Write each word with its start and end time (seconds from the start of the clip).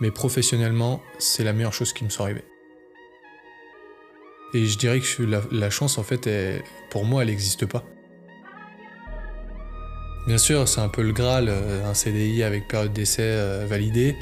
mais 0.00 0.10
professionnellement, 0.10 1.02
c'est 1.18 1.44
la 1.44 1.52
meilleure 1.52 1.72
chose 1.72 1.92
qui 1.92 2.04
me 2.04 2.10
soit 2.10 2.26
arrivée. 2.26 2.44
Et 4.54 4.66
je 4.66 4.78
dirais 4.78 5.00
que 5.00 5.22
la, 5.22 5.70
chance, 5.70 5.98
en 5.98 6.02
fait, 6.02 6.28
pour 6.90 7.04
moi, 7.04 7.22
elle 7.22 7.28
n'existe 7.28 7.66
pas. 7.66 7.84
Bien 10.26 10.38
sûr, 10.38 10.66
c'est 10.66 10.80
un 10.80 10.88
peu 10.88 11.02
le 11.02 11.12
Graal, 11.12 11.46
euh, 11.48 11.88
un 11.88 11.94
CDI 11.94 12.42
avec 12.42 12.66
période 12.66 12.92
d'essai 12.92 13.22
euh, 13.22 13.64
validée. 13.68 14.16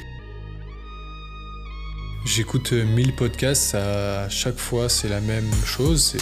J'écoute 2.25 2.73
1000 2.73 3.15
podcasts, 3.15 3.73
à 3.73 4.29
chaque 4.29 4.57
fois 4.57 4.89
c'est 4.89 5.09
la 5.09 5.19
même 5.21 5.51
chose, 5.63 6.17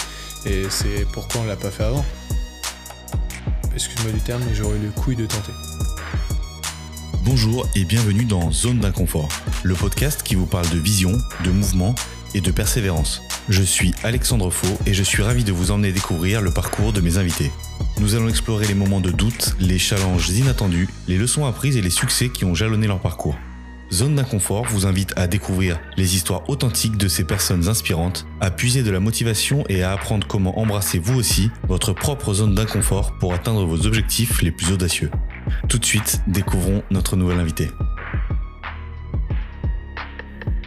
et 0.46 0.70
c'est 0.70 1.06
pourquoi 1.12 1.42
on 1.42 1.46
l'a 1.46 1.56
pas 1.56 1.72
fait 1.72 1.84
avant. 1.84 2.06
Excuse-moi 3.74 4.12
du 4.12 4.22
terme, 4.22 4.44
mais 4.48 4.54
j'aurais 4.54 4.80
le 4.80 4.90
couille 4.90 5.16
de 5.16 5.26
tenter. 5.26 5.54
Bonjour 7.26 7.66
et 7.74 7.86
bienvenue 7.86 8.26
dans 8.26 8.52
Zone 8.52 8.80
d'inconfort, 8.80 9.30
le 9.64 9.76
podcast 9.76 10.24
qui 10.24 10.36
vous 10.36 10.46
parle 10.46 10.70
de 10.72 10.78
vision, 10.78 11.14
de 11.46 11.52
mouvement 11.52 11.96
et 12.36 12.42
de 12.42 12.52
persévérance. 12.52 13.22
Je 13.48 13.64
suis 13.64 13.94
Alexandre 14.04 14.50
Faux 14.50 14.78
et 14.86 14.94
je 14.94 15.04
suis 15.04 15.24
ravi 15.24 15.46
de 15.46 15.54
vous 15.54 15.72
emmener 15.72 15.94
découvrir 15.94 16.42
le 16.42 16.52
parcours 16.52 16.92
de 16.92 17.00
mes 17.00 17.18
invités. 17.18 17.50
Nous 18.02 18.16
allons 18.16 18.28
explorer 18.28 18.68
les 18.68 18.74
moments 18.74 19.00
de 19.00 19.10
doute, 19.10 19.56
les 19.62 19.80
challenges 19.80 20.32
inattendus, 20.32 20.90
les 21.08 21.18
leçons 21.18 21.46
apprises 21.46 21.78
et 21.78 21.82
les 21.82 21.90
succès 21.90 22.28
qui 22.28 22.44
ont 22.44 22.56
jalonné 22.56 22.88
leur 22.88 23.00
parcours. 23.00 23.38
Zone 23.90 24.16
d'inconfort 24.16 24.66
vous 24.66 24.86
invite 24.86 25.14
à 25.16 25.28
découvrir 25.28 25.80
les 25.96 26.16
histoires 26.16 26.50
authentiques 26.50 26.98
de 26.98 27.08
ces 27.08 27.24
personnes 27.24 27.70
inspirantes, 27.70 28.26
à 28.42 28.52
puiser 28.52 28.84
de 28.84 28.92
la 28.92 29.00
motivation 29.00 29.64
et 29.70 29.82
à 29.82 29.94
apprendre 29.94 30.28
comment 30.28 30.60
embrasser 30.60 31.00
vous 31.00 31.18
aussi 31.18 31.52
votre 31.70 31.94
propre 31.94 32.34
zone 32.34 32.54
d'inconfort 32.54 33.14
pour 33.18 33.34
atteindre 33.34 33.66
vos 33.66 33.86
objectifs 33.86 34.42
les 34.42 34.52
plus 34.52 34.74
audacieux. 34.74 35.10
Tout 35.70 35.78
de 35.78 35.86
suite, 35.86 36.22
découvrons 36.28 36.84
notre 36.92 37.16
nouvel 37.16 37.40
invité. 37.40 37.70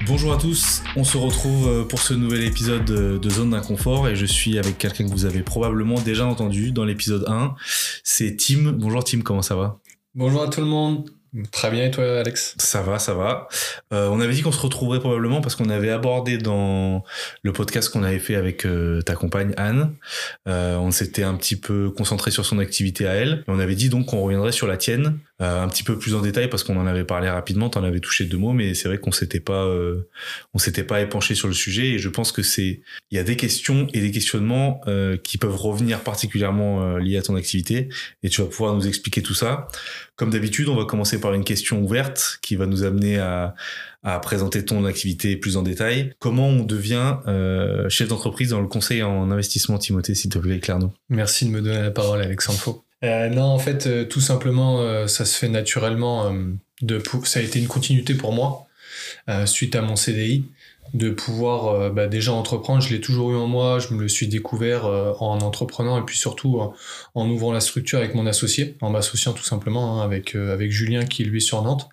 Bonjour 0.07 0.33
à 0.33 0.39
tous, 0.39 0.83
on 0.95 1.03
se 1.03 1.17
retrouve 1.17 1.69
euh, 1.69 1.85
pour 1.85 1.99
ce 1.99 2.15
nouvel 2.15 2.45
épisode 2.45 2.85
de 2.85 3.31
Zone 3.31 3.51
d'inconfort 3.51 4.07
et 4.07 4.15
je 4.15 4.25
suis 4.25 4.57
avec 4.57 4.79
quelqu'un 4.79 5.05
que 5.05 5.11
vous 5.11 5.25
avez 5.25 5.43
probablement 5.43 6.01
déjà 6.01 6.27
entendu 6.27 6.71
dans 6.71 6.85
l'épisode 6.85 7.25
1, 7.27 7.57
c'est 8.05 8.37
Tim. 8.37 8.73
Bonjour 8.73 9.03
Tim, 9.03 9.23
comment 9.23 9.43
ça 9.43 9.57
va? 9.57 9.81
Bonjour 10.15 10.43
à 10.43 10.49
tout 10.49 10.61
le 10.61 10.67
monde. 10.67 11.11
Très 11.53 11.71
bien, 11.71 11.85
et 11.85 11.91
toi, 11.91 12.21
Alex? 12.21 12.55
Ça 12.59 12.83
va, 12.83 12.99
ça 12.99 13.13
va. 13.13 13.49
Euh, 13.93 14.09
on 14.09 14.21
avait 14.21 14.33
dit 14.33 14.43
qu'on 14.43 14.53
se 14.53 14.61
retrouverait 14.61 15.01
probablement 15.01 15.41
parce 15.41 15.55
qu'on 15.55 15.69
avait 15.69 15.91
abordé 15.91 16.39
dans 16.39 17.05
le 17.43 17.53
podcast 17.53 17.91
qu'on 17.91 18.03
avait 18.03 18.19
fait 18.19 18.37
avec 18.37 18.65
euh, 18.65 19.03
ta 19.03 19.15
compagne 19.15 19.53
Anne. 19.57 19.95
Euh, 20.49 20.77
on 20.77 20.91
s'était 20.91 21.25
un 21.25 21.35
petit 21.35 21.57
peu 21.57 21.91
concentré 21.91 22.31
sur 22.31 22.47
son 22.47 22.59
activité 22.59 23.07
à 23.07 23.15
elle. 23.15 23.45
On 23.49 23.59
avait 23.59 23.75
dit 23.75 23.89
donc 23.89 24.07
qu'on 24.07 24.23
reviendrait 24.23 24.53
sur 24.53 24.67
la 24.67 24.77
tienne 24.77 25.19
euh, 25.43 25.63
un 25.63 25.69
petit 25.69 25.83
peu 25.83 25.99
plus 25.99 26.15
en 26.15 26.21
détail 26.21 26.49
parce 26.49 26.65
qu'on 26.65 26.77
en 26.79 26.87
avait 26.87 27.05
parlé 27.05 27.29
rapidement. 27.29 27.69
T'en 27.69 27.85
avais 27.85 28.01
touché 28.01 28.25
deux 28.25 28.39
mots, 28.39 28.53
mais 28.53 28.75
c'est 28.75 28.89
vrai 28.89 28.99
qu'on 28.99 29.13
s'était 29.13 29.41
pas, 29.41 29.65
euh, 29.65 30.09
on 30.55 30.59
s'était 30.59 30.85
pas 30.85 31.01
épanché 31.01 31.35
sur 31.35 31.49
le 31.49 31.55
sujet. 31.55 31.93
Et 31.93 31.99
je 31.99 32.09
pense 32.09 32.33
que 32.33 32.43
c'est, 32.43 32.81
il 33.11 33.17
y 33.17 33.19
a 33.19 33.25
des 33.25 33.37
questions 33.37 33.87
et 33.93 34.01
des 34.01 34.11
questionnements 34.11 34.81
qui 35.23 35.39
peuvent 35.39 35.57
revenir 35.57 36.01
particulièrement 36.01 36.97
liés 36.99 37.17
à 37.17 37.23
ton 37.23 37.37
activité. 37.37 37.89
Et 38.23 38.29
tu 38.29 38.41
vas 38.41 38.47
pouvoir 38.47 38.75
nous 38.75 38.87
expliquer 38.87 39.23
tout 39.23 39.35
ça. 39.35 39.69
Comme 40.17 40.31
d'habitude, 40.31 40.69
on 40.69 40.77
va 40.77 40.87
commencer 40.87 41.21
par 41.21 41.35
une 41.35 41.45
question 41.45 41.83
ouverte 41.83 42.39
qui 42.41 42.57
va 42.57 42.67
nous 42.67 42.85
amener 42.85 43.19
à, 43.19 43.55
présenter 44.23 44.65
ton 44.65 44.85
activité 44.85 45.37
plus 45.37 45.57
en 45.57 45.63
détail. 45.63 46.15
Comment 46.21 46.47
on 46.47 46.63
devient 46.63 47.17
euh, 47.27 47.89
chef 47.89 48.07
d'entreprise 48.07 48.51
dans 48.51 48.61
le 48.61 48.69
conseil 48.69 49.03
en 49.03 49.33
investissement, 49.33 49.79
Timothée, 49.79 50.15
s'il 50.15 50.31
te 50.31 50.39
plaît, 50.39 50.57
éclaire-nous. 50.57 50.93
Merci 51.09 51.45
de 51.45 51.51
me 51.51 51.61
donner 51.61 51.83
la 51.83 51.91
parole, 51.91 52.23
Alexandre 52.23 52.59
Faux. 52.59 52.86
Euh, 53.05 53.29
non, 53.29 53.45
en 53.45 53.59
fait, 53.59 53.87
euh, 53.87 54.05
tout 54.05 54.21
simplement, 54.21 55.07
ça 55.09 55.25
se 55.25 55.39
fait 55.39 55.49
naturellement. 55.49 56.33
de, 56.83 57.03
ça 57.25 57.41
a 57.41 57.43
été 57.43 57.59
une 57.59 57.69
continuité 57.69 58.15
pour 58.15 58.33
moi 58.33 58.67
suite 59.47 59.75
à 59.75 59.83
mon 59.83 59.97
CDI 59.97 60.45
de 60.95 61.11
pouvoir 61.11 61.69
euh, 61.69 61.91
bah, 61.91 62.07
déjà 62.07 62.33
entreprendre. 62.33 62.81
Je 62.81 62.93
l'ai 62.95 63.01
toujours 63.01 63.33
eu 63.33 63.37
en 63.37 63.47
moi, 63.47 63.79
je 63.79 63.95
me 63.95 64.03
le 64.03 64.09
suis 64.09 64.29
découvert 64.29 64.87
euh, 64.87 65.13
en 65.21 65.39
entreprenant 65.41 66.01
et 66.01 66.05
puis 66.05 66.17
surtout 66.17 66.61
euh, 66.61 66.69
en 67.15 67.29
ouvrant 67.29 67.53
la 67.53 67.61
structure 67.61 67.99
avec 67.99 68.15
mon 68.15 68.27
associé, 68.27 68.77
en 68.81 68.91
m'associant 68.91 69.33
tout 69.33 69.45
simplement 69.45 70.01
hein, 70.01 70.05
avec, 70.05 70.35
avec 70.35 70.71
Julien 70.71 71.05
qui 71.05 71.25
lui 71.25 71.39
est 71.39 71.41
sur 71.41 71.63
Nantes. 71.63 71.89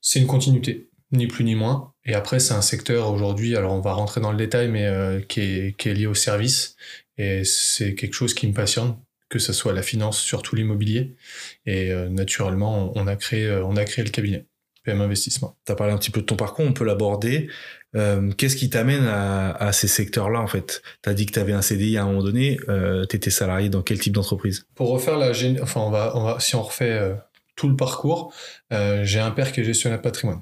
C'est 0.00 0.20
une 0.20 0.26
continuité, 0.26 0.88
ni 1.12 1.26
plus 1.26 1.44
ni 1.44 1.54
moins. 1.54 1.92
Et 2.04 2.14
après, 2.14 2.40
c'est 2.40 2.54
un 2.54 2.62
secteur 2.62 3.12
aujourd'hui, 3.12 3.56
alors 3.56 3.72
on 3.72 3.80
va 3.80 3.92
rentrer 3.92 4.20
dans 4.20 4.32
le 4.32 4.38
détail, 4.38 4.68
mais 4.68 4.88
qui, 5.28 5.40
est, 5.40 5.76
qui 5.76 5.90
est 5.90 5.94
lié 5.94 6.06
au 6.06 6.14
service. 6.14 6.76
Et 7.18 7.44
c'est 7.44 7.94
quelque 7.94 8.14
chose 8.14 8.32
qui 8.32 8.46
me 8.46 8.54
passionne, 8.54 8.96
que 9.30 9.38
ce 9.38 9.54
soit 9.54 9.72
la 9.72 9.82
finance, 9.82 10.20
surtout 10.20 10.56
l'immobilier. 10.56 11.16
Et 11.64 11.94
naturellement, 12.10 12.92
on 12.94 13.06
a, 13.06 13.16
créé, 13.16 13.50
on 13.64 13.76
a 13.76 13.84
créé 13.84 14.04
le 14.04 14.10
cabinet. 14.10 14.46
PM 14.84 15.00
Investissement. 15.00 15.56
Tu 15.66 15.72
as 15.72 15.74
parlé 15.74 15.92
un 15.92 15.98
petit 15.98 16.10
peu 16.10 16.20
de 16.20 16.26
ton 16.26 16.36
parcours, 16.36 16.64
on 16.64 16.72
peut 16.72 16.84
l'aborder. 16.84 17.48
Euh, 17.96 18.30
qu'est-ce 18.32 18.56
qui 18.56 18.70
t'amène 18.70 19.06
à, 19.06 19.72
ces 19.72 19.88
secteurs-là 19.88 20.40
en 20.40 20.46
fait? 20.46 20.82
Tu 21.02 21.10
as 21.10 21.14
dit 21.14 21.26
que 21.26 21.32
tu 21.32 21.38
avais 21.38 21.52
un 21.52 21.62
CDI 21.62 21.98
à 21.98 22.02
un 22.02 22.06
moment 22.06 22.22
donné, 22.22 22.58
euh, 22.68 23.04
tu 23.06 23.16
étais 23.16 23.30
salarié 23.30 23.68
dans 23.68 23.82
quel 23.82 23.98
type 23.98 24.14
d'entreprise? 24.14 24.66
Pour 24.74 24.90
refaire 24.90 25.18
la 25.18 25.32
enfin 25.62 25.80
on 25.80 25.90
va, 25.90 26.16
on 26.16 26.24
va 26.24 26.40
si 26.40 26.54
on 26.54 26.62
refait 26.62 26.92
euh, 26.92 27.14
tout 27.56 27.68
le 27.68 27.76
parcours, 27.76 28.32
j'ai 28.70 29.20
un 29.20 29.30
père 29.32 29.52
qui 29.52 29.60
est 29.60 29.64
gestionnaire 29.64 30.00
patrimoine. 30.00 30.40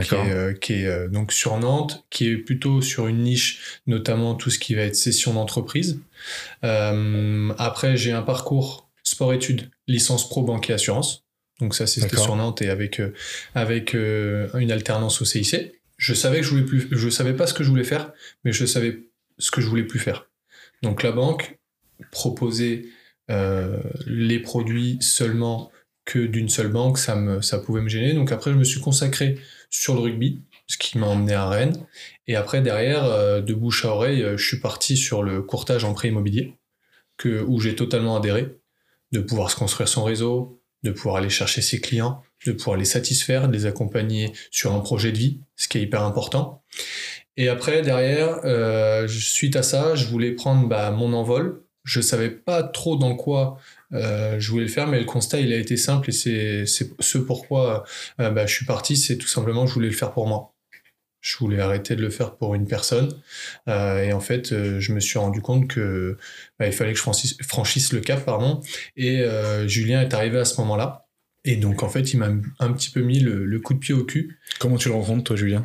Qui 0.00 0.14
est, 0.14 0.58
qui 0.58 0.72
est 0.72 1.08
donc 1.10 1.32
sur 1.32 1.58
Nantes, 1.58 2.06
qui 2.08 2.28
est 2.28 2.38
plutôt 2.38 2.80
sur 2.80 3.08
une 3.08 3.18
niche, 3.18 3.80
notamment 3.86 4.34
tout 4.34 4.48
ce 4.48 4.58
qui 4.58 4.74
va 4.74 4.82
être 4.82 4.96
session 4.96 5.34
d'entreprise. 5.34 6.00
après, 6.62 7.98
j'ai 7.98 8.12
un 8.12 8.22
parcours 8.22 8.88
sport-études, 9.02 9.70
licence 9.86 10.26
pro 10.30 10.42
banque 10.44 10.70
et 10.70 10.72
assurance. 10.72 11.24
Donc 11.60 11.74
ça, 11.74 11.86
c'était 11.86 12.16
sur 12.16 12.36
Nantes 12.36 12.62
et 12.62 12.70
avec, 12.70 13.02
avec 13.54 13.92
une 13.92 14.72
alternance 14.72 15.20
au 15.20 15.26
CIC 15.26 15.72
je 16.02 16.14
savais 16.14 16.38
que 16.38 16.42
je 16.42 16.50
voulais 16.50 16.64
plus, 16.64 16.88
je 16.90 17.08
savais 17.08 17.32
pas 17.32 17.46
ce 17.46 17.54
que 17.54 17.62
je 17.62 17.68
voulais 17.68 17.84
faire, 17.84 18.12
mais 18.44 18.52
je 18.52 18.66
savais 18.66 19.04
ce 19.38 19.52
que 19.52 19.60
je 19.60 19.68
voulais 19.68 19.84
plus 19.84 20.00
faire. 20.00 20.28
Donc 20.82 21.04
la 21.04 21.12
banque 21.12 21.60
proposait 22.10 22.86
euh, 23.30 23.78
les 24.06 24.40
produits 24.40 24.98
seulement 25.00 25.70
que 26.04 26.18
d'une 26.18 26.48
seule 26.48 26.72
banque, 26.72 26.98
ça 26.98 27.14
me, 27.14 27.40
ça 27.40 27.60
pouvait 27.60 27.82
me 27.82 27.88
gêner. 27.88 28.14
Donc 28.14 28.32
après, 28.32 28.50
je 28.50 28.56
me 28.56 28.64
suis 28.64 28.80
consacré 28.80 29.38
sur 29.72 29.94
le 29.94 30.00
rugby, 30.00 30.42
ce 30.68 30.78
qui 30.78 30.98
m'a 30.98 31.08
emmené 31.08 31.34
à 31.34 31.48
Rennes. 31.48 31.86
Et 32.28 32.36
après, 32.36 32.60
derrière, 32.60 33.04
euh, 33.04 33.40
de 33.40 33.54
bouche 33.54 33.84
à 33.84 33.88
oreille, 33.88 34.22
euh, 34.22 34.36
je 34.36 34.46
suis 34.46 34.60
parti 34.60 34.96
sur 34.96 35.24
le 35.24 35.42
courtage 35.42 35.82
en 35.82 35.94
prêt 35.94 36.08
immobilier, 36.08 36.54
que, 37.16 37.42
où 37.42 37.58
j'ai 37.58 37.74
totalement 37.74 38.16
adhéré, 38.16 38.56
de 39.10 39.20
pouvoir 39.20 39.50
se 39.50 39.56
construire 39.56 39.88
son 39.88 40.04
réseau, 40.04 40.62
de 40.82 40.90
pouvoir 40.90 41.16
aller 41.16 41.30
chercher 41.30 41.62
ses 41.62 41.80
clients, 41.80 42.22
de 42.46 42.52
pouvoir 42.52 42.76
les 42.76 42.84
satisfaire, 42.84 43.48
de 43.48 43.52
les 43.52 43.66
accompagner 43.66 44.32
sur 44.50 44.72
un 44.72 44.80
projet 44.80 45.10
de 45.10 45.18
vie, 45.18 45.40
ce 45.56 45.68
qui 45.68 45.78
est 45.78 45.82
hyper 45.82 46.02
important. 46.02 46.62
Et 47.36 47.48
après, 47.48 47.82
derrière, 47.82 48.40
euh, 48.44 49.08
suite 49.08 49.56
à 49.56 49.62
ça, 49.62 49.94
je 49.94 50.06
voulais 50.06 50.32
prendre 50.32 50.68
bah, 50.68 50.90
mon 50.90 51.12
envol. 51.12 51.64
Je 51.84 52.00
savais 52.00 52.30
pas 52.30 52.62
trop 52.62 52.96
dans 52.96 53.16
quoi 53.16 53.58
euh, 53.94 54.38
je 54.38 54.50
voulais 54.50 54.64
le 54.64 54.70
faire, 54.70 54.86
mais 54.88 54.98
le 54.98 55.04
constat, 55.04 55.40
il 55.40 55.52
a 55.52 55.56
été 55.56 55.76
simple 55.76 56.10
et 56.10 56.12
c'est 56.12 56.64
ce 56.66 57.18
pourquoi 57.18 57.84
euh, 58.20 58.30
bah, 58.30 58.46
je 58.46 58.54
suis 58.54 58.64
parti, 58.64 58.96
c'est 58.96 59.18
tout 59.18 59.28
simplement 59.28 59.64
que 59.64 59.68
je 59.68 59.74
voulais 59.74 59.88
le 59.88 59.94
faire 59.94 60.12
pour 60.12 60.26
moi 60.26 60.48
je 61.20 61.36
voulais 61.36 61.60
arrêter 61.60 61.94
de 61.94 62.02
le 62.02 62.10
faire 62.10 62.34
pour 62.34 62.56
une 62.56 62.66
personne. 62.66 63.08
Euh, 63.68 64.02
et 64.02 64.12
en 64.12 64.18
fait, 64.18 64.48
je 64.48 64.92
me 64.92 64.98
suis 64.98 65.20
rendu 65.20 65.40
compte 65.40 65.68
que 65.68 66.16
bah, 66.58 66.66
il 66.66 66.72
fallait 66.72 66.92
que 66.92 66.98
je 66.98 67.02
franchisse, 67.44 67.92
le 67.92 68.00
cap, 68.00 68.24
pardon. 68.24 68.60
Et 68.96 69.24
Julien 69.66 70.00
est 70.00 70.14
arrivé 70.14 70.40
à 70.40 70.44
ce 70.44 70.60
moment-là. 70.62 71.06
Et 71.44 71.54
donc, 71.54 71.84
en 71.84 71.88
fait, 71.88 72.12
il 72.12 72.16
m'a 72.16 72.30
un 72.58 72.72
petit 72.72 72.90
peu 72.90 73.02
mis 73.02 73.20
le, 73.20 73.60
coup 73.60 73.72
de 73.74 73.78
pied 73.78 73.94
au 73.94 74.02
cul. 74.02 74.40
Comment 74.58 74.78
tu 74.78 74.88
le 74.88 74.96
rencontres, 74.96 75.22
toi, 75.22 75.36
Julien? 75.36 75.64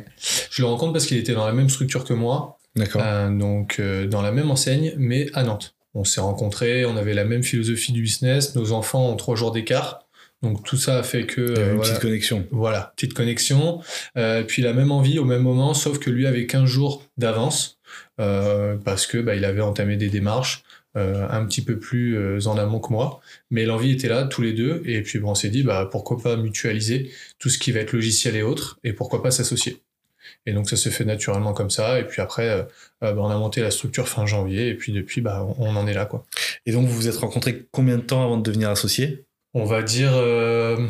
Je 0.52 0.62
le 0.62 0.68
rencontre 0.68 0.92
parce 0.92 1.06
qu'il 1.06 1.16
était 1.16 1.34
dans 1.34 1.44
la 1.44 1.52
même 1.52 1.70
structure 1.70 2.04
que 2.04 2.14
moi. 2.14 2.60
D'accord. 2.76 3.02
donc, 3.32 3.80
dans 3.80 4.22
la 4.22 4.30
même 4.30 4.52
enseigne, 4.52 4.94
mais 4.96 5.28
à 5.34 5.42
Nantes. 5.42 5.74
On 5.98 6.04
s'est 6.04 6.20
rencontrés, 6.20 6.84
on 6.84 6.96
avait 6.96 7.14
la 7.14 7.24
même 7.24 7.42
philosophie 7.42 7.92
du 7.92 8.02
business. 8.02 8.54
Nos 8.54 8.72
enfants 8.72 9.10
ont 9.10 9.16
trois 9.16 9.34
jours 9.34 9.50
d'écart. 9.50 10.06
Donc 10.42 10.62
tout 10.62 10.76
ça 10.76 10.98
a 10.98 11.02
fait 11.02 11.26
que 11.26 11.40
il 11.40 11.58
y 11.58 11.60
a 11.60 11.72
une 11.72 11.80
petite 11.80 11.98
connexion. 11.98 12.46
Voilà, 12.52 12.92
petite 12.94 13.14
connexion. 13.14 13.80
Euh, 14.16 14.44
puis 14.44 14.62
la 14.62 14.72
même 14.72 14.92
envie 14.92 15.18
au 15.18 15.24
même 15.24 15.42
moment, 15.42 15.74
sauf 15.74 15.98
que 15.98 16.10
lui 16.10 16.26
avait 16.26 16.46
15 16.46 16.66
jours 16.66 17.02
d'avance 17.16 17.78
euh, 18.20 18.76
parce 18.76 19.06
que 19.06 19.18
bah, 19.18 19.34
il 19.34 19.44
avait 19.44 19.60
entamé 19.60 19.96
des 19.96 20.08
démarches 20.08 20.62
euh, 20.96 21.26
un 21.28 21.44
petit 21.44 21.62
peu 21.62 21.78
plus 21.78 22.16
euh, 22.16 22.46
en 22.46 22.56
amont 22.56 22.78
que 22.78 22.92
moi. 22.92 23.20
Mais 23.50 23.64
l'envie 23.64 23.90
était 23.90 24.08
là 24.08 24.24
tous 24.24 24.42
les 24.42 24.52
deux 24.52 24.82
et 24.86 25.02
puis 25.02 25.18
bon, 25.18 25.32
on 25.32 25.34
s'est 25.34 25.50
dit 25.50 25.64
bah 25.64 25.88
pourquoi 25.90 26.18
pas 26.18 26.36
mutualiser 26.36 27.10
tout 27.40 27.48
ce 27.48 27.58
qui 27.58 27.72
va 27.72 27.80
être 27.80 27.92
logiciel 27.92 28.36
et 28.36 28.42
autres 28.42 28.78
et 28.84 28.92
pourquoi 28.92 29.22
pas 29.22 29.32
s'associer. 29.32 29.82
Et 30.46 30.52
donc 30.52 30.68
ça 30.68 30.76
se 30.76 30.88
fait 30.88 31.04
naturellement 31.04 31.52
comme 31.52 31.70
ça. 31.70 31.98
Et 31.98 32.04
puis 32.04 32.22
après, 32.22 32.48
euh, 32.48 32.62
bah, 33.00 33.14
on 33.16 33.30
a 33.30 33.36
monté 33.36 33.60
la 33.60 33.70
structure 33.70 34.08
fin 34.08 34.26
janvier. 34.26 34.68
Et 34.68 34.74
puis 34.74 34.92
depuis, 34.92 35.20
bah, 35.20 35.46
on, 35.58 35.76
en 35.76 35.86
est 35.86 35.94
là. 35.94 36.06
quoi. 36.06 36.24
Et 36.66 36.72
donc 36.72 36.86
vous 36.86 36.94
vous 36.94 37.08
êtes 37.08 37.16
rencontrés 37.16 37.66
combien 37.72 37.96
de 37.96 38.02
temps 38.02 38.22
avant 38.24 38.36
de 38.36 38.42
devenir 38.42 38.70
associé 38.70 39.24
on 39.54 39.64
va 39.64 39.82
dire, 39.82 40.12
euh, 40.14 40.86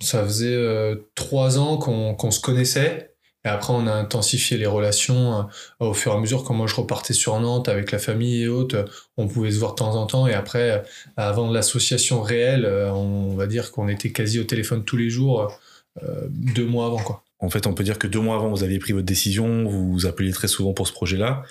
ça 0.00 0.24
faisait 0.24 0.54
euh, 0.54 0.96
trois 1.14 1.58
ans 1.58 1.78
qu'on 1.78 2.30
se 2.30 2.40
connaissait. 2.40 3.14
Et 3.44 3.48
après, 3.48 3.72
on 3.72 3.86
a 3.86 3.92
intensifié 3.92 4.58
les 4.58 4.66
relations 4.66 5.48
euh, 5.80 5.86
au 5.86 5.94
fur 5.94 6.12
et 6.12 6.16
à 6.16 6.20
mesure. 6.20 6.44
Quand 6.44 6.54
moi, 6.54 6.66
je 6.66 6.74
repartais 6.74 7.14
sur 7.14 7.38
Nantes 7.40 7.68
avec 7.68 7.92
la 7.92 7.98
famille 7.98 8.42
et 8.42 8.48
autres, 8.48 8.84
on 9.16 9.28
pouvait 9.28 9.52
se 9.52 9.58
voir 9.58 9.72
de 9.72 9.76
temps 9.76 9.94
en 9.94 10.06
temps. 10.06 10.26
Et 10.26 10.34
après, 10.34 10.82
avant 11.16 11.50
l'association 11.50 12.20
réelle, 12.20 12.66
on 12.66 13.34
va 13.36 13.46
dire 13.46 13.70
qu'on 13.72 13.88
était 13.88 14.10
quasi 14.12 14.40
au 14.40 14.44
téléphone 14.44 14.84
tous 14.84 14.96
les 14.96 15.08
jours, 15.08 15.56
deux 16.30 16.66
mois 16.66 16.86
avant. 16.86 16.98
Quoi. 16.98 17.22
En 17.40 17.50
fait, 17.50 17.68
on 17.68 17.74
peut 17.74 17.84
dire 17.84 17.98
que 17.98 18.08
deux 18.08 18.18
mois 18.18 18.34
avant, 18.34 18.48
vous 18.48 18.64
aviez 18.64 18.80
pris 18.80 18.92
votre 18.92 19.06
décision, 19.06 19.64
vous 19.64 19.92
vous 19.92 20.06
appeliez 20.06 20.32
très 20.32 20.48
souvent 20.48 20.72
pour 20.72 20.88
ce 20.88 20.92
projet-là. 20.92 21.44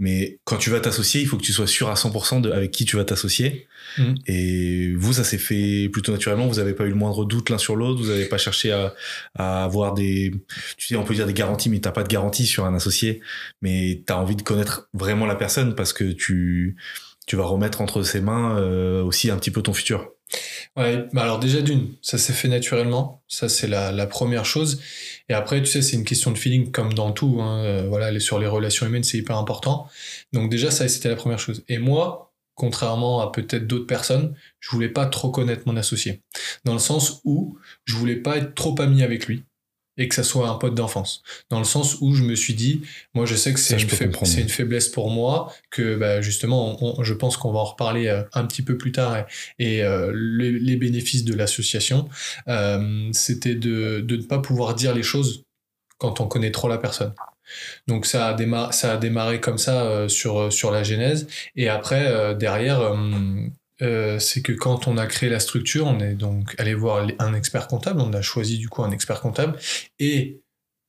Mais 0.00 0.40
quand 0.44 0.56
tu 0.56 0.68
vas 0.68 0.80
t'associer, 0.80 1.20
il 1.20 1.28
faut 1.28 1.36
que 1.36 1.44
tu 1.44 1.52
sois 1.52 1.68
sûr 1.68 1.88
à 1.90 1.94
100% 1.94 2.40
de 2.40 2.50
avec 2.50 2.72
qui 2.72 2.84
tu 2.84 2.96
vas 2.96 3.04
t'associer. 3.04 3.68
Mm. 3.98 4.14
Et 4.26 4.94
vous, 4.96 5.12
ça 5.12 5.22
s'est 5.22 5.38
fait 5.38 5.88
plutôt 5.90 6.10
naturellement. 6.10 6.48
Vous 6.48 6.56
n'avez 6.56 6.74
pas 6.74 6.84
eu 6.84 6.88
le 6.88 6.96
moindre 6.96 7.24
doute 7.24 7.50
l'un 7.50 7.58
sur 7.58 7.76
l'autre. 7.76 8.02
Vous 8.02 8.08
n'avez 8.08 8.26
pas 8.26 8.38
cherché 8.38 8.72
à, 8.72 8.94
à, 9.36 9.62
avoir 9.62 9.94
des, 9.94 10.32
tu 10.76 10.88
sais, 10.88 10.96
on 10.96 11.04
peut 11.04 11.14
dire 11.14 11.26
des 11.26 11.34
garanties, 11.34 11.70
mais 11.70 11.78
t'as 11.78 11.92
pas 11.92 12.02
de 12.02 12.08
garantie 12.08 12.46
sur 12.46 12.64
un 12.64 12.74
associé. 12.74 13.20
Mais 13.62 14.02
tu 14.04 14.12
as 14.12 14.18
envie 14.18 14.36
de 14.36 14.42
connaître 14.42 14.88
vraiment 14.92 15.26
la 15.26 15.36
personne 15.36 15.76
parce 15.76 15.92
que 15.92 16.10
tu, 16.10 16.76
tu 17.28 17.36
vas 17.36 17.44
remettre 17.44 17.80
entre 17.80 18.02
ses 18.02 18.20
mains 18.20 18.58
euh, 18.58 19.04
aussi 19.04 19.30
un 19.30 19.36
petit 19.36 19.52
peu 19.52 19.62
ton 19.62 19.72
futur. 19.72 20.10
Ouais, 20.76 21.06
bah 21.12 21.22
alors 21.22 21.38
déjà 21.38 21.62
d'une, 21.62 21.94
ça 22.02 22.18
s'est 22.18 22.34
fait 22.34 22.48
naturellement, 22.48 23.22
ça 23.28 23.48
c'est 23.48 23.66
la, 23.66 23.92
la, 23.92 24.06
première 24.06 24.44
chose. 24.44 24.80
Et 25.28 25.34
après, 25.34 25.60
tu 25.60 25.66
sais, 25.66 25.82
c'est 25.82 25.96
une 25.96 26.04
question 26.04 26.30
de 26.30 26.38
feeling 26.38 26.70
comme 26.70 26.94
dans 26.94 27.12
tout. 27.12 27.38
Hein. 27.40 27.62
Euh, 27.64 27.86
voilà, 27.88 28.18
sur 28.20 28.38
les 28.38 28.46
relations 28.46 28.86
humaines, 28.86 29.04
c'est 29.04 29.18
hyper 29.18 29.36
important. 29.36 29.88
Donc 30.32 30.50
déjà, 30.50 30.70
ça 30.70 30.88
c'était 30.88 31.08
la 31.08 31.16
première 31.16 31.38
chose. 31.38 31.64
Et 31.68 31.78
moi, 31.78 32.32
contrairement 32.54 33.20
à 33.20 33.30
peut-être 33.30 33.66
d'autres 33.66 33.86
personnes, 33.86 34.34
je 34.60 34.70
voulais 34.70 34.88
pas 34.88 35.06
trop 35.06 35.30
connaître 35.30 35.62
mon 35.66 35.76
associé, 35.76 36.22
dans 36.64 36.72
le 36.72 36.78
sens 36.78 37.20
où 37.24 37.58
je 37.84 37.94
voulais 37.94 38.16
pas 38.16 38.36
être 38.38 38.54
trop 38.54 38.74
ami 38.80 39.02
avec 39.02 39.26
lui 39.26 39.44
et 39.98 40.08
que 40.08 40.14
ça 40.14 40.22
soit 40.22 40.48
un 40.48 40.54
pote 40.54 40.74
d'enfance. 40.74 41.22
Dans 41.50 41.58
le 41.58 41.64
sens 41.64 41.98
où 42.00 42.14
je 42.14 42.22
me 42.22 42.34
suis 42.36 42.54
dit, 42.54 42.82
moi 43.14 43.26
je 43.26 43.34
sais 43.34 43.52
que 43.52 43.58
c'est 43.58 43.74
une, 43.74 43.88
une, 44.38 44.48
faiblesse 44.48 44.88
pour 44.88 45.10
moi, 45.10 45.52
que 45.70 45.96
bah, 45.96 46.20
justement, 46.20 46.78
je 47.02 47.14
pense 47.14 47.36
qu'on 47.36 47.52
va 47.52 47.58
en 47.58 47.64
reparler 47.64 48.06
euh, 48.06 48.22
un 48.32 48.46
petit 48.46 48.62
peu 48.62 48.78
plus 48.78 48.92
tard, 48.92 49.26
et, 49.58 49.82
euh, 49.82 50.12
les, 50.14 50.76
bénéfices 50.76 51.24
de 51.24 51.34
l'association, 51.34 52.08
euh, 52.46 53.10
c'était 53.12 53.56
de, 53.56 54.00
de 54.00 54.16
ne 54.16 54.22
pas 54.22 54.38
pouvoir 54.38 54.74
dire 54.74 54.94
les 54.94 55.02
choses 55.02 55.42
quand 55.98 56.20
on 56.20 56.28
connaît 56.28 56.52
trop 56.52 56.68
la 56.68 56.78
personne. 56.78 57.12
Donc 57.88 58.06
ça 58.06 58.28
a 58.28 58.34
démarré, 58.34 58.72
ça 58.72 58.92
a 58.92 58.96
démarré 58.96 59.40
comme 59.40 59.58
ça 59.58 60.08
sur, 60.08 60.52
sur 60.52 60.70
la 60.70 60.84
genèse, 60.84 61.26
et 61.56 61.68
après, 61.68 62.36
derrière, 62.36 62.94
euh, 63.80 64.18
c'est 64.18 64.42
que 64.42 64.52
quand 64.52 64.88
on 64.88 64.96
a 64.96 65.06
créé 65.06 65.28
la 65.28 65.40
structure, 65.40 65.86
on 65.86 66.00
est 66.00 66.14
donc 66.14 66.54
allé 66.58 66.74
voir 66.74 67.06
un 67.18 67.34
expert 67.34 67.68
comptable, 67.68 68.00
on 68.00 68.12
a 68.12 68.22
choisi 68.22 68.58
du 68.58 68.68
coup 68.68 68.82
un 68.82 68.90
expert 68.90 69.20
comptable, 69.20 69.58
et 69.98 70.40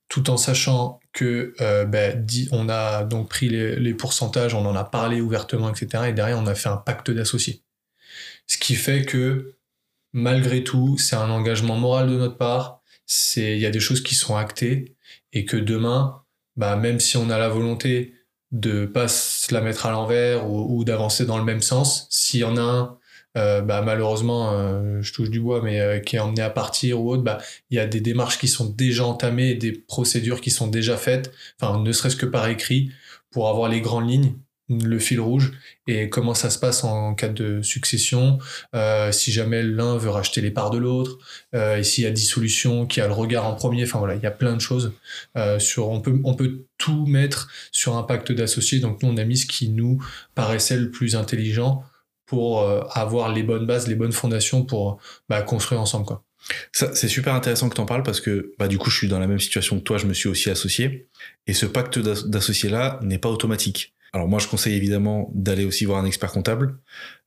tout 0.08 0.28
en 0.28 0.36
sachant 0.36 0.98
que 1.12 1.54
euh, 1.60 1.84
ben, 1.84 2.26
on 2.52 2.68
a 2.68 3.04
donc 3.04 3.28
pris 3.28 3.48
les, 3.48 3.94
pourcentages, 3.94 4.54
on 4.54 4.66
en 4.66 4.74
a 4.74 4.84
parlé 4.84 5.20
ouvertement, 5.20 5.70
etc. 5.70 6.04
Et 6.08 6.12
derrière, 6.12 6.38
on 6.38 6.46
a 6.46 6.54
fait 6.54 6.68
un 6.68 6.76
pacte 6.76 7.10
d'associés. 7.10 7.62
Ce 8.46 8.58
qui 8.58 8.74
fait 8.74 9.04
que 9.04 9.54
malgré 10.12 10.64
tout, 10.64 10.98
c'est 10.98 11.16
un 11.16 11.30
engagement 11.30 11.76
moral 11.76 12.10
de 12.10 12.16
notre 12.16 12.36
part. 12.36 12.82
C'est 13.06 13.56
il 13.56 13.60
y 13.60 13.66
a 13.66 13.70
des 13.70 13.80
choses 13.80 14.02
qui 14.02 14.16
sont 14.16 14.36
actées 14.36 14.96
et 15.32 15.44
que 15.44 15.56
demain, 15.56 16.22
bah, 16.56 16.76
même 16.76 16.98
si 16.98 17.16
on 17.16 17.30
a 17.30 17.38
la 17.38 17.48
volonté 17.48 18.14
de 18.52 18.86
pas 18.86 19.08
se 19.08 19.52
la 19.54 19.60
mettre 19.60 19.86
à 19.86 19.92
l'envers 19.92 20.50
ou, 20.50 20.84
d'avancer 20.84 21.26
dans 21.26 21.38
le 21.38 21.44
même 21.44 21.62
sens. 21.62 22.06
S'il 22.10 22.40
y 22.40 22.44
en 22.44 22.56
a 22.56 22.62
un, 22.62 22.98
euh, 23.36 23.60
bah, 23.62 23.82
malheureusement, 23.82 24.52
euh, 24.52 25.00
je 25.02 25.12
touche 25.12 25.30
du 25.30 25.40
bois, 25.40 25.62
mais 25.62 25.80
euh, 25.80 26.00
qui 26.00 26.16
est 26.16 26.18
emmené 26.18 26.42
à 26.42 26.50
partir 26.50 27.00
ou 27.00 27.12
autre, 27.12 27.22
bah, 27.22 27.38
il 27.70 27.76
y 27.76 27.80
a 27.80 27.86
des 27.86 28.00
démarches 28.00 28.38
qui 28.38 28.48
sont 28.48 28.66
déjà 28.66 29.06
entamées, 29.06 29.54
des 29.54 29.72
procédures 29.72 30.40
qui 30.40 30.50
sont 30.50 30.66
déjà 30.66 30.96
faites, 30.96 31.32
enfin, 31.60 31.80
ne 31.80 31.92
serait-ce 31.92 32.16
que 32.16 32.26
par 32.26 32.48
écrit, 32.48 32.90
pour 33.30 33.48
avoir 33.48 33.68
les 33.68 33.80
grandes 33.80 34.10
lignes 34.10 34.34
le 34.70 34.98
fil 34.98 35.20
rouge 35.20 35.52
et 35.86 36.08
comment 36.08 36.34
ça 36.34 36.48
se 36.48 36.58
passe 36.58 36.84
en 36.84 37.14
cas 37.14 37.28
de 37.28 37.60
succession, 37.62 38.38
euh, 38.74 39.10
si 39.10 39.32
jamais 39.32 39.62
l'un 39.62 39.96
veut 39.96 40.10
racheter 40.10 40.40
les 40.40 40.50
parts 40.50 40.70
de 40.70 40.78
l'autre, 40.78 41.18
euh, 41.54 41.78
et 41.78 41.82
s'il 41.82 42.04
y 42.04 42.06
a 42.06 42.10
dissolution, 42.10 42.86
qui 42.86 43.00
a 43.00 43.06
le 43.06 43.12
regard 43.12 43.46
en 43.46 43.54
premier, 43.54 43.82
enfin 43.82 43.98
voilà, 43.98 44.14
il 44.14 44.22
y 44.22 44.26
a 44.26 44.30
plein 44.30 44.54
de 44.54 44.60
choses. 44.60 44.92
Euh, 45.36 45.58
sur, 45.58 45.88
on, 45.88 46.00
peut, 46.00 46.20
on 46.24 46.34
peut 46.34 46.64
tout 46.78 47.06
mettre 47.06 47.48
sur 47.72 47.96
un 47.96 48.04
pacte 48.04 48.30
d'associés, 48.30 48.78
donc 48.78 49.02
nous 49.02 49.08
on 49.08 49.16
a 49.16 49.24
mis 49.24 49.38
ce 49.38 49.46
qui 49.46 49.68
nous 49.68 50.02
paraissait 50.34 50.76
le 50.76 50.90
plus 50.90 51.16
intelligent 51.16 51.84
pour 52.26 52.62
avoir 52.92 53.32
les 53.32 53.42
bonnes 53.42 53.66
bases, 53.66 53.88
les 53.88 53.96
bonnes 53.96 54.12
fondations 54.12 54.62
pour 54.64 55.00
bah, 55.28 55.42
construire 55.42 55.80
ensemble. 55.80 56.06
quoi. 56.06 56.22
C'est 56.72 57.08
super 57.08 57.34
intéressant 57.34 57.68
que 57.68 57.74
tu 57.74 57.80
en 57.80 57.86
parles 57.86 58.04
parce 58.04 58.20
que 58.20 58.54
bah, 58.56 58.68
du 58.68 58.78
coup 58.78 58.88
je 58.88 58.96
suis 58.96 59.08
dans 59.08 59.18
la 59.18 59.26
même 59.26 59.40
situation 59.40 59.78
que 59.80 59.82
toi, 59.82 59.98
je 59.98 60.06
me 60.06 60.14
suis 60.14 60.28
aussi 60.28 60.48
associé, 60.48 61.08
et 61.48 61.54
ce 61.54 61.66
pacte 61.66 61.98
d'associés 61.98 62.70
là 62.70 63.00
n'est 63.02 63.18
pas 63.18 63.28
automatique. 63.28 63.94
Alors 64.12 64.28
moi, 64.28 64.38
je 64.38 64.48
conseille 64.48 64.74
évidemment 64.74 65.30
d'aller 65.34 65.64
aussi 65.64 65.84
voir 65.84 65.98
un 65.98 66.04
expert 66.04 66.32
comptable, 66.32 66.78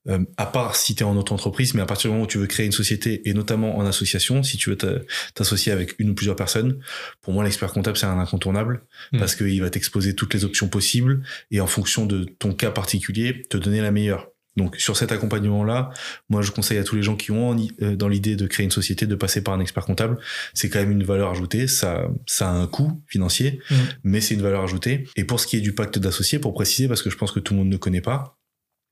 euh, 0.09 0.19
à 0.35 0.45
part 0.45 0.75
si 0.75 0.95
tu 0.95 1.03
es 1.03 1.05
en 1.05 1.15
auto-entreprise, 1.15 1.73
mais 1.73 1.81
à 1.81 1.85
partir 1.85 2.09
du 2.09 2.13
moment 2.13 2.25
où 2.25 2.27
tu 2.27 2.37
veux 2.37 2.47
créer 2.47 2.65
une 2.65 2.73
société, 2.73 3.27
et 3.29 3.33
notamment 3.33 3.77
en 3.77 3.85
association, 3.85 4.43
si 4.43 4.57
tu 4.57 4.69
veux 4.69 4.77
t'associer 5.33 5.71
avec 5.71 5.95
une 5.99 6.09
ou 6.09 6.15
plusieurs 6.15 6.35
personnes, 6.35 6.79
pour 7.21 7.33
moi, 7.33 7.43
l'expert 7.43 7.71
comptable, 7.71 7.95
c'est 7.95 8.05
un 8.05 8.19
incontournable, 8.19 8.83
mmh. 9.11 9.19
parce 9.19 9.35
qu'il 9.35 9.61
va 9.61 9.69
t'exposer 9.69 10.13
toutes 10.13 10.33
les 10.33 10.43
options 10.43 10.67
possibles, 10.67 11.23
et 11.51 11.61
en 11.61 11.67
fonction 11.67 12.05
de 12.05 12.25
ton 12.39 12.53
cas 12.53 12.71
particulier, 12.71 13.43
te 13.49 13.57
donner 13.57 13.81
la 13.81 13.91
meilleure. 13.91 14.32
Donc 14.55 14.75
sur 14.77 14.97
cet 14.97 15.11
accompagnement-là, 15.11 15.91
moi 16.29 16.41
je 16.41 16.51
conseille 16.51 16.77
à 16.77 16.83
tous 16.83 16.95
les 16.95 17.03
gens 17.03 17.15
qui 17.15 17.31
ont 17.31 17.55
euh, 17.81 17.95
dans 17.95 18.07
l'idée 18.07 18.35
de 18.35 18.47
créer 18.47 18.63
une 18.63 18.71
société 18.71 19.07
de 19.07 19.15
passer 19.15 19.43
par 19.43 19.53
un 19.53 19.59
expert 19.59 19.85
comptable. 19.85 20.17
C'est 20.53 20.69
quand 20.69 20.79
même 20.79 20.91
une 20.91 21.03
valeur 21.03 21.31
ajoutée, 21.31 21.67
ça, 21.67 22.07
ça 22.25 22.49
a 22.49 22.53
un 22.53 22.67
coût 22.67 23.01
financier, 23.07 23.59
mmh. 23.69 23.75
mais 24.03 24.21
c'est 24.21 24.35
une 24.35 24.41
valeur 24.41 24.63
ajoutée. 24.63 25.05
Et 25.15 25.23
pour 25.23 25.39
ce 25.39 25.47
qui 25.47 25.57
est 25.57 25.61
du 25.61 25.73
pacte 25.73 25.97
d'associés, 25.99 26.39
pour 26.39 26.53
préciser, 26.53 26.87
parce 26.87 27.01
que 27.01 27.09
je 27.09 27.17
pense 27.17 27.31
que 27.31 27.39
tout 27.39 27.53
le 27.53 27.59
monde 27.59 27.69
ne 27.69 27.77
connaît 27.77 28.01
pas, 28.01 28.37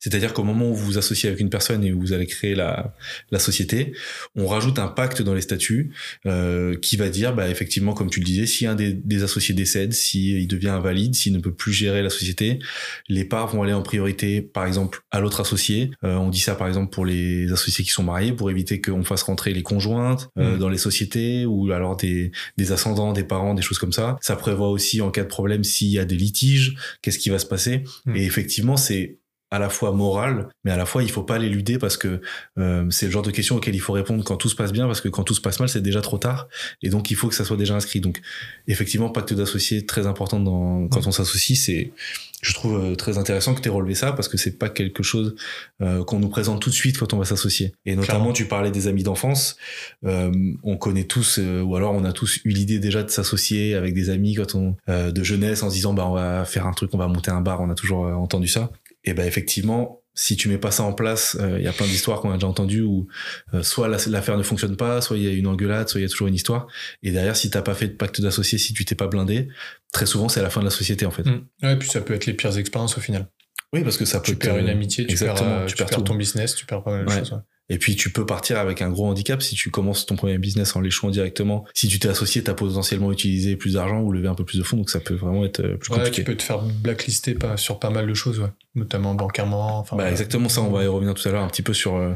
c'est-à-dire 0.02 0.34
qu'au 0.34 0.44
moment 0.44 0.70
où 0.70 0.74
vous 0.74 0.86
vous 0.86 0.98
associez 0.98 1.30
avec 1.30 1.40
une 1.40 1.50
personne 1.50 1.84
et 1.86 1.94
où 1.94 2.00
vous 2.02 2.12
allez 2.12 2.26
créer 2.26 2.56
la, 2.56 2.96
la 3.32 3.40
société, 3.40 3.94
on 4.36 4.48
rajoute 4.48 4.80
un 4.80 4.88
pacte 4.88 5.22
dans 5.22 5.34
les 5.34 5.42
statuts 5.42 5.94
euh, 6.26 6.76
qui 6.78 6.98
va 6.98 7.10
dire, 7.10 7.34
bah, 7.34 7.50
effectivement, 7.50 7.94
comme 7.94 8.10
tu 8.10 8.20
le 8.20 8.26
disais, 8.26 8.48
si 8.48 8.66
un 8.66 8.76
des, 8.76 8.92
des 8.92 9.24
associés 9.24 9.54
décède, 9.54 9.94
s'il 9.94 10.48
devient 10.48 10.70
invalide, 10.70 11.16
s'il 11.16 11.34
ne 11.34 11.40
peut 11.40 11.54
plus 11.54 11.72
gérer 11.72 12.02
la 12.02 12.10
société, 12.10 12.60
les 13.08 13.24
parts 13.24 13.48
vont 13.48 13.64
aller 13.64 13.74
en 13.74 13.84
priorité, 13.84 14.42
par 14.42 14.66
exemple, 14.66 15.02
à 15.12 15.20
l'autre 15.20 15.40
associé. 15.40 15.92
Euh, 16.04 16.16
on 16.16 16.30
dit 16.30 16.40
ça, 16.40 16.56
par 16.56 16.68
exemple, 16.68 16.92
pour 16.92 17.06
les 17.06 17.52
associés 17.52 17.86
qui 17.86 17.92
sont 17.92 18.04
mariés, 18.04 18.34
pour 18.34 18.50
éviter 18.50 18.82
qu'on 18.82 19.04
fasse 19.04 19.22
rentrer 19.22 19.54
les 19.54 19.64
conjointes 19.64 20.30
euh, 20.38 20.56
mmh. 20.56 20.60
dans 20.60 20.70
les 20.70 20.80
sociétés 20.80 21.46
ou 21.46 21.72
alors 21.72 21.96
des, 21.96 22.32
des 22.58 22.72
ascendants, 22.72 23.14
des 23.14 23.24
parents, 23.24 23.54
des 23.54 23.62
choses 23.62 23.78
comme 23.78 23.94
ça. 23.94 24.18
Ça 24.22 24.36
prévoit 24.36 24.70
aussi, 24.70 25.00
en 25.02 25.12
cas 25.12 25.24
de 25.24 25.28
problème, 25.28 25.64
s'il 25.64 25.90
y 25.90 26.00
a 26.00 26.06
des 26.06 26.16
litiges, 26.18 26.76
qu'est-ce 27.04 27.20
qui 27.20 27.30
va 27.30 27.38
se 27.38 27.46
passer? 27.46 27.84
Mmh. 28.06 28.16
Et 28.16 28.26
effectivement, 28.26 28.78
c'est 28.78 29.20
à 29.52 29.60
la 29.60 29.70
fois 29.70 29.92
morale, 29.92 30.48
mais 30.64 30.72
à 30.72 30.78
la 30.78 30.86
fois 30.86 31.04
il 31.04 31.12
faut 31.12 31.24
pas 31.24 31.38
l'éluder 31.38 31.78
parce 31.78 31.98
que 31.98 32.22
euh, 32.58 32.90
c'est 32.90 33.06
le 33.06 33.12
genre 33.12 33.22
de 33.22 33.32
question 33.32 33.58
auquel 33.58 33.76
il 33.76 33.80
faut 33.80 33.94
répondre 33.94 34.24
quand 34.24 34.38
tout 34.38 34.50
se 34.50 34.56
passe 34.56 34.72
bien, 34.72 34.88
parce 34.88 35.02
que 35.02 35.10
quand 35.10 35.24
tout 35.24 35.34
se 35.34 35.42
passe 35.42 35.60
mal, 35.60 35.70
c'est 35.70 35.82
déjà 35.82 36.02
trop 36.02 36.18
tard, 36.18 36.48
et 36.82 36.90
donc 36.90 37.12
il 37.12 37.16
faut 37.16 37.28
que 37.28 37.36
ça 37.36 37.46
soit 37.46 37.58
déjà 37.58 37.76
inscrit. 37.76 38.00
Donc 38.00 38.22
effectivement, 38.68 39.10
pacte 39.10 39.34
d'associé 39.34 39.86
très 39.86 40.08
important 40.08 40.40
dans, 40.40 40.88
quand 40.88 41.06
on 41.06 41.12
s'associe, 41.12 41.60
c'est 41.60 41.92
je 42.42 42.54
trouve 42.54 42.80
euh, 42.80 42.96
très 42.96 43.18
intéressant 43.18 43.54
que 43.54 43.62
tu 43.62 43.68
aies 43.68 43.72
relevé 43.72 43.96
ça 43.96 44.14
parce 44.14 44.28
que 44.28 44.38
c'est 44.38 44.58
pas 44.58 44.70
quelque 44.70 45.04
chose 45.04 45.36
euh, 45.82 46.04
qu'on 46.04 46.20
nous 46.20 46.30
présente 46.30 46.62
tout 46.62 46.70
de 46.70 46.76
suite 46.76 46.98
quand 46.98 47.14
on 47.14 47.18
va 47.18 47.26
s'associer. 47.26 47.74
Et 47.86 47.96
notamment, 47.96 48.34
tu 48.34 48.46
parlais 48.46 48.72
des 48.72 48.88
amis 48.88 49.04
d'enfance. 49.04 49.58
Euh, 50.06 50.32
on 50.64 50.78
connaît 50.78 51.04
tous, 51.04 51.40
ou 51.40 51.76
alors 51.76 51.94
on 51.94 52.04
a 52.04 52.14
tous 52.14 52.40
eu 52.44 52.50
l'idée 52.50 52.80
déjà 52.80 53.04
de 53.04 53.10
s'associer 53.10 53.76
avec 53.76 53.94
des 53.94 54.10
amis 54.10 54.36
quand 54.36 54.56
on 54.56 54.76
de 54.88 55.24
jeunesse 55.24 55.64
en 55.64 55.70
se 55.70 55.76
disant 55.76 55.94
bah 55.94 56.08
on 56.08 56.14
va 56.14 56.46
faire 56.46 56.66
un 56.66 56.74
truc, 56.74 56.92
on 56.94 56.98
va 56.98 57.08
monter 57.08 57.32
un 57.32 57.42
bar. 57.42 57.62
On 57.62 57.70
a 57.70 57.76
toujours 57.76 58.06
entendu 58.06 58.48
ça 58.48 58.72
et 59.04 59.14
ben 59.14 59.26
effectivement, 59.26 60.02
si 60.14 60.36
tu 60.36 60.50
mets 60.50 60.58
pas 60.58 60.72
ça 60.72 60.84
en 60.84 60.94
place, 60.94 61.38
euh, 61.40 61.58
il 61.58 61.64
y 61.64 61.68
a 61.68 61.74
plein 61.74 61.86
d'histoires 61.86 62.20
qu'on 62.20 62.32
a 62.32 62.36
déjà 62.36 62.48
entendues 62.48 62.82
où 62.82 63.08
euh, 63.54 63.64
soit 63.64 63.88
l'affaire 63.88 64.38
ne 64.38 64.44
fonctionne 64.44 64.76
pas, 64.76 65.02
soit 65.02 65.18
il 65.18 65.24
y 65.24 65.28
a 65.28 65.32
une 65.32 65.48
engueulade, 65.48 65.88
soit 65.88 66.00
il 66.00 66.04
y 66.04 66.06
a 66.06 66.10
toujours 66.10 66.28
une 66.28 66.36
histoire. 66.36 66.68
Et 67.02 67.12
derrière, 67.12 67.36
si 67.36 67.50
t'as 67.50 67.62
pas 67.62 67.74
fait 67.74 67.88
de 67.88 67.94
pacte 67.94 68.20
d'associé, 68.22 68.58
si 68.58 68.74
tu 68.74 68.84
t'es 68.86 68.96
pas 68.96 69.08
blindé, 69.08 69.48
très 69.94 70.06
souvent 70.06 70.30
c'est 70.30 70.42
la 70.42 70.50
fin 70.50 70.60
de 70.60 70.66
la 70.66 70.72
société 70.72 71.06
en 71.06 71.12
fait. 71.12 71.24
Mmh. 71.24 71.46
Ouais, 71.64 71.74
et 71.74 71.76
puis 71.78 71.90
ça 71.90 72.02
peut 72.02 72.14
être 72.14 72.26
les 72.26 72.34
pires 72.34 72.58
expériences 72.58 72.98
au 72.98 73.02
final. 73.02 73.28
Oui, 73.74 73.84
parce 73.84 73.98
que 73.98 74.06
ça 74.06 74.20
peut. 74.20 74.34
Tu 74.34 74.36
perds 74.36 74.58
une 74.58 74.70
amitié, 74.70 75.08
tu 75.08 75.16
perds, 75.16 75.42
euh, 75.42 75.66
tu, 75.66 75.76
perds, 75.76 75.90
ton 75.90 76.16
business, 76.16 76.56
tu 76.56 76.66
perds 76.66 76.84
pas 76.84 76.92
mal 76.92 77.06
de 77.06 77.12
choses. 77.12 77.42
Et 77.72 77.78
puis 77.78 77.96
tu 77.96 78.10
peux 78.12 78.26
partir 78.26 78.60
avec 78.60 78.82
un 78.82 78.90
gros 78.90 79.08
handicap 79.08 79.42
si 79.42 79.56
tu 79.56 79.72
commences 79.72 80.06
ton 80.06 80.18
premier 80.18 80.38
business 80.38 80.76
en 80.76 80.82
l'échouant 80.82 81.10
directement. 81.10 81.64
Si 81.74 81.88
tu 81.88 82.00
t'es 82.00 82.10
associé, 82.10 82.44
tu 82.44 82.52
as 82.52 82.54
potentiellement 82.54 83.14
utilisé 83.14 83.56
plus 83.56 83.76
d'argent 83.76 84.02
ou 84.02 84.12
levé 84.12 84.28
un 84.28 84.36
peu 84.36 84.44
plus 84.44 84.58
de 84.58 84.64
fonds, 84.64 84.76
donc 84.76 84.90
ça 84.90 85.00
peut 85.00 85.14
vraiment 85.14 85.46
être 85.46 85.62
euh, 85.62 85.78
plus 85.78 85.88
compliqué. 85.88 86.12
Tu 86.12 86.24
peux 86.26 86.36
te 86.36 86.44
faire 86.44 86.60
blacklister 86.60 87.38
sur 87.56 87.80
pas 87.80 87.90
mal 87.90 88.08
de 88.08 88.14
choses, 88.14 88.42
ouais. 88.42 88.50
notamment 88.76 89.16
bancairement. 89.16 89.80
Enfin, 89.80 89.96
bah, 89.96 90.12
exactement 90.12 90.50
ça, 90.50 90.62
on 90.62 90.70
va 90.70 90.84
y 90.84 90.88
revenir 90.88 91.14
tout 91.14 91.26
à 91.30 91.32
l'heure 91.32 91.44
un 91.44 91.48
petit 91.48 91.62
peu 91.62 91.74
sur 91.74 91.96
euh, 91.96 92.14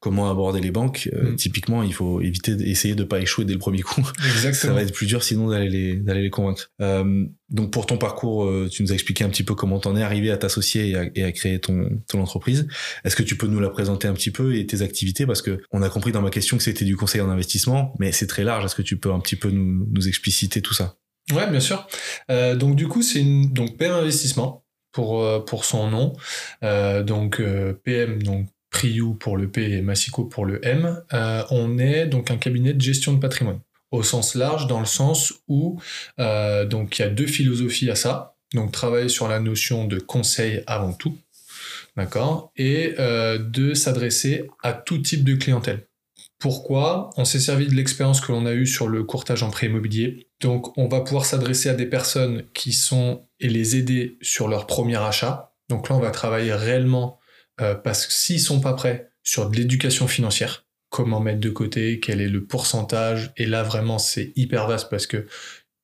comment 0.00 0.30
aborder 0.30 0.60
les 0.60 0.70
banques. 0.70 1.08
Euh, 1.12 1.32
mm. 1.32 1.36
Typiquement, 1.36 1.82
il 1.82 1.92
faut 1.92 2.20
éviter 2.20 2.54
d'essayer 2.54 2.94
de 2.94 3.04
pas 3.04 3.20
échouer 3.20 3.44
dès 3.44 3.52
le 3.52 3.58
premier 3.58 3.82
coup. 3.82 4.02
Exactement. 4.24 4.72
Ça 4.72 4.72
va 4.72 4.82
être 4.82 4.92
plus 4.92 5.06
dur 5.06 5.22
sinon 5.22 5.48
d'aller 5.48 5.68
les, 5.68 5.96
d'aller 5.96 6.22
les 6.22 6.30
convaincre. 6.30 6.70
Euh, 6.80 7.24
donc 7.50 7.72
pour 7.72 7.86
ton 7.86 7.98
parcours, 7.98 8.44
euh, 8.44 8.68
tu 8.70 8.82
nous 8.82 8.92
as 8.92 8.94
expliqué 8.94 9.24
un 9.24 9.28
petit 9.28 9.42
peu 9.42 9.54
comment 9.54 9.78
t'en 9.80 9.96
es 9.96 10.02
arrivé 10.02 10.30
à 10.30 10.36
t'associer 10.36 10.94
et, 11.14 11.22
à, 11.22 11.32
créer 11.32 11.58
ton, 11.58 11.88
ton 12.08 12.20
entreprise. 12.20 12.68
Est-ce 13.04 13.16
que 13.16 13.22
tu 13.22 13.36
peux 13.36 13.48
nous 13.48 13.60
la 13.60 13.70
présenter 13.70 14.06
un 14.06 14.14
petit 14.14 14.30
peu 14.30 14.54
et 14.54 14.66
tes 14.66 14.82
activités? 14.82 15.26
Parce 15.26 15.42
que 15.42 15.60
on 15.72 15.82
a 15.82 15.88
compris 15.88 16.12
dans 16.12 16.22
ma 16.22 16.30
question 16.30 16.56
que 16.56 16.62
c'était 16.62 16.84
du 16.84 16.96
conseil 16.96 17.20
en 17.20 17.30
investissement, 17.30 17.94
mais 17.98 18.12
c'est 18.12 18.26
très 18.26 18.44
large. 18.44 18.64
Est-ce 18.64 18.76
que 18.76 18.82
tu 18.82 18.98
peux 18.98 19.12
un 19.12 19.20
petit 19.20 19.36
peu 19.36 19.50
nous, 19.50 19.86
nous 19.90 20.08
expliciter 20.08 20.62
tout 20.62 20.74
ça? 20.74 20.96
Ouais, 21.32 21.50
bien 21.50 21.60
sûr. 21.60 21.86
Euh, 22.30 22.54
donc 22.54 22.76
du 22.76 22.88
coup, 22.88 23.02
c'est 23.02 23.20
une 23.20 23.52
donc 23.52 23.76
PM 23.76 23.94
Investissement 23.94 24.64
pour 24.92 25.44
pour 25.44 25.64
son 25.64 25.90
nom. 25.90 26.12
donc 27.04 27.42
PM 27.84 28.22
donc 28.22 28.48
Priou 28.70 29.14
pour 29.14 29.36
le 29.36 29.48
P 29.48 29.72
et 29.72 29.82
Massico 29.82 30.24
pour 30.24 30.44
le 30.44 30.64
M, 30.66 31.02
euh, 31.12 31.42
on 31.50 31.78
est 31.78 32.06
donc 32.06 32.30
un 32.30 32.36
cabinet 32.36 32.74
de 32.74 32.80
gestion 32.80 33.12
de 33.14 33.18
patrimoine. 33.18 33.60
au 33.90 34.02
sens 34.02 34.34
large, 34.34 34.66
dans 34.66 34.80
le 34.80 34.86
sens 34.86 35.34
où 35.48 35.80
euh, 36.20 36.66
donc 36.66 36.98
il 36.98 37.02
y 37.02 37.04
a 37.04 37.08
deux 37.08 37.26
philosophies 37.26 37.90
à 37.90 37.94
ça. 37.94 38.36
Donc 38.54 38.72
travailler 38.72 39.08
sur 39.08 39.28
la 39.28 39.40
notion 39.40 39.84
de 39.84 39.98
conseil 39.98 40.62
avant 40.66 40.92
tout, 40.92 41.16
d'accord, 41.96 42.50
et 42.56 42.94
euh, 42.98 43.38
de 43.38 43.74
s'adresser 43.74 44.48
à 44.62 44.72
tout 44.72 44.98
type 44.98 45.24
de 45.24 45.34
clientèle. 45.34 45.86
Pourquoi? 46.38 47.10
On 47.16 47.24
s'est 47.24 47.40
servi 47.40 47.66
de 47.66 47.74
l'expérience 47.74 48.20
que 48.20 48.30
l'on 48.32 48.46
a 48.46 48.52
eue 48.52 48.66
sur 48.66 48.88
le 48.88 49.02
courtage 49.02 49.42
en 49.42 49.50
prêt 49.50 49.66
immobilier. 49.66 50.28
Donc 50.40 50.76
on 50.78 50.88
va 50.88 51.00
pouvoir 51.00 51.26
s'adresser 51.26 51.68
à 51.68 51.74
des 51.74 51.86
personnes 51.86 52.44
qui 52.54 52.72
sont 52.72 53.26
et 53.40 53.48
les 53.48 53.76
aider 53.76 54.16
sur 54.22 54.48
leur 54.48 54.66
premier 54.66 54.96
achat. 54.96 55.52
Donc 55.68 55.88
là 55.88 55.96
on 55.96 56.00
va 56.00 56.10
travailler 56.10 56.54
réellement 56.54 57.17
euh, 57.60 57.74
parce 57.74 58.06
que 58.06 58.12
s'ils 58.12 58.40
sont 58.40 58.60
pas 58.60 58.74
prêts 58.74 59.10
sur 59.22 59.48
de 59.48 59.56
l'éducation 59.56 60.08
financière, 60.08 60.64
comment 60.90 61.20
mettre 61.20 61.40
de 61.40 61.50
côté, 61.50 62.00
quel 62.00 62.20
est 62.20 62.28
le 62.28 62.44
pourcentage? 62.44 63.32
Et 63.36 63.46
là, 63.46 63.62
vraiment, 63.62 63.98
c'est 63.98 64.32
hyper 64.36 64.66
vaste 64.66 64.88
parce 64.90 65.06
que 65.06 65.26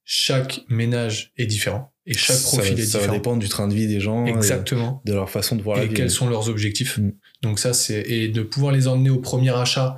chaque 0.04 0.60
ménage 0.68 1.32
est 1.36 1.46
différent 1.46 1.92
et 2.06 2.14
chaque 2.14 2.40
profil 2.42 2.72
est 2.72 2.74
différent. 2.74 3.04
Ça 3.04 3.08
va 3.08 3.14
dépendre 3.14 3.38
du 3.38 3.48
train 3.48 3.68
de 3.68 3.74
vie 3.74 3.86
des 3.86 4.00
gens. 4.00 4.26
Exactement. 4.26 5.02
de 5.04 5.14
leur 5.14 5.30
façon 5.30 5.56
de 5.56 5.62
voir 5.62 5.78
la 5.78 5.86
vie. 5.86 5.92
Et 5.92 5.94
quels 5.94 6.10
sont 6.10 6.28
leurs 6.28 6.48
objectifs. 6.48 6.98
Mm. 6.98 7.12
Donc 7.42 7.58
ça, 7.58 7.72
c'est 7.72 8.02
et 8.02 8.28
de 8.28 8.42
pouvoir 8.42 8.72
les 8.72 8.88
emmener 8.88 9.10
au 9.10 9.18
premier 9.18 9.54
achat, 9.54 9.96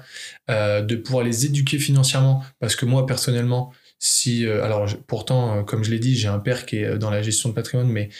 euh, 0.50 0.82
de 0.82 0.96
pouvoir 0.96 1.24
les 1.24 1.46
éduquer 1.46 1.78
financièrement, 1.78 2.44
parce 2.60 2.76
que 2.76 2.86
moi 2.86 3.06
personnellement, 3.06 3.72
si 3.98 4.46
euh, 4.46 4.62
alors 4.62 4.86
pourtant, 5.06 5.58
euh, 5.58 5.62
comme 5.62 5.84
je 5.84 5.90
l'ai 5.90 5.98
dit, 5.98 6.16
j'ai 6.16 6.28
un 6.28 6.38
père 6.38 6.66
qui 6.66 6.78
est 6.78 6.98
dans 6.98 7.10
la 7.10 7.22
gestion 7.22 7.48
de 7.48 7.54
patrimoine, 7.54 7.88
mais 7.88 8.10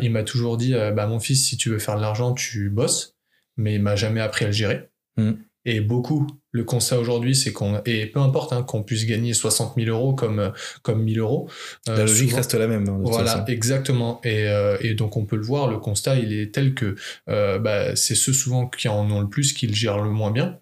il 0.00 0.10
m'a 0.10 0.22
toujours 0.22 0.56
dit, 0.56 0.72
bah 0.72 1.06
mon 1.06 1.20
fils, 1.20 1.46
si 1.46 1.56
tu 1.56 1.70
veux 1.70 1.78
faire 1.78 1.96
de 1.96 2.02
l'argent, 2.02 2.34
tu 2.34 2.70
bosses, 2.70 3.16
mais 3.56 3.74
il 3.74 3.82
m'a 3.82 3.96
jamais 3.96 4.20
appris 4.20 4.44
à 4.44 4.48
le 4.48 4.52
gérer. 4.52 4.88
Mm. 5.16 5.32
Et 5.68 5.80
beaucoup, 5.80 6.28
le 6.52 6.62
constat 6.62 6.98
aujourd'hui, 7.00 7.34
c'est 7.34 7.52
qu'on, 7.52 7.82
et 7.84 8.06
peu 8.06 8.20
importe 8.20 8.52
hein, 8.52 8.62
qu'on 8.62 8.84
puisse 8.84 9.04
gagner 9.04 9.34
60 9.34 9.74
000 9.76 9.90
euros 9.90 10.14
comme, 10.14 10.52
comme 10.82 11.02
1000 11.02 11.18
euros. 11.18 11.50
Euh, 11.88 11.96
la 11.96 12.04
logique 12.04 12.32
reste 12.32 12.54
la 12.54 12.68
même. 12.68 12.88
Hein, 12.88 12.98
voilà, 13.02 13.44
exactement. 13.48 14.20
Et, 14.22 14.46
euh, 14.46 14.76
et, 14.80 14.94
donc 14.94 15.16
on 15.16 15.26
peut 15.26 15.34
le 15.34 15.42
voir, 15.42 15.68
le 15.68 15.78
constat, 15.78 16.18
il 16.18 16.32
est 16.32 16.54
tel 16.54 16.72
que 16.74 16.94
euh, 17.28 17.58
bah, 17.58 17.96
c'est 17.96 18.14
ceux 18.14 18.32
souvent 18.32 18.68
qui 18.68 18.86
en 18.86 19.10
ont 19.10 19.20
le 19.20 19.28
plus 19.28 19.52
qui 19.52 19.66
le 19.66 19.74
gèrent 19.74 20.00
le 20.00 20.08
moins 20.08 20.30
bien. 20.30 20.60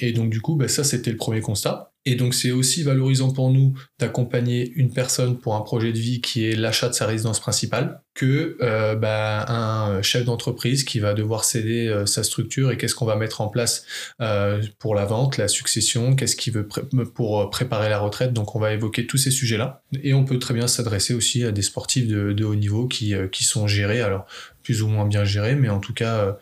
et 0.00 0.12
donc 0.12 0.30
du 0.30 0.40
coup, 0.40 0.54
bah, 0.54 0.68
ça, 0.68 0.84
c'était 0.84 1.10
le 1.10 1.16
premier 1.16 1.40
constat. 1.40 1.89
Et 2.06 2.14
donc 2.14 2.34
c'est 2.34 2.50
aussi 2.50 2.82
valorisant 2.82 3.32
pour 3.32 3.50
nous 3.50 3.74
d'accompagner 3.98 4.70
une 4.74 4.92
personne 4.92 5.38
pour 5.38 5.54
un 5.54 5.60
projet 5.60 5.92
de 5.92 5.98
vie 5.98 6.20
qui 6.20 6.46
est 6.46 6.56
l'achat 6.56 6.88
de 6.88 6.94
sa 6.94 7.06
résidence 7.06 7.40
principale 7.40 8.02
que 8.20 8.58
euh, 8.60 8.96
bah, 8.96 9.50
un 9.50 10.02
chef 10.02 10.26
d'entreprise 10.26 10.84
qui 10.84 10.98
va 10.98 11.14
devoir 11.14 11.44
céder 11.44 11.88
euh, 11.88 12.04
sa 12.04 12.22
structure 12.22 12.70
et 12.70 12.76
qu'est-ce 12.76 12.94
qu'on 12.94 13.06
va 13.06 13.16
mettre 13.16 13.40
en 13.40 13.48
place 13.48 13.86
euh, 14.20 14.62
pour 14.78 14.94
la 14.94 15.06
vente, 15.06 15.38
la 15.38 15.48
succession, 15.48 16.14
qu'est-ce 16.14 16.36
qu'il 16.36 16.52
veut 16.52 16.68
pour 17.14 17.48
préparer 17.48 17.88
la 17.88 17.98
retraite. 17.98 18.34
Donc 18.34 18.54
on 18.54 18.58
va 18.58 18.74
évoquer 18.74 19.06
tous 19.06 19.16
ces 19.16 19.30
sujets-là. 19.30 19.80
Et 20.02 20.12
on 20.12 20.26
peut 20.26 20.38
très 20.38 20.52
bien 20.52 20.66
s'adresser 20.66 21.14
aussi 21.14 21.44
à 21.44 21.50
des 21.50 21.62
sportifs 21.62 22.08
de, 22.08 22.44
haut 22.44 22.54
niveau 22.54 22.86
qui, 22.86 23.14
sont 23.40 23.66
gérés. 23.66 24.02
Alors 24.02 24.26
plus 24.62 24.82
ou 24.82 24.88
moins 24.88 25.06
bien 25.06 25.24
gérés, 25.24 25.54
mais 25.54 25.70
en 25.70 25.80
tout 25.80 25.94
cas 25.94 26.36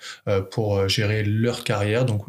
pour 0.50 0.88
gérer 0.88 1.22
leur 1.22 1.62
carrière, 1.62 2.04
donc 2.04 2.24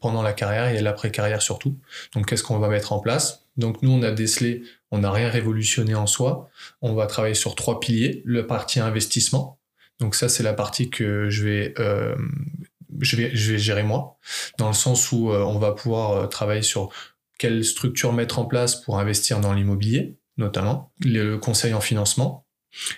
pendant 0.00 0.22
la 0.22 0.32
carrière 0.32 0.68
et 0.68 0.80
l'après-carrière 0.80 1.42
surtout. 1.42 1.76
Donc 2.14 2.26
qu'est-ce 2.26 2.42
qu'on 2.42 2.58
va 2.58 2.68
mettre 2.68 2.94
en 2.94 3.00
place? 3.00 3.47
Donc 3.58 3.82
nous, 3.82 3.90
on 3.90 4.02
a 4.02 4.10
décelé, 4.10 4.62
on 4.90 4.98
n'a 4.98 5.10
rien 5.10 5.28
révolutionné 5.28 5.94
en 5.94 6.06
soi. 6.06 6.48
On 6.80 6.94
va 6.94 7.06
travailler 7.06 7.34
sur 7.34 7.54
trois 7.54 7.80
piliers. 7.80 8.22
La 8.24 8.42
partie 8.42 8.80
investissement. 8.80 9.58
Donc 10.00 10.14
ça, 10.14 10.28
c'est 10.28 10.42
la 10.42 10.54
partie 10.54 10.90
que 10.90 11.28
je 11.28 11.44
vais, 11.44 11.74
euh, 11.78 12.16
je 13.00 13.16
vais, 13.16 13.34
je 13.34 13.52
vais 13.52 13.58
gérer 13.58 13.82
moi, 13.82 14.16
dans 14.58 14.68
le 14.68 14.74
sens 14.74 15.12
où 15.12 15.30
on 15.30 15.58
va 15.58 15.72
pouvoir 15.72 16.28
travailler 16.28 16.62
sur 16.62 16.90
quelle 17.36 17.64
structure 17.64 18.12
mettre 18.12 18.38
en 18.38 18.44
place 18.44 18.76
pour 18.76 18.98
investir 18.98 19.40
dans 19.40 19.52
l'immobilier, 19.52 20.16
notamment, 20.36 20.92
le 21.04 21.36
conseil 21.36 21.74
en 21.74 21.80
financement, 21.80 22.46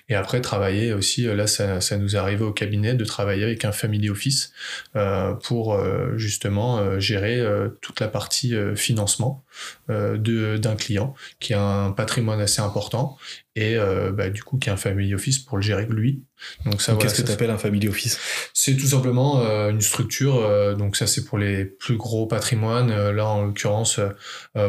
et 0.09 0.15
après, 0.15 0.41
travailler 0.41 0.93
aussi, 0.93 1.27
euh, 1.27 1.35
là, 1.35 1.47
ça, 1.47 1.81
ça, 1.81 1.97
nous 1.97 2.17
est 2.17 2.19
arrivé 2.19 2.43
au 2.45 2.53
cabinet 2.53 2.95
de 2.95 3.05
travailler 3.05 3.45
avec 3.45 3.65
un 3.65 3.73
family 3.73 4.11
office 4.11 4.53
euh, 4.97 5.35
pour 5.35 5.75
euh, 5.75 6.17
justement 6.17 6.79
euh, 6.79 6.99
gérer 6.99 7.41
toute 7.81 8.01
la 8.01 8.09
partie 8.09 8.55
financement 8.75 9.45
d'un 9.89 10.77
client 10.77 11.15
qui 11.41 11.55
a 11.55 11.63
un 11.63 11.93
patrimoine 11.93 12.41
assez 12.41 12.61
important 12.61 13.17
et 13.57 13.77
bah, 14.13 14.31
du 14.31 14.43
coup 14.43 14.59
qui 14.59 14.71
a 14.71 14.75
un 14.75 14.77
family 14.77 15.15
office 15.15 15.39
pour 15.39 15.57
le 15.57 15.63
gérer 15.63 15.87
lui 15.87 16.23
donc 16.65 16.81
ça, 16.81 16.95
qu'est-ce 16.95 17.21
que 17.21 17.27
tu 17.27 17.33
appelles 17.33 17.51
un 17.51 17.59
family 17.59 17.89
office? 17.89 18.19
C'est 18.55 18.77
tout 18.77 18.87
simplement 18.87 19.41
euh, 19.41 19.71
une 19.71 19.81
structure. 19.81 20.37
Euh, 20.37 20.75
donc 20.75 20.97
ça, 20.97 21.07
c'est 21.07 21.25
pour 21.25 21.39
les 21.39 21.65
plus 21.65 21.97
gros 21.97 22.27
patrimoines. 22.27 22.91
Euh, 22.91 23.13
là, 23.13 23.27
en 23.27 23.47
l'occurrence, 23.47 24.01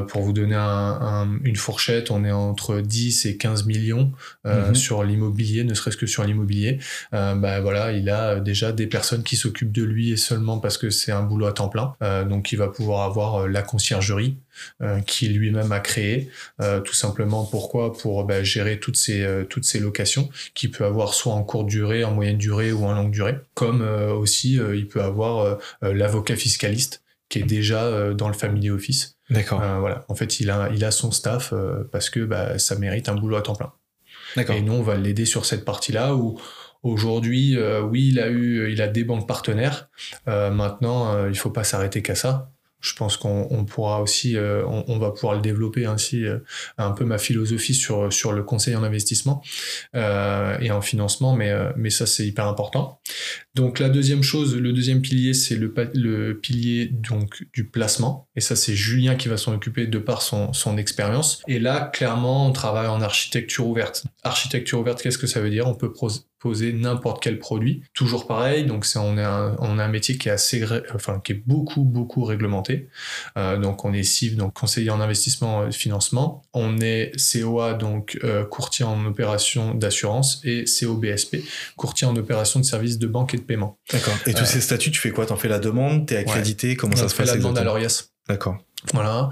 pour 0.08 0.22
vous 0.22 0.34
donner 0.34 0.56
un, 0.56 1.40
une 1.44 1.56
fourchette, 1.56 2.12
on 2.12 2.24
est 2.24 2.32
entre 2.32 2.80
10 2.80 3.26
et 3.26 3.38
15 3.38 3.66
millions 3.66 4.12
mhm. 4.46 4.76
sur 4.76 5.04
l'immobilier, 5.04 5.64
ne 5.64 5.74
serait-ce 5.74 5.98
que 5.98 6.06
sur 6.06 6.24
l'immobilier. 6.24 6.80
bah 7.12 7.62
voilà, 7.62 7.92
il 7.92 8.10
a 8.10 8.40
déjà 8.40 8.72
des 8.72 8.88
personnes 8.88 9.24
qui 9.24 9.36
s'occupent 9.36 9.72
de 9.72 9.84
lui 9.84 10.12
et 10.12 10.18
seulement 10.18 10.60
parce 10.60 10.78
que 10.78 10.90
c'est 10.90 11.12
un 11.12 11.24
boulot 11.24 11.48
à 11.48 11.54
temps 11.54 11.70
plein. 11.70 11.96
donc 12.26 12.52
il 12.52 12.58
va 12.58 12.68
pouvoir 12.68 13.04
avoir 13.04 13.48
la 13.48 13.62
conciergerie. 13.62 14.38
Qui 15.06 15.28
lui-même 15.28 15.72
a 15.72 15.80
créé, 15.80 16.30
tout 16.60 16.94
simplement 16.94 17.46
pourquoi? 17.46 17.94
Pour 17.94 18.24
bah, 18.26 18.44
gérer 18.44 18.80
toutes 18.80 18.98
ces, 18.98 19.46
toutes 19.50 19.66
ces 19.66 19.80
locations 19.80 20.30
qu'il 20.54 20.72
peut 20.72 20.86
avoir 20.86 21.14
soit 21.14 21.34
en 21.34 21.44
cours 21.44 21.64
durée, 21.64 22.04
en 22.04 22.12
moyenne 22.12 22.38
durée 22.38 22.72
ou 22.72 22.86
en 22.86 22.94
longue 22.94 23.12
durée. 23.12 23.38
Comme 23.54 23.82
euh, 23.82 24.14
aussi, 24.14 24.60
euh, 24.60 24.76
il 24.76 24.88
peut 24.88 25.02
avoir 25.02 25.40
euh, 25.84 25.94
l'avocat 25.94 26.36
fiscaliste 26.36 27.04
qui 27.30 27.40
est 27.40 27.44
déjà 27.44 28.14
dans 28.14 28.28
le 28.28 28.34
family 28.34 28.70
office. 28.70 29.16
D'accord. 29.30 29.62
voilà. 29.80 30.04
En 30.10 30.16
fait, 30.16 30.42
il 30.42 30.50
a, 30.50 30.70
il 30.74 30.84
a 30.84 30.92
son 30.92 31.12
staff 31.12 31.54
parce 31.90 32.10
que 32.10 32.20
bah, 32.20 32.60
ça 32.60 32.76
mérite 32.76 33.08
un 33.08 33.16
boulot 33.16 33.38
à 33.38 33.42
temps 33.42 33.56
plein. 33.56 33.72
D'accord. 34.36 34.54
Et 34.54 34.62
nous, 34.62 34.74
on 34.74 34.82
va 34.82 34.98
l'aider 34.98 35.24
sur 35.24 35.46
cette 35.46 35.64
partie-là 35.64 36.14
où 36.14 36.42
aujourd'hui, 36.84 37.58
oui, 37.90 38.10
il 38.10 38.20
a 38.20 38.28
eu, 38.28 38.70
il 38.70 38.82
a 38.82 38.90
des 38.90 39.06
banques 39.06 39.30
partenaires. 39.30 39.88
maintenant, 40.28 41.26
il 41.30 41.38
faut 41.38 41.52
pas 41.52 41.64
s'arrêter 41.64 42.02
qu'à 42.02 42.16
ça 42.16 42.52
je 42.82 42.96
pense 42.96 43.16
qu'on 43.16 43.66
pourra 43.66 44.02
aussi, 44.02 44.36
euh, 44.36 44.66
on, 44.66 44.98
va 44.98 45.12
pouvoir 45.12 45.36
le 45.36 45.42
développer 45.42 45.86
ainsi 45.86 46.26
euh, 46.26 46.40
un 46.78 46.92
peu 46.92 47.06
ma 47.06 47.20
philosophie 47.20 47.76
sur 47.76 48.12
sur 48.12 48.34
le 48.34 48.44
conseil 48.44 48.76
en 48.76 48.84
investissement 48.84 49.44
euh, 49.96 50.58
et 50.60 50.72
en 50.72 50.82
financement, 50.82 51.34
mais 51.34 51.54
mais 51.76 51.92
ça 51.92 52.06
c'est 52.08 52.26
hyper 52.26 52.48
important. 52.48 53.00
Donc 53.54 53.80
la 53.80 53.90
deuxième 53.90 54.24
chose, 54.24 54.56
le 54.56 54.72
deuxième 54.72 55.02
pilier, 55.02 55.34
c'est 55.34 55.56
le, 55.56 56.40
pilier 56.42 56.88
donc 56.88 57.46
du 57.54 57.66
placement, 57.66 58.28
et 58.36 58.42
ça 58.42 58.56
c'est 58.56 58.76
Julien 58.76 59.16
qui 59.16 59.28
va 59.28 59.38
s'en 59.38 59.54
occuper 59.54 59.88
de 59.88 60.00
par 60.00 60.22
son 60.22 60.78
expérience. 60.78 61.42
Et 61.48 61.60
là 61.60 61.90
clairement, 61.94 62.48
on 62.48 62.54
travaille 62.54 62.88
en 62.88 63.02
architecture 63.02 63.68
ouverte. 63.68 64.06
Architecture 64.24 64.80
ouverte, 64.80 65.02
qu'est-ce 65.02 65.18
que 65.18 65.28
ça 65.28 65.42
veut 65.42 65.50
dire? 65.50 65.68
On 65.68 65.76
peut 65.76 65.92
poser 66.42 66.74
n'importe 66.74 67.22
quel 67.22 67.38
produit. 67.38 67.84
Toujours 67.94 68.26
pareil, 68.26 68.66
donc 68.66 68.86
c'est 68.86 68.98
on 68.98 69.18
est 69.18 69.24
un, 69.24 69.56
on 69.60 69.78
a 69.78 69.86
un 69.86 69.88
métier 69.88 70.18
qui 70.18 70.28
est 70.28 70.32
assez, 70.32 70.66
enfin 70.94 71.22
qui 71.24 71.34
est 71.34 71.44
beaucoup 71.46 71.84
beaucoup 71.84 72.24
réglementé. 72.24 72.90
Euh, 73.38 73.58
donc 73.58 73.86
on 73.86 73.94
est 73.94 74.04
CIF, 74.04 74.36
donc 74.36 74.54
conseiller 74.54 74.90
en 74.90 75.00
investissement 75.00 75.68
et 75.68 75.72
financement. 75.72 76.42
On 76.54 76.80
est 76.80 77.12
COA, 77.16 77.76
donc 77.76 78.18
euh, 78.24 78.44
courtier 78.44 78.84
en 78.84 79.06
opération 79.06 79.76
d'assurance 79.76 80.42
et 80.44 80.66
COBSP, 80.66 81.38
courtier 81.76 82.08
en 82.08 82.16
opération 82.16 82.60
de 82.60 82.66
services 82.66 82.98
de 82.98 83.08
banque 83.08 83.36
et 83.36 83.41
de 83.42 83.46
paiement. 83.46 83.80
D'accord. 83.92 84.14
Et 84.26 84.34
tous 84.34 84.44
euh, 84.44 84.46
ces 84.46 84.62
statuts, 84.62 84.92
tu 84.92 85.00
fais 85.00 85.12
quoi? 85.12 85.26
T'en 85.26 85.36
fais 85.36 85.50
la 85.50 85.60
demande? 85.60 86.08
T'es 86.08 86.18
accrédité? 86.18 86.76
Comment 86.76 86.96
ça 86.96 87.10
se 87.10 87.16
fait 87.16 87.26
la 87.26 87.36
demande 87.36 87.58
à 87.58 87.64
l'ORIAS. 87.64 88.12
D'accord. 88.28 88.58
Voilà, 88.94 89.30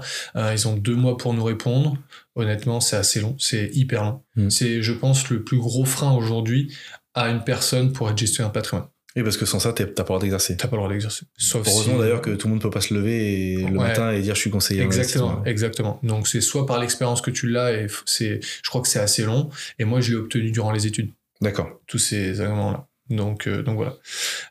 ils 0.52 0.68
ont 0.68 0.76
deux 0.76 0.94
mois 0.94 1.16
pour 1.16 1.34
nous 1.34 1.42
répondre. 1.42 1.96
Honnêtement, 2.36 2.80
c'est 2.80 2.96
assez 2.96 3.20
long, 3.20 3.36
c'est 3.38 3.70
hyper 3.72 4.04
long. 4.04 4.22
Hmm. 4.36 4.50
C'est, 4.50 4.82
je 4.82 4.92
pense, 4.92 5.28
le 5.30 5.42
plus 5.42 5.58
gros 5.58 5.84
frein 5.84 6.12
aujourd'hui 6.12 6.72
à 7.14 7.30
une 7.30 7.42
personne 7.42 7.92
pour 7.92 8.08
être 8.08 8.18
gestionnaire 8.18 8.50
de 8.50 8.54
patrimoine. 8.54 8.86
Et 9.16 9.24
parce 9.24 9.36
que 9.36 9.44
sans 9.44 9.58
ça, 9.58 9.72
t'as 9.72 9.86
pas 9.86 9.90
le 9.98 10.04
droit 10.04 10.20
d'exercer. 10.20 10.56
T'as 10.56 10.68
pas 10.68 10.76
le 10.76 10.82
droit 10.82 10.92
d'exercer. 10.92 11.26
Sauf 11.36 11.66
Heureusement 11.66 11.98
d'ailleurs 11.98 12.20
que 12.20 12.30
tout 12.30 12.46
le 12.46 12.52
monde 12.52 12.62
peut 12.62 12.70
pas 12.70 12.80
se 12.80 12.94
lever 12.94 13.56
le 13.56 13.76
matin 13.76 14.12
et 14.12 14.22
dire 14.22 14.36
je 14.36 14.40
suis 14.40 14.50
conseiller. 14.50 14.82
Exactement, 14.82 15.44
exactement. 15.44 15.98
Donc 16.04 16.28
c'est 16.28 16.40
soit 16.40 16.64
par 16.64 16.78
l'expérience 16.78 17.20
que 17.20 17.32
tu 17.32 17.48
l'as 17.48 17.72
et 17.72 17.88
c'est, 18.06 18.40
je 18.40 18.68
crois 18.68 18.82
que 18.82 18.88
c'est 18.88 19.00
assez 19.00 19.24
long. 19.24 19.50
Et 19.80 19.84
moi 19.84 20.00
je 20.00 20.12
l'ai 20.12 20.16
obtenu 20.16 20.52
durant 20.52 20.70
les 20.70 20.86
études. 20.86 21.10
D'accord. 21.40 21.80
Tous 21.88 21.98
ces 21.98 22.40
éléments-là. 22.40 22.86
Donc, 23.10 23.48
euh, 23.48 23.62
donc 23.62 23.76
voilà. 23.76 23.96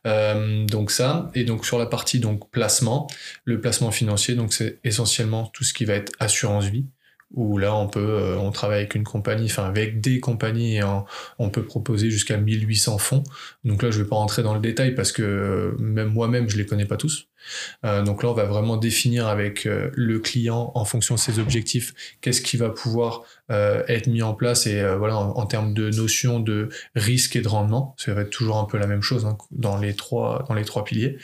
Euh, 0.05 0.65
donc 0.65 0.91
ça 0.91 1.31
et 1.33 1.45
donc 1.45 1.65
sur 1.65 1.79
la 1.79 1.85
partie 1.85 2.19
donc 2.19 2.49
placement, 2.51 3.07
le 3.45 3.61
placement 3.61 3.91
financier 3.91 4.35
donc 4.35 4.53
c'est 4.53 4.79
essentiellement 4.83 5.47
tout 5.53 5.63
ce 5.63 5.73
qui 5.73 5.85
va 5.85 5.93
être 5.95 6.11
assurance 6.19 6.65
vie 6.65 6.85
où 7.31 7.57
là 7.57 7.75
on 7.75 7.87
peut 7.87 7.99
euh, 7.99 8.37
on 8.37 8.51
travaille 8.51 8.79
avec 8.79 8.95
une 8.95 9.03
compagnie 9.03 9.45
enfin 9.45 9.63
avec 9.63 10.01
des 10.01 10.19
compagnies 10.19 10.77
et 10.77 10.83
on, 11.37 11.49
peut 11.49 11.63
proposer 11.63 12.09
jusqu'à 12.09 12.37
1800 12.37 12.97
fonds 12.97 13.23
donc 13.63 13.83
là 13.83 13.91
je 13.91 14.01
vais 14.01 14.09
pas 14.09 14.15
rentrer 14.15 14.41
dans 14.41 14.55
le 14.55 14.59
détail 14.59 14.95
parce 14.95 15.11
que 15.11 15.75
même 15.79 16.11
moi-même 16.11 16.49
je 16.49 16.57
les 16.57 16.65
connais 16.65 16.85
pas 16.85 16.97
tous 16.97 17.27
Euh, 17.85 18.03
donc 18.03 18.23
là, 18.23 18.29
on 18.29 18.33
va 18.33 18.45
vraiment 18.45 18.77
définir 18.77 19.27
avec 19.27 19.65
euh, 19.65 19.89
le 19.93 20.19
client 20.19 20.71
en 20.75 20.85
fonction 20.85 21.15
de 21.15 21.19
ses 21.19 21.39
objectifs, 21.39 21.93
qu'est-ce 22.21 22.41
qui 22.41 22.57
va 22.57 22.69
pouvoir 22.69 23.23
euh, 23.51 23.83
être 23.87 24.07
mis 24.07 24.21
en 24.21 24.33
place 24.33 24.67
et 24.67 24.83
voilà 24.97 25.17
en, 25.17 25.45
termes 25.47 25.73
de 25.73 25.89
notion 25.89 26.39
de 26.39 26.69
risque 26.95 27.35
et 27.35 27.41
de 27.41 27.47
rendement, 27.47 27.95
ça 27.97 28.13
va 28.13 28.21
être 28.21 28.29
toujours 28.29 28.57
un 28.57 28.65
peu 28.65 28.77
la 28.77 28.85
même 28.85 29.01
chose 29.01 29.25
hein, 29.25 29.37
dans 29.51 29.77
les 29.77 29.95
trois 29.95 30.45
dans 30.47 30.53
les 30.53 30.63
trois 30.63 30.83
piliers. 30.83 31.17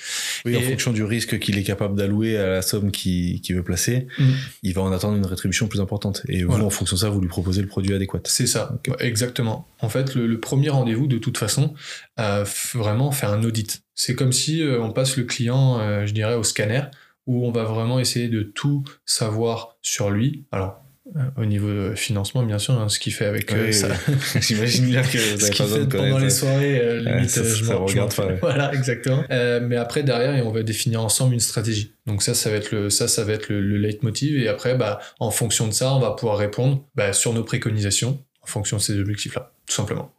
Oui, 0.43 0.57
en 0.57 0.61
fonction 0.61 0.91
du 0.91 1.03
risque 1.03 1.37
qu'il 1.39 1.57
est 1.59 1.63
capable 1.63 1.95
d'allouer 1.95 2.37
à 2.37 2.47
la 2.47 2.61
somme 2.61 2.91
qu'il 2.91 3.41
veut 3.49 3.63
placer, 3.63 4.07
mm. 4.17 4.23
il 4.63 4.73
va 4.73 4.81
en 4.81 4.91
attendre 4.91 5.17
une 5.17 5.25
rétribution 5.25 5.67
plus 5.67 5.81
importante. 5.81 6.23
Et 6.27 6.43
vous, 6.43 6.53
en 6.53 6.69
fonction 6.69 6.95
de 6.95 7.01
ça, 7.01 7.09
vous 7.09 7.21
lui 7.21 7.27
proposez 7.27 7.61
le 7.61 7.67
produit 7.67 7.93
adéquat. 7.93 8.21
C'est 8.25 8.47
ça, 8.47 8.79
exactement. 8.99 9.67
En 9.81 9.89
fait, 9.89 10.15
le, 10.15 10.25
le 10.25 10.39
premier 10.39 10.69
rendez-vous, 10.69 11.07
de 11.07 11.19
toute 11.19 11.37
façon, 11.37 11.75
vraiment 12.17 13.11
faire 13.11 13.31
un 13.31 13.43
audit 13.43 13.84
c'est 13.95 14.13
comme 14.13 14.33
si 14.33 14.61
euh, 14.61 14.81
on 14.81 14.91
passe 14.91 15.17
le 15.17 15.23
client, 15.23 15.79
euh, 15.79 16.05
je 16.05 16.13
dirais, 16.13 16.35
au 16.35 16.43
scanner, 16.43 16.81
où 17.27 17.47
on 17.47 17.51
va 17.51 17.63
vraiment 17.63 17.99
essayer 17.99 18.27
de 18.27 18.43
tout 18.43 18.83
savoir 19.05 19.77
sur 19.81 20.11
lui. 20.11 20.45
Alors, 20.51 20.83
euh, 21.15 21.21
au 21.37 21.45
niveau 21.45 21.95
financement, 21.95 22.43
bien 22.43 22.59
sûr, 22.59 22.73
hein, 22.73 22.89
ce 22.89 22.99
qu'il 22.99 23.13
fait 23.13 23.25
avec 23.25 23.49
ça. 23.71 23.87
J'imagine 24.41 24.87
bien 24.87 25.01
que 25.01 25.17
vous 25.35 25.45
avez 25.45 25.55
pas 25.55 25.63
besoin 25.63 25.79
de 25.79 25.85
Pendant 25.85 26.17
les 26.17 26.29
soirées, 26.29 26.99
limite, 26.99 27.29
ça, 27.29 27.43
je 27.43 27.71
regarde 27.71 28.13
pas. 28.13 28.27
Voilà, 28.41 28.73
exactement. 28.73 29.23
mais 29.29 29.77
après, 29.77 30.03
derrière, 30.03 30.45
on 30.45 30.51
va 30.51 30.61
définir 30.61 31.01
ensemble 31.01 31.33
une 31.33 31.39
stratégie. 31.39 31.93
Donc 32.05 32.21
ça, 32.21 32.33
ça 32.33 32.49
va 32.49 32.57
être 32.57 32.71
le, 32.71 32.89
ça, 32.89 33.07
ça 33.07 33.23
va 33.23 33.33
être 33.33 33.49
le, 33.49 33.77
leitmotiv. 33.77 34.37
Et 34.37 34.49
après, 34.49 34.75
bah, 34.75 34.99
en 35.19 35.31
fonction 35.31 35.67
de 35.67 35.73
ça, 35.73 35.95
on 35.95 35.99
va 35.99 36.11
pouvoir 36.11 36.37
répondre 36.37 36.85
bah, 36.95 37.13
sur 37.13 37.33
nos 37.33 37.43
préconisations, 37.43 38.21
en 38.41 38.47
fonction 38.47 38.77
de 38.77 38.81
ces 38.81 38.99
objectifs-là, 38.99 39.53
tout 39.65 39.73
simplement. 39.73 40.11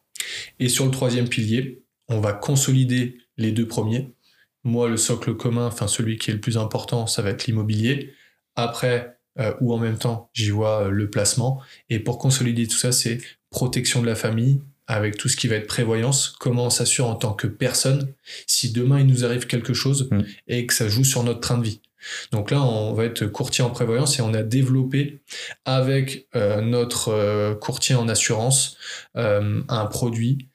Et 0.60 0.68
sur 0.68 0.86
le 0.86 0.90
troisième 0.90 1.28
pilier, 1.28 1.82
on 2.08 2.20
va 2.20 2.32
consolider 2.32 3.18
les 3.36 3.52
deux 3.52 3.66
premiers. 3.66 4.12
Moi, 4.64 4.88
le 4.88 4.96
socle 4.96 5.34
commun, 5.34 5.66
enfin 5.66 5.86
celui 5.86 6.18
qui 6.18 6.30
est 6.30 6.34
le 6.34 6.40
plus 6.40 6.58
important, 6.58 7.06
ça 7.06 7.22
va 7.22 7.30
être 7.30 7.46
l'immobilier. 7.46 8.12
Après, 8.56 9.16
euh, 9.38 9.52
ou 9.60 9.72
en 9.72 9.78
même 9.78 9.98
temps, 9.98 10.30
j'y 10.32 10.50
vois 10.50 10.84
euh, 10.84 10.90
le 10.90 11.10
placement. 11.10 11.60
Et 11.90 11.98
pour 11.98 12.18
consolider 12.18 12.66
tout 12.66 12.76
ça, 12.76 12.92
c'est 12.92 13.18
protection 13.50 14.00
de 14.00 14.06
la 14.06 14.14
famille, 14.14 14.60
avec 14.86 15.16
tout 15.16 15.28
ce 15.28 15.36
qui 15.36 15.46
va 15.48 15.56
être 15.56 15.66
prévoyance, 15.66 16.34
comment 16.38 16.66
on 16.66 16.70
s'assure 16.70 17.06
en 17.06 17.16
tant 17.16 17.32
que 17.32 17.46
personne 17.46 18.12
si 18.46 18.72
demain 18.72 19.00
il 19.00 19.06
nous 19.06 19.24
arrive 19.24 19.46
quelque 19.46 19.74
chose 19.74 20.08
mm. 20.10 20.20
et 20.48 20.66
que 20.66 20.74
ça 20.74 20.88
joue 20.88 21.04
sur 21.04 21.22
notre 21.22 21.40
train 21.40 21.58
de 21.58 21.64
vie. 21.64 21.80
Donc 22.30 22.52
là, 22.52 22.62
on 22.62 22.92
va 22.92 23.04
être 23.04 23.26
courtier 23.26 23.64
en 23.64 23.70
prévoyance 23.70 24.18
et 24.18 24.22
on 24.22 24.32
a 24.32 24.44
développé 24.44 25.20
avec 25.64 26.28
euh, 26.36 26.60
notre 26.60 27.54
courtier 27.54 27.96
en 27.96 28.08
assurance 28.08 28.76
un 29.16 29.86
produit 29.86 30.48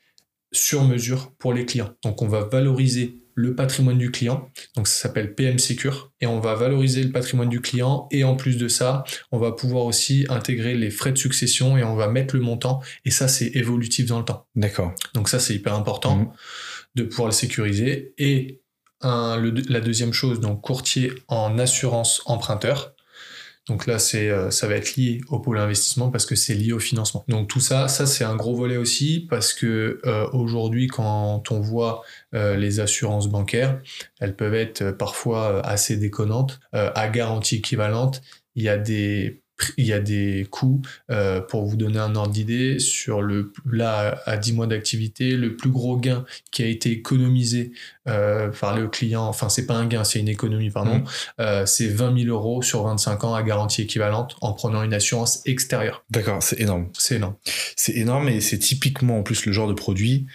sur 0.52 0.84
mesure 0.84 1.32
pour 1.40 1.54
les 1.54 1.66
clients. 1.66 1.94
Donc 2.04 2.22
on 2.22 2.28
va 2.28 2.44
valoriser 2.44 3.18
le 3.34 3.56
patrimoine 3.56 3.98
du 3.98 4.12
client, 4.12 4.50
donc 4.76 4.88
ça 4.88 5.04
s'appelle 5.04 5.34
PM 5.34 5.58
Secure, 5.58 6.12
et 6.20 6.28
on 6.28 6.42
va 6.42 6.54
valoriser 6.54 7.02
le 7.02 7.12
patrimoine 7.12 7.48
du 7.48 7.62
client, 7.62 8.08
et 8.12 8.26
en 8.26 8.36
plus 8.36 8.58
de 8.58 8.68
ça, 8.68 9.06
on 9.32 9.40
va 9.40 9.54
pouvoir 9.54 9.86
aussi 9.86 10.26
intégrer 10.30 10.76
les 10.76 10.92
frais 10.92 11.14
de 11.14 11.18
succession 11.18 11.78
et 11.78 11.84
on 11.84 11.96
va 11.96 12.10
mettre 12.10 12.36
le 12.36 12.42
montant, 12.42 12.82
et 13.06 13.12
ça 13.12 13.30
c'est 13.30 13.48
évolutif 13.56 14.06
dans 14.06 14.20
le 14.20 14.26
temps. 14.26 14.48
D'accord. 14.56 14.94
Donc 15.14 15.30
ça 15.30 15.40
c'est 15.40 15.56
hyper 15.56 15.74
important 15.74 16.18
mmh. 16.18 16.32
de 16.96 17.04
pouvoir 17.04 17.30
le 17.30 17.34
sécuriser. 17.34 18.14
Et 18.18 18.62
la 19.02 19.80
deuxième 19.80 20.14
chose, 20.14 20.40
donc 20.40 20.62
courtier 20.62 21.12
en 21.28 21.58
assurance 21.58 22.22
emprunteur, 22.26 22.94
donc 23.68 23.86
là, 23.86 24.00
c'est, 24.00 24.30
euh, 24.30 24.50
ça 24.50 24.68
va 24.68 24.76
être 24.76 24.96
lié 24.96 25.22
au 25.30 25.40
pôle 25.40 25.60
investissement 25.60 26.10
parce 26.10 26.26
que 26.26 26.36
c'est 26.36 26.56
lié 26.56 26.74
au 26.74 26.80
financement. 26.80 27.24
Donc 27.28 27.48
tout 27.48 27.60
ça, 27.60 27.88
ça 27.88 28.08
c'est 28.08 28.24
un 28.24 28.36
gros 28.36 28.56
volet 28.56 28.78
aussi 28.78 29.28
parce 29.30 29.54
que 29.54 30.02
euh, 30.06 30.28
aujourd'hui, 30.34 30.88
quand 30.88 31.52
on 31.52 31.60
voit 31.60 32.04
euh, 32.34 32.56
les 32.56 32.80
assurances 32.80 33.28
bancaires, 33.28 33.80
elles 34.20 34.36
peuvent 34.36 34.56
être 34.56 34.92
parfois 34.92 35.66
assez 35.66 35.98
déconnantes. 35.98 36.60
à 36.74 37.08
garantie 37.10 37.58
équivalente, 37.58 38.22
il 38.56 38.64
y 38.64 38.70
a 38.70 38.78
des 38.78 39.42
il 39.78 39.86
y 39.86 39.94
a 39.94 40.00
des 40.00 40.48
coûts, 40.50 40.82
euh, 41.10 41.42
pour 41.42 41.66
vous 41.66 41.76
donner 41.76 42.00
un 42.00 42.16
ordre 42.16 42.32
d'idée, 42.32 42.80
sur 42.80 43.22
le, 43.22 43.54
là, 43.70 44.22
à 44.26 44.38
10 44.38 44.54
mois 44.54 44.68
d'activité, 44.68 45.36
le 45.36 45.56
plus 45.56 45.70
gros 45.70 45.98
gain 45.98 46.26
qui 46.52 46.64
a 46.64 46.68
été 46.68 46.92
économisé 46.92 47.72
euh, 48.08 48.50
par 48.50 48.76
le 48.76 48.88
client, 48.88 49.24
enfin, 49.24 49.50
c'est 49.50 49.66
pas 49.66 49.76
un 49.76 49.86
gain, 49.86 50.04
c'est 50.04 50.20
une 50.20 50.28
économie, 50.28 50.70
pardon, 50.70 50.98
mmh. 50.98 51.06
euh, 51.40 51.66
c'est 51.66 51.88
20 51.88 52.24
000 52.24 52.36
euros 52.36 52.62
sur 52.62 52.84
25 52.84 53.24
ans 53.24 53.36
à 53.36 53.44
garantie 53.44 53.84
équivalente 53.84 54.36
en 54.42 54.54
prenant 54.54 54.84
une 54.84 54.94
assurance 54.94 55.42
extérieure. 55.46 56.04
D'accord, 56.10 56.42
c'est 56.42 56.60
énorme. 56.60 56.88
C'est 56.98 57.16
énorme. 57.16 57.36
C'est 57.76 57.96
énorme 57.96 58.30
et 58.30 58.42
c'est 58.42 58.60
typiquement 58.60 59.20
en 59.20 59.24
plus 59.24 59.46
le 59.46 59.52
genre 59.52 59.68
de 59.68 59.74
produit 59.74 60.28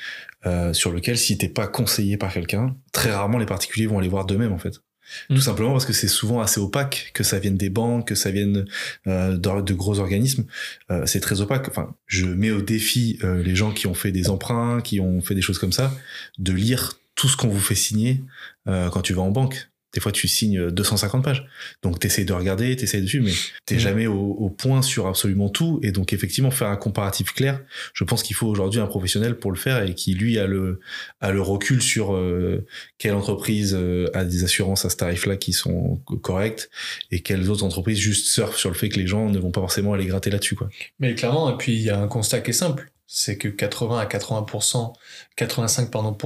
sur 0.74 0.92
lequel, 0.92 1.18
si 1.18 1.36
t'es 1.36 1.48
pas 1.48 1.66
conseillé 1.66 2.16
par 2.16 2.32
quelqu'un, 2.32 2.76
très 2.92 3.10
rarement 3.10 3.36
les 3.36 3.46
particuliers 3.46 3.88
vont 3.88 3.98
aller 3.98 4.08
voir 4.08 4.26
d'eux-mêmes 4.26 4.52
en 4.52 4.58
fait. 4.58 4.80
Tout 5.28 5.34
mm. 5.34 5.40
simplement 5.40 5.72
parce 5.72 5.86
que 5.86 5.92
c'est 5.92 6.08
souvent 6.08 6.40
assez 6.40 6.60
opaque, 6.60 7.10
que 7.14 7.24
ça 7.24 7.38
vienne 7.38 7.56
des 7.56 7.70
banques, 7.70 8.08
que 8.08 8.14
ça 8.14 8.30
vienne 8.30 8.66
euh, 9.06 9.36
de, 9.36 9.74
gros 9.74 9.98
organismes. 9.98 10.44
Euh, 10.90 11.04
c'est 11.06 11.20
très 11.20 11.40
opaque. 11.40 11.68
Enfin, 11.68 11.94
je 12.06 12.26
mets 12.26 12.50
au 12.50 12.62
défi 12.62 13.18
euh, 13.22 13.42
les 13.42 13.54
gens 13.54 13.72
qui 13.72 13.86
ont 13.86 13.94
fait 13.94 14.12
des 14.12 14.30
emprunts, 14.30 14.80
qui 14.80 15.00
ont 15.00 15.20
fait 15.20 15.34
des 15.34 15.42
choses 15.42 15.58
comme 15.58 15.72
ça, 15.72 15.92
de 16.38 16.52
lire 16.52 16.94
tout 17.14 17.28
ce 17.28 17.36
qu'on 17.36 17.48
vous 17.48 17.60
fait 17.60 17.74
signer 17.74 18.22
quand 18.66 19.00
tu 19.00 19.14
vas 19.14 19.22
en 19.22 19.30
banque. 19.30 19.70
Des 19.96 20.00
fois, 20.00 20.12
tu 20.12 20.28
signes 20.28 20.70
250 20.70 21.24
pages. 21.24 21.46
Donc, 21.82 21.98
tu 21.98 22.06
essaies 22.06 22.26
de 22.26 22.34
regarder, 22.34 22.76
tu 22.76 22.84
essaies 22.84 23.00
dessus, 23.00 23.22
mais 23.22 23.32
tu 23.64 23.80
jamais 23.80 24.06
au, 24.06 24.50
point 24.50 24.82
sur 24.82 25.06
absolument 25.06 25.48
tout. 25.48 25.80
Et 25.82 25.90
donc, 25.90 26.12
effectivement, 26.12 26.50
faire 26.50 26.68
un 26.68 26.76
comparatif 26.76 27.32
clair, 27.32 27.62
je 27.94 28.04
pense 28.04 28.22
qu'il 28.22 28.36
faut 28.36 28.46
aujourd'hui 28.46 28.78
un 28.78 28.86
professionnel 28.86 29.38
pour 29.38 29.50
le 29.50 29.56
faire 29.56 29.82
et 29.82 29.94
qui, 29.94 30.12
lui, 30.12 30.38
a 30.38 30.46
le, 30.46 30.80
a 31.22 31.32
le 31.32 31.40
recul 31.40 31.80
sur 31.80 32.14
euh, 32.14 32.66
quelle 32.98 33.14
entreprise 33.14 33.74
euh, 33.74 34.10
a 34.12 34.26
des 34.26 34.44
assurances 34.44 34.84
à 34.84 34.90
ce 34.90 34.96
tarif-là 34.96 35.38
qui 35.38 35.54
sont 35.54 35.96
correctes 36.20 36.68
et 37.10 37.20
quelles 37.20 37.48
autres 37.48 37.64
entreprises 37.64 37.98
juste 37.98 38.26
surfent 38.26 38.58
sur 38.58 38.68
le 38.68 38.76
fait 38.76 38.90
que 38.90 39.00
les 39.00 39.06
gens 39.06 39.30
ne 39.30 39.38
vont 39.38 39.50
pas 39.50 39.62
forcément 39.62 39.94
aller 39.94 40.04
gratter 40.04 40.28
là-dessus. 40.28 40.56
quoi. 40.56 40.68
Mais 41.00 41.14
clairement, 41.14 41.50
et 41.54 41.56
puis 41.56 41.72
il 41.72 41.82
y 41.82 41.88
a 41.88 41.98
un 41.98 42.08
constat 42.08 42.40
qui 42.40 42.50
est 42.50 42.52
simple 42.52 42.90
c'est 43.06 43.38
que 43.38 43.48
80 43.48 43.98
à 43.98 44.04
80%, 44.06 44.92
85 45.36 45.90
pardon, 45.90 46.16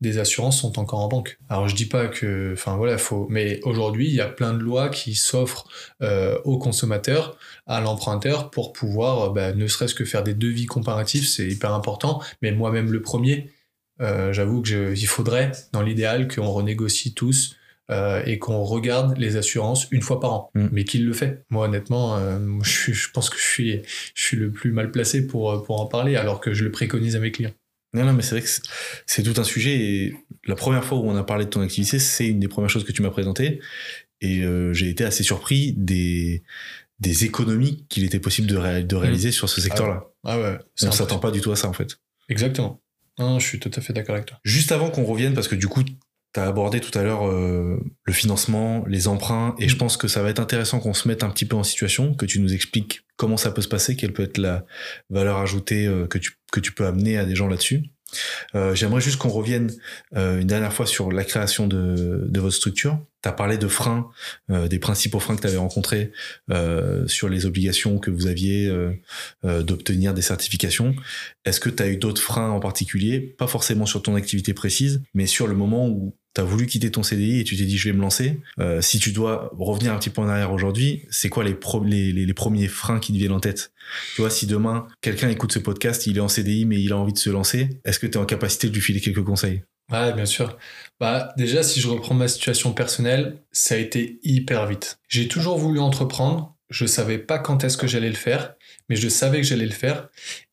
des 0.00 0.18
assurances 0.18 0.60
sont 0.60 0.78
encore 0.78 1.00
en 1.00 1.08
banque. 1.08 1.38
Alors 1.48 1.68
je 1.68 1.74
dis 1.74 1.86
pas 1.86 2.08
que, 2.08 2.52
enfin 2.52 2.76
voilà, 2.76 2.98
faut, 2.98 3.26
mais 3.30 3.60
aujourd'hui 3.62 4.08
il 4.08 4.14
y 4.14 4.20
a 4.20 4.28
plein 4.28 4.52
de 4.52 4.58
lois 4.58 4.90
qui 4.90 5.14
s'offrent 5.14 5.66
euh, 6.02 6.38
aux 6.44 6.58
consommateurs, 6.58 7.38
à 7.66 7.80
l'emprunteur 7.80 8.50
pour 8.50 8.72
pouvoir, 8.72 9.22
euh, 9.22 9.30
bah, 9.30 9.52
ne 9.52 9.66
serait-ce 9.66 9.94
que 9.94 10.04
faire 10.04 10.22
des 10.22 10.34
devis 10.34 10.66
comparatifs, 10.66 11.26
c'est 11.26 11.46
hyper 11.46 11.72
important. 11.72 12.22
Mais 12.42 12.52
moi-même 12.52 12.92
le 12.92 13.00
premier, 13.00 13.50
euh, 14.00 14.32
j'avoue 14.32 14.60
que 14.62 14.94
il 14.94 15.06
faudrait, 15.06 15.52
dans 15.72 15.82
l'idéal, 15.82 16.28
qu'on 16.28 16.50
renégocie 16.50 17.14
tous 17.14 17.56
euh, 17.90 18.22
et 18.24 18.38
qu'on 18.38 18.62
regarde 18.62 19.18
les 19.18 19.36
assurances 19.36 19.88
une 19.90 20.00
fois 20.00 20.18
par 20.18 20.32
an. 20.32 20.50
Mm. 20.54 20.68
Mais 20.72 20.84
qu'il 20.84 21.04
le 21.04 21.12
fait? 21.12 21.44
Moi, 21.50 21.66
honnêtement, 21.66 22.16
euh, 22.16 22.38
je, 22.62 22.92
je, 22.92 23.10
pense 23.10 23.28
que 23.28 23.36
je 23.36 23.42
suis, 23.42 23.82
je 24.14 24.22
suis 24.22 24.36
le 24.38 24.50
plus 24.50 24.72
mal 24.72 24.90
placé 24.90 25.26
pour, 25.26 25.52
euh, 25.52 25.62
pour 25.62 25.80
en 25.80 25.86
parler, 25.86 26.16
alors 26.16 26.40
que 26.40 26.54
je 26.54 26.64
le 26.64 26.70
préconise 26.70 27.14
à 27.14 27.20
mes 27.20 27.30
clients. 27.30 27.52
Non, 27.92 28.04
non, 28.04 28.14
mais 28.14 28.22
c'est 28.22 28.36
vrai 28.36 28.42
que 28.42 28.48
c'est 29.06 29.22
tout 29.22 29.38
un 29.38 29.44
sujet. 29.44 29.74
Et 29.74 30.16
la 30.46 30.54
première 30.54 30.82
fois 30.82 30.98
où 30.98 31.08
on 31.08 31.16
a 31.16 31.24
parlé 31.24 31.44
de 31.44 31.50
ton 31.50 31.60
activité, 31.60 31.98
c'est 31.98 32.26
une 32.26 32.40
des 32.40 32.48
premières 32.48 32.70
choses 32.70 32.84
que 32.84 32.92
tu 32.92 33.02
m'as 33.02 33.10
présentées. 33.10 33.60
Et 34.20 34.42
j'ai 34.72 34.88
été 34.88 35.04
assez 35.04 35.22
surpris 35.22 35.74
des, 35.76 36.42
des 36.98 37.24
économies 37.24 37.84
qu'il 37.90 38.04
était 38.04 38.18
possible 38.18 38.48
de, 38.48 38.80
de 38.80 38.96
réaliser 38.96 39.28
mm. 39.28 39.32
sur 39.32 39.48
ce 39.48 39.60
secteur-là. 39.60 40.06
Ah 40.24 40.40
ouais. 40.40 40.58
on 40.82 40.90
s'attend 40.90 41.18
pas 41.18 41.30
du 41.30 41.40
tout 41.40 41.52
à 41.52 41.56
ça, 41.56 41.68
en 41.68 41.72
fait. 41.72 41.98
Exactement. 42.30 42.80
Non, 43.18 43.38
je 43.38 43.46
suis 43.46 43.60
tout 43.60 43.70
à 43.74 43.80
fait 43.80 43.92
d'accord 43.92 44.16
avec 44.16 44.26
toi. 44.26 44.38
Juste 44.42 44.72
avant 44.72 44.90
qu'on 44.90 45.04
revienne, 45.04 45.34
parce 45.34 45.46
que 45.46 45.54
du 45.54 45.68
coup, 45.68 45.84
tu 46.34 46.40
as 46.40 46.46
abordé 46.46 46.80
tout 46.80 46.96
à 46.98 47.02
l'heure 47.02 47.26
euh, 47.26 47.78
le 48.04 48.12
financement, 48.12 48.84
les 48.86 49.08
emprunts, 49.08 49.54
et 49.58 49.68
je 49.68 49.76
mm. 49.76 49.78
pense 49.78 49.96
que 49.96 50.08
ça 50.08 50.22
va 50.22 50.30
être 50.30 50.40
intéressant 50.40 50.80
qu'on 50.80 50.94
se 50.94 51.08
mette 51.08 51.22
un 51.22 51.30
petit 51.30 51.46
peu 51.46 51.56
en 51.56 51.62
situation, 51.62 52.14
que 52.14 52.26
tu 52.26 52.40
nous 52.40 52.52
expliques 52.52 53.02
comment 53.16 53.36
ça 53.36 53.50
peut 53.50 53.62
se 53.62 53.68
passer, 53.68 53.96
quelle 53.96 54.12
peut 54.12 54.24
être 54.24 54.38
la 54.38 54.64
valeur 55.10 55.38
ajoutée 55.38 55.86
euh, 55.86 56.06
que, 56.06 56.18
tu, 56.18 56.38
que 56.52 56.60
tu 56.60 56.72
peux 56.72 56.86
amener 56.86 57.16
à 57.16 57.24
des 57.24 57.34
gens 57.34 57.48
là-dessus. 57.48 57.84
Euh, 58.54 58.74
j'aimerais 58.74 59.00
juste 59.00 59.16
qu'on 59.16 59.28
revienne 59.28 59.72
une 60.14 60.46
dernière 60.46 60.72
fois 60.72 60.86
sur 60.86 61.10
la 61.10 61.24
création 61.24 61.66
de, 61.66 62.26
de 62.28 62.40
votre 62.40 62.54
structure. 62.54 62.98
Tu 63.24 63.28
as 63.28 63.32
parlé 63.32 63.56
de 63.56 63.68
freins, 63.68 64.10
des 64.50 64.78
principaux 64.78 65.18
freins 65.18 65.34
que 65.34 65.40
tu 65.40 65.46
avais 65.46 65.56
rencontrés 65.56 66.12
sur 67.06 67.30
les 67.30 67.46
obligations 67.46 67.98
que 67.98 68.10
vous 68.10 68.26
aviez 68.26 68.70
d'obtenir 69.42 70.12
des 70.12 70.20
certifications. 70.20 70.94
Est-ce 71.46 71.58
que 71.58 71.70
tu 71.70 71.82
as 71.82 71.88
eu 71.88 71.96
d'autres 71.96 72.20
freins 72.20 72.50
en 72.50 72.60
particulier? 72.60 73.20
Pas 73.20 73.46
forcément 73.46 73.86
sur 73.86 74.02
ton 74.02 74.14
activité 74.14 74.52
précise, 74.52 75.02
mais 75.14 75.26
sur 75.26 75.46
le 75.46 75.54
moment 75.54 75.88
où 75.88 76.14
tu 76.34 76.40
as 76.40 76.44
voulu 76.44 76.66
quitter 76.66 76.90
ton 76.90 77.02
CDI 77.02 77.40
et 77.40 77.44
tu 77.44 77.56
t'es 77.56 77.64
dit 77.64 77.78
je 77.78 77.88
vais 77.88 77.94
me 77.94 78.00
lancer. 78.00 78.40
Euh, 78.58 78.80
si 78.80 78.98
tu 78.98 79.12
dois 79.12 79.50
revenir 79.58 79.92
un 79.92 79.98
petit 79.98 80.10
peu 80.10 80.20
en 80.20 80.28
arrière 80.28 80.52
aujourd'hui, 80.52 81.06
c'est 81.10 81.28
quoi 81.28 81.44
les, 81.44 81.56
les, 81.84 82.12
les, 82.12 82.34
premiers 82.34 82.68
freins 82.68 82.98
qui 82.98 83.12
te 83.12 83.18
viennent 83.18 83.32
en 83.32 83.40
tête? 83.40 83.72
Tu 84.14 84.20
vois, 84.20 84.30
si 84.30 84.46
demain 84.46 84.88
quelqu'un 85.00 85.28
écoute 85.28 85.52
ce 85.52 85.60
podcast, 85.60 86.06
il 86.06 86.16
est 86.16 86.20
en 86.20 86.28
CDI 86.28 86.64
mais 86.64 86.82
il 86.82 86.92
a 86.92 86.98
envie 86.98 87.12
de 87.12 87.18
se 87.18 87.30
lancer, 87.30 87.80
est-ce 87.84 87.98
que 87.98 88.06
tu 88.06 88.14
es 88.14 88.16
en 88.20 88.26
capacité 88.26 88.68
de 88.68 88.74
lui 88.74 88.80
filer 88.80 89.00
quelques 89.00 89.22
conseils? 89.22 89.62
Ouais, 89.92 90.12
bien 90.14 90.26
sûr. 90.26 90.56
Bah, 91.00 91.32
déjà, 91.36 91.62
si 91.62 91.80
je 91.80 91.88
reprends 91.88 92.14
ma 92.14 92.28
situation 92.28 92.72
personnelle, 92.72 93.38
ça 93.52 93.74
a 93.74 93.78
été 93.78 94.18
hyper 94.22 94.66
vite. 94.66 94.98
J'ai 95.08 95.28
toujours 95.28 95.58
voulu 95.58 95.80
entreprendre. 95.80 96.54
Je 96.70 96.86
savais 96.86 97.18
pas 97.18 97.38
quand 97.38 97.64
est-ce 97.64 97.76
que 97.76 97.86
j'allais 97.86 98.08
le 98.08 98.14
faire, 98.14 98.54
mais 98.88 98.96
je 98.96 99.08
savais 99.08 99.38
que 99.38 99.46
j'allais 99.46 99.66
le 99.66 99.72
faire. 99.72 100.08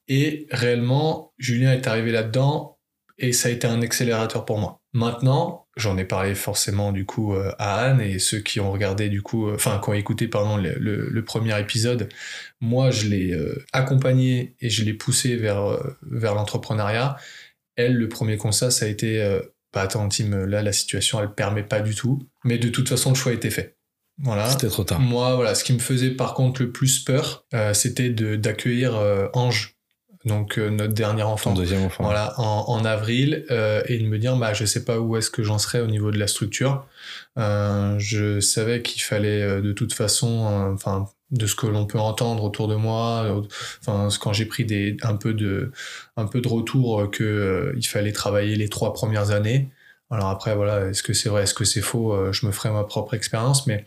Et 0.08 0.47
réellement, 0.51 1.32
Julien 1.38 1.73
est 1.73 1.88
arrivé 1.88 2.12
là-dedans 2.12 2.77
et 3.17 3.34
ça 3.34 3.49
a 3.49 3.51
été 3.51 3.67
un 3.67 3.82
accélérateur 3.82 4.45
pour 4.45 4.58
moi. 4.58 4.82
Maintenant, 4.93 5.67
j'en 5.77 5.97
ai 5.97 6.04
parlé 6.04 6.36
forcément 6.36 6.91
du 6.91 7.06
coup 7.06 7.34
euh, 7.34 7.54
à 7.60 7.86
Anne 7.86 8.01
et 8.01 8.19
ceux 8.19 8.39
qui 8.39 8.60
ont 8.60 8.71
regardé 8.71 9.08
du 9.08 9.21
coup, 9.21 9.47
euh, 9.47 9.56
enfin 9.56 9.80
qui 9.82 9.89
ont 9.89 9.93
écouté 9.93 10.27
pardon 10.27 10.58
le, 10.58 11.23
premier 11.23 11.58
épisode, 11.60 12.10
moi 12.60 12.91
je 12.91 13.08
l'ai 13.08 13.32
euh, 13.32 13.63
accompagné 13.71 14.56
et 14.60 14.69
je 14.69 14.84
l'ai 14.84 14.93
poussé 14.93 15.38
vers 15.38 15.80
vers 16.01 16.36
l'entrepreneuriat. 16.36 17.15
Elle, 17.77 17.95
le 17.95 18.10
premier 18.10 18.38
constat, 18.38 18.69
ça 18.69 18.86
a 18.86 18.89
été 18.89 19.39
bah 19.73 19.81
attends 19.81 20.07
Tim, 20.10 20.45
là 20.45 20.62
la 20.62 20.73
situation 20.73 21.19
elle 21.21 21.34
permet 21.34 21.63
pas 21.63 21.81
du 21.81 21.95
tout, 21.95 22.27
mais 22.43 22.57
de 22.57 22.69
toute 22.69 22.89
façon 22.89 23.10
le 23.10 23.15
choix 23.15 23.31
a 23.31 23.36
été 23.36 23.49
fait. 23.49 23.77
Voilà. 24.23 24.49
C'était 24.49 24.67
trop 24.67 24.84
tard. 24.84 24.99
Moi, 24.99 25.36
voilà, 25.36 25.55
ce 25.55 25.63
qui 25.63 25.73
me 25.73 25.79
faisait 25.79 26.12
par 26.12 26.36
contre 26.36 26.62
le 26.62 26.71
plus 26.71 26.99
peur, 26.99 27.45
c'était 27.73 28.10
d'accueillir 28.10 28.93
Ange 29.34 29.75
donc 30.25 30.57
euh, 30.57 30.69
notre 30.69 30.93
dernier 30.93 31.23
enfant, 31.23 31.53
deuxième 31.53 31.84
enfant. 31.84 32.03
Voilà, 32.03 32.34
en, 32.39 32.65
en 32.67 32.86
avril, 32.86 33.45
euh, 33.49 33.81
et 33.88 33.97
de 33.97 34.05
me 34.05 34.19
dire, 34.19 34.36
bah, 34.38 34.53
je 34.53 34.65
sais 34.65 34.86
pas 34.86 34.99
où 34.99 35.17
est-ce 35.17 35.29
que 35.29 35.43
j'en 35.43 35.57
serais 35.57 35.81
au 35.81 35.88
niveau 35.88 36.12
de 36.12 36.19
la 36.19 36.27
structure. 36.27 36.86
Euh, 37.38 37.95
je 37.97 38.39
savais 38.39 38.81
qu'il 38.81 39.01
fallait 39.01 39.41
euh, 39.41 39.62
de 39.62 39.71
toute 39.71 39.93
façon, 39.93 40.45
euh, 40.47 40.73
enfin, 40.73 41.07
de 41.31 41.47
ce 41.47 41.55
que 41.55 41.67
l'on 41.67 41.85
peut 41.85 41.99
entendre 41.99 42.43
autour 42.43 42.67
de 42.67 42.75
moi, 42.75 43.41
enfin, 43.81 44.09
quand 44.19 44.33
j'ai 44.33 44.45
pris 44.45 44.65
des, 44.65 44.97
un 45.01 45.15
peu 45.15 45.33
de, 45.33 45.71
un 46.17 46.25
peu 46.25 46.41
de 46.41 46.47
retour 46.47 47.09
que 47.09 47.73
il 47.77 47.87
fallait 47.87 48.11
travailler 48.11 48.55
les 48.55 48.69
trois 48.69 48.93
premières 48.93 49.31
années. 49.31 49.69
Alors 50.11 50.27
après, 50.27 50.55
voilà, 50.55 50.89
est-ce 50.89 51.03
que 51.03 51.13
c'est 51.13 51.29
vrai, 51.29 51.43
est-ce 51.43 51.53
que 51.53 51.63
c'est 51.63 51.81
faux 51.81 52.13
euh, 52.13 52.33
Je 52.33 52.45
me 52.45 52.51
ferai 52.51 52.69
ma 52.69 52.83
propre 52.83 53.13
expérience, 53.13 53.65
mais 53.65 53.85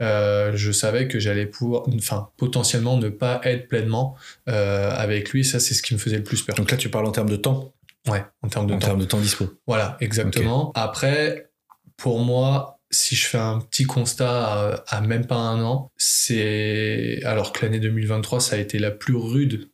euh, 0.00 0.52
je 0.54 0.72
savais 0.72 1.06
que 1.06 1.18
j'allais 1.18 1.44
pouvoir, 1.44 1.82
enfin, 1.94 2.30
potentiellement 2.38 2.96
ne 2.96 3.10
pas 3.10 3.40
être 3.44 3.68
pleinement 3.68 4.16
euh, 4.48 4.90
avec 4.96 5.30
lui. 5.30 5.44
Ça, 5.44 5.60
c'est 5.60 5.74
ce 5.74 5.82
qui 5.82 5.92
me 5.92 5.98
faisait 5.98 6.16
le 6.16 6.24
plus 6.24 6.40
peur. 6.40 6.56
Donc 6.56 6.70
là, 6.70 6.78
tu 6.78 6.88
parles 6.88 7.04
en 7.04 7.12
termes 7.12 7.28
de 7.28 7.36
temps 7.36 7.74
Ouais, 8.08 8.24
en 8.42 8.48
termes 8.48 8.66
de 8.66 8.72
temps. 8.72 8.76
En 8.76 8.80
termes 8.80 9.00
de 9.00 9.04
temps 9.04 9.20
dispo. 9.20 9.52
Voilà, 9.66 9.98
exactement. 10.00 10.72
Après, 10.74 11.50
pour 11.96 12.20
moi, 12.20 12.75
si 12.90 13.16
je 13.16 13.26
fais 13.26 13.38
un 13.38 13.60
petit 13.60 13.84
constat 13.84 14.82
à, 14.86 15.00
même 15.00 15.26
pas 15.26 15.36
un 15.36 15.62
an, 15.62 15.90
c'est 15.96 17.20
alors 17.24 17.52
que 17.52 17.64
l'année 17.64 17.80
2023, 17.80 18.40
ça 18.40 18.56
a 18.56 18.58
été 18.58 18.78
la 18.78 18.90
plus 18.90 19.16
rude. 19.16 19.70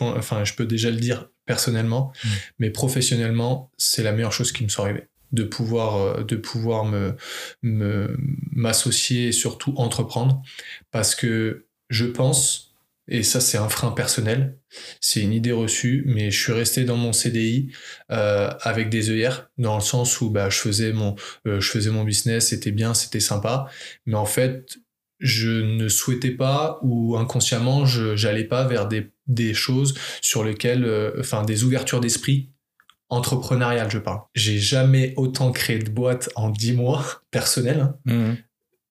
enfin, 0.00 0.44
je 0.44 0.54
peux 0.54 0.66
déjà 0.66 0.90
le 0.90 0.96
dire 0.96 1.28
personnellement, 1.46 2.12
mmh. 2.24 2.28
mais 2.60 2.70
professionnellement, 2.70 3.70
c'est 3.76 4.02
la 4.02 4.12
meilleure 4.12 4.32
chose 4.32 4.52
qui 4.52 4.62
me 4.64 4.68
soit 4.68 4.84
arrivée 4.84 5.08
de 5.32 5.44
pouvoir 5.44 5.96
euh, 5.96 6.24
de 6.24 6.36
pouvoir 6.36 6.84
me 6.84 7.16
m'associer 7.62 9.28
et 9.28 9.32
surtout 9.32 9.74
entreprendre 9.76 10.42
parce 10.90 11.14
que 11.14 11.66
je 11.88 12.04
pense 12.04 12.71
et 13.12 13.22
ça 13.22 13.40
c'est 13.40 13.58
un 13.58 13.68
frein 13.68 13.92
personnel 13.92 14.58
c'est 15.00 15.20
une 15.20 15.32
idée 15.32 15.52
reçue 15.52 16.02
mais 16.06 16.30
je 16.30 16.42
suis 16.42 16.52
resté 16.52 16.84
dans 16.84 16.96
mon 16.96 17.12
CDI 17.12 17.70
euh, 18.10 18.50
avec 18.62 18.88
des 18.88 19.10
œillères 19.10 19.50
dans 19.58 19.76
le 19.76 19.82
sens 19.82 20.20
où 20.20 20.30
bah 20.30 20.48
je 20.48 20.58
faisais 20.58 20.92
mon 20.92 21.14
euh, 21.46 21.60
je 21.60 21.68
faisais 21.68 21.90
mon 21.90 22.04
business 22.04 22.48
c'était 22.48 22.72
bien 22.72 22.94
c'était 22.94 23.20
sympa 23.20 23.66
mais 24.06 24.16
en 24.16 24.24
fait 24.24 24.78
je 25.20 25.50
ne 25.50 25.88
souhaitais 25.88 26.30
pas 26.30 26.80
ou 26.82 27.16
inconsciemment 27.16 27.84
je 27.84 28.16
j'allais 28.16 28.44
pas 28.44 28.66
vers 28.66 28.88
des, 28.88 29.12
des 29.26 29.52
choses 29.52 29.94
sur 30.22 30.42
lesquelles 30.42 31.12
enfin 31.18 31.44
des 31.44 31.64
ouvertures 31.64 32.00
d'esprit 32.00 32.48
entrepreneurial, 33.12 33.90
je 33.90 33.98
parle. 33.98 34.22
J'ai 34.34 34.58
jamais 34.58 35.12
autant 35.18 35.52
créé 35.52 35.78
de 35.78 35.90
boîtes 35.90 36.30
en 36.34 36.48
dix 36.48 36.72
mois, 36.72 37.04
personnel, 37.30 37.80
hein. 37.80 37.96
mmh. 38.06 38.32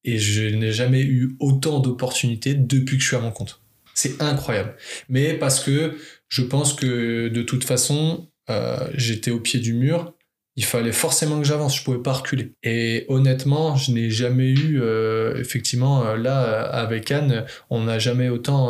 et 0.03 0.19
je 0.19 0.43
n'ai 0.43 0.71
jamais 0.71 1.01
eu 1.01 1.35
autant 1.39 1.79
d'opportunités 1.79 2.53
depuis 2.53 2.97
que 2.97 3.01
je 3.01 3.07
suis 3.07 3.15
à 3.15 3.19
mon 3.19 3.31
compte. 3.31 3.61
C'est 3.93 4.21
incroyable. 4.21 4.75
Mais 5.09 5.33
parce 5.33 5.59
que 5.59 5.97
je 6.29 6.41
pense 6.41 6.73
que 6.73 7.27
de 7.27 7.41
toute 7.41 7.63
façon, 7.63 8.29
euh, 8.49 8.87
j'étais 8.95 9.31
au 9.31 9.39
pied 9.39 9.59
du 9.59 9.73
mur 9.73 10.13
il 10.57 10.65
fallait 10.65 10.91
forcément 10.91 11.39
que 11.39 11.47
j'avance, 11.47 11.77
je 11.77 11.83
pouvais 11.83 12.01
pas 12.01 12.11
reculer. 12.11 12.55
Et 12.61 13.05
honnêtement, 13.07 13.77
je 13.77 13.91
n'ai 13.91 14.09
jamais 14.09 14.49
eu, 14.49 14.81
euh, 14.81 15.39
effectivement, 15.39 16.05
euh, 16.05 16.17
là, 16.17 16.41
avec 16.63 17.09
Anne, 17.09 17.45
on 17.69 17.85
n'a 17.85 17.99
jamais 17.99 18.27
autant 18.27 18.69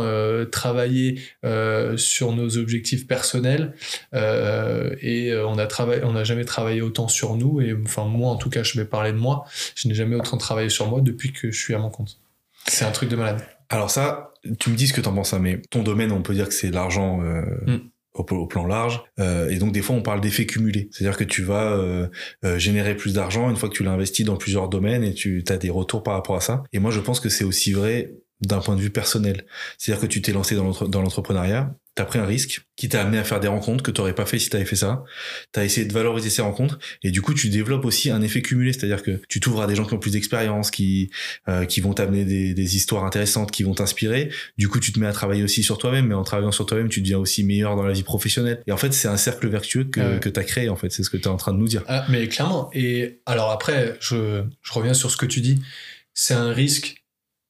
travaillé 0.51 1.19
sur 1.97 2.33
nos 2.33 2.57
objectifs 2.57 3.07
personnels 3.07 3.73
et 4.13 5.33
on 5.35 5.57
on 5.57 6.11
n'a 6.13 6.23
jamais 6.23 6.45
travaillé 6.45 6.81
autant 6.81 7.07
sur 7.07 7.35
nous. 7.35 7.61
Et 7.61 7.75
enfin, 7.83 8.05
moi, 8.05 8.29
en 8.29 8.35
tout 8.35 8.51
cas, 8.51 8.61
je 8.61 8.79
vais 8.79 8.85
parler 8.85 9.11
de 9.11 9.17
moi. 9.17 9.45
Je 9.73 9.87
n'ai 9.87 9.95
jamais 9.95 10.15
autant 10.15 10.37
travaillé 10.37 10.69
sur 10.69 10.87
moi 10.87 11.01
depuis 11.01 11.33
que 11.33 11.51
je 11.51 11.59
suis 11.59 11.73
à 11.73 11.79
mon 11.79 11.89
compte. 11.89 12.19
C'est 12.67 12.85
un 12.85 12.91
truc 12.91 13.09
de 13.09 13.15
malade. 13.15 13.41
Alors 13.69 13.89
ça, 13.89 14.30
tu 14.59 14.69
me 14.69 14.75
dis 14.75 14.87
ce 14.87 14.93
que 14.93 15.01
tu 15.01 15.07
en 15.07 15.13
penses, 15.13 15.33
hein, 15.33 15.39
mais 15.39 15.61
ton 15.69 15.83
domaine, 15.83 16.11
on 16.11 16.21
peut 16.21 16.33
dire 16.33 16.47
que 16.47 16.53
c'est 16.53 16.71
l'argent. 16.71 17.21
Mm 17.67 17.77
au, 18.13 18.45
plan 18.45 18.65
large. 18.65 19.01
Euh, 19.19 19.49
et 19.49 19.57
donc 19.57 19.71
des 19.71 19.81
fois 19.81 19.95
on 19.95 20.01
parle 20.01 20.21
d'effet 20.21 20.45
cumulé, 20.45 20.89
c'est-à-dire 20.91 21.17
que 21.17 21.23
tu 21.23 21.43
vas 21.43 21.73
euh, 21.73 22.07
euh, 22.43 22.59
générer 22.59 22.95
plus 22.95 23.13
d'argent 23.13 23.49
une 23.49 23.55
fois 23.55 23.69
que 23.69 23.73
tu 23.73 23.83
l'as 23.83 23.91
investi 23.91 24.23
dans 24.23 24.37
plusieurs 24.37 24.69
domaines 24.69 25.03
et 25.03 25.13
tu 25.13 25.43
as 25.47 25.57
des 25.57 25.69
retours 25.69 26.03
par 26.03 26.15
rapport 26.15 26.35
à 26.35 26.41
ça. 26.41 26.63
Et 26.73 26.79
moi 26.79 26.91
je 26.91 26.99
pense 26.99 27.19
que 27.19 27.29
c'est 27.29 27.43
aussi 27.43 27.71
vrai 27.73 28.13
d'un 28.41 28.59
point 28.59 28.75
de 28.75 28.81
vue 28.81 28.89
personnel. 28.89 29.45
C'est-à-dire 29.77 30.01
que 30.01 30.07
tu 30.07 30.21
t'es 30.21 30.33
lancé 30.33 30.55
dans 30.55 31.01
l'entrepreneuriat, 31.01 31.75
t'as 31.95 32.05
pris 32.05 32.19
un 32.19 32.25
risque 32.25 32.61
qui 32.77 32.87
t'a 32.87 33.01
amené 33.01 33.17
à 33.17 33.23
faire 33.23 33.39
des 33.39 33.49
rencontres 33.49 33.83
que 33.83 33.91
t'aurais 33.91 34.15
pas 34.15 34.25
fait 34.25 34.39
si 34.39 34.49
t'avais 34.49 34.65
fait 34.65 34.77
ça. 34.77 35.03
T'as 35.51 35.65
essayé 35.65 35.85
de 35.85 35.93
valoriser 35.93 36.29
ces 36.29 36.41
rencontres 36.41 36.79
et 37.03 37.11
du 37.11 37.21
coup 37.21 37.33
tu 37.33 37.49
développes 37.49 37.83
aussi 37.83 38.09
un 38.09 38.21
effet 38.21 38.41
cumulé, 38.41 38.71
c'est-à-dire 38.71 39.03
que 39.03 39.21
tu 39.27 39.39
t'ouvres 39.39 39.61
à 39.61 39.67
des 39.67 39.75
gens 39.75 39.85
qui 39.85 39.93
ont 39.93 39.99
plus 39.99 40.11
d'expérience, 40.11 40.71
qui 40.71 41.11
euh, 41.49 41.65
qui 41.65 41.81
vont 41.81 41.93
t'amener 41.93 42.23
des, 42.23 42.53
des, 42.53 42.75
histoires 42.75 43.03
intéressantes, 43.03 43.51
qui 43.51 43.63
vont 43.63 43.73
t'inspirer. 43.73 44.31
Du 44.57 44.69
coup 44.69 44.79
tu 44.79 44.93
te 44.93 44.99
mets 44.99 45.07
à 45.07 45.11
travailler 45.11 45.43
aussi 45.43 45.63
sur 45.63 45.77
toi-même, 45.77 46.07
mais 46.07 46.15
en 46.15 46.23
travaillant 46.23 46.51
sur 46.51 46.65
toi-même 46.65 46.87
tu 46.87 47.01
deviens 47.01 47.17
aussi 47.17 47.43
meilleur 47.43 47.75
dans 47.75 47.83
la 47.83 47.93
vie 47.93 48.03
professionnelle. 48.03 48.63
Et 48.67 48.71
en 48.71 48.77
fait 48.77 48.93
c'est 48.93 49.09
un 49.09 49.17
cercle 49.17 49.47
vertueux 49.49 49.83
que 49.83 50.17
que 50.19 50.29
t'as 50.29 50.43
créé 50.43 50.69
en 50.69 50.77
fait, 50.77 50.91
c'est 50.91 51.03
ce 51.03 51.09
que 51.09 51.17
t'es 51.17 51.27
en 51.27 51.37
train 51.37 51.53
de 51.53 51.57
nous 51.57 51.67
dire. 51.67 51.83
Ah, 51.87 52.05
mais 52.09 52.27
clairement. 52.29 52.69
Et 52.73 53.21
alors 53.25 53.51
après 53.51 53.97
je 53.99 54.43
je 54.61 54.73
reviens 54.73 54.93
sur 54.93 55.11
ce 55.11 55.17
que 55.17 55.25
tu 55.25 55.41
dis. 55.41 55.61
C'est 56.13 56.33
un 56.33 56.51
risque. 56.51 57.03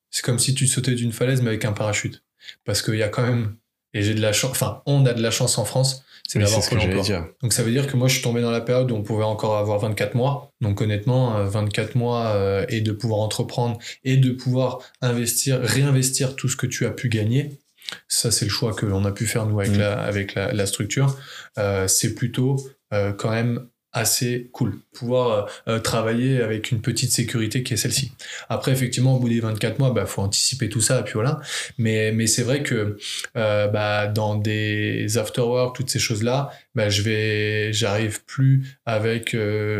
C'est 0.09 0.23
comme 0.23 0.39
si 0.39 0.53
tu 0.53 0.67
sautais 0.67 0.95
d'une 0.95 1.13
falaise 1.13 1.41
mais 1.41 1.49
avec 1.49 1.63
un 1.63 1.71
parachute, 1.71 2.23
parce 2.65 2.81
qu'il 2.81 2.95
y 2.95 3.03
a 3.03 3.07
quand 3.07 3.23
même 3.23 3.55
et 3.93 4.01
j'ai 4.01 4.13
de 4.13 4.21
la 4.21 4.33
chance, 4.33 4.51
enfin, 4.51 4.81
on 4.85 5.05
a 5.05 5.13
de 5.13 5.21
la 5.21 5.31
chance 5.31 5.57
en 5.57 5.65
France, 5.65 6.03
c'est 6.27 6.39
d'avoir 6.39 6.67
Pôle 6.67 6.79
emploi. 6.79 7.27
Donc 7.41 7.51
ça 7.51 7.63
veut 7.63 7.71
dire 7.71 7.87
que 7.87 7.97
moi, 7.97 8.07
je 8.07 8.13
suis 8.13 8.23
tombé 8.23 8.41
dans 8.41 8.51
la 8.51 8.61
période 8.61 8.91
où 8.91 8.95
on 8.95 9.03
pouvait 9.03 9.23
encore 9.23 9.57
avoir 9.57 9.79
24 9.79 10.15
mois. 10.15 10.53
Donc 10.61 10.81
honnêtement, 10.81 11.43
24 11.43 11.95
euh, 11.95 11.99
mois 11.99 12.27
euh, 12.27 12.65
et 12.69 12.81
de 12.81 12.91
pouvoir 12.91 13.19
entreprendre 13.19 13.77
et 14.05 14.17
de 14.17 14.31
pouvoir 14.31 14.79
investir, 15.01 15.59
réinvestir 15.61 16.35
tout 16.35 16.47
ce 16.47 16.55
que 16.55 16.67
tu 16.67 16.85
as 16.85 16.91
pu 16.91 17.09
gagner. 17.09 17.59
Ça, 18.07 18.31
c'est 18.31 18.45
le 18.45 18.51
choix 18.51 18.73
que 18.73 18.85
l'on 18.85 19.03
a 19.03 19.11
pu 19.11 19.25
faire 19.25 19.45
nous 19.45 19.59
avec, 19.59 19.73
mm. 19.73 19.79
la, 19.79 20.01
avec 20.01 20.35
la, 20.35 20.53
la 20.53 20.65
structure. 20.65 21.17
Euh, 21.57 21.87
c'est 21.87 22.15
plutôt 22.15 22.57
euh, 22.93 23.13
quand 23.13 23.31
même 23.31 23.67
assez 23.93 24.49
cool. 24.53 24.79
Pouvoir 24.93 25.49
euh, 25.67 25.75
euh, 25.75 25.79
travailler 25.79 26.41
avec 26.41 26.71
une 26.71 26.81
petite 26.81 27.11
sécurité 27.11 27.63
qui 27.63 27.73
est 27.73 27.77
celle-ci. 27.77 28.11
Après, 28.49 28.71
effectivement, 28.71 29.15
au 29.17 29.19
bout 29.19 29.29
des 29.29 29.39
24 29.39 29.79
mois, 29.79 29.91
bah, 29.91 30.05
faut 30.05 30.21
anticiper 30.21 30.69
tout 30.69 30.81
ça, 30.81 31.01
et 31.01 31.03
puis 31.03 31.13
voilà. 31.13 31.41
Mais, 31.77 32.11
mais 32.11 32.27
c'est 32.27 32.43
vrai 32.43 32.63
que 32.63 32.97
euh, 33.37 33.67
bah, 33.67 34.07
dans 34.07 34.35
des 34.35 35.17
after-work, 35.17 35.75
toutes 35.75 35.89
ces 35.89 35.99
choses-là, 35.99 36.51
bah, 36.75 36.89
je 36.89 37.01
vais, 37.01 37.73
j'arrive 37.73 38.23
plus 38.25 38.77
avec, 38.85 39.35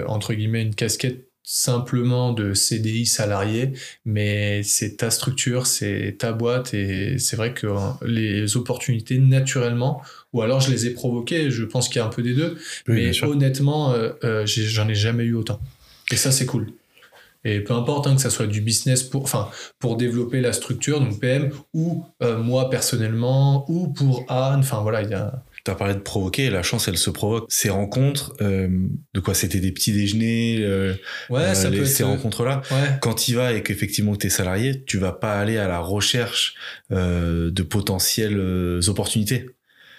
entre 0.07 0.33
guillemets, 0.33 0.61
une 0.61 0.75
casquette 0.75 1.27
simplement 1.43 2.31
de 2.31 2.53
CDI 2.53 3.05
salarié, 3.05 3.73
mais 4.05 4.63
c'est 4.63 4.97
ta 4.97 5.11
structure, 5.11 5.67
c'est 5.67 6.15
ta 6.17 6.31
boîte, 6.31 6.73
et 6.73 7.17
c'est 7.17 7.35
vrai 7.35 7.53
que 7.53 7.67
les 8.05 8.55
opportunités, 8.55 9.17
naturellement, 9.17 10.01
ou 10.33 10.41
alors 10.41 10.61
je 10.61 10.71
les 10.71 10.87
ai 10.87 10.91
provoqués, 10.91 11.51
je 11.51 11.63
pense 11.63 11.87
qu'il 11.87 11.97
y 11.97 11.99
a 11.99 12.05
un 12.05 12.09
peu 12.09 12.23
des 12.23 12.33
deux, 12.33 12.57
mais 12.87 13.11
honnêtement, 13.23 13.93
euh, 13.93 14.11
euh, 14.23 14.45
j'en 14.45 14.87
ai 14.87 14.95
jamais 14.95 15.23
eu 15.23 15.35
autant. 15.35 15.59
Et 16.11 16.15
ça, 16.15 16.31
c'est 16.31 16.45
cool. 16.45 16.67
Et 17.43 17.59
peu 17.59 17.73
importe 17.73 18.05
hein, 18.05 18.15
que 18.15 18.21
ça 18.21 18.29
soit 18.29 18.45
du 18.45 18.61
business 18.61 19.01
pour, 19.01 19.23
enfin, 19.23 19.49
pour 19.79 19.97
développer 19.97 20.41
la 20.41 20.53
structure, 20.53 20.99
donc 20.99 21.19
PM, 21.19 21.49
ou 21.73 22.05
euh, 22.21 22.37
moi 22.37 22.69
personnellement, 22.69 23.65
ou 23.69 23.87
pour 23.87 24.25
Anne, 24.29 24.59
enfin 24.59 24.81
voilà, 24.81 25.01
il 25.01 25.09
y 25.09 25.15
a 25.15 25.43
tu 25.63 25.69
as 25.69 25.75
parlé 25.75 25.93
de 25.93 25.99
provoquer, 25.99 26.49
la 26.49 26.63
chance, 26.63 26.87
elle 26.87 26.97
se 26.97 27.11
provoque. 27.11 27.45
Ces 27.47 27.69
rencontres, 27.69 28.33
euh, 28.41 28.67
de 29.13 29.19
quoi? 29.19 29.35
C'était 29.35 29.59
des 29.59 29.71
petits 29.71 29.91
déjeuners, 29.91 30.57
euh, 30.61 30.95
ouais, 31.29 31.53
ça 31.53 31.69
peut 31.69 31.85
ces 31.85 32.03
rencontres-là. 32.03 32.63
Quand 32.99 33.13
tu 33.13 33.31
y 33.31 33.33
vas 33.35 33.53
et 33.53 33.61
qu'effectivement 33.61 34.15
tu 34.15 34.25
es 34.25 34.29
salarié, 34.31 34.83
tu 34.85 34.97
vas 34.97 35.11
pas 35.11 35.39
aller 35.39 35.59
à 35.59 35.67
la 35.67 35.77
recherche 35.77 36.55
de 36.89 37.61
potentielles 37.61 38.79
opportunités. 38.87 39.45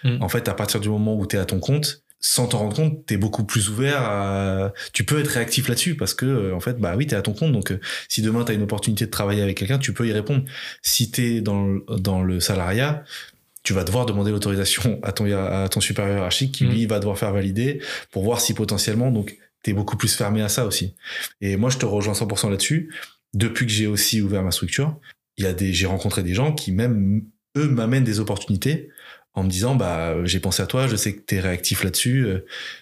Mm. 0.04 0.22
En 0.22 0.28
fait, 0.28 0.48
à 0.48 0.54
partir 0.54 0.80
du 0.80 0.88
moment 0.88 1.16
où 1.16 1.26
tu 1.26 1.36
es 1.36 1.38
à 1.38 1.44
ton 1.44 1.60
compte, 1.60 2.02
sans 2.20 2.46
t'en 2.46 2.58
rendre 2.58 2.76
compte, 2.76 3.06
tu 3.06 3.14
es 3.14 3.16
beaucoup 3.16 3.44
plus 3.44 3.68
ouvert 3.68 4.00
à... 4.00 4.72
Tu 4.92 5.04
peux 5.04 5.18
être 5.18 5.28
réactif 5.28 5.68
là-dessus 5.68 5.96
parce 5.96 6.14
que, 6.14 6.24
euh, 6.24 6.54
en 6.54 6.60
fait, 6.60 6.78
bah 6.78 6.94
oui, 6.96 7.06
tu 7.06 7.14
es 7.14 7.16
à 7.16 7.22
ton 7.22 7.32
compte. 7.32 7.52
Donc, 7.52 7.76
si 8.08 8.22
demain 8.22 8.44
tu 8.44 8.52
as 8.52 8.54
une 8.54 8.62
opportunité 8.62 9.06
de 9.06 9.10
travailler 9.10 9.42
avec 9.42 9.56
quelqu'un, 9.56 9.78
tu 9.78 9.92
peux 9.92 10.06
y 10.06 10.12
répondre. 10.12 10.44
Si 10.82 11.10
tu 11.10 11.24
es 11.24 11.40
dans, 11.40 11.78
dans 11.98 12.22
le 12.22 12.38
salariat, 12.38 13.02
tu 13.64 13.72
vas 13.72 13.82
devoir 13.82 14.06
demander 14.06 14.30
l'autorisation 14.30 15.00
à 15.02 15.10
ton, 15.10 15.26
à 15.32 15.68
ton 15.68 15.80
supérieur 15.80 16.14
hiérarchique 16.14 16.52
qui, 16.52 16.64
mm. 16.64 16.70
lui, 16.70 16.86
va 16.86 17.00
devoir 17.00 17.18
faire 17.18 17.32
valider 17.32 17.80
pour 18.12 18.22
voir 18.22 18.40
si 18.40 18.54
potentiellement, 18.54 19.10
donc, 19.10 19.36
t'es 19.64 19.72
beaucoup 19.72 19.96
plus 19.96 20.14
fermé 20.14 20.42
à 20.42 20.48
ça 20.48 20.64
aussi. 20.64 20.94
Et 21.40 21.56
moi, 21.56 21.70
je 21.70 21.78
te 21.78 21.86
rejoins 21.86 22.14
100% 22.14 22.50
là-dessus. 22.50 22.92
Depuis 23.34 23.66
que 23.66 23.72
j'ai 23.72 23.86
aussi 23.86 24.20
ouvert 24.20 24.42
ma 24.42 24.50
structure, 24.50 24.96
il 25.36 25.44
y 25.44 25.46
a 25.46 25.52
des, 25.52 25.72
j'ai 25.72 25.86
rencontré 25.86 26.22
des 26.22 26.34
gens 26.34 26.52
qui 26.52 26.72
même 26.72 27.22
eux 27.56 27.68
m'amènent 27.68 28.04
des 28.04 28.20
opportunités 28.20 28.90
en 29.34 29.44
me 29.44 29.48
disant 29.48 29.74
bah 29.74 30.16
j'ai 30.24 30.40
pensé 30.40 30.62
à 30.62 30.66
toi, 30.66 30.86
je 30.86 30.96
sais 30.96 31.14
que 31.14 31.20
tu 31.26 31.36
es 31.36 31.40
réactif 31.40 31.84
là-dessus, 31.84 32.26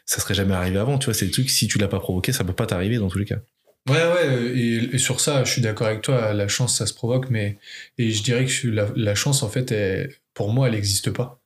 ça 0.04 0.20
serait 0.20 0.34
jamais 0.34 0.54
arrivé 0.54 0.78
avant, 0.78 0.98
tu 0.98 1.06
vois, 1.06 1.14
c'est 1.14 1.24
le 1.24 1.30
truc 1.30 1.48
si 1.50 1.68
tu 1.68 1.78
l'as 1.78 1.88
pas 1.88 2.00
provoqué, 2.00 2.32
ça 2.32 2.44
peut 2.44 2.52
pas 2.52 2.66
t'arriver 2.66 2.96
dans 2.96 3.08
tous 3.08 3.18
les 3.18 3.24
cas. 3.24 3.38
Ouais, 3.88 3.94
ouais, 3.96 4.58
et, 4.92 4.98
sur 4.98 5.20
ça, 5.20 5.42
je 5.44 5.52
suis 5.52 5.62
d'accord 5.62 5.86
avec 5.86 6.02
toi, 6.02 6.34
la 6.34 6.48
chance, 6.48 6.76
ça 6.76 6.86
se 6.86 6.92
provoque, 6.92 7.30
mais 7.30 7.58
et 7.98 8.10
je 8.10 8.22
dirais 8.22 8.44
que 8.44 8.68
la, 8.68 8.88
la 8.94 9.14
chance, 9.14 9.42
en 9.42 9.48
fait, 9.48 9.74
pour 10.34 10.52
moi, 10.52 10.68
elle 10.68 10.74
n'existe 10.74 11.10
pas. 11.10 11.39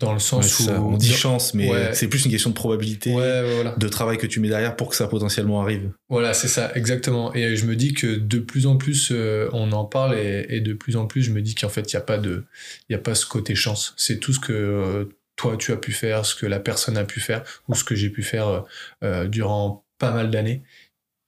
Dans 0.00 0.12
le 0.12 0.18
sens 0.18 0.60
où. 0.60 0.70
on 0.70 0.96
dit 0.96 1.12
chance, 1.12 1.54
mais 1.54 1.94
c'est 1.94 2.08
plus 2.08 2.24
une 2.24 2.30
question 2.30 2.50
de 2.50 2.54
probabilité, 2.54 3.14
de 3.14 3.88
travail 3.88 4.18
que 4.18 4.26
tu 4.26 4.40
mets 4.40 4.48
derrière 4.48 4.76
pour 4.76 4.88
que 4.88 4.96
ça 4.96 5.06
potentiellement 5.06 5.62
arrive. 5.62 5.90
Voilà, 6.08 6.34
c'est 6.34 6.48
ça, 6.48 6.72
exactement. 6.74 7.34
Et 7.34 7.56
je 7.56 7.66
me 7.66 7.76
dis 7.76 7.94
que 7.94 8.16
de 8.16 8.38
plus 8.38 8.66
en 8.66 8.76
plus, 8.76 9.10
euh, 9.12 9.48
on 9.52 9.72
en 9.72 9.84
parle 9.84 10.18
et, 10.18 10.60
de 10.60 10.72
plus 10.72 10.96
en 10.96 11.06
plus, 11.06 11.22
je 11.22 11.30
me 11.30 11.42
dis 11.42 11.54
qu'en 11.54 11.68
fait, 11.68 11.92
il 11.92 11.96
n'y 11.96 11.98
a, 11.98 12.04
pas 12.04 12.18
de, 12.18 12.44
y 12.88 12.94
a 12.94 12.98
pas 12.98 13.14
ce 13.14 13.26
côté 13.26 13.54
chance. 13.54 13.94
C'est 13.96 14.18
tout 14.18 14.32
ce 14.32 14.40
que. 14.40 14.52
Euh, 14.52 15.04
toi, 15.36 15.56
tu 15.56 15.72
as 15.72 15.76
pu 15.76 15.90
faire, 15.90 16.24
ce 16.24 16.36
que 16.36 16.46
la 16.46 16.60
personne 16.60 16.96
a 16.96 17.04
pu 17.04 17.18
faire, 17.18 17.42
ou 17.68 17.74
ce 17.74 17.82
que 17.82 17.96
j'ai 17.96 18.08
pu 18.08 18.22
faire 18.22 18.64
euh, 19.02 19.26
durant 19.26 19.84
pas 19.98 20.12
mal 20.12 20.30
d'années. 20.30 20.62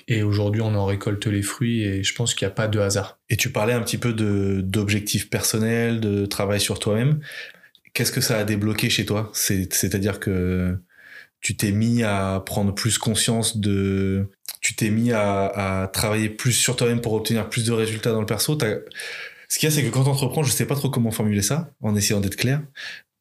Et 0.08 0.22
aujourd'hui, 0.22 0.60
on 0.60 0.74
en 0.76 0.84
récolte 0.84 1.26
les 1.26 1.42
fruits 1.42 1.82
et 1.82 2.04
je 2.04 2.14
pense 2.14 2.34
qu'il 2.34 2.46
n'y 2.46 2.52
a 2.52 2.54
pas 2.54 2.68
de 2.68 2.78
hasard. 2.78 3.18
Et 3.28 3.36
tu 3.36 3.50
parlais 3.50 3.72
un 3.72 3.80
petit 3.80 3.98
peu 3.98 4.12
de, 4.12 4.60
d'objectifs 4.62 5.28
personnels, 5.28 5.98
de 5.98 6.26
travail 6.26 6.60
sur 6.60 6.78
toi-même. 6.78 7.20
Qu'est-ce 7.96 8.12
que 8.12 8.20
ça 8.20 8.36
a 8.36 8.44
débloqué 8.44 8.90
chez 8.90 9.06
toi? 9.06 9.30
C'est-à-dire 9.32 10.20
que 10.20 10.78
tu 11.40 11.56
t'es 11.56 11.72
mis 11.72 12.02
à 12.02 12.42
prendre 12.44 12.74
plus 12.74 12.98
conscience 12.98 13.56
de... 13.56 14.28
Tu 14.60 14.76
t'es 14.76 14.90
mis 14.90 15.12
à, 15.12 15.88
travailler 15.94 16.28
plus 16.28 16.52
sur 16.52 16.76
toi-même 16.76 17.00
pour 17.00 17.14
obtenir 17.14 17.48
plus 17.48 17.64
de 17.64 17.72
résultats 17.72 18.12
dans 18.12 18.20
le 18.20 18.26
perso. 18.26 18.58
Ce 19.48 19.58
qu'il 19.58 19.66
y 19.66 19.72
a, 19.72 19.74
c'est 19.74 19.82
que 19.82 19.88
quand 19.88 20.04
tu 20.04 20.10
entreprends, 20.10 20.42
je 20.42 20.52
sais 20.52 20.66
pas 20.66 20.74
trop 20.74 20.90
comment 20.90 21.10
formuler 21.10 21.40
ça, 21.40 21.72
en 21.80 21.96
essayant 21.96 22.20
d'être 22.20 22.36
clair. 22.36 22.60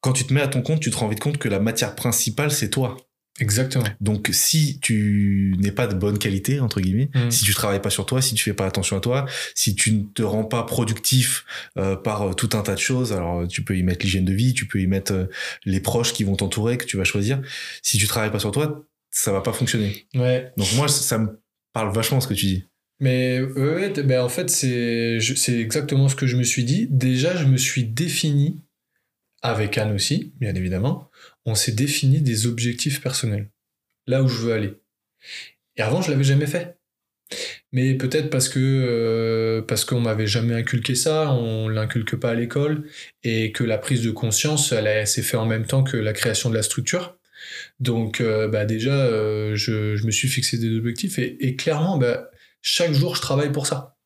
Quand 0.01 0.11
tu 0.11 0.25
te 0.25 0.33
mets 0.33 0.41
à 0.41 0.49
ton 0.49 0.61
compte, 0.61 0.81
tu 0.81 0.91
te 0.91 0.97
rends 0.97 1.07
vite 1.07 1.21
compte 1.21 1.37
que 1.37 1.47
la 1.47 1.61
matière 1.61 1.95
principale, 1.95 2.51
c'est 2.51 2.69
toi. 2.69 2.97
Exactement. 3.39 3.85
Donc, 3.99 4.29
si 4.31 4.79
tu 4.79 5.55
n'es 5.59 5.71
pas 5.71 5.87
de 5.87 5.95
bonne 5.95 6.17
qualité, 6.17 6.61
entre 6.61 6.79
guillemets, 6.79 7.09
mm. 7.13 7.31
si 7.31 7.43
tu 7.43 7.53
travailles 7.53 7.81
pas 7.81 7.89
sur 7.89 8.05
toi, 8.05 8.21
si 8.21 8.33
tu 8.33 8.43
fais 8.43 8.53
pas 8.53 8.65
attention 8.65 8.97
à 8.97 9.01
toi, 9.01 9.25
si 9.55 9.75
tu 9.75 9.91
ne 9.91 10.03
te 10.03 10.21
rends 10.21 10.45
pas 10.45 10.63
productif 10.63 11.45
euh, 11.77 11.97
par 11.97 12.21
euh, 12.21 12.33
tout 12.33 12.49
un 12.53 12.61
tas 12.61 12.75
de 12.75 12.79
choses, 12.79 13.11
alors 13.11 13.45
tu 13.47 13.63
peux 13.63 13.77
y 13.77 13.83
mettre 13.83 14.05
l'hygiène 14.05 14.25
de 14.25 14.33
vie, 14.33 14.53
tu 14.53 14.67
peux 14.67 14.79
y 14.79 14.87
mettre 14.87 15.13
euh, 15.13 15.25
les 15.65 15.81
proches 15.81 16.13
qui 16.13 16.23
vont 16.23 16.35
t'entourer, 16.35 16.77
que 16.77 16.85
tu 16.85 16.95
vas 16.95 17.03
choisir. 17.03 17.41
Si 17.81 17.97
tu 17.97 18.07
travailles 18.07 18.31
pas 18.31 18.39
sur 18.39 18.51
toi, 18.51 18.85
ça 19.11 19.33
va 19.33 19.41
pas 19.41 19.53
fonctionner. 19.53 20.05
Ouais. 20.15 20.51
Donc 20.55 20.67
moi, 20.75 20.87
ça 20.87 21.17
me 21.17 21.41
parle 21.73 21.93
vachement 21.93 22.21
ce 22.21 22.27
que 22.27 22.33
tu 22.33 22.45
dis. 22.45 22.63
Mais 23.01 23.41
ouais, 23.41 23.89
ben 24.03 24.21
en 24.21 24.29
fait, 24.29 24.49
c'est 24.49 25.19
c'est 25.35 25.59
exactement 25.59 26.07
ce 26.07 26.15
que 26.15 26.27
je 26.27 26.37
me 26.37 26.43
suis 26.43 26.63
dit. 26.63 26.87
Déjà, 26.89 27.35
je 27.35 27.43
me 27.43 27.57
suis 27.57 27.83
défini 27.83 28.61
avec 29.41 29.77
Anne 29.77 29.93
aussi, 29.93 30.33
bien 30.39 30.55
évidemment, 30.55 31.09
on 31.45 31.55
s'est 31.55 31.71
défini 31.71 32.21
des 32.21 32.47
objectifs 32.47 33.01
personnels, 33.01 33.51
là 34.07 34.23
où 34.23 34.27
je 34.27 34.39
veux 34.41 34.53
aller. 34.53 34.73
Et 35.77 35.81
avant, 35.81 36.01
je 36.01 36.11
l'avais 36.11 36.23
jamais 36.23 36.47
fait. 36.47 36.77
Mais 37.71 37.95
peut-être 37.95 38.29
parce 38.29 38.49
que 38.49 38.59
euh, 38.59 39.61
parce 39.61 39.83
qu'on 39.83 39.99
m'avait 39.99 40.27
jamais 40.27 40.53
inculqué 40.53 40.95
ça, 40.95 41.33
on 41.33 41.67
l'inculque 41.67 42.15
pas 42.15 42.31
à 42.31 42.35
l'école, 42.35 42.87
et 43.23 43.51
que 43.51 43.63
la 43.63 43.77
prise 43.77 44.01
de 44.03 44.11
conscience, 44.11 44.71
elle, 44.71 45.07
s'est 45.07 45.21
fait 45.23 45.37
en 45.37 45.45
même 45.45 45.65
temps 45.65 45.83
que 45.83 45.97
la 45.97 46.13
création 46.13 46.49
de 46.49 46.55
la 46.55 46.63
structure. 46.63 47.17
Donc, 47.79 48.21
euh, 48.21 48.47
bah 48.47 48.65
déjà, 48.65 48.95
euh, 48.95 49.55
je, 49.55 50.03
me 50.05 50.11
suis 50.11 50.27
fixé 50.27 50.57
des 50.57 50.75
objectifs 50.77 51.19
et, 51.19 51.55
clairement, 51.55 51.97
bah, 51.97 52.29
chaque 52.61 52.93
jour, 52.93 53.15
je 53.15 53.21
travaille 53.21 53.51
pour 53.51 53.67
ça. 53.67 53.97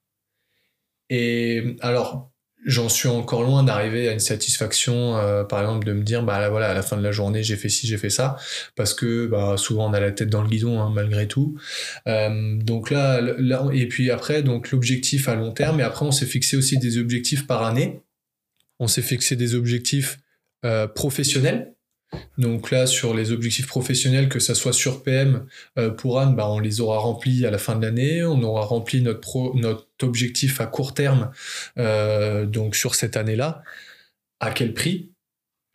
Et 1.10 1.76
alors, 1.82 2.32
j'en 2.66 2.90
suis 2.90 3.08
encore 3.08 3.44
loin 3.44 3.64
d'arriver 3.64 4.10
à 4.10 4.12
une 4.12 4.20
satisfaction 4.20 5.18
euh, 5.18 5.44
par 5.44 5.62
exemple 5.62 5.86
de 5.86 5.94
me 5.94 6.04
dire 6.04 6.24
bah 6.24 6.40
là, 6.40 6.50
voilà 6.50 6.70
à 6.70 6.74
la 6.74 6.82
fin 6.82 6.98
de 6.98 7.04
la 7.04 7.12
journée 7.12 7.42
j'ai 7.44 7.56
fait 7.56 7.70
ci 7.70 7.88
j'ai 7.88 7.98
fait 7.98 8.10
ça. 8.10 8.38
Parce 8.76 8.94
que 8.94 9.28
bah 9.28 9.56
souvent 9.58 9.90
on 9.90 9.94
a 9.94 10.00
la 10.00 10.12
tête 10.12 10.30
dans 10.30 10.42
le 10.42 10.50
guidon 10.50 10.82
hein, 10.82 10.92
malgré 10.94 11.28
tout. 11.28 11.58
Euh, 12.08 12.56
donc 12.58 12.92
là, 12.92 13.22
et 13.74 13.88
puis 13.88 14.12
après 14.12 14.44
donc 14.44 14.72
l'objectif 14.72 15.30
à 15.30 15.36
long 15.36 15.52
terme 15.52 15.80
et 15.80 15.84
après 15.84 16.06
on 16.06 16.12
s'est 16.12 16.26
fixé 16.26 16.58
aussi 16.58 16.78
des 16.78 16.98
objectifs 16.98 17.48
par 17.48 17.64
année. 17.64 18.02
On 18.80 18.88
s'est 18.88 19.02
fixé 19.02 19.36
des 19.36 19.56
objectifs 19.56 20.20
euh, 20.66 20.88
professionnels 20.88 21.74
donc 22.38 22.72
là, 22.72 22.88
sur 22.88 23.14
les 23.14 23.32
objectifs 23.32 23.68
professionnels, 23.68 24.30
que 24.30 24.40
ça 24.40 24.56
soit 24.56 24.74
sur 24.74 25.04
PM, 25.04 25.46
euh, 25.78 25.90
pour 25.90 26.20
Anne, 26.20 26.36
bah, 26.36 26.50
on 26.50 26.60
les 26.60 26.82
aura 26.82 26.98
remplis 26.98 27.46
à 27.46 27.52
la 27.52 27.58
fin 27.58 27.76
de 27.76 27.86
l'année. 27.86 28.24
On 28.24 28.42
aura 28.42 28.66
rempli 28.66 29.02
notre, 29.02 29.86
objectif 30.02 30.62
à 30.62 30.66
court 30.66 30.94
terme, 30.94 31.32
euh, 31.78 32.46
donc 32.46 32.76
sur 32.76 32.96
cette 32.96 33.18
année-là. 33.18 33.64
À 34.40 34.52
quel 34.52 34.74
prix? 34.74 35.12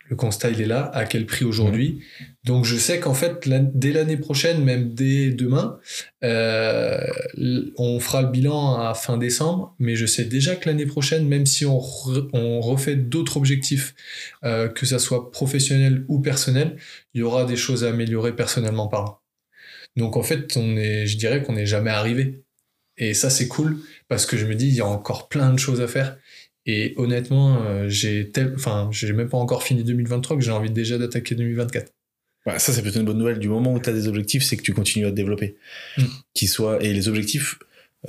Le 0.07 0.15
constat, 0.15 0.51
il 0.51 0.61
est 0.61 0.67
là. 0.67 0.91
À 0.93 1.05
quel 1.05 1.25
prix 1.25 1.45
aujourd'hui? 1.45 2.01
Donc, 2.43 2.63
je 2.63 2.75
sais 2.75 2.99
qu'en 2.99 3.15
fait, 3.15 3.49
dès 3.73 3.91
l'année 3.91 4.17
prochaine, 4.17 4.63
même 4.63 4.93
dès 4.93 5.31
demain, 5.31 5.79
euh, 6.23 6.99
on 7.77 7.99
fera 7.99 8.21
le 8.21 8.27
bilan 8.27 8.79
à 8.79 8.93
fin 8.93 9.17
décembre. 9.17 9.75
Mais 9.79 9.95
je 9.95 10.05
sais 10.05 10.25
déjà 10.25 10.55
que 10.55 10.69
l'année 10.69 10.85
prochaine, 10.85 11.27
même 11.27 11.47
si 11.47 11.65
on, 11.65 11.79
refait 11.79 12.95
d'autres 12.95 13.37
objectifs, 13.37 13.95
euh, 14.43 14.67
que 14.67 14.85
ça 14.85 14.99
soit 14.99 15.31
professionnel 15.31 16.05
ou 16.07 16.19
personnel, 16.19 16.77
il 17.13 17.21
y 17.21 17.23
aura 17.23 17.45
des 17.45 17.55
choses 17.55 17.83
à 17.83 17.89
améliorer 17.89 18.35
personnellement 18.35 18.87
parlant. 18.87 19.19
Donc, 19.95 20.17
en 20.17 20.23
fait, 20.23 20.55
on 20.55 20.77
est, 20.77 21.07
je 21.07 21.17
dirais 21.17 21.41
qu'on 21.41 21.53
n'est 21.53 21.65
jamais 21.65 21.91
arrivé. 21.91 22.43
Et 22.97 23.13
ça, 23.13 23.29
c'est 23.29 23.47
cool 23.47 23.77
parce 24.07 24.25
que 24.25 24.37
je 24.37 24.45
me 24.45 24.55
dis, 24.55 24.67
il 24.67 24.75
y 24.75 24.81
a 24.81 24.85
encore 24.85 25.27
plein 25.29 25.51
de 25.51 25.59
choses 25.59 25.81
à 25.81 25.87
faire. 25.87 26.17
Et 26.65 26.93
honnêtement, 26.97 27.61
euh, 27.61 27.89
j'ai 27.89 28.31
tel... 28.31 28.53
enfin, 28.55 28.89
j'ai 28.91 29.11
même 29.13 29.29
pas 29.29 29.37
encore 29.37 29.63
fini 29.63 29.83
2023 29.83 30.37
que 30.37 30.43
j'ai 30.43 30.51
envie 30.51 30.71
déjà 30.71 30.97
d'attaquer 30.97 31.35
2024. 31.35 31.91
ça, 32.57 32.59
c'est 32.59 32.81
plutôt 32.81 32.99
une 32.99 33.05
bonne 33.05 33.17
nouvelle. 33.17 33.39
Du 33.39 33.49
moment 33.49 33.73
où 33.73 33.79
tu 33.79 33.89
as 33.89 33.93
des 33.93 34.07
objectifs, 34.07 34.43
c'est 34.43 34.57
que 34.57 34.63
tu 34.63 34.73
continues 34.73 35.05
à 35.05 35.11
te 35.11 35.15
développer. 35.15 35.57
Mm. 35.97 36.03
Qui 36.33 36.47
soit... 36.47 36.83
Et 36.83 36.93
les 36.93 37.07
objectifs, 37.07 37.59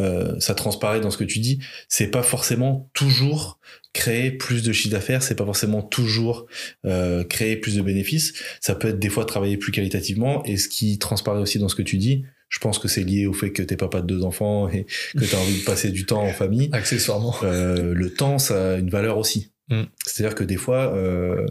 euh, 0.00 0.38
ça 0.40 0.54
transparaît 0.54 1.00
dans 1.00 1.10
ce 1.10 1.16
que 1.16 1.24
tu 1.24 1.38
dis, 1.38 1.58
c'est 1.88 2.08
pas 2.08 2.22
forcément 2.22 2.90
toujours 2.92 3.58
créer 3.92 4.30
plus 4.30 4.62
de 4.62 4.72
chiffre 4.72 4.92
d'affaires, 4.92 5.22
c'est 5.22 5.36
pas 5.36 5.46
forcément 5.46 5.80
toujours 5.80 6.46
euh, 6.84 7.24
créer 7.24 7.56
plus 7.56 7.76
de 7.76 7.82
bénéfices. 7.82 8.34
Ça 8.60 8.74
peut 8.74 8.88
être 8.88 8.98
des 8.98 9.08
fois 9.08 9.24
travailler 9.24 9.56
plus 9.56 9.72
qualitativement. 9.72 10.44
Et 10.44 10.58
ce 10.58 10.68
qui 10.68 10.98
transparaît 10.98 11.40
aussi 11.40 11.58
dans 11.58 11.68
ce 11.68 11.74
que 11.74 11.82
tu 11.82 11.96
dis, 11.96 12.24
je 12.48 12.58
pense 12.58 12.78
que 12.78 12.88
c'est 12.88 13.02
lié 13.02 13.26
au 13.26 13.32
fait 13.32 13.52
que 13.52 13.62
t'es 13.62 13.76
papa 13.76 14.00
de 14.00 14.06
deux 14.06 14.22
enfants 14.22 14.68
et 14.68 14.86
que 15.14 15.24
tu 15.24 15.34
as 15.34 15.38
envie 15.38 15.60
de 15.60 15.64
passer 15.64 15.90
du 15.90 16.06
temps 16.06 16.22
en 16.22 16.32
famille. 16.32 16.68
Accessoirement. 16.72 17.34
Euh, 17.42 17.92
le 17.94 18.12
temps, 18.12 18.38
ça 18.38 18.74
a 18.74 18.76
une 18.76 18.90
valeur 18.90 19.18
aussi. 19.18 19.52
Mm. 19.68 19.82
C'est-à-dire 20.04 20.34
que 20.34 20.44
des 20.44 20.56
fois, 20.56 20.94
euh, 20.94 21.46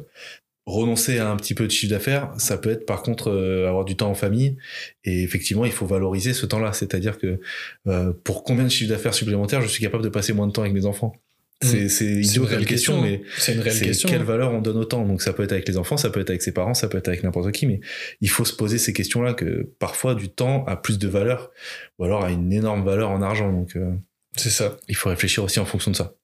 renoncer 0.65 1.19
à 1.19 1.29
un 1.29 1.35
petit 1.37 1.53
peu 1.53 1.65
de 1.67 1.71
chiffre 1.71 1.91
d'affaires, 1.91 2.33
ça 2.37 2.57
peut 2.57 2.71
être 2.71 2.85
par 2.85 3.03
contre 3.03 3.29
euh, 3.29 3.67
avoir 3.67 3.85
du 3.85 3.95
temps 3.95 4.09
en 4.09 4.15
famille. 4.15 4.57
Et 5.03 5.23
effectivement, 5.23 5.65
il 5.65 5.71
faut 5.71 5.85
valoriser 5.85 6.33
ce 6.33 6.45
temps-là. 6.45 6.73
C'est-à-dire 6.73 7.17
que 7.17 7.39
euh, 7.87 8.13
pour 8.23 8.43
combien 8.43 8.63
de 8.63 8.69
chiffre 8.69 8.89
d'affaires 8.89 9.13
supplémentaires, 9.13 9.61
je 9.61 9.67
suis 9.67 9.81
capable 9.81 10.03
de 10.03 10.09
passer 10.09 10.33
moins 10.33 10.47
de 10.47 10.51
temps 10.51 10.61
avec 10.61 10.73
mes 10.73 10.85
enfants? 10.85 11.15
C'est 11.61 12.05
mm. 12.05 12.21
idiot 12.21 12.47
une 12.47 12.65
question, 12.65 13.01
mais 13.01 13.21
c'est 13.37 13.53
une 13.53 13.61
réelle 13.61 13.79
question. 13.79 14.09
Quelle 14.09 14.23
valeur 14.23 14.51
on 14.51 14.61
donne 14.61 14.77
au 14.77 14.85
temps? 14.85 15.05
Donc 15.05 15.21
ça 15.21 15.33
peut 15.33 15.43
être 15.43 15.51
avec 15.51 15.67
les 15.67 15.77
enfants, 15.77 15.97
ça 15.97 16.09
peut 16.09 16.19
être 16.19 16.29
avec 16.29 16.41
ses 16.41 16.51
parents, 16.51 16.73
ça 16.73 16.87
peut 16.87 16.97
être 16.97 17.07
avec 17.07 17.23
n'importe 17.23 17.51
qui, 17.51 17.65
mais 17.65 17.79
il 18.21 18.29
faut 18.29 18.45
se 18.45 18.53
poser 18.53 18.77
ces 18.77 18.93
questions-là 18.93 19.33
que 19.33 19.69
parfois 19.79 20.15
du 20.15 20.29
temps 20.29 20.65
a 20.65 20.75
plus 20.75 20.99
de 20.99 21.07
valeur 21.07 21.51
ou 21.97 22.05
alors 22.05 22.23
a 22.23 22.31
une 22.31 22.51
énorme 22.51 22.83
valeur 22.83 23.09
en 23.09 23.21
argent. 23.21 23.51
Donc 23.51 23.75
euh, 23.75 23.93
c'est 24.35 24.49
ça. 24.49 24.77
Il 24.89 24.95
faut 24.95 25.09
réfléchir 25.09 25.43
aussi 25.43 25.59
en 25.59 25.65
fonction 25.65 25.91
de 25.91 25.95
ça. 25.95 26.15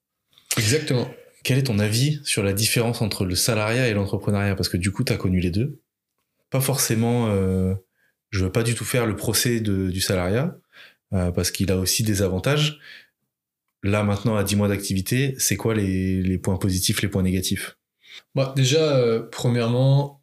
Exactement. 0.58 1.10
Quel 1.44 1.58
est 1.58 1.64
ton 1.64 1.78
avis 1.78 2.20
sur 2.24 2.42
la 2.42 2.52
différence 2.52 3.02
entre 3.02 3.24
le 3.24 3.34
salariat 3.34 3.88
et 3.88 3.94
l'entrepreneuriat? 3.94 4.54
Parce 4.54 4.68
que 4.68 4.76
du 4.76 4.92
coup, 4.92 5.02
tu 5.02 5.12
as 5.12 5.16
connu 5.16 5.40
les 5.40 5.50
deux. 5.50 5.80
Pas 6.50 6.60
forcément, 6.60 7.28
euh, 7.30 7.74
je 8.30 8.44
veux 8.44 8.52
pas 8.52 8.62
du 8.62 8.74
tout 8.74 8.84
faire 8.84 9.06
le 9.06 9.16
procès 9.16 9.60
de, 9.60 9.90
du 9.90 10.00
salariat, 10.00 10.56
euh, 11.14 11.30
parce 11.30 11.50
qu'il 11.50 11.72
a 11.72 11.78
aussi 11.78 12.02
des 12.02 12.22
avantages 12.22 12.78
là 13.82 14.02
maintenant 14.04 14.36
à 14.36 14.44
10 14.44 14.56
mois 14.56 14.68
d'activité, 14.68 15.34
c'est 15.38 15.56
quoi 15.56 15.74
les, 15.74 16.38
points 16.38 16.56
positifs, 16.56 17.02
les 17.02 17.08
points 17.08 17.22
négatifs? 17.22 17.76
Bah, 18.34 18.52
Déjà, 18.56 18.96
euh, 18.96 19.22
premièrement, 19.30 20.22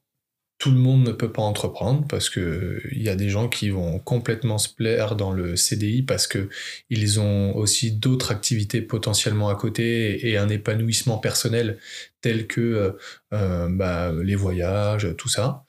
tout 0.58 0.72
le 0.72 0.78
monde 0.78 1.06
ne 1.08 1.14
peut 1.14 1.32
pas 1.32 1.42
entreprendre 1.42 2.06
parce 2.10 2.30
que 2.30 2.82
il 2.92 3.02
y 3.02 3.08
a 3.08 3.16
des 3.16 3.30
gens 3.30 3.48
qui 3.48 3.70
vont 3.70 3.98
complètement 4.00 4.58
se 4.58 4.68
plaire 4.68 5.16
dans 5.16 5.32
le 5.32 5.56
CDI 5.56 6.02
parce 6.02 6.28
que 6.28 6.50
ils 6.90 7.22
ont 7.22 7.56
aussi 7.56 7.94
d'autres 7.94 8.32
activités 8.32 8.82
potentiellement 8.82 9.48
à 9.48 9.56
côté 9.56 10.28
et 10.28 10.38
un 10.38 10.50
épanouissement 10.50 11.18
personnel 11.18 11.80
tel 12.20 12.46
que 12.46 12.60
euh, 12.60 12.92
euh, 13.34 13.70
bah, 13.72 14.12
les 14.22 14.36
voyages, 14.36 15.16
tout 15.18 15.30
ça. 15.30 15.64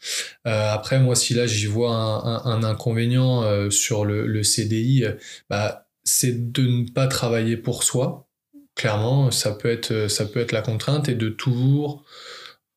après, 0.44 0.98
moi, 0.98 1.14
si 1.14 1.34
là 1.34 1.46
j'y 1.46 1.66
vois 1.66 1.92
un, 1.94 2.64
inconvénient 2.64 3.70
sur 3.70 4.04
le, 4.04 4.26
le 4.26 4.42
CDI, 4.42 5.04
bah 5.48 5.86
c'est 6.04 6.52
de 6.52 6.62
ne 6.62 6.90
pas 6.90 7.06
travailler 7.06 7.56
pour 7.56 7.82
soi. 7.82 8.28
Clairement, 8.74 9.30
ça 9.30 9.52
peut 9.52 9.68
être, 9.68 10.08
ça 10.08 10.24
peut 10.24 10.40
être 10.40 10.52
la 10.52 10.62
contrainte 10.62 11.08
et 11.08 11.14
de 11.14 11.28
toujours 11.28 12.04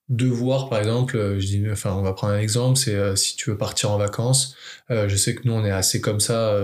devoir, 0.09 0.69
par 0.69 0.79
exemple, 0.79 1.17
euh, 1.17 1.39
je 1.39 1.45
dis, 1.47 1.65
enfin, 1.71 1.93
on 1.93 2.01
va 2.01 2.13
prendre 2.13 2.33
un 2.33 2.39
exemple, 2.39 2.77
c'est 2.77 2.95
euh, 2.95 3.15
si 3.15 3.35
tu 3.35 3.49
veux 3.49 3.57
partir 3.57 3.91
en 3.91 3.97
vacances, 3.97 4.55
euh, 4.91 5.07
je 5.07 5.15
sais 5.15 5.35
que 5.35 5.41
nous, 5.45 5.53
on 5.53 5.65
est 5.65 5.71
assez 5.71 6.01
comme 6.01 6.19
ça, 6.19 6.55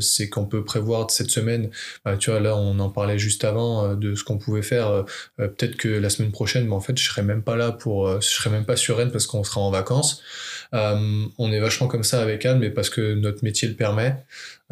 c'est 0.00 0.28
qu'on 0.28 0.46
peut 0.46 0.64
prévoir 0.64 1.10
cette 1.10 1.30
semaine, 1.30 1.70
tu 2.18 2.30
vois, 2.30 2.40
là, 2.40 2.56
on 2.56 2.78
en 2.78 2.90
parlait 2.90 3.18
juste 3.18 3.44
avant 3.44 3.94
de 3.94 4.14
ce 4.14 4.24
qu'on 4.24 4.38
pouvait 4.38 4.62
faire, 4.62 5.04
peut-être 5.36 5.76
que 5.76 5.88
la 5.88 6.10
semaine 6.10 6.32
prochaine, 6.32 6.66
mais 6.66 6.74
en 6.74 6.80
fait, 6.80 6.98
je 6.98 7.04
serai 7.04 7.22
même 7.22 7.42
pas 7.42 7.56
là 7.56 7.72
pour, 7.72 8.20
je 8.20 8.26
serai 8.26 8.50
même 8.50 8.64
pas 8.64 8.76
sur 8.76 8.96
Rennes 8.96 9.10
parce 9.10 9.26
qu'on 9.26 9.44
sera 9.44 9.60
en 9.60 9.70
vacances. 9.70 10.22
on 10.72 11.52
est 11.52 11.60
vachement 11.60 11.88
comme 11.88 12.04
ça 12.04 12.20
avec 12.22 12.44
Anne, 12.46 12.58
mais 12.58 12.70
parce 12.70 12.90
que 12.90 13.14
notre 13.14 13.44
métier 13.44 13.68
le 13.68 13.74
permet. 13.74 14.16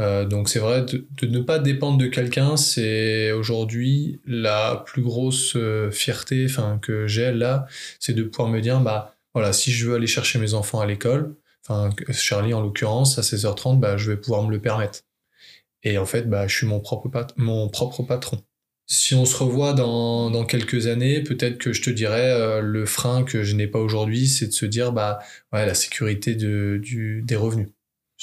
Euh, 0.00 0.24
donc 0.24 0.48
c'est 0.48 0.58
vrai, 0.58 0.84
de, 0.84 1.26
ne 1.26 1.40
pas 1.40 1.58
dépendre 1.58 1.98
de 1.98 2.06
quelqu'un, 2.06 2.56
c'est 2.56 3.32
aujourd'hui 3.32 4.20
la 4.26 4.82
plus 4.86 5.02
grosse 5.02 5.54
euh, 5.56 5.90
fierté 5.90 6.46
enfin, 6.48 6.78
que 6.82 7.06
j'ai 7.06 7.32
là, 7.32 7.66
c'est 8.00 8.12
de 8.12 8.24
pouvoir 8.24 8.48
me 8.48 8.60
dire, 8.60 8.80
bah 8.80 9.14
voilà, 9.34 9.52
si 9.52 9.72
je 9.72 9.86
veux 9.88 9.94
aller 9.94 10.06
chercher 10.06 10.38
mes 10.38 10.54
enfants 10.54 10.80
à 10.80 10.86
l'école, 10.86 11.34
enfin 11.66 11.90
Charlie 12.12 12.54
en 12.54 12.60
l'occurrence, 12.60 13.18
à 13.18 13.22
16h30, 13.22 13.78
bah, 13.80 13.96
je 13.96 14.10
vais 14.10 14.16
pouvoir 14.16 14.42
me 14.42 14.50
le 14.50 14.60
permettre. 14.60 15.00
Et 15.82 15.98
en 15.98 16.06
fait, 16.06 16.28
bah, 16.28 16.46
je 16.46 16.56
suis 16.56 16.66
mon 16.66 16.80
propre, 16.80 17.10
mon 17.36 17.68
propre 17.68 18.02
patron. 18.02 18.42
Si 18.86 19.14
on 19.14 19.24
se 19.24 19.36
revoit 19.36 19.72
dans, 19.72 20.30
dans 20.30 20.44
quelques 20.44 20.88
années, 20.88 21.22
peut-être 21.22 21.58
que 21.58 21.72
je 21.72 21.82
te 21.82 21.90
dirais 21.90 22.30
euh, 22.30 22.60
le 22.60 22.84
frein 22.84 23.24
que 23.24 23.42
je 23.42 23.56
n'ai 23.56 23.66
pas 23.66 23.78
aujourd'hui, 23.78 24.26
c'est 24.26 24.46
de 24.48 24.52
se 24.52 24.66
dire 24.66 24.92
bah 24.92 25.20
ouais, 25.52 25.64
la 25.64 25.74
sécurité 25.74 26.34
de, 26.34 26.78
du, 26.82 27.22
des 27.22 27.36
revenus. 27.36 27.68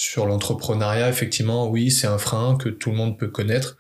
Sur 0.02 0.26
l'entrepreneuriat, 0.26 1.10
effectivement, 1.10 1.70
oui, 1.70 1.92
c'est 1.92 2.08
un 2.08 2.18
frein 2.18 2.58
que 2.58 2.70
tout 2.70 2.90
le 2.90 2.96
monde 2.98 3.20
peut 3.20 3.28
connaître. 3.28 3.78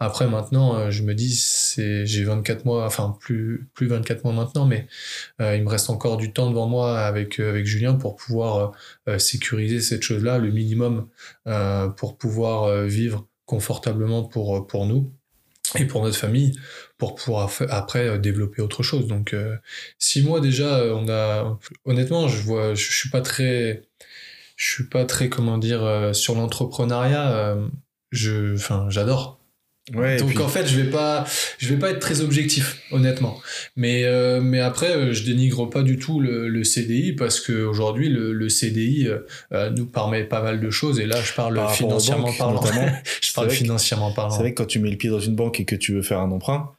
Après, 0.00 0.28
maintenant, 0.28 0.76
euh, 0.76 0.90
je 0.90 1.02
me 1.02 1.14
dis, 1.14 1.34
c'est, 1.34 2.04
j'ai 2.04 2.24
24 2.24 2.66
mois, 2.66 2.84
enfin, 2.84 3.16
plus, 3.18 3.66
plus 3.72 3.86
24 3.86 4.22
mois 4.22 4.34
maintenant, 4.34 4.66
mais 4.66 4.86
euh, 5.40 5.56
il 5.56 5.62
me 5.62 5.70
reste 5.70 5.88
encore 5.88 6.18
du 6.18 6.30
temps 6.34 6.50
devant 6.50 6.68
moi 6.68 7.00
avec, 7.00 7.40
euh, 7.40 7.48
avec 7.48 7.64
Julien 7.64 7.94
pour 7.94 8.16
pouvoir 8.16 8.72
sécuriser 9.16 9.80
cette 9.80 10.02
chose-là, 10.02 10.36
le 10.36 10.50
minimum, 10.50 11.08
pour 11.96 12.18
pouvoir 12.18 12.84
vivre 12.84 13.26
confortablement 13.46 14.24
pour, 14.24 14.66
pour 14.66 14.84
nous 14.84 15.10
et 15.78 15.86
pour 15.86 16.02
notre 16.02 16.18
famille, 16.18 16.52
pour 16.98 17.14
pouvoir 17.14 17.50
après 17.70 18.18
développer 18.18 18.60
autre 18.60 18.82
chose. 18.82 19.06
Donc, 19.06 19.34
six 19.98 20.22
mois 20.22 20.40
déjà, 20.40 20.84
on 20.94 21.08
a, 21.08 21.58
honnêtement, 21.86 22.28
je 22.28 22.42
vois, 22.42 22.74
je 22.74 22.92
suis 22.92 23.08
pas 23.08 23.22
très, 23.22 23.84
je 24.56 24.72
suis 24.72 24.84
pas 24.84 25.04
très 25.04 25.28
comment 25.28 25.58
dire 25.58 25.84
euh, 25.84 26.12
sur 26.12 26.34
l'entrepreneuriat 26.34 27.32
euh, 27.32 27.66
je 28.10 28.54
enfin 28.54 28.86
j'adore. 28.90 29.38
Ouais, 29.94 30.16
donc 30.16 30.38
en 30.38 30.46
fait 30.46 30.64
je 30.68 30.80
vais 30.80 30.90
pas 30.90 31.26
je 31.58 31.68
vais 31.68 31.76
pas 31.76 31.90
être 31.90 31.98
très 31.98 32.20
objectif 32.20 32.78
honnêtement. 32.92 33.40
Mais 33.74 34.04
euh, 34.04 34.40
mais 34.40 34.60
après 34.60 35.12
je 35.12 35.24
dénigre 35.24 35.68
pas 35.68 35.82
du 35.82 35.98
tout 35.98 36.20
le, 36.20 36.46
le 36.46 36.62
CDI 36.62 37.14
parce 37.14 37.40
que 37.40 37.64
aujourd'hui 37.64 38.08
le, 38.08 38.32
le, 38.32 38.48
CDI 38.48 39.08
nous 39.74 39.86
permet 39.86 40.22
pas 40.22 40.40
mal 40.40 40.60
de 40.60 40.70
choses. 40.70 41.00
Et 41.00 41.06
là 41.06 41.20
je 41.20 41.32
parle 41.32 41.60
financièrement 41.72 42.32
parlant. 42.32 42.62
je 43.20 43.32
parle 43.32 43.50
financièrement 43.50 44.12
parlant. 44.12 44.30
c'est 44.30 44.38
vrai 44.38 44.54
que 44.54 44.62
quand 44.62 44.68
tu 44.68 44.78
mets 44.78 44.90
le 44.90 44.96
pied 44.96 45.10
dans 45.10 45.20
une 45.20 45.34
banque 45.34 45.58
et 45.58 45.64
que 45.64 45.74
tu 45.74 45.92
veux 45.94 46.02
faire 46.02 46.20
un 46.20 46.30
emprunt 46.30 46.72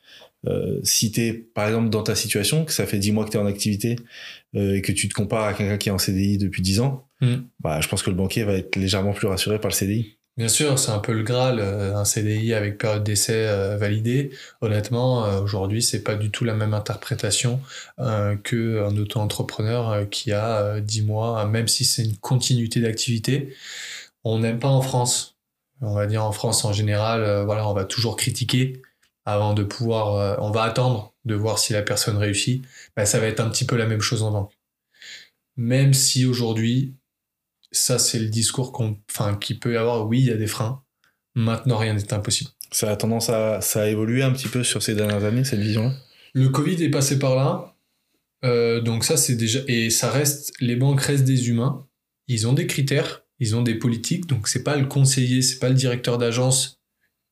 euh, 0.48 0.80
si 0.84 1.12
tu 1.12 1.22
es 1.22 1.34
par 1.34 1.68
exemple 1.68 1.90
dans 1.90 2.04
ta 2.04 2.16
situation, 2.16 2.66
que 2.66 2.74
ça 2.74 2.86
fait 2.86 3.00
10 3.00 3.12
mois 3.12 3.26
que 3.26 3.32
tu 3.32 3.38
es 3.38 3.40
en 3.40 3.46
activité 3.46 3.96
euh, 4.56 4.76
et 4.76 4.82
que 4.82 4.92
tu 4.92 5.08
te 5.08 5.14
compares 5.14 5.46
à 5.46 5.54
quelqu'un 5.54 5.78
qui 5.78 5.90
est 5.90 5.92
en 5.92 5.98
CDI 5.98 6.38
depuis 6.38 6.62
10 6.62 6.82
ans, 6.82 7.08
mm. 7.24 7.48
bah, 7.60 7.82
je 7.82 7.88
pense 7.88 8.04
que 8.04 8.10
le 8.10 8.16
banquier 8.16 8.44
va 8.44 8.54
être 8.54 8.76
légèrement 8.76 9.14
plus 9.14 9.28
rassuré 9.28 9.60
par 9.60 9.70
le 9.70 9.76
CDI. 9.76 10.18
Bien 10.36 10.48
sûr, 10.48 10.80
c'est 10.80 10.90
un 10.90 10.98
peu 10.98 11.14
le 11.14 11.22
Graal, 11.22 11.60
euh, 11.60 11.96
un 11.96 12.06
CDI 12.06 12.56
avec 12.56 12.80
période 12.80 13.04
d'essai 13.04 13.48
euh, 13.48 13.78
validée. 13.78 14.32
Honnêtement, 14.62 15.26
euh, 15.26 15.42
aujourd'hui, 15.42 15.84
c'est 15.84 16.02
pas 16.02 16.16
du 16.16 16.32
tout 16.32 16.44
la 16.44 16.56
même 16.56 16.74
interprétation 16.74 17.62
euh, 18.00 18.36
qu'un 18.38 18.98
auto-entrepreneur 18.98 20.10
qui 20.10 20.32
a 20.32 20.80
10 20.80 21.04
mois, 21.04 21.46
même 21.46 21.68
si 21.68 21.86
c'est 21.86 22.04
une 22.04 22.18
continuité 22.18 22.82
d'activité. 22.82 23.56
On 24.24 24.40
n'aime 24.40 24.58
pas 24.58 24.70
en 24.70 24.82
France. 24.82 25.38
On 25.82 25.94
va 25.94 26.08
dire 26.08 26.24
en 26.26 26.32
France 26.32 26.66
en 26.66 26.74
général, 26.74 27.44
voilà, 27.46 27.68
on 27.70 27.74
va 27.74 27.86
toujours 27.86 28.16
critiquer 28.16 28.82
avant 29.26 29.54
de 29.54 29.64
pouvoir, 29.64 30.42
on 30.42 30.50
va 30.50 30.64
attendre 30.64 31.14
de 31.26 31.36
voir 31.36 31.60
si 31.60 31.74
la 31.74 31.82
personne 31.82 32.18
réussit, 32.18 32.64
ben, 32.96 33.06
ça 33.06 33.20
va 33.20 33.28
être 33.28 33.40
un 33.42 33.50
petit 33.50 33.66
peu 33.66 33.76
la 33.78 33.86
même 33.86 34.02
chose 34.02 34.24
en 34.24 34.32
banque. 34.32 34.54
Même 35.58 35.94
si 35.94 36.26
aujourd'hui, 36.26 36.96
ça 37.74 38.00
c'est 38.00 38.20
le 38.20 38.28
discours 38.28 38.72
qu'on, 38.72 38.98
enfin, 39.12 39.36
qui 39.36 39.56
peut 39.56 39.74
y 39.74 39.78
avoir, 39.78 40.08
oui, 40.08 40.20
il 40.20 40.28
y 40.28 40.32
a 40.32 40.38
des 40.38 40.48
freins, 40.48 40.82
maintenant 41.36 41.78
rien 41.78 41.94
n'est 41.94 42.14
impossible. 42.14 42.52
Ça 42.72 42.90
a 42.90 42.96
tendance 42.96 43.30
à, 43.30 43.60
ça 43.62 43.84
a 43.84 43.88
évolué 43.88 44.24
un 44.24 44.32
petit 44.32 44.48
peu 44.48 44.64
sur 44.64 44.82
ces 44.82 44.96
dernières 44.96 45.26
années, 45.26 45.44
cette 45.44 45.60
vision-là. 45.60 45.94
Le 46.34 46.50
Covid 46.50 46.82
est 46.82 46.90
passé 46.90 47.20
par 47.20 47.36
là, 47.36 47.76
euh, 48.46 48.80
donc 48.80 49.04
ça 49.04 49.18
c'est 49.18 49.36
déjà, 49.36 49.60
et 49.68 49.90
ça 49.90 50.10
reste, 50.10 50.54
les 50.60 50.76
banques 50.76 51.02
restent 51.02 51.26
des 51.26 51.50
humains, 51.50 51.86
ils 52.28 52.48
ont 52.48 52.54
des 52.54 52.68
critères, 52.68 53.24
ils 53.40 53.56
ont 53.56 53.62
des 53.62 53.76
politiques, 53.76 54.28
donc 54.28 54.48
c'est 54.48 54.64
pas 54.64 54.78
le 54.78 54.86
conseiller, 54.86 55.42
c'est 55.42 55.60
pas 55.60 55.70
le 55.70 55.76
directeur 55.76 56.18
d'agence 56.18 56.80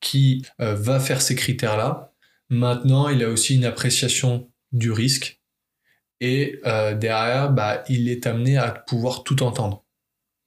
qui 0.01 0.45
euh, 0.59 0.75
va 0.75 0.99
faire 0.99 1.21
ces 1.21 1.35
critères-là. 1.35 2.11
Maintenant, 2.49 3.07
il 3.07 3.23
a 3.23 3.29
aussi 3.29 3.55
une 3.55 3.65
appréciation 3.65 4.49
du 4.71 4.91
risque. 4.91 5.39
Et 6.19 6.59
euh, 6.65 6.93
derrière, 6.93 7.51
bah, 7.51 7.83
il 7.87 8.09
est 8.09 8.27
amené 8.27 8.57
à 8.57 8.71
pouvoir 8.71 9.23
tout 9.23 9.41
entendre 9.41 9.85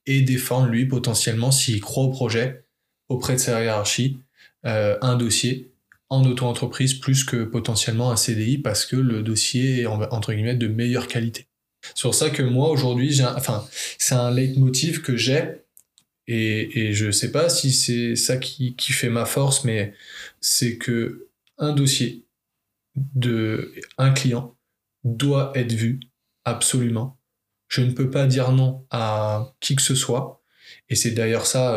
et 0.06 0.22
défendre 0.22 0.68
lui 0.68 0.86
potentiellement 0.86 1.50
s'il 1.50 1.80
croit 1.80 2.04
au 2.04 2.10
projet 2.10 2.64
auprès 3.08 3.34
de 3.34 3.38
sa 3.38 3.62
hiérarchie 3.62 4.18
euh, 4.66 4.96
un 5.02 5.16
dossier 5.16 5.72
en 6.10 6.24
auto-entreprise 6.24 6.94
plus 6.94 7.24
que 7.24 7.44
potentiellement 7.44 8.10
un 8.10 8.16
CDI 8.16 8.58
parce 8.58 8.86
que 8.86 8.96
le 8.96 9.22
dossier 9.22 9.80
est 9.80 9.86
entre 9.86 10.32
guillemets 10.32 10.54
de 10.54 10.68
meilleure 10.68 11.08
qualité. 11.08 11.46
C'est 11.94 12.02
pour 12.02 12.14
ça 12.14 12.30
que 12.30 12.42
moi 12.42 12.70
aujourd'hui, 12.70 13.20
enfin, 13.22 13.66
c'est 13.98 14.14
un 14.14 14.30
leitmotiv 14.30 15.02
que 15.02 15.16
j'ai 15.16 15.64
et, 16.26 16.86
et 16.88 16.92
je 16.94 17.10
sais 17.10 17.30
pas 17.30 17.48
si 17.48 17.72
c'est 17.72 18.16
ça 18.16 18.38
qui, 18.38 18.74
qui 18.76 18.92
fait 18.92 19.10
ma 19.10 19.26
force, 19.26 19.64
mais 19.64 19.92
c'est 20.40 20.78
que 20.78 21.28
un 21.58 21.72
dossier 21.72 22.24
de 22.96 23.74
un 23.98 24.12
client 24.12 24.54
doit 25.04 25.52
être 25.54 25.72
vu 25.72 26.00
absolument. 26.44 27.18
Je 27.68 27.80
ne 27.82 27.92
peux 27.92 28.10
pas 28.10 28.26
dire 28.26 28.52
non 28.52 28.86
à 28.90 29.52
qui 29.60 29.76
que 29.76 29.82
ce 29.82 29.94
soit. 29.94 30.44
Et 30.90 30.96
c'est 30.96 31.12
d'ailleurs 31.12 31.46
ça 31.46 31.74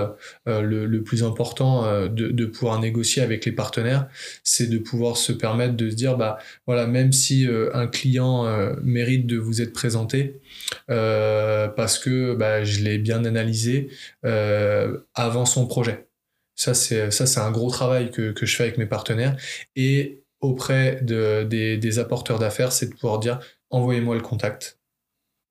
euh, 0.47 0.61
euh, 0.61 0.87
le, 0.87 1.03
plus 1.03 1.23
important 1.23 1.85
euh, 1.85 2.07
de, 2.07 2.45
pouvoir 2.45 2.79
négocier 2.79 3.21
avec 3.21 3.45
les 3.45 3.51
partenaires, 3.51 4.07
c'est 4.43 4.67
de 4.67 4.77
pouvoir 4.77 5.17
se 5.17 5.31
permettre 5.31 5.75
de 5.75 5.89
se 5.89 5.95
dire, 5.95 6.17
bah 6.17 6.37
voilà, 6.65 6.87
même 6.87 7.11
si 7.11 7.47
un 7.73 7.87
client 7.87 8.45
mérite 8.83 9.27
de 9.27 9.37
vous 9.37 9.61
être 9.61 9.73
présenté, 9.73 10.39
parce 10.87 11.99
que 11.99 12.33
bah, 12.35 12.63
je 12.63 12.81
l'ai 12.83 12.97
bien 12.97 13.25
analysé 13.25 13.89
avant 14.23 15.45
son 15.45 15.67
projet. 15.67 16.07
Ça, 16.55 16.73
c'est 16.73 17.11
ça, 17.11 17.45
un 17.45 17.51
gros 17.51 17.69
travail 17.69 18.09
que, 18.11 18.31
que 18.31 18.45
je 18.45 18.55
fais 18.55 18.63
avec 18.63 18.77
mes 18.77 18.87
partenaires. 18.87 19.37
Et 19.75 20.23
auprès 20.41 20.99
de, 21.03 21.43
des, 21.43 21.77
des 21.77 21.99
apporteurs 21.99 22.39
d'affaires, 22.39 22.71
c'est 22.71 22.87
de 22.87 22.93
pouvoir 22.93 23.19
dire, 23.19 23.39
envoyez-moi 23.69 24.15
le 24.15 24.21
contact, 24.21 24.76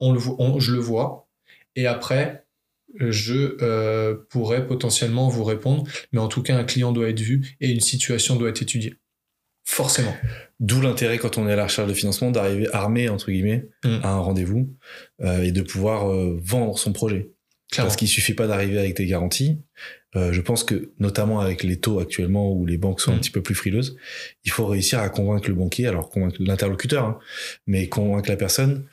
on 0.01 0.13
le, 0.13 0.21
on, 0.39 0.59
je 0.61 0.73
le 0.73 0.79
vois, 0.79 1.29
et 1.77 1.87
après, 1.87 2.47
je 2.99 3.57
euh, 3.63 4.15
pourrais 4.31 4.67
potentiellement 4.67 5.29
vous 5.29 5.45
répondre, 5.45 5.85
mais 6.13 6.21
en 6.21 6.29
tout 6.29 6.43
cas, 6.43 6.57
un 6.57 6.65
client 6.65 6.93
doit 6.93 7.09
être 7.09 7.21
vu 7.21 7.57
et 7.61 7.71
une 7.71 7.81
situation 7.81 8.37
doit 8.37 8.49
être 8.49 8.63
étudiée. 8.63 8.95
Forcément. 9.65 10.15
D'où 10.61 10.81
l'intérêt 10.81 11.19
quand 11.19 11.39
on 11.39 11.49
est 11.49 11.53
à 11.53 11.57
la 11.57 11.65
recherche 11.65 11.89
de 11.89 11.95
financement 11.95 12.31
d'arriver 12.31 12.69
armé, 12.73 13.09
entre 13.09 13.31
guillemets, 13.31 13.69
mm. 13.85 13.99
à 14.03 14.11
un 14.11 14.19
rendez-vous 14.19 14.75
euh, 15.23 15.43
et 15.43 15.53
de 15.53 15.63
pouvoir 15.63 16.11
euh, 16.11 16.39
vendre 16.43 16.79
son 16.79 16.93
projet. 16.93 17.33
Parce 17.77 17.97
qu'il 17.97 18.07
suffit 18.07 18.33
pas 18.33 18.47
d'arriver 18.47 18.79
avec 18.79 18.97
des 18.97 19.07
garanties. 19.07 19.59
je 20.15 20.41
pense 20.41 20.63
que, 20.63 20.93
notamment 21.01 21.41
avec 21.41 21.65
les 21.65 21.81
taux 21.81 21.99
actuellement 21.99 22.53
où 22.53 22.65
les 22.65 22.79
banques 22.79 23.01
sont 23.01 23.11
un 23.11 23.17
mm. 23.17 23.21
petit 23.21 23.31
peu 23.33 23.43
plus 23.43 23.57
frileuses, 23.57 23.97
il 24.45 24.53
faut 24.53 24.67
réussir 24.67 25.01
à 25.01 25.09
convaincre 25.09 25.49
le 25.49 25.57
banquier, 25.57 25.89
alors 25.89 26.09
convaincre 26.09 26.37
l'interlocuteur, 26.39 27.05
hein, 27.05 27.19
mais 27.67 27.89
convaincre 27.89 28.31
la 28.31 28.37
personne 28.37 28.87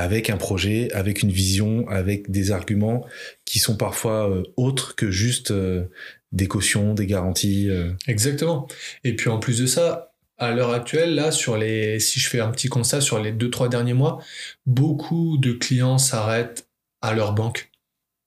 avec 0.00 0.30
un 0.30 0.38
projet, 0.38 0.90
avec 0.92 1.22
une 1.22 1.30
vision, 1.30 1.86
avec 1.88 2.30
des 2.30 2.52
arguments 2.52 3.06
qui 3.44 3.58
sont 3.58 3.76
parfois 3.76 4.30
euh, 4.30 4.42
autres 4.56 4.96
que 4.96 5.10
juste 5.10 5.50
euh, 5.50 5.84
des 6.32 6.48
cautions, 6.48 6.94
des 6.94 7.06
garanties. 7.06 7.68
Euh. 7.68 7.92
Exactement. 8.06 8.66
Et 9.04 9.14
puis 9.14 9.28
en 9.28 9.38
plus 9.38 9.58
de 9.58 9.66
ça, 9.66 10.14
à 10.38 10.52
l'heure 10.52 10.70
actuelle, 10.70 11.14
là, 11.14 11.30
sur 11.30 11.58
les, 11.58 12.00
si 12.00 12.18
je 12.18 12.30
fais 12.30 12.40
un 12.40 12.50
petit 12.50 12.68
constat 12.68 13.02
sur 13.02 13.20
les 13.20 13.30
deux 13.30 13.50
trois 13.50 13.68
derniers 13.68 13.92
mois, 13.92 14.24
beaucoup 14.64 15.36
de 15.36 15.52
clients 15.52 15.98
s'arrêtent 15.98 16.66
à 17.02 17.12
leur 17.12 17.34
banque. 17.34 17.70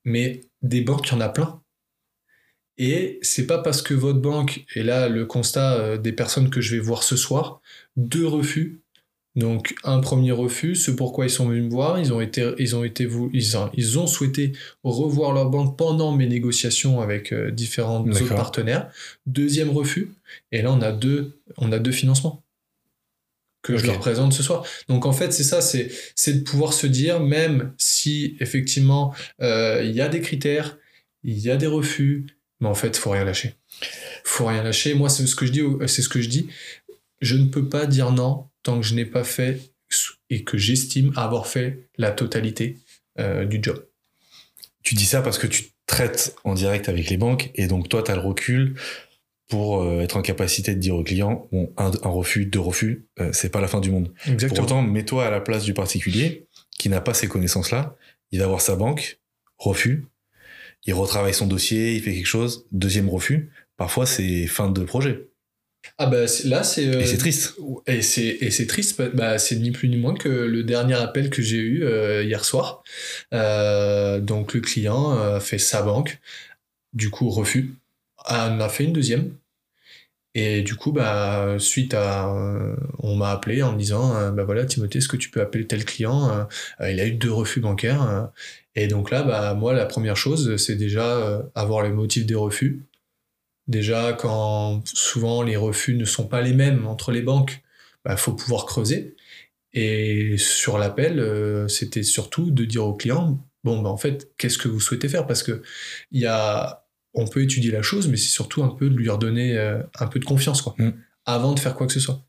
Mais 0.05 0.41
des 0.61 0.81
banques, 0.81 1.07
il 1.07 1.13
y 1.13 1.15
en 1.15 1.21
a 1.21 1.29
plein. 1.29 1.59
Et 2.77 3.17
c'est 3.23 3.47
pas 3.47 3.57
parce 3.57 3.81
que 3.81 3.95
votre 3.95 4.19
banque, 4.19 4.63
et 4.75 4.83
là 4.83 5.09
le 5.09 5.25
constat 5.25 5.97
des 5.97 6.11
personnes 6.11 6.49
que 6.51 6.61
je 6.61 6.75
vais 6.75 6.81
voir 6.81 7.01
ce 7.01 7.15
soir, 7.15 7.61
deux 7.95 8.27
refus 8.27 8.82
donc 9.35 9.73
un 9.83 9.99
premier 9.99 10.31
refus, 10.31 10.75
ce 10.75 10.91
pourquoi 10.91 11.25
ils 11.25 11.31
sont 11.31 11.47
venus 11.47 11.63
me 11.63 11.69
voir, 11.69 11.99
ils 11.99 12.13
ont 12.13 12.21
été, 12.21 12.53
ils 12.59 12.75
ont 12.75 12.83
été, 12.83 13.07
ils 13.33 13.57
ont, 13.57 13.71
ils 13.73 13.97
ont 13.97 14.05
souhaité 14.05 14.53
revoir 14.83 15.33
leur 15.33 15.49
banque 15.49 15.75
pendant 15.75 16.11
mes 16.11 16.27
négociations 16.27 17.01
avec 17.01 17.33
euh, 17.33 17.49
différents 17.49 18.05
autres 18.07 18.35
partenaires. 18.35 18.91
Deuxième 19.25 19.71
refus, 19.71 20.11
et 20.51 20.61
là 20.61 20.71
on 20.71 20.81
a 20.81 20.91
deux, 20.91 21.39
on 21.57 21.71
a 21.71 21.79
deux 21.79 21.91
financements. 21.91 22.43
que 23.63 23.75
je 23.75 23.87
leur 23.87 23.97
présente 23.97 24.33
ce 24.33 24.43
soir. 24.43 24.65
Donc 24.87 25.07
en 25.07 25.13
fait, 25.13 25.33
c'est 25.33 25.43
ça, 25.43 25.61
c'est 25.61 25.89
c'est 26.15 26.33
de 26.33 26.43
pouvoir 26.43 26.73
se 26.73 26.85
dire, 26.85 27.19
même 27.19 27.73
si 27.79 28.37
effectivement 28.39 29.15
euh, 29.41 29.81
il 29.83 29.95
y 29.95 30.01
a 30.01 30.09
des 30.09 30.21
critères, 30.21 30.77
il 31.23 31.39
y 31.39 31.49
a 31.49 31.57
des 31.57 31.67
refus, 31.67 32.27
mais 32.59 32.67
en 32.67 32.75
fait, 32.75 32.95
faut 32.97 33.09
rien 33.09 33.25
lâcher. 33.25 33.55
Faut 34.23 34.45
rien 34.45 34.61
lâcher. 34.61 34.93
Moi, 34.93 35.09
c'est 35.09 35.25
ce 35.25 35.35
que 35.35 35.47
je 35.47 35.51
dis. 35.51 35.61
C'est 35.87 36.03
ce 36.03 36.09
que 36.09 36.21
je 36.21 36.29
dis. 36.29 36.49
Je 37.19 37.35
ne 37.35 37.47
peux 37.47 37.67
pas 37.67 37.87
dire 37.87 38.11
non 38.11 38.45
tant 38.63 38.79
que 38.79 38.85
je 38.85 38.95
n'ai 38.95 39.05
pas 39.05 39.23
fait 39.23 39.59
et 40.29 40.43
que 40.43 40.57
j'estime 40.57 41.13
avoir 41.15 41.47
fait 41.47 41.87
la 41.97 42.11
totalité 42.11 42.79
euh, 43.19 43.45
du 43.45 43.59
job. 43.61 43.85
Tu 44.81 44.95
dis 44.95 45.05
ça 45.05 45.21
parce 45.21 45.37
que 45.37 45.47
tu 45.47 45.65
traites 45.85 46.35
en 46.43 46.53
direct 46.53 46.89
avec 46.89 47.09
les 47.09 47.17
banques 47.17 47.51
et 47.55 47.67
donc 47.67 47.89
toi, 47.89 48.01
tu 48.03 48.11
as 48.11 48.15
le 48.15 48.21
recul 48.21 48.75
pour 49.49 49.81
euh, 49.81 50.01
être 50.01 50.17
en 50.17 50.21
capacité 50.21 50.73
de 50.73 50.79
dire 50.79 50.95
au 50.95 51.03
client 51.03 51.47
bon, 51.51 51.71
un, 51.77 51.91
refus, 52.03 52.45
deux 52.45 52.59
refus, 52.59 53.05
euh, 53.19 53.29
c'est 53.33 53.49
pas 53.49 53.61
la 53.61 53.67
fin 53.67 53.81
du 53.81 53.91
monde. 53.91 54.11
Exactement. 54.25 54.65
Pour 54.65 54.77
autant, 54.77 54.81
mets-toi 54.81 55.27
à 55.27 55.29
la 55.29 55.41
place 55.41 55.63
du 55.63 55.73
particulier 55.73 56.47
qui 56.79 56.89
n'a 56.89 57.01
pas 57.01 57.13
ces 57.13 57.27
connaissances-là. 57.27 57.95
Il 58.31 58.39
va 58.39 58.47
voir 58.47 58.61
sa 58.61 58.75
banque, 58.75 59.19
refus. 59.57 60.05
Il 60.85 60.93
retravaille 60.93 61.33
son 61.33 61.47
dossier, 61.47 61.93
il 61.95 62.01
fait 62.01 62.13
quelque 62.13 62.25
chose, 62.25 62.65
deuxième 62.71 63.09
refus. 63.09 63.51
Parfois, 63.77 64.05
c'est 64.05 64.47
fin 64.47 64.69
de 64.69 64.83
projet. 64.83 65.27
Ah 65.97 66.05
bah 66.05 66.25
là 66.45 66.63
c'est 66.63 66.83
et 66.83 67.05
c'est 67.05 67.17
triste 67.17 67.55
et 67.87 68.01
c'est 68.01 68.25
et 68.25 68.51
c'est 68.51 68.67
triste 68.67 69.01
bah 69.13 69.37
c'est 69.37 69.57
ni 69.57 69.71
plus 69.71 69.89
ni 69.89 69.97
moins 69.97 70.13
que 70.13 70.29
le 70.29 70.63
dernier 70.63 70.95
appel 70.95 71.29
que 71.29 71.41
j'ai 71.41 71.57
eu 71.57 71.85
hier 72.23 72.45
soir 72.45 72.83
donc 73.31 74.53
le 74.53 74.61
client 74.61 75.11
a 75.11 75.39
fait 75.39 75.59
sa 75.59 75.81
banque 75.81 76.19
du 76.93 77.09
coup 77.09 77.29
refus 77.29 77.75
on 78.29 78.59
a 78.59 78.69
fait 78.69 78.85
une 78.85 78.93
deuxième. 78.93 79.35
Et 80.35 80.63
du 80.63 80.75
coup, 80.75 80.91
bah, 80.91 81.57
suite 81.59 81.93
à, 81.93 82.33
euh, 82.35 82.75
on 82.99 83.15
m'a 83.15 83.29
appelé 83.29 83.61
en 83.61 83.73
me 83.73 83.77
disant, 83.77 84.15
euh, 84.15 84.31
bah 84.31 84.43
voilà, 84.43 84.65
Timothée, 84.65 84.97
est-ce 84.97 85.07
que 85.07 85.17
tu 85.17 85.29
peux 85.29 85.41
appeler 85.41 85.67
tel 85.67 85.85
client 85.85 86.47
euh, 86.81 86.91
Il 86.91 86.99
a 86.99 87.05
eu 87.05 87.11
deux 87.11 87.31
refus 87.31 87.59
bancaires. 87.59 88.31
et 88.75 88.87
donc 88.87 89.11
là, 89.11 89.21
bah, 89.23 89.53
moi, 89.53 89.73
la 89.73 89.85
première 89.85 90.17
chose, 90.17 90.57
c'est 90.57 90.75
déjà 90.75 91.43
avoir 91.55 91.83
les 91.83 91.91
motifs 91.91 92.25
des 92.25 92.35
refus. 92.35 92.83
Déjà, 93.67 94.13
quand 94.13 94.81
souvent 94.85 95.41
les 95.41 95.55
refus 95.55 95.95
ne 95.95 96.05
sont 96.05 96.27
pas 96.27 96.41
les 96.41 96.53
mêmes 96.53 96.85
entre 96.87 97.11
les 97.11 97.21
banques, 97.21 97.61
il 98.05 98.09
bah, 98.09 98.17
faut 98.17 98.33
pouvoir 98.33 98.65
creuser. 98.65 99.15
Et 99.73 100.37
sur 100.37 100.77
l'appel, 100.77 101.65
c'était 101.69 102.03
surtout 102.03 102.51
de 102.51 102.65
dire 102.65 102.85
au 102.85 102.93
client, 102.93 103.39
bon, 103.63 103.81
bah, 103.81 103.89
en 103.89 103.97
fait, 103.97 104.31
qu'est-ce 104.37 104.57
que 104.57 104.67
vous 104.67 104.79
souhaitez 104.79 105.09
faire? 105.09 105.25
Parce 105.25 105.43
que 105.43 105.63
y 106.11 106.25
a 106.25 106.83
on 107.13 107.27
peut 107.27 107.43
étudier 107.43 107.71
la 107.71 107.81
chose, 107.81 108.07
mais 108.07 108.17
c'est 108.17 108.31
surtout 108.31 108.63
un 108.63 108.69
peu 108.69 108.89
de 108.89 108.95
lui 108.95 109.09
redonner 109.09 109.57
euh, 109.57 109.81
un 109.99 110.07
peu 110.07 110.19
de 110.19 110.25
confiance, 110.25 110.61
quoi, 110.61 110.75
mm. 110.77 110.91
avant 111.25 111.53
de 111.53 111.59
faire 111.59 111.75
quoi 111.75 111.87
que 111.87 111.93
ce 111.93 111.99
soit. 111.99 112.23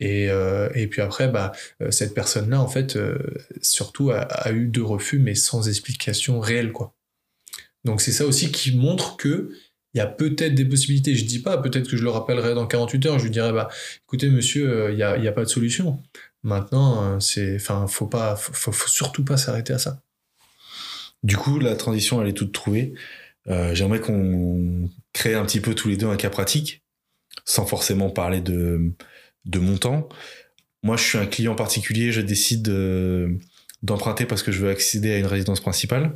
Et, 0.00 0.30
euh, 0.30 0.68
et 0.74 0.86
puis 0.86 1.02
après, 1.02 1.28
bah, 1.28 1.52
euh, 1.82 1.90
cette 1.90 2.14
personne-là, 2.14 2.60
en 2.60 2.68
fait, 2.68 2.98
surtout 3.62 4.10
a, 4.10 4.52
eu 4.52 4.66
deux 4.66 4.84
refus, 4.84 5.18
mais 5.18 5.34
sans 5.34 5.68
explication 5.68 6.40
réelle, 6.40 6.72
quoi. 6.72 6.94
Donc 7.84 8.00
c'est 8.00 8.12
ça 8.12 8.26
aussi 8.26 8.50
qui 8.50 8.76
montre 8.76 9.16
que 9.16 9.50
il 9.94 9.98
y 9.98 10.00
a 10.00 10.06
peut-être 10.06 10.54
des 10.54 10.64
possibilités. 10.64 11.14
Je 11.14 11.24
dis 11.24 11.40
pas, 11.40 11.58
peut-être 11.58 11.88
que 11.88 11.96
je 11.96 12.04
le 12.04 12.10
rappellerai 12.10 12.54
dans 12.54 12.66
48 12.66 13.06
heures, 13.06 13.18
je 13.18 13.24
lui 13.24 13.30
dirai, 13.30 13.52
bah, 13.52 13.68
écoutez, 14.04 14.28
monsieur, 14.28 14.90
il 14.90 14.96
n'y 14.96 15.02
a, 15.02 15.16
y 15.16 15.28
a, 15.28 15.32
pas 15.32 15.44
de 15.44 15.48
solution. 15.48 16.02
Maintenant, 16.42 17.18
c'est, 17.20 17.56
enfin, 17.56 17.86
faut 17.86 18.06
pas, 18.06 18.36
faut 18.36 18.72
surtout 18.72 19.24
pas 19.24 19.36
s'arrêter 19.36 19.72
à 19.72 19.78
ça. 19.78 20.02
Du 21.22 21.36
coup, 21.36 21.58
la 21.58 21.74
transition, 21.74 22.22
elle 22.22 22.28
est 22.28 22.32
toute 22.32 22.52
trouvée. 22.52 22.94
Euh, 23.48 23.74
j'aimerais 23.74 24.00
qu'on 24.00 24.90
crée 25.12 25.34
un 25.34 25.44
petit 25.44 25.60
peu 25.60 25.74
tous 25.74 25.88
les 25.88 25.96
deux 25.96 26.06
un 26.06 26.16
cas 26.16 26.30
pratique, 26.30 26.84
sans 27.44 27.66
forcément 27.66 28.10
parler 28.10 28.40
de, 28.40 28.94
de 29.46 29.58
montant. 29.58 30.08
Moi, 30.82 30.96
je 30.96 31.02
suis 31.02 31.18
un 31.18 31.26
client 31.26 31.54
particulier, 31.54 32.12
je 32.12 32.20
décide 32.20 32.70
d'emprunter 33.82 34.26
parce 34.26 34.42
que 34.42 34.52
je 34.52 34.60
veux 34.60 34.70
accéder 34.70 35.12
à 35.12 35.18
une 35.18 35.26
résidence 35.26 35.60
principale. 35.60 36.12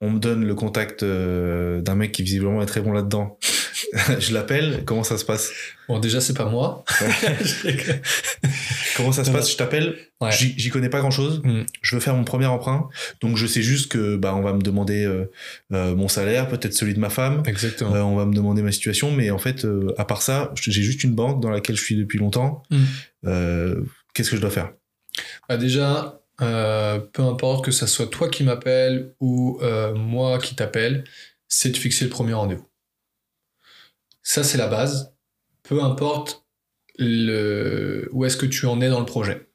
On 0.00 0.10
me 0.10 0.20
donne 0.20 0.44
le 0.44 0.54
contact 0.54 1.02
euh, 1.02 1.80
d'un 1.80 1.96
mec 1.96 2.12
qui 2.12 2.22
visiblement 2.22 2.62
est 2.62 2.66
très 2.66 2.80
bon 2.80 2.92
là-dedans. 2.92 3.36
je 4.20 4.32
l'appelle, 4.32 4.84
comment 4.84 5.02
ça 5.02 5.18
se 5.18 5.24
passe? 5.24 5.50
Bon, 5.88 5.98
déjà, 5.98 6.20
c'est 6.20 6.36
pas 6.36 6.44
moi. 6.44 6.84
comment 8.96 9.10
ça 9.10 9.24
se 9.24 9.30
passe? 9.32 9.50
Je 9.50 9.56
t'appelle, 9.56 9.96
j'y 10.30 10.70
connais 10.70 10.88
pas 10.88 11.00
grand-chose. 11.00 11.40
Mm. 11.42 11.62
Je 11.82 11.96
veux 11.96 12.00
faire 12.00 12.14
mon 12.14 12.22
premier 12.22 12.46
emprunt, 12.46 12.88
donc 13.20 13.36
je 13.36 13.46
sais 13.46 13.62
juste 13.62 13.90
que 13.90 14.16
bah 14.16 14.34
on 14.36 14.42
va 14.42 14.52
me 14.52 14.60
demander 14.60 15.04
euh, 15.04 15.30
euh, 15.72 15.96
mon 15.96 16.06
salaire, 16.06 16.48
peut-être 16.48 16.74
celui 16.74 16.94
de 16.94 17.00
ma 17.00 17.10
femme. 17.10 17.42
Exactement. 17.46 17.90
on 17.90 18.16
va 18.16 18.24
me 18.24 18.34
demander 18.34 18.62
ma 18.62 18.72
situation, 18.72 19.10
mais 19.10 19.30
en 19.30 19.38
fait, 19.38 19.66
à 19.96 20.04
part 20.04 20.22
ça, 20.22 20.52
j'ai 20.60 20.82
juste 20.82 21.02
une 21.02 21.14
banque 21.14 21.42
dans 21.42 21.50
laquelle 21.50 21.76
je 21.76 21.82
suis 21.82 21.96
depuis 21.96 22.18
longtemps. 22.18 22.62
Mm. 22.70 23.82
Qu'est-ce 24.14 24.30
que 24.30 24.36
je 24.36 24.40
dois 24.40 24.50
faire? 24.50 24.70
Bah 25.48 25.56
Déjà, 25.56 26.17
peu 26.38 27.22
importe 27.22 27.64
que 27.64 27.70
ça 27.70 27.86
soit 27.86 28.06
toi 28.06 28.28
qui 28.28 28.44
m'appelle 28.44 29.14
ou 29.20 29.60
moi 29.94 30.38
qui 30.38 30.54
t'appelle, 30.54 31.04
c'est 31.48 31.70
de 31.70 31.76
fixer 31.76 32.04
le 32.04 32.10
premier 32.10 32.34
rendez-vous. 32.34 32.68
Ça, 34.22 34.44
c'est 34.44 34.58
la 34.58 34.68
base. 34.68 35.14
Peu 35.62 35.82
importe 35.82 36.46
le... 36.98 38.08
où 38.12 38.24
est-ce 38.24 38.36
que 38.36 38.46
tu 38.46 38.66
en 38.66 38.80
es 38.80 38.88
dans 38.88 39.00
le 39.00 39.06
projet. 39.06 39.48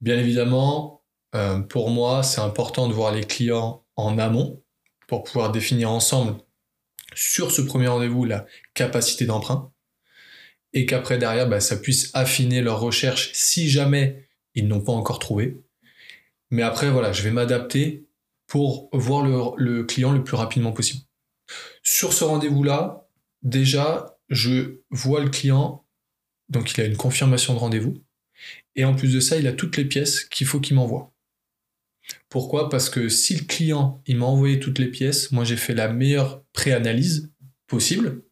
Bien 0.00 0.18
évidemment, 0.18 1.04
euh, 1.34 1.60
pour 1.60 1.90
moi, 1.90 2.22
c'est 2.22 2.40
important 2.40 2.88
de 2.88 2.92
voir 2.92 3.12
les 3.12 3.24
clients 3.24 3.84
en 3.96 4.18
amont 4.18 4.62
pour 5.06 5.22
pouvoir 5.22 5.52
définir 5.52 5.90
ensemble 5.90 6.36
sur 7.14 7.52
ce 7.52 7.60
premier 7.60 7.88
rendez-vous 7.88 8.24
la 8.24 8.46
capacité 8.74 9.26
d'emprunt 9.26 9.70
et 10.72 10.86
qu'après 10.86 11.18
derrière, 11.18 11.48
bah, 11.48 11.60
ça 11.60 11.76
puisse 11.76 12.10
affiner 12.14 12.62
leur 12.62 12.80
recherche 12.80 13.30
si 13.34 13.68
jamais 13.68 14.26
ils 14.54 14.68
n'ont 14.68 14.80
pas 14.80 14.92
encore 14.92 15.18
trouvé. 15.18 15.60
Mais 16.50 16.62
après, 16.62 16.90
voilà, 16.90 17.12
je 17.12 17.22
vais 17.22 17.30
m'adapter 17.30 18.06
pour 18.46 18.90
voir 18.92 19.24
le, 19.56 19.84
client 19.84 20.12
le 20.12 20.22
plus 20.22 20.36
rapidement 20.36 20.72
possible. 20.72 21.02
Sur 21.82 22.12
ce 22.12 22.24
rendez-vous-là, 22.24 23.08
déjà, 23.42 24.18
je 24.28 24.80
vois 24.90 25.20
le 25.20 25.30
client, 25.30 25.84
donc 26.48 26.72
il 26.72 26.80
a 26.80 26.84
une 26.84 26.96
confirmation 26.96 27.54
de 27.54 27.58
rendez-vous, 27.58 27.94
et 28.76 28.84
en 28.84 28.94
plus 28.94 29.14
de 29.14 29.20
ça, 29.20 29.36
il 29.36 29.46
a 29.46 29.52
toutes 29.52 29.76
les 29.76 29.84
pièces 29.84 30.24
qu'il 30.24 30.46
faut 30.46 30.60
qu'il 30.60 30.76
m'envoie. 30.76 31.12
Pourquoi? 32.28 32.68
Parce 32.68 32.90
que 32.90 33.08
si 33.08 33.36
le 33.36 33.44
client, 33.44 34.02
il 34.06 34.16
m'a 34.16 34.26
envoyé 34.26 34.58
toutes 34.60 34.78
les 34.78 34.88
pièces, 34.88 35.32
moi 35.32 35.44
j'ai 35.44 35.56
fait 35.56 35.74
la 35.74 35.88
meilleure 35.88 36.42
préanalyse 36.52 37.30
possible 37.66 38.22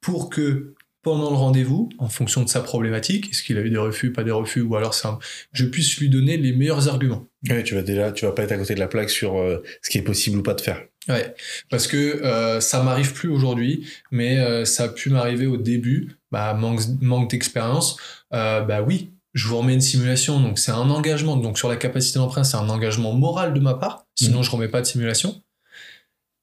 pour 0.00 0.28
que 0.28 0.74
pendant 1.02 1.30
le 1.30 1.36
rendez-vous, 1.36 1.88
en 1.98 2.08
fonction 2.08 2.42
de 2.42 2.48
sa 2.48 2.60
problématique, 2.60 3.30
est-ce 3.30 3.42
qu'il 3.42 3.56
a 3.56 3.62
eu 3.62 3.70
des 3.70 3.78
refus, 3.78 4.12
pas 4.12 4.24
des 4.24 4.30
refus, 4.30 4.60
ou 4.60 4.76
alors 4.76 4.94
ça, 4.94 5.18
je 5.52 5.64
puisse 5.64 5.96
lui 5.98 6.08
donner 6.08 6.36
les 6.36 6.52
meilleurs 6.52 6.88
arguments. 6.88 7.26
Oui, 7.48 7.62
tu 7.64 7.74
vas 7.74 7.82
déjà, 7.82 8.12
tu 8.12 8.26
vas 8.26 8.32
pas 8.32 8.42
être 8.42 8.52
à 8.52 8.58
côté 8.58 8.74
de 8.74 8.80
la 8.80 8.88
plaque 8.88 9.10
sur 9.10 9.38
euh, 9.38 9.62
ce 9.82 9.90
qui 9.90 9.98
est 9.98 10.02
possible 10.02 10.38
ou 10.38 10.42
pas 10.42 10.54
de 10.54 10.60
faire. 10.60 10.82
Ouais, 11.08 11.34
parce 11.70 11.86
que 11.86 11.96
euh, 11.96 12.60
ça 12.60 12.82
m'arrive 12.82 13.14
plus 13.14 13.30
aujourd'hui, 13.30 13.86
mais 14.10 14.38
euh, 14.38 14.64
ça 14.64 14.84
a 14.84 14.88
pu 14.88 15.08
m'arriver 15.10 15.46
au 15.46 15.56
début, 15.56 16.18
bah, 16.30 16.52
manque, 16.54 16.80
manque 17.00 17.30
d'expérience. 17.30 17.96
Euh, 18.34 18.60
bah 18.60 18.82
oui, 18.82 19.12
je 19.32 19.48
vous 19.48 19.58
remets 19.58 19.74
une 19.74 19.80
simulation, 19.80 20.40
donc 20.40 20.58
c'est 20.58 20.72
un 20.72 20.90
engagement. 20.90 21.36
Donc 21.36 21.56
sur 21.56 21.68
la 21.68 21.76
capacité 21.76 22.18
d'emprunt, 22.18 22.44
c'est 22.44 22.58
un 22.58 22.68
engagement 22.68 23.14
moral 23.14 23.54
de 23.54 23.60
ma 23.60 23.74
part, 23.74 24.06
sinon 24.14 24.40
mmh. 24.40 24.44
je 24.44 24.50
remets 24.50 24.68
pas 24.68 24.82
de 24.82 24.86
simulation. 24.86 25.42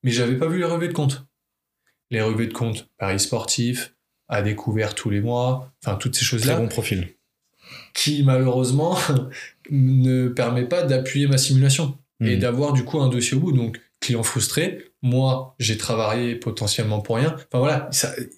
Mais 0.04 0.12
j'avais 0.12 0.36
pas 0.36 0.48
vu 0.48 0.58
les 0.58 0.66
relevés 0.66 0.88
de 0.88 0.94
compte. 0.94 1.26
Les 2.10 2.22
relevés 2.22 2.48
de 2.48 2.54
compte, 2.54 2.90
paris 2.98 3.20
sportif, 3.20 3.94
à 4.30 4.42
découvert 4.42 4.96
tous 4.96 5.10
les 5.10 5.22
mois, 5.22 5.72
enfin 5.84 5.96
toutes 5.96 6.16
ces 6.16 6.26
choses-là. 6.26 6.54
Très 6.54 6.62
bon 6.62 6.70
profil. 6.70 7.10
Qui 7.94 8.24
malheureusement 8.24 8.98
ne 9.70 10.28
permet 10.28 10.66
pas 10.66 10.84
d'appuyer 10.84 11.28
ma 11.28 11.38
simulation 11.38 11.98
et 12.22 12.36
mmh. 12.36 12.40
d'avoir 12.40 12.74
du 12.74 12.84
coup 12.84 13.00
un 13.00 13.10
dossier 13.10 13.38
au 13.38 13.40
bout. 13.40 13.52
Donc 13.52 13.80
client 14.00 14.24
frustré, 14.24 14.92
moi 15.02 15.56
j'ai 15.60 15.78
travaillé 15.78 16.36
potentiellement 16.36 17.00
pour 17.00 17.18
rien. 17.18 17.36
Enfin 17.36 17.60
voilà, 17.60 17.90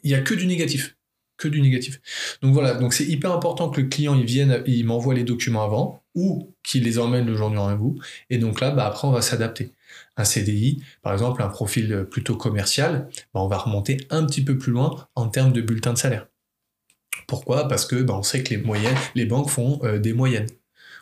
il 0.04 0.12
y 0.12 0.16
a 0.16 0.22
que 0.22 0.34
du 0.34 0.48
négatif, 0.48 0.96
que 1.38 1.48
du 1.48 1.62
négatif. 1.62 2.02
Donc 2.42 2.54
voilà, 2.54 2.76
donc 2.76 2.94
c'est 2.94 3.06
hyper 3.06 3.32
important 3.32 3.70
que 3.70 3.82
le 3.82 3.88
client 3.88 4.16
il 4.16 4.26
vienne, 4.26 4.64
il 4.66 4.86
m'envoie 4.86 5.14
les 5.14 5.24
documents 5.24 5.64
avant 5.64 6.04
ou 6.16 6.54
qu'il 6.64 6.84
les 6.84 7.00
emmène 7.00 7.26
le 7.26 7.36
jour 7.36 7.50
du 7.50 7.58
rendez-vous. 7.58 8.00
Et 8.30 8.38
donc 8.38 8.62
là, 8.62 8.72
bah 8.72 8.86
après 8.86 9.08
on 9.08 9.12
va 9.12 9.22
s'adapter. 9.22 9.72
Un 10.20 10.26
CDI, 10.26 10.84
par 11.01 11.13
exemple, 11.13 11.41
un 11.41 11.47
profil 11.47 12.05
plutôt 12.11 12.36
commercial, 12.36 13.09
bah 13.34 13.39
on 13.39 13.47
va 13.47 13.57
remonter 13.57 13.97
un 14.09 14.26
petit 14.26 14.43
peu 14.43 14.57
plus 14.57 14.72
loin 14.72 15.07
en 15.15 15.30
termes 15.30 15.53
de 15.53 15.61
bulletin 15.61 15.93
de 15.93 15.97
salaire. 15.97 16.28
Pourquoi? 17.28 17.67
Parce 17.67 17.86
que 17.86 17.95
bah, 17.95 18.15
on 18.17 18.24
sait 18.24 18.43
que 18.43 18.55
les 19.15 19.26
banques 19.26 19.49
font 19.49 19.80
euh, 19.84 19.99
des 19.99 20.13
moyennes. 20.13 20.47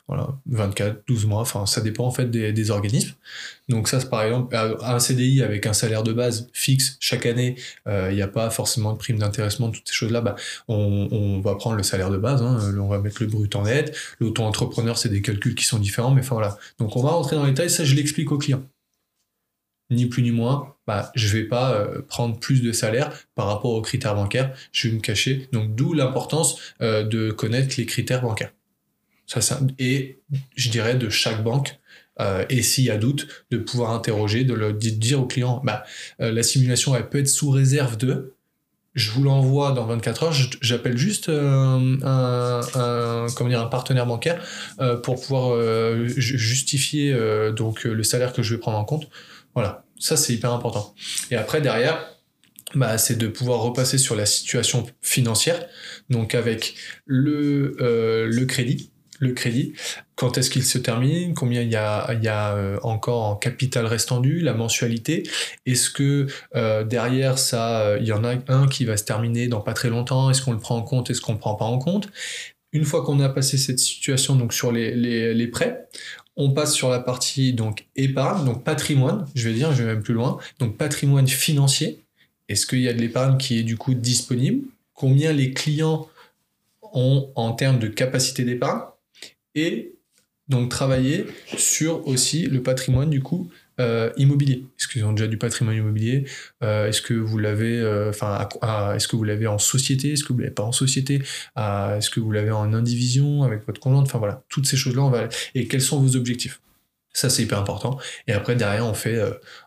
Voilà, 0.10 0.40
24, 0.46 1.04
12 1.06 1.26
mois, 1.26 1.44
ça 1.66 1.82
dépend 1.82 2.06
en 2.06 2.12
fait 2.12 2.32
des, 2.32 2.72
organismes. 2.72 3.14
Donc 3.68 3.90
ça, 3.90 4.00
par 4.06 4.24
exemple 4.24 4.56
un 4.56 5.00
CDI 5.00 5.42
avec 5.42 5.66
un 5.66 5.74
salaire 5.74 6.02
de 6.02 6.14
base 6.14 6.48
fixe 6.54 6.96
chaque 7.02 7.26
année, 7.26 7.56
euh, 7.88 8.08
il 8.10 8.16
n'y 8.16 8.22
a 8.22 8.30
pas 8.30 8.50
forcément 8.50 8.94
de 8.94 8.98
prime 8.98 9.18
d'intéressement, 9.18 9.70
toutes 9.70 9.86
ces 9.86 9.94
choses-là, 9.94 10.22
bah, 10.22 10.38
on, 10.70 11.42
va 11.42 11.56
prendre 11.56 11.76
le 11.76 11.84
salaire 11.84 12.10
de 12.10 12.18
base, 12.18 12.42
hein, 12.42 12.58
on 12.80 12.88
va 12.88 13.00
mettre 13.00 13.22
le 13.22 13.28
brut 13.28 13.54
en 13.58 13.64
net. 13.64 13.98
L'auto-entrepreneur, 14.22 14.98
c'est 14.98 15.10
des 15.10 15.22
calculs 15.22 15.56
qui 15.56 15.66
sont 15.66 15.78
différents, 15.78 16.12
mais 16.12 16.22
enfin 16.22 16.36
voilà. 16.36 16.58
Donc 16.80 16.96
on 16.96 17.04
va 17.04 17.10
rentrer 17.10 17.36
dans 17.36 17.44
les 17.44 17.52
détails, 17.52 17.70
ça 17.70 17.84
je 17.84 17.94
l'explique 17.94 18.32
au 18.32 18.38
client. 18.38 18.64
Ni 19.90 20.06
plus 20.08 20.24
ni 20.24 20.32
moins, 20.32 20.76
bah, 20.86 21.12
je 21.16 21.28
vais 21.28 21.44
pas 21.44 21.74
euh, 21.74 22.02
prendre 22.08 22.40
plus 22.40 22.62
de 22.62 22.72
salaire 22.72 23.12
par 23.36 23.48
rapport 23.48 23.72
aux 23.72 23.82
critères 23.82 24.16
bancaires, 24.16 24.54
je 24.72 24.88
vais 24.88 24.96
me 24.96 25.02
cacher. 25.02 25.50
Donc 25.52 25.76
d'où 25.76 25.94
l'importance 25.94 26.58
euh, 26.82 27.04
de 27.04 27.32
connaître 27.32 27.76
les 27.78 27.86
critères 27.86 28.22
bancaires. 28.22 28.54
Et 29.78 30.20
je 30.56 30.70
dirais 30.70 30.96
de 30.96 31.10
chaque 31.10 31.44
banque, 31.44 31.78
euh, 32.22 32.46
et 32.50 32.64
s'il 32.64 32.86
y 32.86 32.90
a 32.90 32.98
doute, 32.98 33.28
de 33.52 33.58
pouvoir 33.58 33.92
interroger, 33.92 34.46
de, 34.46 34.72
dire 34.72 35.22
au 35.22 35.26
client, 35.26 35.62
bah, 35.66 35.84
la 36.20 36.44
simulation, 36.44 36.96
elle 36.96 37.10
peut 37.10 37.20
être 37.20 37.28
sous 37.28 37.50
réserve 37.50 37.98
de, 37.98 38.34
je 38.96 39.12
vous 39.12 39.24
l'envoie 39.24 39.74
dans 39.74 39.86
24 39.86 40.24
heures, 40.24 40.34
j'appelle 40.62 40.98
juste 40.98 41.28
un, 41.30 42.00
un 42.04 43.66
partenaire 43.70 44.06
bancaire 44.06 44.42
pour 45.04 45.22
pouvoir 45.22 45.60
justifier 46.08 47.14
donc 47.52 47.84
le 47.84 48.04
salaire 48.04 48.32
que 48.32 48.42
je 48.42 48.56
vais 48.56 48.60
prendre 48.60 48.78
en 48.78 48.86
compte. 48.86 49.10
Voilà, 49.58 49.84
ça 49.98 50.18
c'est 50.18 50.36
hyper 50.36 50.54
important. 50.54 50.94
Et 51.32 51.36
après 51.36 51.62
derrière, 51.62 52.14
bah, 52.76 53.00
c'est 53.00 53.18
de 53.18 53.28
pouvoir 53.28 53.62
repasser 53.62 53.98
sur 53.98 54.16
la 54.16 54.28
situation 54.28 54.86
financière, 55.02 55.66
donc 56.12 56.36
avec 56.36 56.76
le, 57.08 57.76
euh, 57.82 58.28
le 58.30 58.46
crédit. 58.46 58.92
Le 59.20 59.34
crédit, 59.34 59.74
quand 60.14 60.38
est-ce 60.38 60.52
qu'il 60.52 60.64
se 60.64 60.78
termine, 60.78 61.34
combien 61.34 61.64
il 61.64 61.72
y 61.72 61.76
a, 61.76 62.56
euh, 62.56 62.78
encore 62.84 63.24
en 63.24 63.36
capital 63.36 63.88
restendu, 63.88 64.42
la 64.42 64.54
mensualité, 64.54 65.24
est-ce 65.66 65.90
que 65.90 66.28
euh, 66.56 66.84
derrière 66.84 67.40
ça, 67.40 67.98
il 68.00 68.06
y 68.06 68.12
en 68.12 68.24
a 68.24 68.36
un 68.50 68.68
qui 68.68 68.86
va 68.86 68.96
se 68.96 69.06
terminer 69.06 69.48
dans 69.48 69.62
pas 69.62 69.74
très 69.74 69.90
longtemps, 69.90 70.30
est-ce 70.30 70.44
qu'on 70.44 70.54
le 70.54 70.60
prend 70.60 70.76
en 70.76 70.84
compte, 70.84 71.10
est-ce 71.10 71.22
qu'on 71.22 71.34
le 71.34 71.40
prend 71.40 71.56
pas 71.56 71.66
en 71.66 71.80
compte? 71.80 72.10
Une 72.74 72.86
fois 72.86 73.04
qu'on 73.04 73.20
a 73.22 73.30
passé 73.30 73.58
cette 73.58 73.80
situation 73.80 74.36
donc 74.36 74.54
sur 74.54 74.72
les 74.72 75.48
prêts, 75.48 75.88
on 76.38 76.52
passe 76.52 76.74
sur 76.74 76.90
la 76.90 77.00
partie 77.00 77.52
donc 77.54 77.88
épargne, 77.96 78.46
donc 78.46 78.64
patrimoine, 78.64 79.28
je 79.36 79.50
vais 79.50 79.56
dire, 79.56 79.74
je 79.74 79.84
vais 79.84 79.94
même 79.96 80.04
plus 80.04 80.14
loin. 80.14 80.38
Donc 80.60 80.78
patrimoine 80.78 81.28
financier. 81.28 82.04
Est-ce 82.48 82.66
qu'il 82.66 82.80
y 82.80 82.88
a 82.88 82.94
de 82.94 83.00
l'épargne 83.00 83.38
qui 83.38 83.60
est 83.60 83.64
du 83.64 83.76
coup 83.76 83.94
disponible? 83.94 84.66
Combien 84.94 85.34
les 85.34 85.52
clients 85.52 86.08
ont 86.94 87.30
en 87.36 87.52
termes 87.54 87.80
de 87.80 87.88
capacité 87.88 88.44
d'épargne? 88.44 88.82
Et 89.56 89.96
donc 90.48 90.70
travailler 90.70 91.26
sur 91.58 92.08
aussi 92.08 92.44
le 92.44 92.64
patrimoine 92.64 93.10
du 93.10 93.22
coup 93.22 93.50
euh, 93.80 94.12
immobilier 94.18 94.66
Est-ce 94.78 94.88
qu'ils 94.88 95.06
ont 95.06 95.14
déjà 95.14 95.28
du 95.28 95.38
patrimoine 95.38 95.76
immobilier? 95.76 96.26
Euh, 96.64 96.88
Est-ce 96.88 97.02
que 97.02 97.14
vous 97.14 97.38
l'avez, 97.38 97.80
euh, 97.80 98.12
en 99.48 99.58
société? 99.60 100.14
Est-ce 100.14 100.24
que 100.24 100.34
vous 100.34 100.40
l'avez 100.40 100.52
pas 100.52 100.64
en 100.64 100.72
société? 100.72 101.22
Est-ce 101.56 102.10
que 102.10 102.20
vous 102.20 102.32
l'avez 102.32 102.52
en 102.52 102.74
indivision 102.74 103.44
avec 103.44 103.66
votre 103.68 103.80
conjointe 103.80 104.08
Enfin 104.08 104.20
voilà, 104.20 104.44
toutes 104.50 104.66
ces 104.68 104.78
choses-là, 104.78 105.04
on 105.04 105.10
va. 105.10 105.30
Et 105.56 105.68
quels 105.68 105.82
sont 105.82 106.02
vos 106.02 106.16
objectifs? 106.16 106.60
Ça, 107.14 107.30
c'est 107.30 107.44
hyper 107.44 107.60
important. 107.60 108.00
Et 108.28 108.34
après, 108.34 108.56
derrière, 108.56 108.86
on 108.86 108.94
fait, 108.94 109.20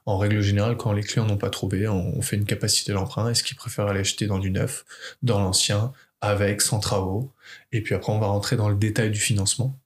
en 0.07 0.19
règle 0.19 0.41
générale, 0.41 0.77
quand 0.77 0.93
les 0.93 1.03
clients 1.03 1.27
n'ont 1.27 1.37
pas 1.37 1.51
trouvé, 1.51 1.89
on, 1.89 2.23
fait 2.23 2.37
une 2.37 2.45
capacité 2.45 2.93
d'emprunt. 2.93 3.29
Est-ce 3.29 3.43
qu'ils 3.43 3.57
préfèrent 3.57 3.89
aller 3.89 4.01
acheter 4.01 4.27
dans 4.27 4.39
du 4.39 4.51
neuf, 4.51 4.85
dans 5.23 5.41
l'ancien, 5.41 5.93
avec, 6.21 6.63
sans 6.63 6.79
travaux? 6.79 7.33
Et 7.73 7.81
puis 7.83 7.95
après, 7.95 8.13
on 8.13 8.21
va 8.21 8.29
rentrer 8.29 8.57
dans 8.57 8.69
le 8.69 8.77
détail 8.77 9.11
du 9.11 9.21
financement. 9.21 9.81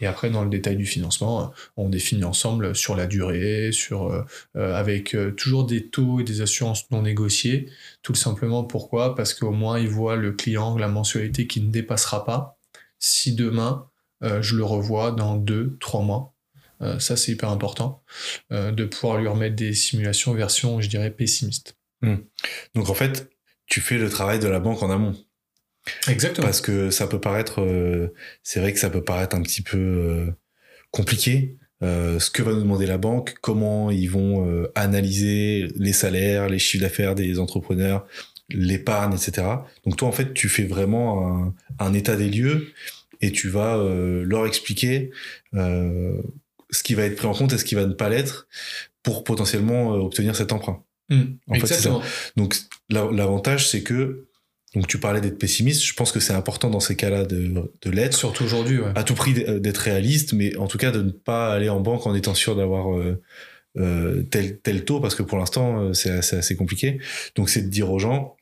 Et 0.00 0.06
après, 0.06 0.30
dans 0.30 0.42
le 0.42 0.50
détail 0.50 0.76
du 0.76 0.86
financement, 0.86 1.52
on 1.76 1.88
définit 1.88 2.24
ensemble 2.24 2.74
sur 2.74 2.96
la 2.96 3.06
durée, 3.06 3.70
sur, 3.72 4.06
euh, 4.06 4.24
euh, 4.56 4.74
avec 4.74 5.14
euh, 5.14 5.32
toujours 5.32 5.64
des 5.64 5.88
taux 5.88 6.20
et 6.20 6.24
des 6.24 6.40
assurances 6.40 6.90
non 6.90 7.02
négociées. 7.02 7.70
Tout 8.02 8.14
simplement 8.14 8.64
pourquoi? 8.64 9.14
Parce 9.14 9.34
qu'au 9.34 9.52
moins, 9.52 9.78
il 9.78 9.88
voit 9.88 10.16
le 10.16 10.32
client 10.32 10.76
la 10.76 10.88
mensualité 10.88 11.46
qui 11.46 11.60
ne 11.60 11.70
dépassera 11.70 12.24
pas. 12.24 12.58
Si 12.98 13.34
demain, 13.34 13.86
je 14.22 14.56
le 14.56 14.64
revois 14.64 15.12
dans 15.12 15.36
deux, 15.36 15.78
trois 15.80 16.02
mois, 16.02 16.34
ça 16.98 17.16
c'est 17.16 17.32
hyper 17.32 17.48
important, 17.48 18.02
de 18.50 18.84
pouvoir 18.84 19.18
lui 19.18 19.26
remettre 19.26 19.56
des 19.56 19.72
simulations 19.72 20.34
version, 20.34 20.82
je 20.82 20.88
dirais, 20.90 21.10
pessimiste. 21.10 21.78
Hmm. 22.02 22.16
Donc 22.74 22.90
en 22.90 22.94
fait, 22.94 23.30
tu 23.64 23.80
fais 23.80 23.96
le 23.96 24.10
travail 24.10 24.38
de 24.38 24.48
la 24.48 24.60
banque 24.60 24.82
en 24.82 24.90
amont. 24.90 25.16
Exactement. 26.08 26.46
Parce 26.46 26.60
que 26.60 26.90
ça 26.90 27.06
peut 27.06 27.20
paraître, 27.20 27.60
euh, 27.60 28.12
c'est 28.42 28.60
vrai 28.60 28.72
que 28.72 28.78
ça 28.78 28.90
peut 28.90 29.02
paraître 29.02 29.36
un 29.36 29.42
petit 29.42 29.62
peu 29.62 29.78
euh, 29.78 30.26
compliqué. 30.90 31.56
Euh, 31.82 32.18
ce 32.18 32.30
que 32.30 32.42
va 32.42 32.52
nous 32.52 32.60
demander 32.60 32.86
la 32.86 32.98
banque, 32.98 33.34
comment 33.40 33.90
ils 33.90 34.10
vont 34.10 34.66
analyser 34.74 35.68
les 35.76 35.92
salaires, 35.92 36.48
les 36.48 36.58
chiffres 36.58 36.82
d'affaires 36.82 37.14
des 37.14 37.38
entrepreneurs, 37.38 38.06
l'épargne, 38.50 39.14
etc. 39.14 39.46
Donc 39.86 39.96
toi, 39.96 40.08
en 40.08 40.12
fait, 40.12 40.34
tu 40.34 40.48
fais 40.48 40.64
vraiment 40.64 41.54
un, 41.78 41.94
état 41.94 42.16
des 42.16 42.28
lieux 42.28 42.72
et 43.22 43.32
tu 43.32 43.48
vas 43.48 43.82
leur 44.24 44.46
expliquer 44.46 45.10
ce 45.54 46.82
qui 46.84 46.94
va 46.94 47.04
être 47.04 47.16
pris 47.16 47.26
en 47.26 47.32
compte 47.32 47.54
et 47.54 47.58
ce 47.58 47.64
qui 47.64 47.74
va 47.74 47.86
ne 47.86 47.94
pas 47.94 48.10
l'être 48.10 48.46
pour 49.02 49.24
potentiellement 49.24 49.92
obtenir 49.92 50.36
cet 50.36 50.52
emprunt. 50.52 50.84
Mmh, 51.08 51.22
en 51.48 51.54
exactement. 51.54 52.02
Fait, 52.02 52.32
Donc 52.36 52.56
l'avantage, 52.90 53.70
c'est 53.70 53.82
que 53.82 54.26
donc 54.74 54.86
tu 54.86 54.98
parlais 54.98 55.20
d'être 55.20 55.38
pessimiste, 55.38 55.82
je 55.82 55.94
pense 55.94 56.12
que 56.12 56.20
c'est 56.20 56.32
important 56.32 56.70
dans 56.70 56.80
ces 56.80 56.94
cas-là 56.94 57.24
de, 57.24 57.72
de 57.82 57.90
l'être. 57.90 58.16
Surtout 58.16 58.44
aujourd'hui, 58.44 58.78
ouais. 58.78 58.92
À 58.94 59.02
tout 59.02 59.14
prix 59.14 59.32
d'être 59.32 59.78
réaliste, 59.78 60.32
mais 60.32 60.56
en 60.56 60.68
tout 60.68 60.78
cas 60.78 60.92
de 60.92 61.02
ne 61.02 61.10
pas 61.10 61.52
aller 61.52 61.68
en 61.68 61.80
banque 61.80 62.06
en 62.06 62.14
étant 62.14 62.34
sûr 62.34 62.54
d'avoir 62.54 62.96
euh, 62.96 63.20
euh, 63.78 64.22
tel, 64.22 64.60
tel 64.60 64.84
taux, 64.84 65.00
parce 65.00 65.16
que 65.16 65.24
pour 65.24 65.38
l'instant 65.38 65.80
euh, 65.80 65.92
c'est 65.92 66.10
assez, 66.10 66.36
assez, 66.36 66.54
compliqué. 66.54 67.00
Donc 67.34 67.50
c'est 67.50 67.62
de 67.62 67.68
dire 67.68 67.90
aux 67.90 67.98
gens, 67.98 68.36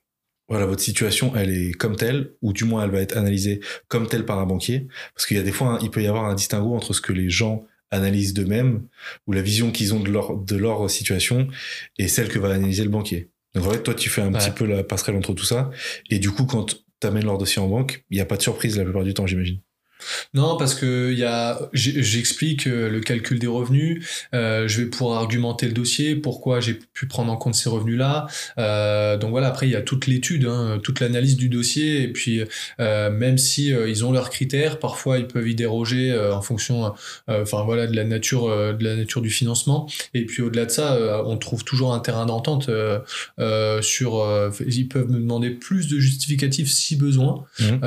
voilà, 0.51 0.67
votre 0.67 0.83
situation, 0.83 1.35
elle 1.35 1.51
est 1.51 1.73
comme 1.73 1.97
telle, 1.97 2.33
ou 2.43 2.53
du 2.53 2.65
moins 2.65 2.85
elle 2.85 2.91
va 2.91 3.01
être 3.01 3.17
analysée 3.17 3.61
comme 3.89 4.07
telle 4.07 4.27
par 4.27 4.39
un 4.39 4.47
banquier, 4.47 4.87
parce 5.15 5.25
qu'il 5.27 5.39
y 5.39 5.41
a 5.41 5.43
des 5.43 5.53
fois, 5.53 5.79
il 5.83 5.91
peut 5.91 6.03
y 6.03 6.07
avoir 6.07 6.27
un 6.27 6.35
distinguo 6.35 6.75
entre 6.75 6.93
ce 6.93 7.01
que 7.01 7.15
les 7.15 7.31
gens 7.31 7.65
analysent 7.91 8.35
d'eux-mêmes, 8.35 8.87
ou 9.27 9.33
la 9.33 9.41
vision 9.41 9.71
qu'ils 9.71 9.95
ont 9.95 10.01
de 10.01 10.11
leur, 10.11 10.37
de 10.37 10.57
leur 10.57 10.91
situation, 10.91 11.49
et 11.97 12.07
celle 12.07 12.29
que 12.29 12.39
va 12.39 12.49
analyser 12.49 12.85
le 12.85 12.91
banquier. 12.91 13.31
Donc 13.59 13.67
en 13.69 13.71
fait, 13.73 13.83
toi, 13.83 13.95
tu 13.95 14.09
fais 14.09 14.23
un 14.23 14.33
petit 14.33 14.51
peu 14.51 14.65
la 14.65 14.85
passerelle 14.85 15.17
entre 15.17 15.35
tout 15.35 15.45
ça. 15.45 15.71
Et 16.11 16.19
du 16.19 16.31
coup, 16.31 16.47
quand 16.47 16.77
tu 17.01 17.07
amènes 17.07 17.25
leur 17.25 17.39
dossier 17.39 17.61
en 17.61 17.69
banque, 17.69 18.05
il 18.11 18.15
n'y 18.15 18.21
a 18.21 18.27
pas 18.27 18.37
de 18.37 18.43
surprise 18.43 18.77
la 18.79 18.85
plupart 18.85 19.05
du 19.05 19.15
temps, 19.15 19.27
j'imagine. 19.27 19.61
Non, 20.35 20.57
parce 20.57 20.75
que 20.75 21.13
y 21.13 21.25
a, 21.25 21.59
j'explique 21.73 22.67
euh, 22.67 22.89
le 22.89 23.01
calcul 23.01 23.39
des 23.39 23.47
revenus. 23.47 24.07
Euh, 24.35 24.69
je 24.69 24.83
vais 24.83 24.87
pouvoir 24.87 25.19
argumenter 25.19 25.67
le 25.67 25.73
dossier, 25.73 26.15
pourquoi 26.17 26.61
j'ai 26.61 26.75
pu 26.75 27.07
prendre 27.07 27.33
en 27.33 27.37
compte 27.37 27.55
ces 27.55 27.69
revenus-là. 27.69 28.27
Euh, 28.59 29.17
donc 29.17 29.31
voilà, 29.31 29.49
après 29.49 29.67
il 29.67 29.73
y 29.73 29.77
a 29.77 29.83
toute 29.83 30.07
l'étude, 30.07 30.47
hein, 30.47 30.81
toute 30.83 31.01
l'analyse 31.01 31.37
du 31.37 31.49
dossier, 31.49 32.03
et 32.03 32.09
puis 32.09 32.43
euh, 32.81 33.11
même 33.11 33.39
si 33.39 33.69
ils 33.69 34.05
ont 34.05 34.13
leurs 34.13 34.31
critères, 34.31 34.79
parfois 34.79 35.19
ils 35.19 35.27
peuvent 35.27 35.49
y 35.49 35.55
déroger 35.55 36.17
en 36.19 36.43
fonction, 36.43 36.93
enfin 37.29 37.63
voilà, 37.65 37.87
de 37.87 37.97
la 37.97 38.05
nature, 38.05 38.49
de 38.49 38.85
la 38.85 38.97
nature 38.97 39.23
du 39.23 39.31
financement. 39.31 39.89
Et 40.15 40.25
puis 40.25 40.43
au-delà 40.43 40.67
de 40.67 40.71
ça, 40.71 41.23
on 41.25 41.37
trouve 41.37 41.65
toujours 41.65 41.95
un 41.95 42.01
terrain 42.01 42.27
d'entente 42.27 42.71
sur. 43.81 44.53
ils 44.67 44.89
peuvent 44.89 45.11
me 45.11 45.19
demander 45.19 45.51
plus 45.51 45.89
de 45.89 45.99
justificatifs 45.99 46.71
si 46.71 46.97
besoin, 46.97 47.45
mmh. 47.61 47.79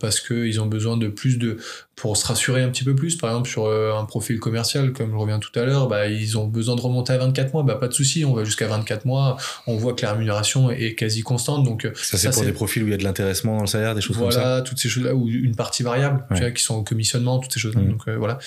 parce 0.00 0.20
qu'ils 0.20 0.60
ont 0.60 0.66
besoin 0.66 0.96
de 0.96 1.08
plus 1.08 1.38
de 1.38 1.43
de 1.44 1.56
pour 1.96 2.16
se 2.16 2.26
rassurer 2.26 2.62
un 2.62 2.70
petit 2.70 2.84
peu 2.84 2.94
plus, 2.94 3.16
par 3.16 3.30
exemple 3.30 3.48
sur 3.48 3.66
euh, 3.66 3.92
un 3.94 4.04
profil 4.04 4.40
commercial, 4.40 4.92
comme 4.92 5.10
je 5.10 5.16
reviens 5.16 5.38
tout 5.38 5.56
à 5.58 5.64
l'heure, 5.64 5.86
bah, 5.86 6.08
ils 6.08 6.36
ont 6.36 6.46
besoin 6.46 6.74
de 6.74 6.80
remonter 6.80 7.12
à 7.12 7.18
24 7.18 7.52
mois, 7.52 7.62
bah, 7.62 7.76
pas 7.76 7.88
de 7.88 7.92
souci, 7.92 8.24
on 8.24 8.34
va 8.34 8.44
jusqu'à 8.44 8.66
24 8.66 9.04
mois, 9.04 9.36
on 9.66 9.76
voit 9.76 9.94
que 9.94 10.02
la 10.02 10.12
rémunération 10.12 10.70
est 10.70 10.94
quasi 10.94 11.22
constante. 11.22 11.64
Donc, 11.64 11.84
euh, 11.84 11.92
ça, 11.94 12.18
c'est 12.18 12.30
pour 12.30 12.42
des 12.42 12.52
profils 12.52 12.82
où 12.82 12.86
il 12.86 12.90
y 12.90 12.94
a 12.94 12.98
de 12.98 13.04
l'intéressement 13.04 13.56
dans 13.56 13.62
le 13.62 13.68
salaire, 13.68 13.94
des 13.94 14.00
choses 14.00 14.16
comme 14.16 14.30
ça. 14.30 14.40
Voilà, 14.40 14.62
toutes 14.62 14.78
ces 14.78 14.88
choses-là, 14.88 15.14
ou 15.14 15.28
une 15.28 15.54
partie 15.54 15.82
variable, 15.82 16.24
tu 16.34 16.40
vois, 16.40 16.50
qui 16.50 16.62
sont 16.62 16.76
au 16.76 16.82
commissionnement, 16.82 17.38
toutes 17.38 17.52
ces 17.52 17.60
choses-là. 17.60 17.82
Mm. 17.82 17.90
Donc, 17.90 18.08
euh, 18.08 18.16
voilà. 18.16 18.38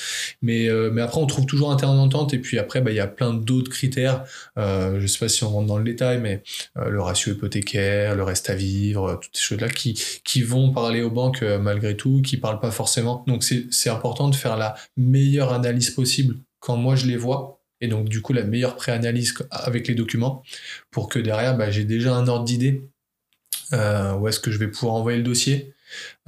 Mais, 0.42 0.70
mais 0.92 1.02
après, 1.02 1.20
on 1.22 1.26
trouve 1.26 1.46
toujours 1.46 1.72
un 1.72 1.78
terrain 1.78 1.96
d'entente, 1.96 2.34
et 2.34 2.40
puis 2.40 2.60
après, 2.60 2.82
bah, 2.82 2.92
il 2.92 2.98
y 2.98 3.02
a 3.02 3.08
plein 3.08 3.34
d'autres 3.34 3.72
critères. 3.72 4.24
Euh, 4.58 5.00
je 5.00 5.08
sais 5.08 5.20
pas 5.20 5.30
si 5.30 5.44
on 5.44 5.50
rentre 5.50 5.68
dans 5.68 5.78
le 5.78 5.86
détail, 5.86 6.20
mais 6.20 6.44
le 6.76 7.02
ratio 7.02 7.34
hypothécaire, 7.34 8.16
le 8.16 8.24
reste 8.24 8.50
à 8.50 8.56
vivre, 8.56 9.20
toutes 9.22 9.36
ces 9.36 9.42
choses-là 9.42 9.70
qui, 9.70 9.94
qui 10.24 10.42
vont 10.42 10.72
parler 10.72 11.02
aux 11.02 11.12
banques 11.12 11.44
malgré 11.62 11.96
tout, 11.96 12.22
qui 12.22 12.38
parlent 12.38 12.60
pas 12.60 12.72
forcément. 12.72 13.24
Donc, 13.28 13.37
c'est 13.44 13.90
important 13.90 14.30
de 14.30 14.36
faire 14.36 14.58
la 14.58 14.76
meilleure 14.96 15.54
analyse 15.54 15.90
possible 15.90 16.38
quand 16.60 16.78
moi 16.78 16.96
je 16.96 17.06
les 17.06 17.18
vois. 17.18 17.62
Et 17.80 17.88
donc, 17.88 18.10
du 18.10 18.22
coup, 18.22 18.34
la 18.34 18.44
meilleure 18.44 18.76
préanalyse 18.76 19.36
avec 19.52 19.88
les 19.88 19.94
documents 19.94 20.44
pour 20.90 21.10
que 21.10 21.20
derrière, 21.20 21.56
bah, 21.56 21.70
j'ai 21.70 21.84
déjà 21.84 22.16
un 22.16 22.28
ordre 22.28 22.46
d'idée 22.46 22.90
euh, 23.74 24.14
où 24.14 24.28
est-ce 24.28 24.40
que 24.40 24.50
je 24.50 24.58
vais 24.58 24.68
pouvoir 24.68 24.96
envoyer 24.96 25.18
le 25.18 25.24
dossier 25.24 25.74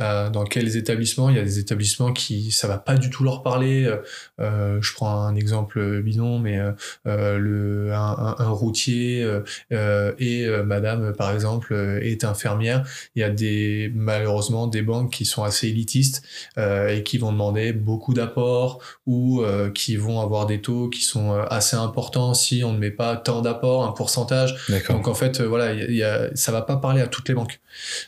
euh, 0.01 0.29
dans 0.29 0.43
quels 0.43 0.77
établissements? 0.77 1.29
Il 1.29 1.35
y 1.35 1.39
a 1.39 1.43
des 1.43 1.59
établissements 1.59 2.13
qui, 2.13 2.51
ça 2.51 2.67
va 2.67 2.77
pas 2.77 2.95
du 2.95 3.09
tout 3.09 3.23
leur 3.23 3.43
parler. 3.43 3.85
Euh, 3.85 3.97
euh 4.39 4.79
je 4.81 4.93
prends 4.93 5.23
un 5.23 5.35
exemple 5.35 6.01
bidon, 6.01 6.39
mais 6.39 6.57
euh, 6.57 6.71
euh 7.07 7.37
le, 7.37 7.93
un, 7.93 8.35
un, 8.37 8.49
routier 8.49 9.27
et 9.71 10.47
madame, 10.65 11.13
par 11.13 11.31
exemple, 11.31 11.73
est 12.01 12.23
infirmière. 12.23 12.85
Il 13.15 13.21
y 13.21 13.23
a 13.23 13.29
des, 13.29 13.91
malheureusement 13.93 14.67
des 14.67 14.81
banques 14.81 15.11
qui 15.11 15.25
sont 15.25 15.43
assez 15.43 15.67
élitistes 15.67 16.23
et 16.57 17.03
qui 17.03 17.17
vont 17.17 17.31
demander 17.31 17.73
beaucoup 17.73 18.13
d'apports 18.13 18.79
ou 19.05 19.43
qui 19.73 19.95
vont 19.95 20.19
avoir 20.19 20.45
des 20.45 20.61
taux 20.61 20.89
qui 20.89 21.03
sont 21.03 21.33
assez 21.49 21.75
importants 21.75 22.33
si 22.33 22.63
on 22.63 22.73
ne 22.73 22.79
met 22.79 22.91
pas 22.91 23.15
tant 23.15 23.41
d'apports, 23.41 23.85
un 23.85 23.91
pourcentage. 23.91 24.55
Donc 24.89 25.07
en 25.07 25.13
fait, 25.13 25.41
voilà, 25.41 25.73
il 25.73 25.95
y 25.95 26.03
a, 26.03 26.29
ça 26.35 26.51
va 26.51 26.61
pas 26.61 26.77
parler 26.77 27.01
à 27.01 27.07
toutes 27.07 27.27
les 27.29 27.35
banques, 27.35 27.59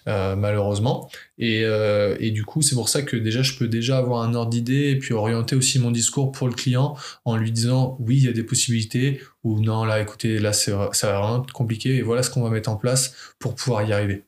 malheureusement. 0.05 1.09
Et 1.41 1.65
euh, 1.65 1.80
et 2.19 2.31
du 2.31 2.43
coup, 2.45 2.61
c'est 2.61 2.75
pour 2.75 2.89
ça 2.89 3.01
que 3.01 3.15
déjà, 3.15 3.41
je 3.41 3.55
peux 3.55 3.67
déjà 3.67 3.97
avoir 3.97 4.23
un 4.23 4.33
ordre 4.33 4.51
d'idée 4.51 4.89
et 4.89 4.99
puis 4.99 5.13
orienter 5.13 5.55
aussi 5.55 5.79
mon 5.79 5.91
discours 5.91 6.31
pour 6.31 6.47
le 6.47 6.53
client 6.53 6.95
en 7.25 7.37
lui 7.37 7.51
disant 7.51 7.97
oui, 7.99 8.17
il 8.17 8.23
y 8.23 8.27
a 8.27 8.33
des 8.33 8.43
possibilités 8.43 9.21
ou 9.43 9.59
non, 9.61 9.83
là, 9.85 10.01
écoutez, 10.01 10.39
là, 10.39 10.53
ça 10.53 10.75
va 10.75 11.19
vraiment 11.19 11.43
être 11.43 11.53
compliqué 11.53 11.95
et 11.95 12.01
voilà 12.01 12.23
ce 12.23 12.29
qu'on 12.29 12.43
va 12.43 12.49
mettre 12.49 12.69
en 12.69 12.75
place 12.75 13.15
pour 13.39 13.55
pouvoir 13.55 13.83
y 13.83 13.93
arriver. 13.93 14.23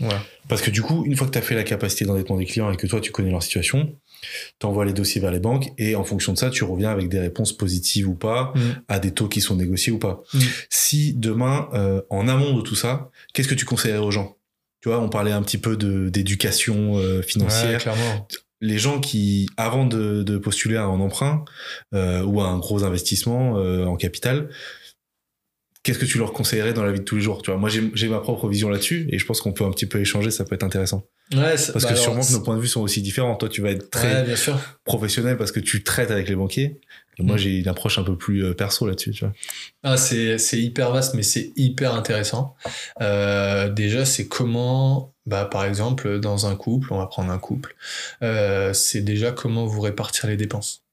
Voilà. 0.00 0.22
Parce 0.48 0.62
que 0.62 0.70
du 0.70 0.82
coup, 0.82 1.04
une 1.04 1.16
fois 1.16 1.26
que 1.26 1.32
tu 1.32 1.38
as 1.38 1.42
fait 1.42 1.54
la 1.54 1.64
capacité 1.64 2.04
d'endettement 2.04 2.38
des 2.38 2.46
clients 2.46 2.70
et 2.70 2.76
que 2.76 2.86
toi, 2.86 3.00
tu 3.00 3.10
connais 3.10 3.30
leur 3.30 3.42
situation, 3.42 3.96
tu 4.58 4.66
envoies 4.66 4.84
les 4.84 4.92
dossiers 4.92 5.20
vers 5.20 5.30
les 5.30 5.40
banques 5.40 5.72
et 5.76 5.96
en 5.96 6.04
fonction 6.04 6.32
de 6.32 6.38
ça, 6.38 6.50
tu 6.50 6.64
reviens 6.64 6.90
avec 6.90 7.08
des 7.08 7.18
réponses 7.18 7.56
positives 7.56 8.08
ou 8.08 8.14
pas, 8.14 8.52
mm. 8.54 8.60
à 8.88 8.98
des 8.98 9.12
taux 9.12 9.28
qui 9.28 9.40
sont 9.40 9.56
négociés 9.56 9.92
ou 9.92 9.98
pas. 9.98 10.22
Mm. 10.32 10.38
Si 10.70 11.14
demain, 11.14 11.68
euh, 11.74 12.00
en 12.10 12.28
amont 12.28 12.56
de 12.56 12.62
tout 12.62 12.76
ça, 12.76 13.10
qu'est-ce 13.34 13.48
que 13.48 13.54
tu 13.54 13.64
conseillerais 13.64 13.98
aux 13.98 14.10
gens? 14.10 14.37
Tu 14.80 14.88
vois, 14.88 15.00
on 15.00 15.08
parlait 15.08 15.32
un 15.32 15.42
petit 15.42 15.58
peu 15.58 15.76
d'éducation 15.76 16.98
euh, 16.98 17.22
financière. 17.22 17.82
Les 18.60 18.78
gens 18.78 19.00
qui, 19.00 19.48
avant 19.56 19.86
de, 19.86 20.38
postuler 20.38 20.76
à 20.76 20.84
un 20.84 21.00
emprunt 21.00 21.44
euh, 21.94 22.22
ou 22.22 22.40
à 22.40 22.48
un 22.48 22.58
gros 22.58 22.84
investissement 22.84 23.52
en 23.52 23.96
capital, 23.96 24.48
qu'est-ce 25.82 25.98
que 25.98 26.04
tu 26.04 26.18
leur 26.18 26.32
conseillerais 26.32 26.74
dans 26.74 26.84
la 26.84 26.92
vie 26.92 26.98
de 26.98 27.04
tous 27.04 27.16
les 27.16 27.22
jours 27.22 27.40
Tu 27.42 27.50
vois, 27.50 27.58
moi 27.58 27.70
j'ai 27.70 28.08
ma 28.08 28.18
propre 28.18 28.48
vision 28.48 28.68
là-dessus 28.68 29.08
et 29.10 29.18
je 29.18 29.24
pense 29.24 29.40
qu'on 29.40 29.52
peut 29.52 29.64
un 29.64 29.70
petit 29.70 29.86
peu 29.86 30.00
échanger, 30.00 30.30
ça 30.30 30.44
peut 30.44 30.54
être 30.54 30.64
intéressant. 30.64 31.06
Ouais, 31.32 31.54
parce 31.72 31.72
bah 31.72 31.90
que 31.90 31.94
sûrement 31.94 32.20
que 32.20 32.32
nos 32.32 32.40
points 32.40 32.56
de 32.56 32.60
vue 32.60 32.68
sont 32.68 32.80
aussi 32.80 33.02
différents. 33.02 33.36
Toi, 33.36 33.48
tu 33.48 33.60
vas 33.60 33.70
être 33.70 33.90
très 33.90 34.26
professionnel 34.84 35.36
parce 35.36 35.52
que 35.52 35.60
tu 35.60 35.82
traites 35.82 36.10
avec 36.10 36.28
les 36.28 36.36
banquiers. 36.36 36.80
Moi, 37.18 37.36
mm. 37.36 37.38
j'ai 37.38 37.58
une 37.58 37.68
approche 37.68 37.98
un 37.98 38.04
peu 38.04 38.16
plus 38.16 38.44
euh, 38.44 38.54
perso 38.54 38.86
là-dessus. 38.86 39.12
Tu 39.12 39.24
vois. 39.24 39.34
Ah, 39.82 39.96
c'est 39.96 40.38
hyper 40.52 40.92
vaste, 40.92 41.14
mais 41.14 41.22
c'est 41.22 41.52
hyper 41.56 41.94
intéressant. 41.94 42.54
Euh, 43.00 43.68
déjà, 43.68 44.04
c'est 44.04 44.28
comment, 44.28 45.12
bah, 45.26 45.44
par 45.44 45.64
exemple, 45.64 46.20
dans 46.20 46.46
un 46.46 46.56
couple, 46.56 46.92
on 46.92 46.98
va 46.98 47.06
prendre 47.06 47.30
un 47.30 47.38
couple, 47.38 47.76
euh, 48.22 48.72
c'est 48.72 49.00
déjà 49.00 49.32
comment 49.32 49.66
vous 49.66 49.80
répartir 49.80 50.28
les 50.28 50.36
dépenses 50.36 50.84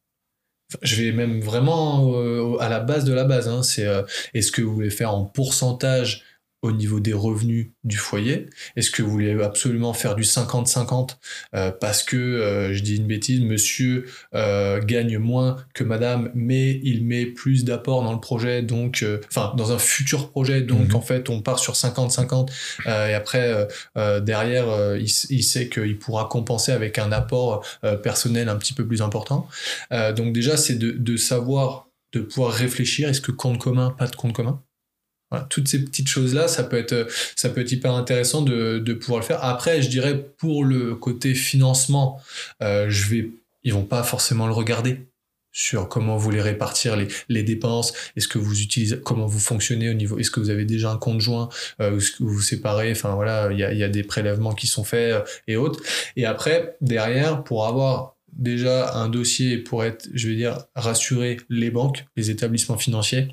je 0.82 0.96
vais 0.96 1.12
même 1.12 1.42
vraiment 1.42 2.16
euh, 2.16 2.58
à 2.60 2.70
la 2.70 2.80
base 2.80 3.06
de 3.06 3.14
la 3.14 3.24
base. 3.24 3.48
Hein. 3.48 3.62
C'est 3.62 3.88
est-ce 4.34 4.52
que 4.52 4.64
vous 4.64 4.74
voulez 4.74 4.90
faire 4.90 5.14
en 5.14 5.24
pourcentage 5.24 6.24
au 6.66 6.72
niveau 6.72 7.00
des 7.00 7.14
revenus 7.14 7.68
du 7.84 7.98
foyer 7.98 8.48
Est-ce 8.76 8.90
que 8.90 9.04
vous 9.04 9.12
voulez 9.12 9.40
absolument 9.42 9.94
faire 9.94 10.16
du 10.16 10.24
50-50 10.24 11.18
euh, 11.54 11.72
parce 11.72 12.02
que, 12.02 12.18
euh, 12.18 12.74
je 12.74 12.82
dis 12.82 12.98
une 12.98 13.06
bêtise, 13.06 13.42
monsieur 13.42 14.06
euh, 14.34 14.82
gagne 14.82 15.20
moins 15.20 15.58
que 15.76 15.84
madame, 15.84 16.32
mais 16.34 16.80
il 16.84 17.06
met 17.06 17.26
plus 17.26 17.64
d'apport 17.66 18.04
dans 18.04 18.14
le 18.14 18.20
projet, 18.20 18.64
donc, 18.64 19.06
enfin, 19.30 19.54
dans 19.56 19.72
un 19.72 19.78
futur 19.78 20.32
projet, 20.32 20.62
donc 20.62 20.90
mhm. 20.90 20.96
en 20.96 21.02
fait, 21.02 21.30
on 21.30 21.42
part 21.42 21.60
sur 21.60 21.74
50-50 21.74 22.50
et 22.88 23.14
après, 23.14 23.68
derrière, 24.22 24.96
il, 24.96 25.10
il, 25.30 25.44
sait 25.44 25.70
qu'il 25.70 26.00
pourra 26.00 26.26
compenser 26.26 26.72
avec 26.72 26.98
un 26.98 27.12
apport 27.12 27.66
personnel 28.04 28.50
un 28.50 28.56
petit 28.56 28.74
peu 28.74 28.86
plus 28.86 29.02
important. 29.02 29.48
donc 30.16 30.34
déjà, 30.34 30.58
c'est 30.58 30.76
de, 30.76 30.92
de 30.92 31.18
savoir, 31.18 31.88
de 32.14 32.22
pouvoir 32.22 32.52
réfléchir, 32.52 33.10
est-ce 33.10 33.22
que 33.22 33.32
compte 33.32 33.60
commun, 33.60 33.92
pas 33.92 34.08
de 34.08 34.16
compte 34.16 34.34
commun? 34.34 34.62
Toutes 35.50 35.68
ces 35.68 35.84
petites 35.84 36.08
choses-là, 36.08 36.48
ça 36.48 36.64
peut 36.64 36.78
être, 36.78 37.08
ça 37.36 37.50
peut 37.50 37.62
être 37.62 37.72
hyper 37.72 37.94
intéressant 37.94 38.42
de, 38.42 38.80
de, 38.80 38.94
pouvoir 38.94 39.20
le 39.20 39.26
faire. 39.26 39.44
Après, 39.44 39.82
je 39.82 39.90
dirais 39.90 40.18
pour 40.38 40.64
le 40.64 40.96
côté 40.96 41.34
financement, 41.34 42.22
euh, 42.62 42.90
je 42.90 43.10
vais, 43.10 43.32
ils 43.64 43.74
vont 43.74 43.84
pas 43.84 44.04
forcément 44.04 44.48
le 44.48 44.54
regarder 44.54 45.08
sur 45.52 45.88
comment 45.88 46.18
vous 46.18 46.32
les 46.32 46.42
répartir 46.42 46.98
les, 46.98 47.08
les 47.30 47.42
dépenses, 47.42 47.94
est-ce 48.18 48.28
que 48.28 48.38
vous 48.38 48.62
utilisez, 48.62 49.00
comment 49.00 49.26
vous 49.26 49.40
fonctionnez 49.40 49.90
au 49.90 49.94
niveau, 49.94 50.20
est-ce 50.20 50.30
que 50.30 50.42
vous 50.42 50.50
avez 50.50 50.66
déjà 50.66 50.92
un 50.92 50.98
compte 50.98 51.22
joint, 51.22 51.48
euh, 51.80 51.98
est-ce 51.98 52.12
que 52.12 52.24
vous 52.24 52.34
vous 52.34 52.42
séparez, 52.42 52.92
enfin 52.92 53.16
voilà, 53.16 53.50
il 53.52 53.60
y 53.60 53.64
a, 53.64 53.72
y 53.72 53.84
a, 53.84 53.88
des 53.88 54.04
prélèvements 54.04 54.54
qui 54.54 54.68
sont 54.68 54.84
faits 54.84 55.14
euh, 55.14 55.22
et 55.48 55.56
autres. 55.56 55.82
Et 56.18 56.26
après, 56.26 56.76
derrière, 56.82 57.42
pour 57.46 57.66
avoir 57.66 58.18
déjà 58.34 58.96
un 58.96 59.08
dossier 59.08 59.58
pour 59.58 59.86
être, 59.86 60.10
je 60.14 60.28
vais 60.28 60.36
dire, 60.36 60.66
rassurer 60.76 61.38
les 61.50 61.72
banques, 61.72 62.06
les 62.18 62.32
établissements 62.32 62.78
financiers, 62.78 63.30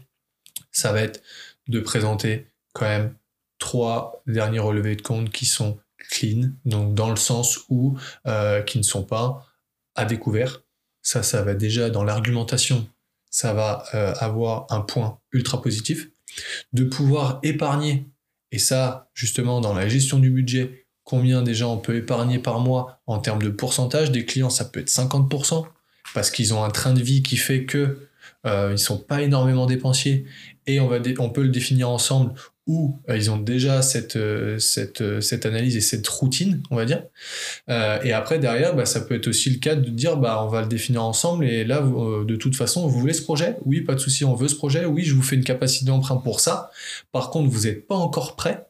ça 0.70 0.92
va 0.92 1.02
être 1.02 1.22
de 1.68 1.80
présenter 1.80 2.48
quand 2.72 2.86
même 2.86 3.14
trois 3.58 4.22
derniers 4.26 4.58
relevés 4.58 4.96
de 4.96 5.02
compte 5.02 5.30
qui 5.30 5.46
sont 5.46 5.78
clean, 6.10 6.50
donc 6.64 6.94
dans 6.94 7.10
le 7.10 7.16
sens 7.16 7.60
où 7.68 7.96
euh, 8.26 8.62
qui 8.62 8.78
ne 8.78 8.82
sont 8.82 9.04
pas 9.04 9.46
à 9.94 10.04
découvert. 10.04 10.62
Ça, 11.02 11.22
ça 11.22 11.42
va 11.42 11.54
déjà 11.54 11.90
dans 11.90 12.04
l'argumentation, 12.04 12.88
ça 13.30 13.52
va 13.52 13.84
euh, 13.94 14.14
avoir 14.18 14.66
un 14.70 14.80
point 14.80 15.18
ultra 15.32 15.60
positif. 15.60 16.08
De 16.72 16.84
pouvoir 16.84 17.40
épargner, 17.42 18.06
et 18.52 18.58
ça, 18.58 19.10
justement, 19.14 19.60
dans 19.60 19.74
la 19.74 19.88
gestion 19.88 20.18
du 20.18 20.30
budget, 20.30 20.86
combien 21.04 21.42
déjà 21.42 21.68
on 21.68 21.78
peut 21.78 21.96
épargner 21.96 22.38
par 22.38 22.60
mois 22.60 23.00
en 23.06 23.18
termes 23.18 23.42
de 23.42 23.50
pourcentage 23.50 24.10
des 24.10 24.24
clients, 24.24 24.50
ça 24.50 24.64
peut 24.64 24.80
être 24.80 24.88
50%, 24.88 25.66
parce 26.14 26.30
qu'ils 26.30 26.54
ont 26.54 26.64
un 26.64 26.70
train 26.70 26.94
de 26.94 27.02
vie 27.02 27.22
qui 27.22 27.36
fait 27.36 27.64
que 27.64 28.08
euh, 28.46 28.70
ils 28.72 28.78
sont 28.78 28.98
pas 28.98 29.22
énormément 29.22 29.66
dépensiers 29.66 30.24
et 30.66 30.80
on, 30.80 30.88
va 30.88 30.98
on 31.18 31.30
peut 31.30 31.42
le 31.42 31.48
définir 31.48 31.88
ensemble 31.88 32.34
où 32.66 33.00
euh, 33.08 33.16
ils 33.16 33.30
ont 33.30 33.38
déjà 33.38 33.82
cette, 33.82 34.16
euh, 34.16 34.58
cette, 34.58 35.00
euh, 35.00 35.20
cette 35.20 35.46
analyse 35.46 35.76
et 35.76 35.80
cette 35.80 36.06
routine, 36.06 36.62
on 36.70 36.76
va 36.76 36.84
dire. 36.84 37.02
et 37.68 38.12
après, 38.12 38.38
derrière, 38.38 38.76
bah, 38.76 38.86
ça 38.86 39.00
peut 39.00 39.14
être 39.14 39.26
aussi 39.26 39.50
le 39.50 39.58
cas 39.58 39.74
de 39.74 39.90
dire, 39.90 40.16
bah, 40.16 40.42
on 40.44 40.48
va 40.48 40.62
le 40.62 40.68
définir 40.68 41.02
ensemble, 41.02 41.44
et 41.44 41.64
là, 41.64 41.80
de 41.80 42.36
toute 42.36 42.56
façon, 42.56 42.86
vous 42.86 43.00
voulez 43.00 43.14
ce 43.14 43.22
projet? 43.22 43.56
Oui, 43.64 43.80
pas 43.80 43.94
de 43.94 44.00
souci, 44.00 44.24
on 44.24 44.34
veut 44.34 44.48
ce 44.48 44.54
projet. 44.54 44.84
Oui, 44.84 45.04
je 45.04 45.14
vous 45.14 45.22
fais 45.22 45.36
une 45.36 45.44
capacité 45.44 45.86
d'emprunt 45.86 46.16
pour 46.16 46.40
ça. 46.40 46.70
Par 47.10 47.30
contre, 47.30 47.50
vous 47.50 47.62
n'êtes 47.62 47.86
pas 47.86 47.96
encore 47.96 48.36
prêt, 48.36 48.66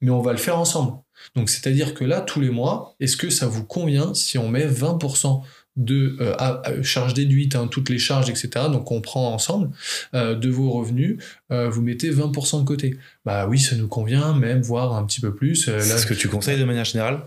mais 0.00 0.10
on 0.10 0.20
va 0.20 0.32
le 0.32 0.38
faire 0.38 0.58
ensemble. 0.58 0.94
Donc, 1.34 1.50
c'est-à-dire 1.50 1.94
que 1.94 2.04
là, 2.04 2.20
tous 2.20 2.40
les 2.40 2.50
mois, 2.50 2.94
est-ce 3.00 3.16
que 3.16 3.30
ça 3.30 3.46
vous 3.46 3.64
convient 3.64 4.14
si 4.14 4.38
on 4.38 4.48
met 4.48 4.66
20% 4.66 5.42
de 5.78 6.16
euh, 6.20 6.82
charges 6.82 7.14
déduites, 7.14 7.54
hein, 7.54 7.68
toutes 7.70 7.88
les 7.88 7.98
charges, 7.98 8.28
etc. 8.28 8.66
Donc 8.70 8.90
on 8.90 9.00
prend 9.00 9.32
ensemble 9.32 9.70
euh, 10.12 10.34
de 10.34 10.50
vos 10.50 10.70
revenus, 10.70 11.22
euh, 11.52 11.70
vous 11.70 11.80
mettez 11.80 12.10
20% 12.10 12.60
de 12.60 12.64
côté. 12.66 12.98
Bah 13.24 13.46
oui, 13.48 13.58
ça 13.58 13.76
nous 13.76 13.88
convient, 13.88 14.34
même 14.34 14.60
voire 14.60 14.94
un 14.94 15.06
petit 15.06 15.20
peu 15.20 15.34
plus. 15.34 15.68
là, 15.68 15.80
ce 15.80 16.04
que 16.04 16.14
tu 16.14 16.28
conseilles 16.28 16.58
de 16.58 16.64
manière 16.64 16.84
générale? 16.84 17.22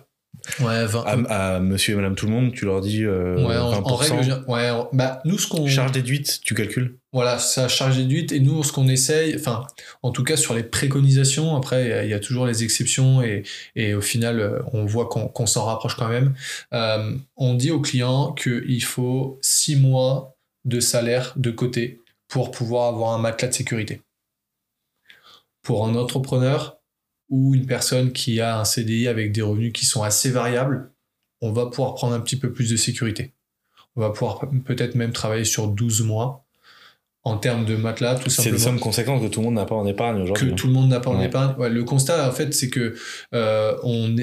Ouais, 0.60 0.86
à, 1.06 1.60
monsieur 1.60 1.94
et 1.94 1.96
madame 1.96 2.16
tout 2.16 2.26
le 2.26 2.32
monde, 2.32 2.52
tu 2.52 2.66
leur 2.66 2.82
dis 2.82 3.04
euh, 3.04 3.36
ouais, 3.46 3.58
en, 3.58 3.82
20%. 3.82 3.96
règle, 3.96 4.44
ouais, 4.48 4.72
bah, 4.92 5.22
nous, 5.24 5.38
ce 5.38 5.48
qu'on. 5.48 5.68
Charge 5.68 5.92
déduite, 5.92 6.42
tu 6.44 6.56
calcules 6.56 6.98
Voilà, 7.14 7.38
ça, 7.38 7.68
charge 7.68 7.98
déduite. 7.98 8.32
Et 8.32 8.40
nous, 8.40 8.64
ce 8.64 8.72
qu'on 8.72 8.88
essaye, 8.88 9.36
enfin, 9.36 9.68
en 10.02 10.12
tout 10.12 10.24
cas 10.24 10.38
sur 10.38 10.56
les 10.56 10.64
préconisations, 10.64 11.56
après, 11.56 12.06
il 12.06 12.10
y, 12.10 12.14
a 12.14 12.20
toujours 12.20 12.48
les 12.48 12.64
exceptions 12.64 13.22
et, 13.22 13.44
et 13.76 13.94
au 13.94 14.02
final, 14.02 14.40
euh, 14.40 14.60
on 14.74 14.86
voit 14.86 15.08
qu'on 15.08 15.46
s'en 15.46 15.66
rapproche 15.66 15.96
quand 15.96 16.10
même. 16.10 16.34
Euh, 16.74 17.16
on 17.38 17.54
dit 17.54 17.70
aux 17.70 17.82
clients 17.82 18.34
qu'il 18.34 18.84
faut 18.84 19.38
six 19.42 19.76
mois 19.76 20.36
de 20.66 20.80
salaire 20.80 21.34
de 21.36 21.52
côté 21.52 22.02
pour 22.28 22.50
pouvoir 22.50 22.88
avoir 22.88 23.14
un 23.14 23.20
matelas 23.20 23.50
de 23.50 23.54
sécurité. 23.54 24.02
Pour 25.62 25.86
un 25.86 25.96
entrepreneur, 25.96 26.81
ou 27.32 27.56
une 27.56 27.66
personne 27.66 28.12
qui 28.12 28.40
a 28.42 28.60
un 28.60 28.66
CDI 28.66 29.08
avec 29.08 29.32
des 29.32 29.42
revenus 29.42 29.74
qui 29.74 29.86
sont 29.86 30.04
assez 30.04 30.30
variables, 30.30 30.92
on 31.42 31.52
va 31.52 31.66
pouvoir 31.66 31.96
prendre 31.96 32.14
un 32.14 32.20
petit 32.20 32.36
peu 32.36 32.52
plus 32.52 32.70
de 32.70 32.76
sécurité. 32.76 33.34
On 33.96 34.02
va 34.02 34.12
pouvoir 34.12 34.42
peut-être 34.66 34.96
même 34.96 35.12
travailler 35.12 35.46
sur 35.46 35.68
12 35.68 36.04
mois 36.04 36.46
en 37.24 37.38
termes 37.38 37.66
de 37.66 37.76
matelas, 37.76 38.16
tout 38.16 38.30
simplement. 38.30 38.58
C'est 38.58 38.64
des 38.64 38.70
sommes 38.70 38.80
conséquentes 38.80 39.22
que 39.22 39.28
tout 39.28 39.40
le 39.40 39.46
monde 39.46 39.56
n'a 39.56 39.66
pas 39.66 39.76
en 39.76 39.86
épargne 39.86 40.22
aujourd'hui. 40.22 40.50
Que 40.50 40.54
tout 40.54 40.68
le 40.68 40.74
monde 40.74 40.90
n'a 40.90 41.00
pas 41.00 41.10
en 41.10 41.22
épargne. 41.22 41.56
le 41.68 41.84
constat, 41.84 42.28
en 42.28 42.32
fait, 42.32 42.54
c'est 42.54 42.70
que 42.70 42.96
euh, 43.34 43.78
on, 43.84 44.16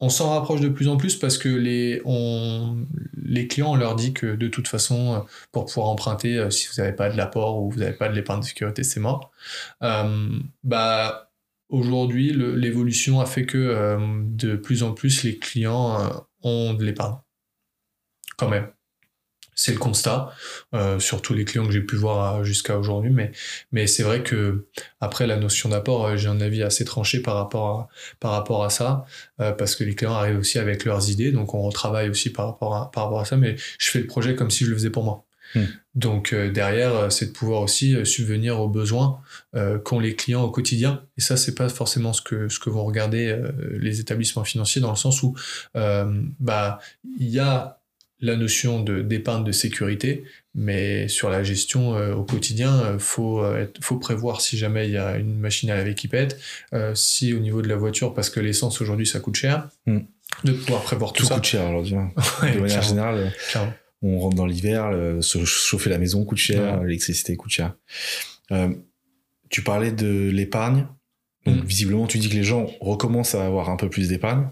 on 0.00 0.08
s'en 0.08 0.30
rapproche 0.30 0.60
de 0.60 0.68
plus 0.68 0.88
en 0.88 0.96
plus 0.96 1.16
parce 1.16 1.38
que 1.38 1.48
les, 1.48 2.02
on, 2.04 2.86
les 3.24 3.48
clients, 3.48 3.72
on 3.72 3.76
leur 3.76 3.96
dit 3.96 4.12
que 4.12 4.36
de 4.36 4.48
toute 4.48 4.68
façon, 4.68 5.24
pour 5.50 5.64
pouvoir 5.64 5.88
emprunter, 5.88 6.36
euh, 6.36 6.50
si 6.50 6.68
vous 6.68 6.82
n'avez 6.82 6.94
pas 6.94 7.08
de 7.10 7.16
l'apport 7.16 7.62
ou 7.62 7.70
vous 7.70 7.80
n'avez 7.80 7.94
pas 7.96 8.08
de 8.08 8.14
l'épargne 8.14 8.40
de 8.40 8.44
sécurité, 8.44 8.84
c'est 8.84 9.00
mort. 9.00 9.30
Euh, 9.82 10.28
bah, 10.62 11.25
Aujourd'hui, 11.68 12.32
l'évolution 12.32 13.20
a 13.20 13.26
fait 13.26 13.44
que 13.44 13.58
euh, 13.58 13.98
de 14.22 14.54
plus 14.56 14.82
en 14.84 14.92
plus 14.92 15.24
les 15.24 15.38
clients 15.38 16.00
euh, 16.00 16.08
ont 16.42 16.74
de 16.74 16.84
l'épargne. 16.84 17.16
Quand 18.36 18.48
même. 18.48 18.70
C'est 19.58 19.72
le 19.72 19.78
constat, 19.78 20.32
euh, 20.74 21.00
sur 21.00 21.22
tous 21.22 21.32
les 21.32 21.46
clients 21.46 21.66
que 21.66 21.72
j'ai 21.72 21.80
pu 21.80 21.96
voir 21.96 22.44
jusqu'à 22.44 22.78
aujourd'hui, 22.78 23.10
mais, 23.10 23.32
mais 23.72 23.86
c'est 23.86 24.02
vrai 24.02 24.22
que 24.22 24.68
après 25.00 25.26
la 25.26 25.38
notion 25.38 25.70
d'apport, 25.70 26.14
j'ai 26.18 26.28
un 26.28 26.42
avis 26.42 26.62
assez 26.62 26.84
tranché 26.84 27.22
par 27.22 27.36
rapport 27.36 27.80
à, 27.80 27.88
par 28.20 28.32
rapport 28.32 28.64
à 28.64 28.70
ça, 28.70 29.06
parce 29.38 29.74
que 29.74 29.82
les 29.82 29.94
clients 29.94 30.12
arrivent 30.12 30.38
aussi 30.38 30.58
avec 30.58 30.84
leurs 30.84 31.08
idées, 31.08 31.32
donc 31.32 31.54
on 31.54 31.62
retravaille 31.62 32.10
aussi 32.10 32.30
par 32.30 32.48
rapport 32.48 32.76
à, 32.76 32.90
par 32.90 33.04
rapport 33.04 33.20
à 33.20 33.24
ça, 33.24 33.38
mais 33.38 33.56
je 33.78 33.90
fais 33.90 34.00
le 34.00 34.06
projet 34.06 34.34
comme 34.36 34.50
si 34.50 34.66
je 34.66 34.70
le 34.70 34.76
faisais 34.76 34.90
pour 34.90 35.04
moi. 35.04 35.25
Hmm. 35.54 35.64
Donc 35.94 36.32
euh, 36.32 36.50
derrière, 36.50 36.94
euh, 36.94 37.10
c'est 37.10 37.26
de 37.26 37.32
pouvoir 37.32 37.62
aussi 37.62 37.94
euh, 37.94 38.04
subvenir 38.04 38.60
aux 38.60 38.68
besoins 38.68 39.20
qu'ont 39.84 40.00
les 40.00 40.14
clients 40.14 40.42
au 40.42 40.50
quotidien. 40.50 41.02
Et 41.16 41.22
ça, 41.22 41.38
c'est 41.38 41.54
pas 41.54 41.70
forcément 41.70 42.12
ce 42.12 42.20
que 42.20 42.50
ce 42.50 42.58
que 42.58 42.68
vont 42.68 42.84
regarder 42.84 43.34
les 43.70 44.00
établissements 44.00 44.44
financiers 44.44 44.82
dans 44.82 44.90
le 44.90 44.96
sens 44.96 45.22
où 45.22 45.34
bah 45.74 46.78
il 47.18 47.28
y 47.28 47.38
a 47.38 47.80
la 48.20 48.36
notion 48.36 48.82
de 48.82 49.00
d'épargne 49.00 49.44
de 49.44 49.52
sécurité, 49.52 50.24
mais 50.54 51.08
sur 51.08 51.30
la 51.30 51.42
gestion 51.42 51.92
au 52.12 52.24
quotidien, 52.24 52.98
faut 52.98 53.42
faut 53.80 53.96
prévoir 53.96 54.42
si 54.42 54.58
jamais 54.58 54.88
il 54.88 54.92
y 54.92 54.98
a 54.98 55.16
une 55.16 55.38
machine 55.38 55.70
à 55.70 55.76
laver 55.76 55.94
qui 55.94 56.08
pète, 56.08 56.38
si 56.92 57.32
au 57.32 57.38
niveau 57.38 57.62
de 57.62 57.68
la 57.68 57.76
voiture 57.76 58.12
parce 58.12 58.28
que 58.28 58.40
l'essence 58.40 58.82
aujourd'hui 58.82 59.06
ça 59.06 59.20
coûte 59.20 59.36
cher. 59.36 59.70
Hmm 59.86 60.00
de 60.44 60.52
pouvoir 60.52 60.82
prévoir 60.82 61.12
tout, 61.12 61.22
tout 61.22 61.28
ça. 61.28 61.36
coûte 61.36 61.44
cher 61.44 61.68
aujourd'hui. 61.68 61.94
de 62.42 62.60
manière 62.60 62.82
générale, 62.82 63.32
on 64.02 64.18
rentre 64.18 64.36
dans 64.36 64.46
l'hiver, 64.46 64.90
se 65.20 65.44
chauffer 65.44 65.90
la 65.90 65.98
maison 65.98 66.24
coûte 66.24 66.38
cher, 66.38 66.82
l'électricité 66.82 67.36
coûte 67.36 67.50
cher. 67.50 67.74
Euh, 68.52 68.74
tu 69.48 69.62
parlais 69.62 69.92
de 69.92 70.30
l'épargne. 70.30 70.86
Donc, 71.44 71.62
mm. 71.62 71.66
visiblement, 71.66 72.06
tu 72.06 72.18
dis 72.18 72.28
que 72.28 72.34
les 72.34 72.44
gens 72.44 72.66
recommencent 72.80 73.34
à 73.34 73.46
avoir 73.46 73.70
un 73.70 73.76
peu 73.76 73.88
plus 73.88 74.08
d'épargne. 74.08 74.48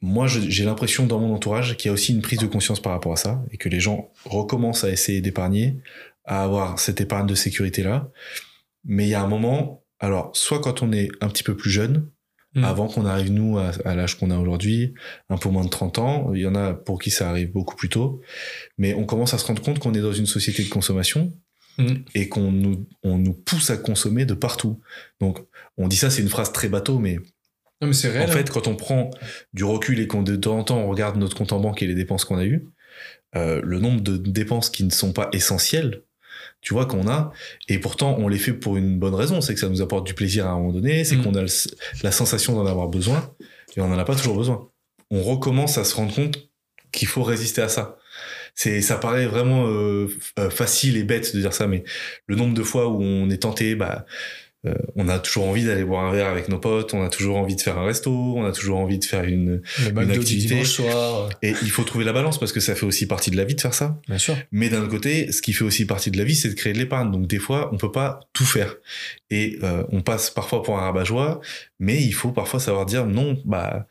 Moi, 0.00 0.28
j'ai 0.28 0.64
l'impression 0.64 1.06
dans 1.06 1.18
mon 1.18 1.34
entourage 1.34 1.76
qu'il 1.76 1.88
y 1.88 1.90
a 1.90 1.92
aussi 1.92 2.12
une 2.12 2.22
prise 2.22 2.38
de 2.38 2.46
conscience 2.46 2.80
par 2.80 2.92
rapport 2.92 3.12
à 3.12 3.16
ça 3.16 3.44
et 3.50 3.56
que 3.56 3.68
les 3.68 3.80
gens 3.80 4.12
recommencent 4.24 4.84
à 4.84 4.90
essayer 4.90 5.20
d'épargner, 5.20 5.80
à 6.24 6.44
avoir 6.44 6.78
cette 6.78 7.00
épargne 7.00 7.26
de 7.26 7.34
sécurité-là. 7.34 8.08
Mais 8.84 9.06
il 9.06 9.10
y 9.10 9.14
a 9.14 9.22
un 9.22 9.26
moment, 9.26 9.82
alors, 9.98 10.30
soit 10.34 10.60
quand 10.60 10.82
on 10.82 10.92
est 10.92 11.08
un 11.20 11.28
petit 11.28 11.42
peu 11.42 11.56
plus 11.56 11.70
jeune, 11.70 12.08
mm. 12.54 12.64
avant 12.64 12.88
qu'on 12.88 13.06
arrive, 13.06 13.32
nous, 13.32 13.58
à, 13.58 13.72
à 13.84 13.94
l'âge 13.94 14.18
qu'on 14.18 14.30
a 14.30 14.38
aujourd'hui, 14.38 14.94
un 15.28 15.36
peu 15.36 15.48
moins 15.48 15.64
de 15.64 15.70
30 15.70 15.98
ans, 15.98 16.32
il 16.34 16.40
y 16.40 16.46
en 16.46 16.54
a 16.54 16.74
pour 16.74 17.00
qui 17.00 17.10
ça 17.10 17.28
arrive 17.28 17.52
beaucoup 17.52 17.76
plus 17.76 17.88
tôt, 17.88 18.20
mais 18.76 18.94
on 18.94 19.04
commence 19.04 19.34
à 19.34 19.38
se 19.38 19.46
rendre 19.46 19.62
compte 19.62 19.78
qu'on 19.78 19.94
est 19.94 20.00
dans 20.00 20.12
une 20.12 20.26
société 20.26 20.62
de 20.62 20.68
consommation 20.68 21.32
Mm. 21.78 21.94
et 22.16 22.28
qu'on 22.28 22.50
nous, 22.50 22.88
on 23.04 23.18
nous 23.18 23.34
pousse 23.34 23.70
à 23.70 23.76
consommer 23.76 24.24
de 24.24 24.34
partout. 24.34 24.80
Donc, 25.20 25.38
on 25.76 25.86
dit 25.86 25.96
ça, 25.96 26.10
c'est 26.10 26.22
une 26.22 26.28
phrase 26.28 26.52
très 26.52 26.68
bateau, 26.68 26.98
mais. 26.98 27.20
mais 27.80 27.92
c'est 27.92 28.08
réel. 28.08 28.28
En 28.28 28.32
fait, 28.32 28.40
hein. 28.40 28.52
quand 28.52 28.66
on 28.66 28.74
prend 28.74 29.10
du 29.52 29.62
recul 29.62 30.00
et 30.00 30.08
qu'on 30.08 30.22
de 30.22 30.34
temps 30.34 30.58
en 30.58 30.64
temps 30.64 30.78
on 30.78 30.88
regarde 30.88 31.16
notre 31.16 31.36
compte 31.36 31.52
en 31.52 31.60
banque 31.60 31.82
et 31.82 31.86
les 31.86 31.94
dépenses 31.94 32.24
qu'on 32.24 32.38
a 32.38 32.44
eues, 32.44 32.66
euh, 33.36 33.60
le 33.62 33.78
nombre 33.78 34.00
de 34.00 34.16
dépenses 34.16 34.70
qui 34.70 34.82
ne 34.82 34.90
sont 34.90 35.12
pas 35.12 35.28
essentielles, 35.32 36.02
tu 36.60 36.74
vois, 36.74 36.86
qu'on 36.86 37.08
a, 37.08 37.32
et 37.68 37.78
pourtant 37.78 38.16
on 38.18 38.28
les 38.28 38.38
fait 38.38 38.52
pour 38.52 38.76
une 38.76 38.98
bonne 38.98 39.14
raison, 39.14 39.40
c'est 39.40 39.54
que 39.54 39.60
ça 39.60 39.68
nous 39.68 39.82
apporte 39.82 40.06
du 40.06 40.14
plaisir 40.14 40.46
à 40.46 40.50
un 40.50 40.58
moment 40.58 40.72
donné, 40.72 41.04
c'est 41.04 41.16
mm. 41.16 41.22
qu'on 41.22 41.34
a 41.34 41.44
la 42.02 42.12
sensation 42.12 42.54
d'en 42.54 42.66
avoir 42.66 42.88
besoin, 42.88 43.34
et 43.76 43.80
on 43.80 43.88
n'en 43.88 43.98
a 43.98 44.04
pas 44.04 44.16
toujours 44.16 44.36
besoin. 44.36 44.68
On 45.10 45.22
recommence 45.22 45.78
à 45.78 45.84
se 45.84 45.94
rendre 45.94 46.14
compte 46.14 46.50
qu'il 46.92 47.08
faut 47.08 47.22
résister 47.22 47.62
à 47.62 47.68
ça 47.68 47.98
c'est 48.58 48.82
ça 48.82 48.96
paraît 48.96 49.26
vraiment 49.26 49.68
euh, 49.68 50.08
euh, 50.40 50.50
facile 50.50 50.96
et 50.96 51.04
bête 51.04 51.32
de 51.32 51.40
dire 51.40 51.52
ça, 51.52 51.68
mais 51.68 51.84
le 52.26 52.34
nombre 52.34 52.54
de 52.54 52.62
fois 52.64 52.88
où 52.88 53.00
on 53.00 53.30
est 53.30 53.42
tenté, 53.42 53.76
bah 53.76 54.04
euh, 54.66 54.74
on 54.96 55.08
a 55.08 55.18
toujours 55.18 55.46
envie 55.46 55.64
d'aller 55.64 55.84
boire 55.84 56.04
un 56.04 56.12
verre 56.12 56.26
avec 56.26 56.48
nos 56.48 56.58
potes, 56.58 56.92
on 56.92 57.04
a 57.04 57.08
toujours 57.08 57.36
envie 57.36 57.54
de 57.54 57.60
faire 57.60 57.78
un 57.78 57.84
resto, 57.86 58.10
on 58.10 58.44
a 58.44 58.50
toujours 58.50 58.78
envie 58.78 58.98
de 58.98 59.04
faire 59.04 59.24
une, 59.24 59.62
une 59.88 60.10
activité. 60.10 60.64
Soir. 60.64 61.28
Et 61.42 61.54
il 61.62 61.70
faut 61.70 61.84
trouver 61.84 62.04
la 62.04 62.12
balance 62.12 62.38
parce 62.38 62.52
que 62.52 62.60
ça 62.60 62.74
fait 62.74 62.86
aussi 62.86 63.06
partie 63.06 63.30
de 63.30 63.36
la 63.36 63.44
vie 63.44 63.54
de 63.54 63.60
faire 63.60 63.74
ça. 63.74 64.00
Bien 64.08 64.18
sûr. 64.18 64.36
Mais 64.50 64.68
d'un 64.68 64.80
autre 64.80 64.90
côté, 64.90 65.30
ce 65.30 65.42
qui 65.42 65.52
fait 65.52 65.64
aussi 65.64 65.86
partie 65.86 66.10
de 66.10 66.18
la 66.18 66.24
vie, 66.24 66.34
c'est 66.34 66.48
de 66.48 66.54
créer 66.54 66.72
de 66.72 66.78
l'épargne. 66.78 67.12
Donc 67.12 67.26
des 67.26 67.38
fois, 67.38 67.70
on 67.72 67.76
peut 67.76 67.92
pas 67.92 68.20
tout 68.32 68.46
faire. 68.46 68.74
Et 69.30 69.58
on 69.90 70.00
passe 70.00 70.30
parfois 70.30 70.62
pour 70.62 70.78
un 70.78 70.82
rabat-joie, 70.82 71.40
mais 71.78 72.02
il 72.02 72.12
faut 72.12 72.32
parfois 72.32 72.60
savoir 72.60 72.86
dire 72.86 73.06
non, 73.06 73.40
bah 73.44 73.86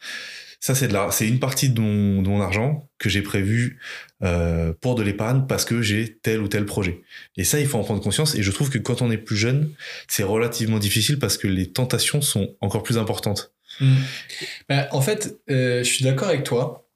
ça, 0.59 0.73
c'est 0.73 0.87
de 0.87 0.97
c'est 1.11 1.27
une 1.27 1.39
partie 1.39 1.69
de 1.69 1.79
mon, 1.79 2.41
argent 2.41 2.89
que 2.97 3.09
j'ai 3.09 3.21
prévu 3.21 3.79
euh, 4.23 4.73
pour 4.81 4.95
de 4.95 5.03
l'épargne 5.03 5.45
parce 5.47 5.65
que 5.65 5.81
j'ai 5.81 6.17
tel 6.17 6.41
ou 6.41 6.47
tel 6.47 6.65
projet. 6.65 7.01
Et 7.35 7.43
ça, 7.43 7.59
il 7.59 7.67
faut 7.67 7.77
en 7.77 7.83
prendre 7.83 8.01
conscience. 8.01 8.35
Et 8.35 8.43
je 8.43 8.51
trouve 8.51 8.69
que 8.69 8.77
quand 8.77 9.01
on 9.01 9.11
est 9.11 9.17
plus 9.17 9.37
jeune, 9.37 9.71
c'est 10.07 10.23
relativement 10.23 10.79
difficile 10.79 11.19
parce 11.19 11.37
que 11.37 11.47
les 11.47 11.71
tentations 11.71 12.21
sont 12.21 12.55
encore 12.61 12.83
plus 12.83 12.97
importantes. 12.97 13.53
Mmh. 13.79 13.95
Ben, 14.69 14.87
en 14.91 15.01
fait, 15.01 15.37
euh, 15.49 15.83
je 15.83 15.89
suis 15.89 16.03
d'accord 16.03 16.29
avec 16.29 16.43
toi 16.43 16.86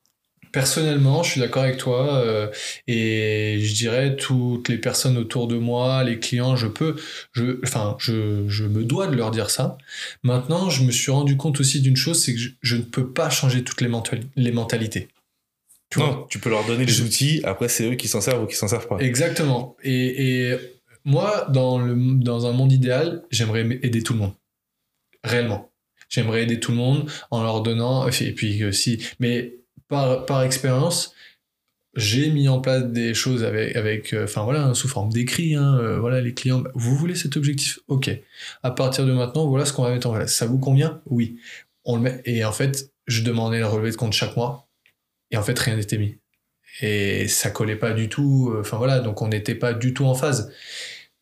personnellement, 0.52 1.24
je 1.24 1.32
suis 1.32 1.42
d'accord 1.42 1.64
avec 1.64 1.78
toi 1.78 2.18
euh, 2.18 2.48
et 2.88 3.60
je 3.62 3.74
dirais 3.74 4.16
toutes 4.16 4.70
les 4.70 4.78
personnes 4.78 5.18
autour 5.18 5.48
de 5.48 5.58
moi, 5.58 6.04
les 6.04 6.20
clients, 6.20 6.56
je 6.56 6.68
peux, 6.68 6.96
je, 7.34 7.60
enfin, 7.64 7.96
je, 8.00 8.48
je 8.48 8.66
me 8.66 8.84
dois 8.84 9.08
de 9.08 9.16
leur 9.16 9.32
dire 9.32 9.50
ça. 9.50 9.78
Maintenant, 10.24 10.70
je 10.70 10.84
me 10.84 10.92
suis 10.92 11.12
rendu 11.12 11.38
compte 11.38 11.60
aussi 11.60 11.82
d'une 11.82 11.96
chose, 11.98 12.22
c'est 12.22 12.34
que 12.34 12.40
je, 12.62 12.76
ne 12.76 12.82
peux 12.82 13.08
pas 13.08 13.30
changer 13.30 13.64
toutes 13.64 13.82
les, 13.82 13.90
les 14.36 14.52
mentalités. 14.52 15.08
Tu 15.90 16.00
non, 16.00 16.26
tu 16.30 16.40
peux 16.40 16.50
leur 16.50 16.66
donner 16.66 16.86
les 16.86 17.02
outils. 17.02 17.42
Après, 17.44 17.68
c'est 17.68 17.92
eux 17.92 17.96
qui 17.96 18.08
s'en 18.08 18.22
servent 18.22 18.44
ou 18.44 18.48
qui 18.48 18.56
s'en 18.56 18.70
servent 18.70 18.88
pas. 18.88 18.98
Exactement. 19.00 19.76
Et, 19.84 20.52
et 20.52 20.58
moi, 21.04 21.48
dans 21.50 21.80
le 21.80 21.96
dans 21.96 22.46
un 22.46 22.54
monde 22.54 22.72
idéal, 22.72 23.24
j'aimerais 23.30 23.80
aider 23.82 24.02
tout 24.02 24.14
le 24.14 24.20
monde, 24.20 24.34
réellement. 25.24 25.70
J'aimerais 26.10 26.44
aider 26.44 26.60
tout 26.60 26.72
le 26.72 26.78
monde 26.78 27.10
en 27.30 27.44
leur 27.44 27.62
donnant, 27.62 28.08
et 28.08 28.32
puis 28.32 28.64
aussi, 28.66 29.02
mais 29.20 29.54
par, 29.92 30.44
expérience, 30.44 31.14
j'ai 31.96 32.30
mis 32.30 32.48
en 32.48 32.62
place 32.62 32.86
des 32.86 33.14
choses 33.14 33.44
avec, 33.44 33.76
avec 33.76 34.14
euh, 34.14 34.24
enfin 34.24 34.44
voilà, 34.44 34.74
sous 34.74 34.88
forme 34.88 35.12
d'écrit. 35.12 35.56
Hein, 35.56 35.78
euh, 35.80 36.00
voilà, 36.00 36.22
les 36.22 36.34
clients, 36.34 36.64
vous 36.74 36.96
voulez 36.96 37.16
cet 37.16 37.38
objectif? 37.38 37.80
Ok. 37.88 38.10
À 38.64 38.72
partir 38.72 39.06
de 39.06 39.12
maintenant, 39.12 39.48
voilà 39.48 39.66
ce 39.66 39.74
qu'on 39.74 39.84
va 39.84 39.92
mettre 39.92 40.08
en 40.08 40.14
place. 40.14 40.34
Ça 40.34 40.46
vous 40.46 40.60
convient? 40.60 41.02
Oui. 41.06 41.38
On 41.84 41.98
le 41.98 42.02
met. 42.04 42.22
Et 42.26 42.46
en 42.46 42.52
fait, 42.52 42.92
je 43.08 43.24
demandais 43.24 43.60
le 43.60 43.68
relevé 43.68 43.92
de 43.92 43.96
compte 43.98 44.14
chaque 44.14 44.36
mois. 44.38 44.70
Et 45.32 45.38
en 45.38 45.44
fait, 45.44 45.58
rien 45.60 45.76
n'était 45.76 45.98
mis. 45.98 46.18
Et 46.82 47.28
ça 47.28 47.50
collait 47.50 47.76
pas 47.76 47.92
du 47.92 48.08
tout. 48.10 48.52
Euh, 48.54 48.62
enfin 48.62 48.78
voilà, 48.78 49.00
donc 49.00 49.22
on 49.22 49.28
n'était 49.28 49.56
pas 49.56 49.74
du 49.74 49.94
tout 49.94 50.06
en 50.06 50.16
phase 50.16 50.52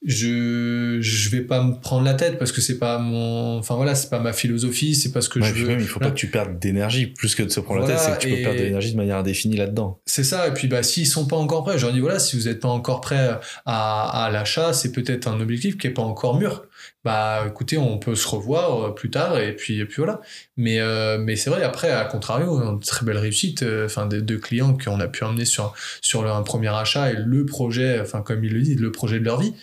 je 0.05 0.99
je 1.01 1.29
vais 1.29 1.41
pas 1.41 1.61
me 1.61 1.73
prendre 1.73 2.05
la 2.05 2.13
tête 2.13 2.39
parce 2.39 2.53
que 2.53 2.61
c'est 2.61 2.79
pas 2.79 2.99
mon 2.99 3.57
enfin 3.57 3.75
voilà 3.75 3.95
c'est 3.95 4.09
pas 4.09 4.19
ma 4.19 4.31
philosophie 4.31 4.95
c'est 4.95 5.11
pas 5.11 5.19
ce 5.19 5.27
que 5.27 5.41
je 5.41 5.53
veux. 5.53 5.67
même, 5.67 5.79
il 5.79 5.87
faut 5.87 5.99
pas 5.99 6.11
que 6.11 6.15
tu 6.15 6.27
perdes 6.27 6.57
d'énergie. 6.57 7.07
Plus 7.07 7.35
que 7.35 7.43
de 7.43 7.49
se 7.49 7.59
prendre 7.59 7.81
la 7.81 7.87
tête 7.87 7.99
c'est 7.99 8.13
que 8.13 8.19
tu 8.19 8.29
peux 8.29 8.41
perdre 8.41 8.59
de 8.59 8.63
l'énergie 8.63 8.91
de 8.93 8.97
manière 8.97 9.17
indéfinie 9.17 9.57
là-dedans. 9.57 9.99
C'est 10.05 10.23
ça 10.23 10.47
et 10.47 10.53
puis 10.53 10.67
bah 10.67 10.83
s'ils 10.83 11.07
sont 11.07 11.27
pas 11.27 11.35
encore 11.35 11.63
prêts 11.63 11.77
je 11.77 11.85
leur 11.85 11.93
dis 11.93 11.99
voilà 11.99 12.19
si 12.19 12.37
vous 12.37 12.47
êtes 12.47 12.61
pas 12.61 12.69
encore 12.69 13.01
prêt 13.01 13.39
à, 13.65 14.25
à 14.25 14.31
l'achat 14.31 14.71
c'est 14.71 14.91
peut-être 14.91 15.27
un 15.27 15.39
objectif 15.41 15.77
qui 15.77 15.87
est 15.87 15.91
pas 15.91 16.01
encore 16.01 16.37
mûr 16.37 16.68
bah 17.03 17.45
écoutez, 17.47 17.77
on 17.77 17.97
peut 17.97 18.15
se 18.15 18.27
revoir 18.27 18.81
euh, 18.83 18.93
plus 18.93 19.09
tard 19.09 19.39
et 19.39 19.55
puis, 19.55 19.79
et 19.79 19.85
puis 19.85 19.97
voilà. 19.97 20.21
Mais, 20.57 20.79
euh, 20.79 21.17
mais 21.17 21.35
c'est 21.35 21.49
vrai, 21.49 21.63
après, 21.63 21.91
à 21.91 22.05
contrario, 22.05 22.59
une 22.61 22.79
très 22.79 23.05
belle 23.05 23.17
réussite, 23.17 23.63
euh, 23.63 23.85
enfin, 23.85 24.05
des 24.05 24.21
deux 24.21 24.37
clients 24.37 24.77
qu'on 24.77 24.99
a 24.99 25.07
pu 25.07 25.23
emmener 25.23 25.45
sur, 25.45 25.73
sur 26.01 26.25
un 26.25 26.43
premier 26.43 26.67
achat 26.69 27.11
et 27.11 27.15
le 27.15 27.45
projet, 27.45 27.99
enfin, 28.01 28.21
comme 28.21 28.43
il 28.43 28.53
le 28.53 28.61
dit, 28.61 28.75
le 28.75 28.91
projet 28.91 29.19
de 29.19 29.25
leur 29.25 29.39
vie. 29.39 29.53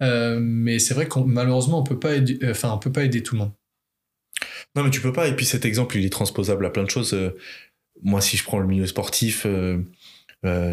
mais 0.00 0.78
c'est 0.78 0.94
vrai 0.94 1.06
qu'on 1.08 1.24
malheureusement, 1.24 1.80
on 1.80 1.84
peut 1.84 1.98
pas 1.98 2.12
enfin, 2.48 2.70
on 2.72 2.78
peut 2.78 2.92
pas 2.92 3.04
aider 3.04 3.22
tout 3.22 3.34
le 3.34 3.40
monde. 3.40 3.52
Non, 4.76 4.84
mais 4.84 4.90
tu 4.90 5.00
peux 5.00 5.12
pas. 5.12 5.28
Et 5.28 5.36
puis 5.36 5.46
cet 5.46 5.64
exemple, 5.64 5.96
il 5.96 6.04
est 6.04 6.10
transposable 6.10 6.66
à 6.66 6.70
plein 6.70 6.84
de 6.84 6.90
choses. 6.90 7.16
moi, 8.02 8.20
si 8.20 8.36
je 8.36 8.44
prends 8.44 8.58
le 8.58 8.66
milieu 8.66 8.86
sportif, 8.86 9.46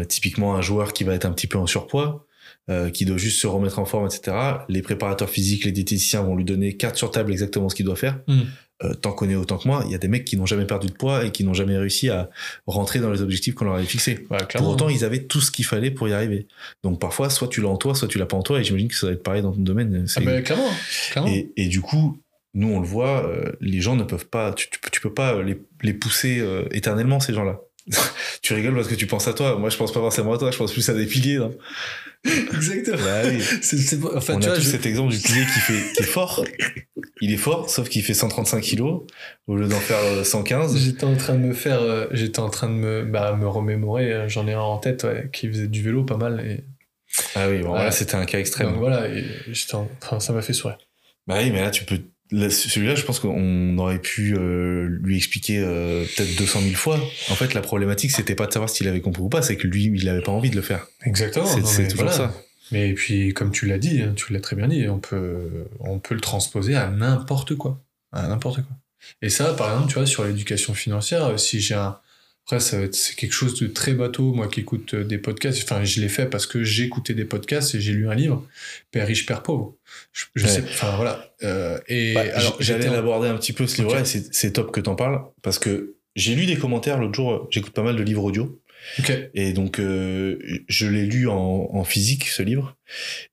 typiquement 0.08 0.54
un 0.56 0.62
joueur 0.62 0.92
qui 0.92 1.04
va 1.04 1.14
être 1.14 1.24
un 1.24 1.32
petit 1.32 1.46
peu 1.46 1.58
en 1.58 1.66
surpoids, 1.66 2.26
euh, 2.70 2.90
qui 2.90 3.04
doit 3.04 3.16
juste 3.16 3.40
se 3.40 3.46
remettre 3.46 3.78
en 3.78 3.84
forme, 3.84 4.06
etc. 4.06 4.36
Les 4.68 4.82
préparateurs 4.82 5.28
physiques, 5.28 5.64
les 5.64 5.72
diététiciens 5.72 6.22
vont 6.22 6.36
lui 6.36 6.44
donner 6.44 6.76
carte 6.76 6.96
sur 6.96 7.10
table 7.10 7.32
exactement 7.32 7.68
ce 7.68 7.74
qu'il 7.74 7.84
doit 7.84 7.96
faire. 7.96 8.20
Mm. 8.28 8.42
Euh, 8.84 8.94
tant 8.94 9.12
qu'on 9.12 9.28
est 9.28 9.34
autant 9.34 9.58
que 9.58 9.68
moi, 9.68 9.82
il 9.86 9.92
y 9.92 9.94
a 9.94 9.98
des 9.98 10.08
mecs 10.08 10.24
qui 10.24 10.36
n'ont 10.36 10.46
jamais 10.46 10.64
perdu 10.64 10.88
de 10.88 10.92
poids 10.92 11.24
et 11.24 11.30
qui 11.30 11.44
n'ont 11.44 11.54
jamais 11.54 11.76
réussi 11.76 12.08
à 12.08 12.30
rentrer 12.66 12.98
dans 12.98 13.10
les 13.10 13.22
objectifs 13.22 13.54
qu'on 13.54 13.64
leur 13.64 13.74
avait 13.74 13.84
fixés. 13.84 14.26
pour 14.54 14.68
autant, 14.68 14.88
ils 14.88 15.04
avaient 15.04 15.24
tout 15.24 15.40
ce 15.40 15.50
qu'il 15.50 15.64
fallait 15.64 15.90
pour 15.90 16.08
y 16.08 16.12
arriver. 16.12 16.46
Donc 16.82 17.00
parfois, 17.00 17.30
soit 17.30 17.48
tu 17.48 17.60
l'as 17.60 17.68
en 17.68 17.76
toi, 17.76 17.94
soit 17.94 18.08
tu 18.08 18.18
l'as 18.18 18.26
pas 18.26 18.36
en 18.36 18.42
toi. 18.42 18.60
Et 18.60 18.64
j'imagine 18.64 18.88
que 18.88 18.96
ça 18.96 19.06
va 19.06 19.12
être 19.12 19.22
pareil 19.22 19.42
dans 19.42 19.52
ton 19.52 19.60
domaine. 19.60 20.06
Ah 20.16 20.20
bah, 20.20 20.42
clairement, 20.42 20.70
clairement. 21.10 21.30
Et, 21.30 21.52
et, 21.56 21.66
du 21.68 21.80
coup, 21.80 22.18
nous 22.54 22.68
on 22.68 22.80
le 22.80 22.86
voit, 22.86 23.26
euh, 23.26 23.52
les 23.60 23.80
gens 23.80 23.96
ne 23.96 24.04
peuvent 24.04 24.26
pas, 24.26 24.52
tu, 24.52 24.68
tu, 24.90 25.00
peux 25.00 25.14
pas 25.14 25.42
les, 25.42 25.60
les 25.82 25.94
pousser 25.94 26.40
euh, 26.40 26.64
éternellement 26.72 27.20
ces 27.20 27.34
gens-là. 27.34 27.60
tu 28.42 28.54
rigoles 28.54 28.74
parce 28.74 28.88
que 28.88 28.94
tu 28.94 29.06
penses 29.06 29.28
à 29.28 29.32
toi. 29.32 29.58
Moi, 29.58 29.70
je 29.70 29.76
pense 29.76 29.92
pas 29.92 30.00
forcément 30.00 30.32
à 30.32 30.38
toi. 30.38 30.50
Je 30.50 30.58
pense 30.58 30.72
plus 30.72 30.88
à 30.88 30.94
des 30.94 31.06
piliers. 31.06 31.40
Exactement. 32.54 32.98
Bah 32.98 33.22
fait, 34.20 34.32
On 34.34 34.38
tu 34.38 34.48
a 34.48 34.54
vois, 34.54 34.60
cet 34.60 34.86
exemple 34.86 35.12
du 35.12 35.18
pilier 35.18 35.42
qui 35.42 35.58
fait, 35.58 35.92
qui 35.94 36.02
est 36.02 36.06
fort. 36.06 36.44
Il 37.20 37.32
est 37.32 37.36
fort, 37.36 37.68
sauf 37.68 37.88
qu'il 37.88 38.02
fait 38.02 38.14
135 38.14 38.60
kilos 38.60 39.02
au 39.48 39.56
lieu 39.56 39.66
d'en 39.66 39.80
faire 39.80 40.24
115. 40.24 40.74
Euh, 40.74 40.78
j'étais 40.78 41.04
en 41.04 41.16
train 41.16 41.34
de 41.34 41.40
me 41.40 41.52
faire, 41.52 41.80
euh, 41.82 42.06
j'étais 42.12 42.38
en 42.38 42.48
train 42.48 42.68
de 42.68 42.74
me, 42.74 43.04
bah, 43.04 43.34
me 43.36 43.48
remémorer. 43.48 44.12
Euh, 44.12 44.28
j'en 44.28 44.46
ai 44.46 44.52
un 44.52 44.60
en 44.60 44.78
tête, 44.78 45.02
ouais, 45.02 45.30
qui 45.32 45.48
faisait 45.48 45.66
du 45.66 45.82
vélo 45.82 46.04
pas 46.04 46.16
mal 46.16 46.40
et. 46.40 46.64
Ah 47.34 47.48
oui, 47.48 47.60
bon, 47.60 47.74
là, 47.74 47.90
c'était 47.90 48.14
un 48.14 48.24
cas 48.24 48.38
extrême. 48.38 48.68
Donc, 48.70 48.78
voilà, 48.78 49.06
et 49.08 49.24
enfin, 50.00 50.18
ça 50.18 50.32
m'a 50.32 50.40
fait 50.40 50.54
sourire. 50.54 50.78
Bah 51.26 51.36
oui, 51.42 51.50
mais 51.50 51.60
là, 51.60 51.70
tu 51.70 51.84
peux 51.84 52.00
celui-là, 52.32 52.94
je 52.94 53.04
pense 53.04 53.20
qu'on 53.20 53.76
aurait 53.78 53.98
pu 53.98 54.34
euh, 54.36 54.98
lui 55.02 55.16
expliquer 55.16 55.58
euh, 55.58 56.04
peut-être 56.16 56.36
200 56.36 56.60
000 56.62 56.74
fois. 56.74 56.96
En 57.30 57.34
fait, 57.34 57.54
la 57.54 57.60
problématique, 57.60 58.10
c'était 58.10 58.34
pas 58.34 58.46
de 58.46 58.52
savoir 58.52 58.70
s'il 58.70 58.88
avait 58.88 59.00
compris 59.00 59.22
ou 59.22 59.28
pas, 59.28 59.42
c'est 59.42 59.56
que 59.56 59.66
lui, 59.66 59.92
il 59.94 60.08
avait 60.08 60.22
pas 60.22 60.32
envie 60.32 60.50
de 60.50 60.56
le 60.56 60.62
faire. 60.62 60.86
Exactement. 61.04 61.46
C'est 61.46 61.88
toujours 61.88 62.12
ça. 62.12 62.34
Mais 62.70 62.94
puis, 62.94 63.34
comme 63.34 63.50
tu 63.50 63.66
l'as 63.66 63.78
dit, 63.78 64.00
hein, 64.00 64.14
tu 64.16 64.32
l'as 64.32 64.40
très 64.40 64.56
bien 64.56 64.68
dit, 64.68 64.88
on 64.88 64.98
peut, 64.98 65.66
on 65.80 65.98
peut 65.98 66.14
le 66.14 66.20
transposer 66.20 66.74
à 66.74 66.88
n'importe 66.88 67.54
quoi. 67.54 67.82
À 68.12 68.26
n'importe 68.28 68.62
quoi. 68.62 68.76
Et 69.20 69.28
ça, 69.28 69.52
par 69.54 69.70
exemple, 69.72 69.88
tu 69.88 69.94
vois, 69.98 70.06
sur 70.06 70.24
l'éducation 70.24 70.74
financière, 70.74 71.38
si 71.38 71.60
j'ai 71.60 71.74
un, 71.74 71.98
après, 72.46 72.58
c'est 72.60 73.14
quelque 73.14 73.32
chose 73.32 73.58
de 73.60 73.68
très 73.68 73.92
bateau. 73.92 74.32
Moi 74.32 74.48
qui 74.48 74.60
écoute 74.60 74.94
euh, 74.94 75.04
des 75.04 75.18
podcasts, 75.18 75.62
enfin, 75.62 75.84
je 75.84 76.00
l'ai 76.00 76.08
fait 76.08 76.26
parce 76.26 76.46
que 76.46 76.64
j'ai 76.64 76.84
écouté 76.84 77.14
des 77.14 77.24
podcasts 77.24 77.74
et 77.74 77.80
j'ai 77.80 77.92
lu 77.92 78.08
un 78.08 78.14
livre, 78.14 78.46
Père 78.90 79.06
riche, 79.06 79.26
Père 79.26 79.42
pauvre. 79.42 79.76
Je, 80.12 80.46
sais, 80.46 80.64
enfin 80.64 80.96
voilà. 80.96 81.32
Euh, 81.44 81.78
et 81.86 82.14
bah, 82.14 82.24
alors, 82.34 82.56
j'allais 82.58 82.88
l'aborder 82.88 83.28
un 83.28 83.36
petit 83.36 83.52
peu 83.52 83.66
ce 83.66 83.78
livre-là. 83.78 84.04
C'est 84.04 84.52
top 84.52 84.72
que 84.72 84.80
t'en 84.80 84.96
parles 84.96 85.22
parce 85.42 85.58
que 85.58 85.94
j'ai 86.16 86.34
lu 86.34 86.46
des 86.46 86.56
commentaires 86.56 86.98
l'autre 86.98 87.14
jour. 87.14 87.46
J'écoute 87.50 87.72
pas 87.72 87.82
mal 87.82 87.96
de 87.96 88.02
livres 88.02 88.24
audio 88.24 88.60
Et 89.34 89.52
donc, 89.52 89.78
euh, 89.78 90.38
je 90.68 90.86
l'ai 90.86 91.06
lu 91.06 91.28
en, 91.28 91.68
en, 91.72 91.84
physique, 91.84 92.28
ce 92.28 92.42
livre. 92.42 92.76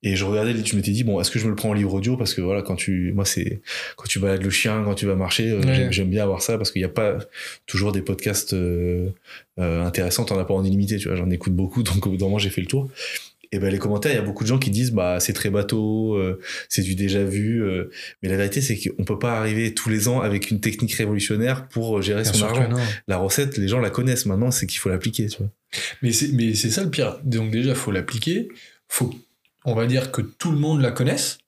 Et 0.03 0.15
je 0.15 0.25
regardais, 0.25 0.53
je 0.63 0.75
m'étais 0.75 0.91
dit, 0.91 1.03
bon, 1.03 1.19
est-ce 1.19 1.31
que 1.31 1.39
je 1.39 1.45
me 1.45 1.49
le 1.49 1.55
prends 1.55 1.69
en 1.69 1.73
livre 1.73 1.93
audio? 1.93 2.17
Parce 2.17 2.33
que 2.33 2.41
voilà, 2.41 2.61
quand 2.61 2.75
tu, 2.75 3.11
moi, 3.13 3.25
c'est, 3.25 3.61
quand 3.95 4.07
tu 4.07 4.19
balades 4.19 4.43
le 4.43 4.49
chien, 4.49 4.83
quand 4.83 4.95
tu 4.95 5.05
vas 5.05 5.15
marcher, 5.15 5.51
euh, 5.51 5.91
j'aime 5.91 6.09
bien 6.09 6.23
avoir 6.23 6.41
ça 6.41 6.57
parce 6.57 6.71
qu'il 6.71 6.81
n'y 6.81 6.85
a 6.85 6.89
pas 6.89 7.17
toujours 7.65 7.91
des 7.91 8.01
podcasts 8.01 8.53
euh, 8.53 9.09
euh, 9.59 9.83
intéressants. 9.83 10.25
T'en 10.25 10.39
as 10.39 10.45
pas 10.45 10.53
en 10.53 10.63
illimité, 10.63 10.97
tu 10.97 11.07
vois. 11.07 11.17
J'en 11.17 11.29
écoute 11.29 11.53
beaucoup, 11.53 11.83
donc 11.83 12.05
au 12.05 12.11
bout 12.11 12.17
d'un 12.17 12.25
moment, 12.25 12.39
j'ai 12.39 12.49
fait 12.49 12.61
le 12.61 12.67
tour 12.67 12.89
et 13.51 13.57
ben 13.57 13.71
les 13.71 13.79
commentaires, 13.79 14.11
il 14.11 14.15
y 14.15 14.19
a 14.19 14.23
beaucoup 14.23 14.43
de 14.43 14.49
gens 14.49 14.59
qui 14.59 14.69
disent 14.69 14.91
bah 14.91 15.19
c'est 15.19 15.33
très 15.33 15.49
bateau, 15.49 16.15
euh, 16.15 16.39
c'est 16.67 16.83
du 16.83 16.93
déjà 16.95 17.23
vu. 17.23 17.63
Euh. 17.63 17.89
mais 18.21 18.29
la 18.29 18.37
vérité 18.37 18.61
c'est 18.61 18.77
qu'on 18.77 19.03
peut 19.03 19.17
pas 19.17 19.39
arriver 19.39 19.73
tous 19.73 19.89
les 19.89 20.07
ans 20.07 20.21
avec 20.21 20.51
une 20.51 20.59
technique 20.59 20.93
révolutionnaire 20.93 21.67
pour 21.67 21.97
euh, 21.97 22.01
gérer 22.01 22.25
son 22.25 22.43
argent. 22.43 22.69
La 23.07 23.17
recette, 23.17 23.57
les 23.57 23.67
gens 23.67 23.79
la 23.79 23.89
connaissent 23.89 24.27
maintenant, 24.27 24.51
c'est 24.51 24.67
qu'il 24.67 24.79
faut 24.79 24.89
l'appliquer, 24.89 25.27
tu 25.27 25.39
vois. 25.39 25.49
Mais 26.03 26.11
c'est 26.11 26.31
mais 26.33 26.53
c'est 26.53 26.69
ça 26.69 26.83
le 26.83 26.91
pire. 26.91 27.19
Donc 27.23 27.49
déjà 27.49 27.73
faut 27.73 27.91
l'appliquer. 27.91 28.49
Faut 28.87 29.13
on 29.65 29.73
va 29.73 29.87
dire 29.87 30.11
que 30.11 30.21
tout 30.21 30.51
le 30.51 30.57
monde 30.57 30.81
la 30.81 30.91
connaisse. 30.91 31.39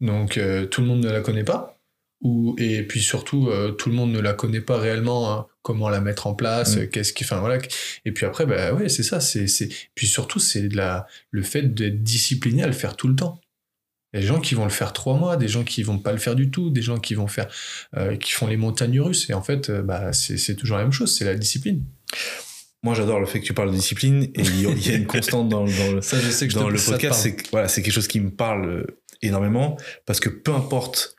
Donc 0.00 0.38
tout 0.70 0.80
le 0.82 0.86
monde 0.86 1.02
ne 1.02 1.10
la 1.10 1.20
connaît 1.20 1.44
pas. 1.44 1.76
Ou, 2.20 2.56
et 2.58 2.82
puis 2.82 3.00
surtout, 3.00 3.48
tout 3.78 3.88
le 3.88 3.94
monde 3.94 4.12
ne 4.12 4.20
la 4.20 4.32
connaît 4.32 4.60
pas 4.60 4.78
réellement. 4.78 5.32
Hein 5.32 5.46
comment 5.68 5.90
la 5.90 6.00
mettre 6.00 6.26
en 6.26 6.34
place, 6.34 6.76
mm. 6.76 6.88
qu'est-ce 6.88 7.12
qui, 7.12 7.24
enfin 7.24 7.40
voilà. 7.40 7.58
Et 8.06 8.12
puis 8.12 8.24
après, 8.24 8.46
bah 8.46 8.72
ouais, 8.72 8.88
c'est 8.88 9.02
ça, 9.02 9.20
c'est, 9.20 9.46
c'est, 9.46 9.68
puis 9.94 10.06
surtout, 10.06 10.38
c'est 10.38 10.72
la, 10.74 11.06
le 11.30 11.42
fait 11.42 11.74
d'être 11.74 12.02
discipliné 12.02 12.62
à 12.62 12.66
le 12.66 12.72
faire 12.72 12.96
tout 12.96 13.06
le 13.06 13.14
temps. 13.14 13.38
Il 14.14 14.16
y 14.16 14.18
a 14.20 14.22
des 14.22 14.26
gens 14.26 14.40
qui 14.40 14.54
vont 14.54 14.64
le 14.64 14.70
faire 14.70 14.94
trois 14.94 15.18
mois, 15.18 15.36
des 15.36 15.46
gens 15.46 15.64
qui 15.64 15.82
vont 15.82 15.98
pas 15.98 16.12
le 16.12 16.18
faire 16.18 16.34
du 16.34 16.50
tout, 16.50 16.70
des 16.70 16.80
gens 16.80 16.98
qui 16.98 17.14
vont 17.14 17.26
faire, 17.26 17.48
euh, 17.98 18.16
qui 18.16 18.32
font 18.32 18.46
les 18.46 18.56
montagnes 18.56 18.98
russes. 18.98 19.28
Et 19.28 19.34
en 19.34 19.42
fait, 19.42 19.68
euh, 19.68 19.82
bah, 19.82 20.14
c'est, 20.14 20.56
toujours 20.56 20.78
la 20.78 20.84
même 20.84 20.92
chose, 20.92 21.14
c'est 21.14 21.26
la 21.26 21.34
discipline. 21.34 21.84
Moi, 22.82 22.94
j'adore 22.94 23.20
le 23.20 23.26
fait 23.26 23.40
que 23.40 23.44
tu 23.44 23.52
parles 23.52 23.70
de 23.70 23.76
discipline 23.76 24.22
et 24.22 24.40
il 24.40 24.88
y 24.88 24.90
a 24.90 24.94
une 24.94 25.06
constante 25.06 25.50
dans, 25.50 25.66
dans 25.66 25.92
le, 25.92 26.00
ça, 26.00 26.18
je 26.18 26.30
sais 26.30 26.48
que 26.48 26.54
dans 26.54 26.70
le 26.70 26.80
podcast. 26.80 27.20
C'est, 27.20 27.50
voilà, 27.50 27.68
c'est 27.68 27.82
quelque 27.82 27.92
chose 27.92 28.08
qui 28.08 28.20
me 28.20 28.30
parle 28.30 28.66
euh, 28.66 28.86
énormément 29.20 29.76
parce 30.06 30.20
que 30.20 30.30
peu 30.30 30.54
importe 30.54 31.17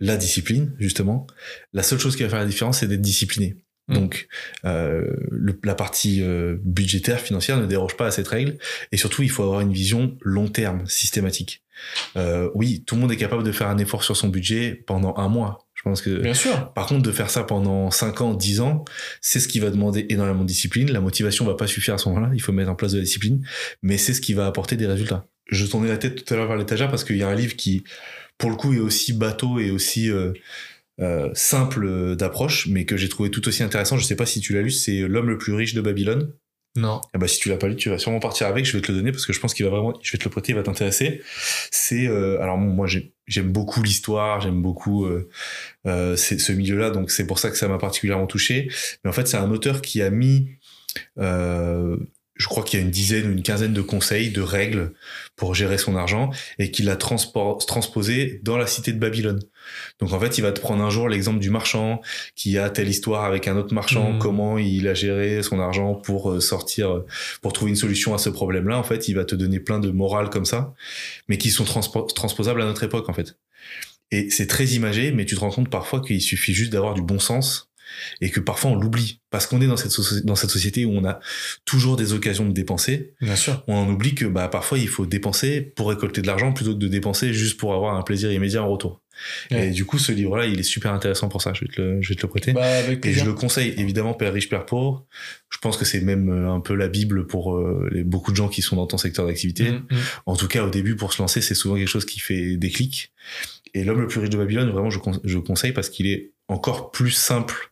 la 0.00 0.16
discipline, 0.16 0.74
justement. 0.78 1.26
La 1.72 1.82
seule 1.82 1.98
chose 1.98 2.16
qui 2.16 2.22
va 2.22 2.28
faire 2.28 2.38
la 2.38 2.46
différence, 2.46 2.78
c'est 2.78 2.88
d'être 2.88 3.00
discipliné. 3.00 3.56
Mm. 3.88 3.94
Donc, 3.94 4.28
euh, 4.64 5.04
la 5.62 5.74
partie 5.74 6.22
euh, 6.22 6.56
budgétaire, 6.64 7.20
financière 7.20 7.58
ne 7.58 7.66
déroge 7.66 7.96
pas 7.96 8.06
à 8.06 8.10
cette 8.10 8.28
règle. 8.28 8.56
Et 8.92 8.96
surtout, 8.96 9.22
il 9.22 9.30
faut 9.30 9.42
avoir 9.42 9.60
une 9.60 9.72
vision 9.72 10.16
long 10.22 10.48
terme, 10.48 10.86
systématique. 10.86 11.62
Euh, 12.16 12.50
oui, 12.54 12.84
tout 12.86 12.94
le 12.94 13.00
monde 13.00 13.12
est 13.12 13.16
capable 13.16 13.42
de 13.42 13.52
faire 13.52 13.68
un 13.68 13.78
effort 13.78 14.04
sur 14.04 14.16
son 14.16 14.28
budget 14.28 14.74
pendant 14.86 15.16
un 15.16 15.28
mois. 15.28 15.66
Je 15.74 15.82
pense 15.82 16.02
que. 16.02 16.20
Bien 16.20 16.34
sûr. 16.34 16.72
Par 16.74 16.86
contre, 16.86 17.02
de 17.02 17.12
faire 17.12 17.30
ça 17.30 17.42
pendant 17.42 17.90
5 17.90 18.20
ans, 18.20 18.34
10 18.34 18.60
ans, 18.60 18.84
c'est 19.20 19.40
ce 19.40 19.48
qui 19.48 19.60
va 19.60 19.70
demander 19.70 20.06
énormément 20.10 20.42
de 20.42 20.48
discipline. 20.48 20.90
La 20.90 21.00
motivation 21.00 21.46
va 21.46 21.54
pas 21.54 21.66
suffire 21.66 21.94
à 21.94 21.98
ce 21.98 22.08
moment-là. 22.10 22.30
Il 22.34 22.40
faut 22.40 22.52
mettre 22.52 22.70
en 22.70 22.74
place 22.74 22.92
de 22.92 22.98
la 22.98 23.04
discipline. 23.04 23.44
Mais 23.82 23.96
c'est 23.96 24.12
ce 24.12 24.20
qui 24.20 24.34
va 24.34 24.46
apporter 24.46 24.76
des 24.76 24.86
résultats. 24.86 25.26
Je 25.50 25.66
tournais 25.66 25.88
la 25.88 25.96
tête 25.96 26.24
tout 26.24 26.34
à 26.34 26.36
l'heure 26.36 26.46
vers 26.46 26.56
l'étagère 26.56 26.90
parce 26.90 27.02
qu'il 27.02 27.16
y 27.16 27.22
a 27.22 27.28
un 27.28 27.34
livre 27.34 27.56
qui, 27.56 27.82
pour 28.40 28.50
le 28.50 28.56
coup, 28.56 28.72
est 28.72 28.80
aussi 28.80 29.12
bateau 29.12 29.60
et 29.60 29.70
aussi 29.70 30.10
euh, 30.10 30.32
euh, 31.00 31.30
simple 31.34 32.16
d'approche, 32.16 32.66
mais 32.68 32.86
que 32.86 32.96
j'ai 32.96 33.08
trouvé 33.08 33.30
tout 33.30 33.46
aussi 33.46 33.62
intéressant. 33.62 33.98
Je 33.98 34.04
sais 34.04 34.16
pas 34.16 34.26
si 34.26 34.40
tu 34.40 34.54
l'as 34.54 34.62
lu, 34.62 34.70
c'est 34.70 35.00
L'homme 35.00 35.28
le 35.28 35.38
plus 35.38 35.54
riche 35.54 35.74
de 35.74 35.80
Babylone. 35.80 36.32
Non. 36.76 37.00
Ah 37.12 37.18
bah, 37.18 37.28
si 37.28 37.38
tu 37.38 37.48
l'as 37.48 37.56
pas 37.56 37.68
lu, 37.68 37.76
tu 37.76 37.90
vas 37.90 37.98
sûrement 37.98 38.20
partir 38.20 38.46
avec. 38.46 38.64
Je 38.64 38.76
vais 38.76 38.80
te 38.80 38.90
le 38.90 38.98
donner 38.98 39.12
parce 39.12 39.26
que 39.26 39.32
je 39.32 39.40
pense 39.40 39.54
qu'il 39.54 39.64
va 39.66 39.70
vraiment, 39.70 39.92
je 40.02 40.12
vais 40.12 40.18
te 40.18 40.24
le 40.24 40.30
prêter, 40.30 40.52
il 40.52 40.54
va 40.54 40.62
t'intéresser. 40.62 41.20
C'est, 41.70 42.06
euh, 42.06 42.40
alors 42.40 42.56
moi 42.56 42.86
j'aime 43.26 43.52
beaucoup 43.52 43.82
l'histoire, 43.82 44.40
j'aime 44.40 44.62
beaucoup 44.62 45.06
ce 45.84 46.52
milieu-là, 46.52 46.90
donc 46.90 47.10
c'est 47.10 47.26
pour 47.26 47.38
ça 47.38 47.50
que 47.50 47.58
ça 47.58 47.68
m'a 47.68 47.78
particulièrement 47.78 48.26
touché. 48.26 48.70
Mais 49.04 49.10
en 49.10 49.12
fait, 49.12 49.26
c'est 49.26 49.36
un 49.36 49.50
auteur 49.50 49.82
qui 49.82 50.00
a 50.00 50.10
mis 50.10 50.48
je 52.40 52.46
crois 52.46 52.62
qu'il 52.64 52.80
y 52.80 52.82
a 52.82 52.84
une 52.84 52.90
dizaine 52.90 53.28
ou 53.28 53.32
une 53.32 53.42
quinzaine 53.42 53.74
de 53.74 53.82
conseils, 53.82 54.30
de 54.30 54.40
règles 54.40 54.94
pour 55.36 55.54
gérer 55.54 55.76
son 55.76 55.94
argent 55.94 56.30
et 56.58 56.70
qu'il 56.70 56.88
a 56.88 56.96
transposé 56.96 58.40
dans 58.42 58.56
la 58.56 58.66
cité 58.66 58.94
de 58.94 58.98
Babylone. 58.98 59.40
Donc 59.98 60.14
en 60.14 60.18
fait, 60.18 60.38
il 60.38 60.40
va 60.40 60.50
te 60.50 60.58
prendre 60.58 60.82
un 60.82 60.88
jour 60.88 61.06
l'exemple 61.06 61.38
du 61.38 61.50
marchand 61.50 62.00
qui 62.34 62.56
a 62.56 62.70
telle 62.70 62.88
histoire 62.88 63.26
avec 63.26 63.46
un 63.46 63.58
autre 63.58 63.74
marchand, 63.74 64.14
hmm. 64.14 64.18
comment 64.20 64.56
il 64.56 64.88
a 64.88 64.94
géré 64.94 65.42
son 65.42 65.60
argent 65.60 65.94
pour 65.94 66.30
euh, 66.30 66.40
sortir, 66.40 67.02
pour 67.42 67.52
trouver 67.52 67.72
une 67.72 67.76
solution 67.76 68.14
à 68.14 68.18
ce 68.18 68.30
problème-là. 68.30 68.78
En 68.78 68.84
fait, 68.84 69.08
il 69.08 69.16
va 69.16 69.26
te 69.26 69.34
donner 69.34 69.60
plein 69.60 69.78
de 69.78 69.90
morales 69.90 70.30
comme 70.30 70.46
ça, 70.46 70.72
mais 71.28 71.36
qui 71.36 71.50
sont 71.50 71.64
transposables 71.64 72.62
à 72.62 72.64
notre 72.64 72.84
époque 72.84 73.10
en 73.10 73.12
fait. 73.12 73.36
Et 74.12 74.30
c'est 74.30 74.46
très 74.46 74.64
imagé, 74.68 75.12
mais 75.12 75.26
tu 75.26 75.34
te 75.34 75.40
rends 75.40 75.50
compte 75.50 75.68
parfois 75.68 76.00
qu'il 76.00 76.22
suffit 76.22 76.54
juste 76.54 76.72
d'avoir 76.72 76.94
du 76.94 77.02
bon 77.02 77.18
sens 77.18 77.69
et 78.20 78.30
que 78.30 78.40
parfois 78.40 78.70
on 78.70 78.76
l'oublie 78.76 79.20
parce 79.30 79.46
qu'on 79.46 79.60
est 79.60 79.66
dans 79.66 79.76
cette 79.76 80.24
dans 80.24 80.34
cette 80.34 80.50
société 80.50 80.84
où 80.84 80.92
on 80.92 81.04
a 81.04 81.20
toujours 81.64 81.96
des 81.96 82.12
occasions 82.12 82.46
de 82.46 82.52
dépenser. 82.52 83.14
Bien 83.20 83.36
sûr. 83.36 83.62
On 83.68 83.74
en 83.74 83.88
oublie 83.88 84.14
que 84.14 84.24
bah 84.24 84.48
parfois 84.48 84.78
il 84.78 84.88
faut 84.88 85.06
dépenser 85.06 85.60
pour 85.60 85.88
récolter 85.88 86.22
de 86.22 86.26
l'argent 86.26 86.52
plutôt 86.52 86.74
que 86.74 86.78
de 86.78 86.88
dépenser 86.88 87.32
juste 87.32 87.58
pour 87.58 87.74
avoir 87.74 87.96
un 87.96 88.02
plaisir 88.02 88.32
immédiat 88.32 88.62
en 88.62 88.68
retour. 88.68 89.00
Et 89.50 89.70
du 89.70 89.84
coup, 89.84 89.98
ce 89.98 90.12
livre-là, 90.12 90.46
il 90.46 90.58
est 90.58 90.64
super 90.64 90.92
intéressant 90.92 91.28
pour 91.28 91.42
ça. 91.42 91.52
Je 91.52 91.60
vais 91.60 91.66
te 91.66 91.80
le, 91.80 92.02
je 92.02 92.08
vais 92.08 92.14
te 92.14 92.22
le 92.22 92.28
prêter. 92.28 92.52
Bah, 92.52 92.82
et 92.90 93.12
je 93.12 93.24
le 93.24 93.34
conseille 93.34 93.74
évidemment, 93.76 94.14
Père 94.14 94.32
riche, 94.32 94.48
Père 94.48 94.66
pauvre. 94.66 95.06
Je 95.50 95.58
pense 95.58 95.76
que 95.76 95.84
c'est 95.84 96.00
même 96.00 96.30
euh, 96.30 96.50
un 96.50 96.60
peu 96.60 96.74
la 96.74 96.88
Bible 96.88 97.26
pour 97.26 97.54
euh, 97.54 97.88
les, 97.92 98.04
beaucoup 98.04 98.30
de 98.30 98.36
gens 98.36 98.48
qui 98.48 98.62
sont 98.62 98.76
dans 98.76 98.86
ton 98.86 98.98
secteur 98.98 99.26
d'activité. 99.26 99.70
Mm, 99.70 99.86
mm. 99.90 99.98
En 100.26 100.36
tout 100.36 100.48
cas, 100.48 100.64
au 100.64 100.70
début, 100.70 100.96
pour 100.96 101.12
se 101.12 101.20
lancer, 101.20 101.40
c'est 101.40 101.54
souvent 101.54 101.76
quelque 101.76 101.88
chose 101.88 102.04
qui 102.04 102.20
fait 102.20 102.56
des 102.56 102.70
clics. 102.70 103.12
Et 103.74 103.84
l'homme 103.84 104.00
le 104.00 104.08
plus 104.08 104.20
riche 104.20 104.30
de 104.30 104.38
Babylone, 104.38 104.70
vraiment, 104.70 104.90
je, 104.90 104.98
je 105.24 105.38
conseille 105.38 105.72
parce 105.72 105.90
qu'il 105.90 106.06
est 106.06 106.32
encore 106.48 106.90
plus 106.90 107.10
simple 107.10 107.69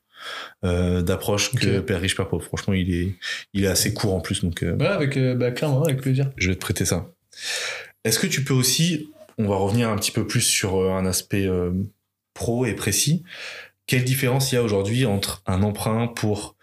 euh, 0.65 1.03
d'approche 1.03 1.55
que 1.55 1.81
Père 1.81 2.01
riche, 2.01 2.17
Père 2.17 2.29
pauvre. 2.29 2.45
Franchement, 2.45 2.75
il 2.75 2.93
est, 2.95 3.15
il 3.53 3.65
est 3.65 3.69
assez 3.69 3.95
court 3.95 4.15
en 4.15 4.21
plus. 4.21 4.43
Donc, 4.43 4.63
euh, 4.63 4.79
avec, 4.81 5.17
euh, 5.17 5.35
bah, 5.35 5.51
clairement, 5.51 5.83
avec 5.85 6.01
plaisir. 6.01 6.31
Je 6.37 6.49
vais 6.49 6.55
te 6.55 6.61
prêter 6.61 6.85
ça. 6.85 7.11
Est-ce 8.05 8.19
que 8.19 8.27
tu 8.27 8.45
peux 8.45 8.55
aussi, 8.55 9.11
on 9.39 9.47
va 9.47 9.57
revenir 9.57 9.89
un 9.89 9.97
petit 9.97 10.11
peu 10.11 10.27
plus 10.27 10.41
sur 10.41 10.91
un 10.91 11.07
aspect 11.07 11.49
pro 12.35 12.65
et 12.67 12.75
précis, 12.75 13.23
quelle 13.87 14.05
différence 14.05 14.53
il 14.53 14.57
y 14.57 14.59
a 14.59 14.63
aujourd'hui 14.63 15.05
entre 15.05 15.43
un 15.47 15.63
emprunt 15.63 16.09
pour 16.09 16.57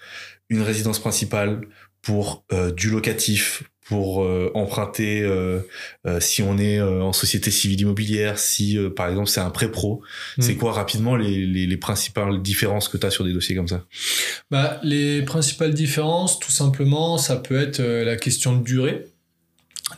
une 0.49 0.61
résidence 0.61 0.99
principale, 0.99 1.61
pour 2.01 2.45
du 2.75 2.89
locatif, 2.89 3.63
pour 3.85 4.23
euh, 4.23 4.51
emprunter 4.55 5.21
euh, 5.21 5.59
euh, 6.07 6.19
si 6.19 6.41
on 6.41 6.57
est 6.57 6.81
en 6.81 7.13
société 7.13 7.51
civile 7.51 7.81
immobilière, 7.81 8.39
si 8.39 8.77
par 8.95 9.09
exemple 9.09 9.29
c'est 9.29 9.39
un 9.39 9.51
prêt 9.51 9.71
pro. 9.71 10.01
C'est 10.39 10.53
hmm. 10.53 10.57
quoi 10.57 10.73
rapidement 10.73 11.15
les, 11.15 11.45
les, 11.45 11.67
les, 11.67 11.77
principales 11.77 12.41
différences 12.41 12.89
que 12.89 12.97
tu 12.97 13.05
as 13.05 13.11
sur 13.11 13.23
des 13.23 13.31
dossiers 13.31 13.55
comme 13.55 13.67
ça? 13.67 13.83
Bah, 14.49 14.79
Les 14.83 15.21
principales 15.21 15.73
différences, 15.73 16.39
tout 16.39 16.51
simplement, 16.51 17.17
ça 17.17 17.35
peut 17.35 17.61
être 17.61 17.79
la 17.81 18.15
question 18.15 18.55
de 18.55 18.63
durée. 18.63 19.05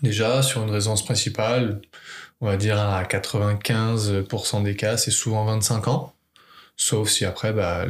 Déjà, 0.04 0.44
sur 0.44 0.64
une 0.64 0.70
résidence 0.70 1.06
principale, 1.06 1.80
on 2.42 2.48
va 2.48 2.58
dire 2.58 2.78
à 2.78 3.04
95% 3.04 4.64
des 4.64 4.76
cas, 4.76 4.98
c'est 4.98 5.12
souvent 5.12 5.46
25 5.46 5.88
ans 5.88 6.14
sauf 6.80 7.10
si 7.10 7.26
après 7.26 7.54
bah, 7.54 7.86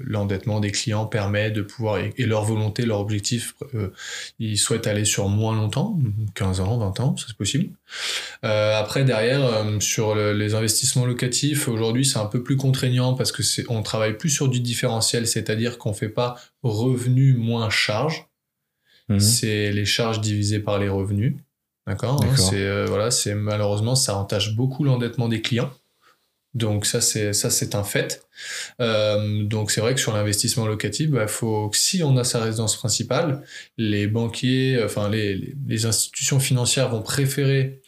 l'endettement 0.00 0.56
le, 0.56 0.62
des 0.62 0.72
clients 0.72 1.04
permet 1.04 1.50
de 1.50 1.60
pouvoir, 1.60 1.98
et, 1.98 2.24
leur 2.24 2.42
volonté, 2.44 2.86
leur 2.86 2.98
objectif, 2.98 3.54
euh, 3.74 3.90
ils 4.38 4.58
souhaitent 4.58 4.86
aller 4.86 5.04
sur 5.04 5.28
moins 5.28 5.54
longtemps, 5.54 5.98
15 6.34 6.60
ans, 6.60 6.78
20 6.78 7.00
ans, 7.00 7.16
ça 7.16 7.26
c'est 7.28 7.36
possible. 7.36 7.74
Euh, 8.44 8.80
après, 8.80 9.04
derrière, 9.04 9.44
euh, 9.44 9.78
sur 9.80 10.14
les 10.14 10.54
investissements 10.54 11.04
locatifs, 11.04 11.68
aujourd'hui 11.68 12.06
c'est 12.06 12.18
un 12.18 12.26
peu 12.26 12.42
plus 12.42 12.56
contraignant 12.56 13.12
parce 13.12 13.32
que 13.32 13.42
c'est 13.42 13.66
on 13.68 13.82
travaille 13.82 14.16
plus 14.16 14.30
sur 14.30 14.48
du 14.48 14.60
différentiel, 14.60 15.26
c'est-à-dire 15.26 15.76
qu'on 15.76 15.92
fait 15.92 16.08
pas 16.08 16.36
revenu 16.62 17.34
moins 17.34 17.68
charge, 17.68 18.28
mhm. 19.10 19.20
c'est 19.20 19.70
les 19.72 19.84
charges 19.84 20.22
divisées 20.22 20.60
par 20.60 20.78
les 20.78 20.88
revenus. 20.88 21.36
D'accord, 21.86 22.24
hein, 22.24 22.36
c'est 22.36 22.86
voilà, 22.86 23.10
c'est 23.10 23.34
malheureusement 23.34 23.94
ça 23.94 24.16
entache 24.16 24.54
beaucoup 24.54 24.84
l'endettement 24.84 25.28
des 25.28 25.42
clients. 25.42 25.70
Donc 26.54 26.84
ça 26.84 27.00
c'est 27.00 27.32
ça 27.32 27.50
c'est 27.50 27.74
un 27.74 27.84
fait. 27.84 28.26
Euh, 28.80 29.44
donc 29.44 29.70
c'est 29.70 29.80
vrai 29.80 29.94
que 29.94 30.00
sur 30.00 30.12
l'investissement 30.12 30.66
locatif, 30.66 31.10
bah, 31.10 31.26
faut 31.26 31.70
si 31.72 32.02
on 32.02 32.16
a 32.16 32.24
sa 32.24 32.40
résidence 32.40 32.76
principale, 32.76 33.42
les 33.78 34.06
banquiers, 34.06 34.82
enfin 34.84 35.08
les, 35.08 35.54
institutions 35.86 36.40
financières 36.40 36.90
vont 36.90 37.02
préférer 37.02 37.80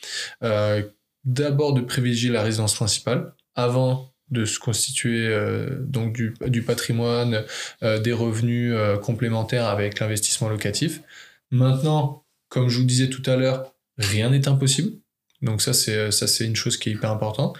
euh, 0.42 0.82
d'abord 1.24 1.74
de 1.74 1.82
privilégier 1.82 2.30
la 2.30 2.42
résidence 2.42 2.74
principale 2.74 3.34
avant 3.54 4.14
de 4.30 4.44
se 4.44 4.58
constituer 4.58 5.26
euh, 5.28 5.78
donc 5.80 6.12
du, 6.12 6.34
du 6.46 6.62
patrimoine, 6.62 7.44
euh, 7.82 8.00
des 8.00 8.12
revenus 8.12 8.72
euh, 8.74 8.96
complémentaires 8.98 9.66
avec 9.66 10.00
l'investissement 10.00 10.48
locatif. 10.48 11.02
Maintenant, 11.50 12.24
comme 12.48 12.68
je 12.68 12.78
vous 12.78 12.84
disais 12.84 13.08
tout 13.08 13.22
à 13.26 13.36
l'heure, 13.36 13.72
rien 13.98 14.30
n'est 14.30 14.48
impossible. 14.48 14.98
Donc 15.44 15.60
ça 15.60 15.74
c'est 15.74 16.10
ça 16.10 16.26
c'est 16.26 16.44
une 16.44 16.56
chose 16.56 16.78
qui 16.78 16.88
est 16.88 16.92
hyper 16.92 17.10
importante. 17.10 17.56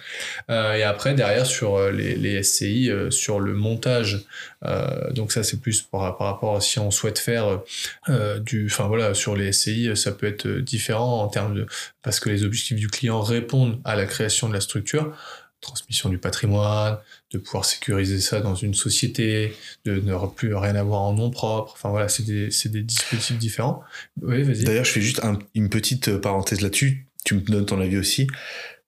Euh, 0.49 0.73
et 0.73 0.83
après 0.83 1.13
derrière 1.13 1.45
sur 1.45 1.75
euh, 1.75 1.91
les, 1.91 2.43
SCI, 2.43 2.89
euh, 2.89 3.11
sur 3.11 3.39
le 3.39 3.53
montage, 3.53 4.25
euh, 4.65 5.11
donc 5.11 5.31
ça 5.31 5.43
c'est 5.43 5.61
plus 5.61 5.83
par, 5.83 6.01
rapport 6.17 6.55
à 6.55 6.61
si 6.61 6.79
on 6.79 6.89
souhaite 6.89 7.19
faire 7.19 7.61
euh, 8.09 8.39
du, 8.39 8.65
enfin 8.65 8.87
voilà 8.87 9.13
sur 9.13 9.35
les 9.35 9.53
SCI 9.53 9.95
ça 9.95 10.11
peut 10.11 10.25
être 10.25 10.47
différent 10.47 11.21
en 11.21 11.27
termes 11.27 11.53
de 11.53 11.67
parce 12.01 12.19
que 12.19 12.29
les 12.29 12.43
objectifs 12.43 12.77
du 12.77 12.87
client 12.87 13.21
répondent 13.21 13.79
à 13.85 13.95
la 13.95 14.05
création 14.05 14.49
de 14.49 14.53
la 14.53 14.61
structure. 14.61 15.15
transmission 15.61 16.09
du 16.09 16.19
patrimoine, 16.19 16.97
de 17.31 17.39
pouvoir 17.39 17.65
sécuriser 17.65 18.19
ça 18.19 18.39
dans 18.39 18.53
une 18.53 18.75
société, 18.75 19.55
de 19.83 19.99
ne 19.99 20.27
plus 20.27 20.53
rien 20.55 20.75
avoir 20.75 21.01
en 21.01 21.13
nom 21.13 21.31
propre. 21.31 21.73
Enfin 21.73 21.89
voilà, 21.89 22.07
c'est 22.07 22.23
des, 22.23 22.49
des, 22.65 22.83
dispositifs 22.83 23.39
différents. 23.39 23.81
Oui, 24.21 24.43
vas-y. 24.43 24.63
D'ailleurs, 24.63 24.85
je 24.85 24.91
fais 24.91 25.01
juste 25.01 25.21
une 25.55 25.69
petite 25.69 26.17
parenthèse 26.17 26.61
là-dessus. 26.61 27.07
Tu 27.25 27.35
me 27.35 27.41
donnes 27.41 27.65
ton 27.65 27.81
avis 27.81 27.97
aussi. 27.97 28.27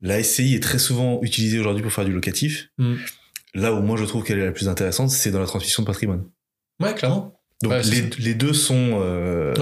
La 0.01 0.23
SCI 0.23 0.55
est 0.55 0.63
très 0.63 0.79
souvent 0.79 1.19
utilisée 1.21 1.59
aujourd'hui 1.59 1.83
pour 1.83 1.91
faire 1.91 2.05
du 2.05 2.13
locatif. 2.13 2.69
Mm. 2.77 2.95
Là 3.55 3.73
où 3.73 3.81
moi 3.81 3.97
je 3.97 4.05
trouve 4.05 4.23
qu'elle 4.23 4.39
est 4.39 4.45
la 4.45 4.51
plus 4.51 4.69
intéressante, 4.69 5.09
c'est 5.09 5.31
dans 5.31 5.39
la 5.39 5.45
transmission 5.45 5.83
de 5.83 5.88
patrimoine. 5.88 6.23
Ouais, 6.79 6.93
clairement. 6.93 7.38
Donc 7.63 7.73
les, 8.19 8.35
deux 8.35 8.53
sont 8.53 8.99
euh, 9.01 9.53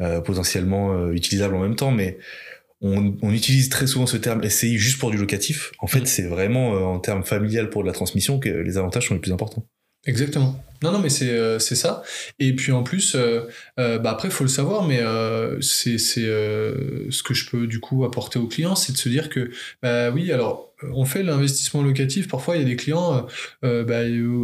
euh, 0.00 0.20
potentiellement 0.20 0.94
euh, 0.94 1.12
utilisables 1.12 1.54
en 1.54 1.60
même 1.60 1.76
temps, 1.76 1.92
mais 1.92 2.18
on, 2.80 3.14
utilise 3.30 3.68
très 3.68 3.86
souvent 3.86 4.06
ce 4.06 4.16
terme 4.16 4.42
SCI 4.48 4.76
juste 4.78 4.98
pour 4.98 5.12
du 5.12 5.16
locatif. 5.16 5.70
En 5.78 5.86
fait, 5.86 6.00
mm. 6.00 6.06
c'est 6.06 6.26
vraiment 6.26 6.72
en 6.92 6.98
termes 6.98 7.24
familial 7.24 7.70
pour 7.70 7.84
la 7.84 7.92
transmission 7.92 8.40
que 8.40 8.48
les 8.48 8.78
avantages 8.78 9.06
sont 9.06 9.14
les 9.14 9.20
plus 9.20 9.32
importants. 9.32 9.64
Exactement. 10.06 10.62
Non, 10.82 10.92
non, 10.92 10.98
mais 11.00 11.08
c'est 11.08 11.30
euh, 11.30 11.58
ça. 11.58 12.02
Et 12.38 12.54
puis 12.54 12.72
en 12.72 12.82
plus, 12.82 13.14
euh, 13.14 13.42
euh, 13.78 13.98
bah 13.98 14.10
après, 14.10 14.30
faut 14.30 14.44
le 14.44 14.48
savoir, 14.48 14.86
mais 14.86 15.00
c'est 15.60 15.98
c'est 15.98 16.26
ce 16.26 17.22
que 17.22 17.34
je 17.34 17.48
peux 17.50 17.66
du 17.66 17.80
coup 17.80 18.04
apporter 18.04 18.38
aux 18.38 18.46
clients, 18.46 18.76
c'est 18.76 18.92
de 18.92 18.98
se 18.98 19.08
dire 19.08 19.28
que, 19.28 19.50
bah 19.82 20.10
oui, 20.10 20.32
alors 20.32 20.72
on 20.92 21.06
fait 21.06 21.22
l'investissement 21.22 21.82
locatif. 21.82 22.28
Parfois, 22.28 22.56
il 22.56 22.62
y 22.62 22.64
a 22.64 22.68
des 22.68 22.76
clients, 22.76 23.26
bah, 23.62 24.00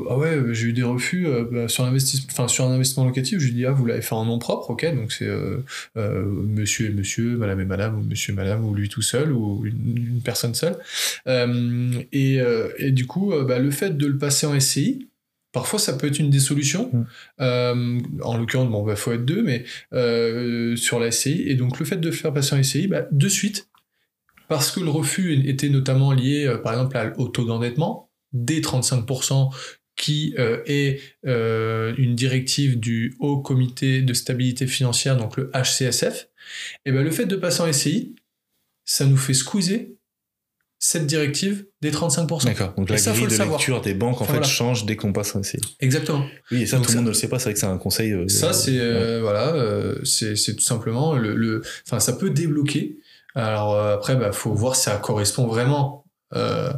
ah 0.08 0.18
ouais, 0.18 0.38
j'ai 0.52 0.68
eu 0.68 0.72
des 0.72 0.82
refus 0.82 1.26
bah, 1.50 1.68
sur 1.68 1.84
enfin 2.30 2.48
sur 2.48 2.64
un 2.64 2.72
investissement 2.72 3.04
locatif. 3.04 3.38
Je 3.38 3.46
lui 3.46 3.54
dis 3.54 3.66
ah 3.66 3.72
vous 3.72 3.84
l'avez 3.84 4.02
fait 4.02 4.14
en 4.14 4.24
nom 4.24 4.38
propre, 4.38 4.70
ok, 4.70 4.94
donc 4.94 5.12
c'est 5.12 5.28
monsieur 5.96 6.86
et 6.86 6.92
monsieur, 6.92 7.36
madame 7.36 7.60
et 7.60 7.66
madame 7.66 7.98
ou 7.98 8.02
monsieur 8.02 8.32
et 8.32 8.36
madame 8.36 8.64
ou 8.64 8.74
lui 8.74 8.88
tout 8.88 9.02
seul 9.02 9.32
ou 9.32 9.64
une, 9.66 10.20
personne 10.24 10.54
seule. 10.54 10.78
et, 12.12 12.38
et 12.78 12.92
du 12.92 13.06
coup, 13.06 13.34
bah, 13.46 13.58
le 13.58 13.70
fait 13.70 13.96
de 13.96 14.06
le 14.06 14.16
passer 14.16 14.46
en 14.46 14.58
SCI 14.58 15.11
Parfois, 15.52 15.78
ça 15.78 15.92
peut 15.92 16.06
être 16.06 16.18
une 16.18 16.30
des 16.30 16.40
solutions. 16.40 16.90
Mm. 16.92 17.06
Euh, 17.40 18.00
en 18.22 18.36
l'occurrence, 18.38 18.70
bon, 18.70 18.82
bah, 18.82 18.96
faut 18.96 19.12
être 19.12 19.24
deux, 19.24 19.42
mais 19.42 19.64
euh, 19.92 20.76
sur 20.76 20.98
la 20.98 21.10
SCI. 21.10 21.44
Et 21.46 21.54
donc, 21.54 21.78
le 21.78 21.84
fait 21.84 21.98
de 21.98 22.10
faire 22.10 22.32
passer 22.32 22.56
en 22.56 22.62
SCI, 22.62 22.88
bah, 22.88 23.06
de 23.10 23.28
suite, 23.28 23.68
parce 24.48 24.70
que 24.70 24.80
le 24.80 24.90
refus 24.90 25.34
était 25.46 25.68
notamment 25.68 26.12
lié, 26.12 26.46
euh, 26.46 26.58
par 26.58 26.72
exemple, 26.72 27.14
au 27.18 27.28
taux 27.28 27.44
d'endettement, 27.44 28.10
des 28.32 28.60
35%, 28.60 29.50
qui 29.94 30.34
est 30.38 31.00
une 31.22 32.14
directive 32.14 32.80
du 32.80 33.14
Haut 33.20 33.40
Comité 33.40 34.00
de 34.00 34.14
stabilité 34.14 34.66
financière, 34.66 35.18
donc 35.18 35.36
le 35.36 35.50
HCSF, 35.54 36.28
et 36.86 36.92
ben 36.92 37.04
le 37.04 37.10
fait 37.10 37.26
de 37.26 37.36
passer 37.36 37.60
en 37.60 37.70
SCI, 37.70 38.16
ça 38.84 39.04
nous 39.04 39.18
fait 39.18 39.34
squeezer 39.34 39.90
cette 40.84 41.06
directive 41.06 41.64
des 41.80 41.92
35%. 41.92 42.44
D'accord. 42.44 42.74
Donc 42.76 42.90
la 42.90 42.96
grille 42.96 43.28
de 43.28 43.36
lecture 43.36 43.80
des 43.82 43.94
banques 43.94 44.20
en 44.20 44.24
fait 44.24 44.42
change 44.42 44.84
dès 44.84 44.96
qu'on 44.96 45.12
passe 45.12 45.36
un 45.36 45.44
CI. 45.44 45.58
Exactement. 45.78 46.26
Oui, 46.50 46.62
et 46.62 46.66
ça 46.66 46.78
tout 46.80 46.90
le 46.90 46.96
monde 46.96 47.04
ne 47.04 47.10
le 47.10 47.14
sait 47.14 47.28
pas. 47.28 47.38
C'est 47.38 47.44
vrai 47.44 47.54
que 47.54 47.60
c'est 47.60 47.66
un 47.66 47.78
conseil. 47.78 48.10
Euh, 48.10 48.26
ça 48.26 48.52
c'est 48.52 48.80
euh, 48.80 49.20
voilà, 49.22 49.54
euh, 49.54 49.94
c'est 50.04 50.34
tout 50.56 50.64
simplement 50.64 51.14
le, 51.14 51.36
le, 51.36 51.62
enfin 51.86 52.00
ça 52.00 52.14
peut 52.14 52.30
débloquer. 52.30 52.98
Alors 53.36 53.78
après, 53.78 54.16
bah 54.16 54.32
faut 54.32 54.52
voir 54.54 54.74
si 54.74 54.82
ça 54.82 54.96
correspond 54.96 55.46
vraiment 55.46 56.04
euh, 56.34 56.72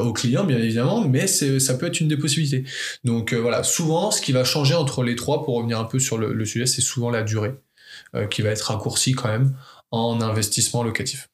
au 0.00 0.12
client, 0.12 0.44
bien 0.44 0.58
évidemment, 0.58 1.08
mais 1.08 1.26
ça 1.26 1.74
peut 1.74 1.86
être 1.86 1.98
une 1.98 2.08
des 2.08 2.16
possibilités. 2.16 2.62
Donc 3.02 3.34
voilà, 3.34 3.64
souvent, 3.64 4.12
ce 4.12 4.22
qui 4.22 4.30
va 4.30 4.44
changer 4.44 4.74
entre 4.74 5.02
les 5.02 5.16
trois, 5.16 5.42
pour 5.42 5.56
revenir 5.56 5.80
un 5.80 5.84
peu 5.84 5.98
sur 5.98 6.18
le, 6.18 6.32
le 6.32 6.44
sujet, 6.44 6.66
c'est 6.66 6.82
souvent 6.82 7.10
la 7.10 7.24
durée 7.24 7.54
qui 8.30 8.42
va 8.42 8.50
être 8.50 8.62
raccourcie 8.62 9.12
quand 9.12 9.28
même 9.28 9.56
en 9.90 10.20
investissement 10.20 10.84
locatif. 10.84 11.29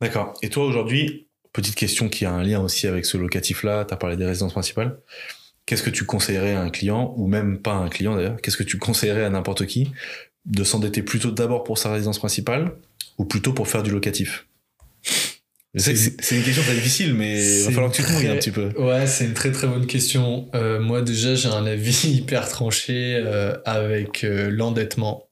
D'accord. 0.00 0.34
Et 0.42 0.48
toi, 0.48 0.64
aujourd'hui, 0.64 1.28
petite 1.52 1.74
question 1.74 2.08
qui 2.08 2.24
a 2.24 2.32
un 2.32 2.42
lien 2.42 2.60
aussi 2.60 2.86
avec 2.86 3.04
ce 3.04 3.16
locatif-là, 3.16 3.84
tu 3.84 3.94
as 3.94 3.96
parlé 3.96 4.16
des 4.16 4.26
résidences 4.26 4.52
principales. 4.52 4.98
Qu'est-ce 5.66 5.82
que 5.82 5.90
tu 5.90 6.04
conseillerais 6.04 6.54
à 6.54 6.60
un 6.60 6.70
client, 6.70 7.14
ou 7.16 7.26
même 7.26 7.58
pas 7.58 7.74
à 7.74 7.78
un 7.78 7.88
client 7.88 8.16
d'ailleurs, 8.16 8.40
qu'est-ce 8.40 8.56
que 8.56 8.62
tu 8.62 8.78
conseillerais 8.78 9.24
à 9.24 9.30
n'importe 9.30 9.66
qui 9.66 9.90
de 10.46 10.64
s'endetter 10.64 11.02
plutôt 11.02 11.30
d'abord 11.30 11.64
pour 11.64 11.78
sa 11.78 11.92
résidence 11.92 12.18
principale 12.18 12.72
ou 13.18 13.24
plutôt 13.24 13.52
pour 13.52 13.68
faire 13.68 13.82
du 13.82 13.90
locatif? 13.90 14.46
C'est 15.76 15.92
une 16.36 16.42
question 16.42 16.64
très 16.64 16.74
difficile, 16.74 17.14
mais 17.14 17.60
il 17.60 17.64
va 17.64 17.70
falloir 17.70 17.92
que 17.92 17.96
tu 17.96 18.02
te 18.02 18.12
mouilles 18.12 18.26
un 18.26 18.36
petit 18.36 18.50
peu. 18.50 18.70
Ouais, 18.76 19.06
c'est 19.06 19.24
une 19.24 19.34
très 19.34 19.52
très 19.52 19.68
bonne 19.68 19.86
question. 19.86 20.48
Euh, 20.54 20.80
moi 20.80 21.00
déjà, 21.00 21.36
j'ai 21.36 21.48
un 21.48 21.64
avis 21.64 22.08
hyper 22.08 22.48
tranché 22.48 23.14
euh, 23.14 23.56
avec 23.64 24.24
euh, 24.24 24.50
l'endettement. 24.50 25.29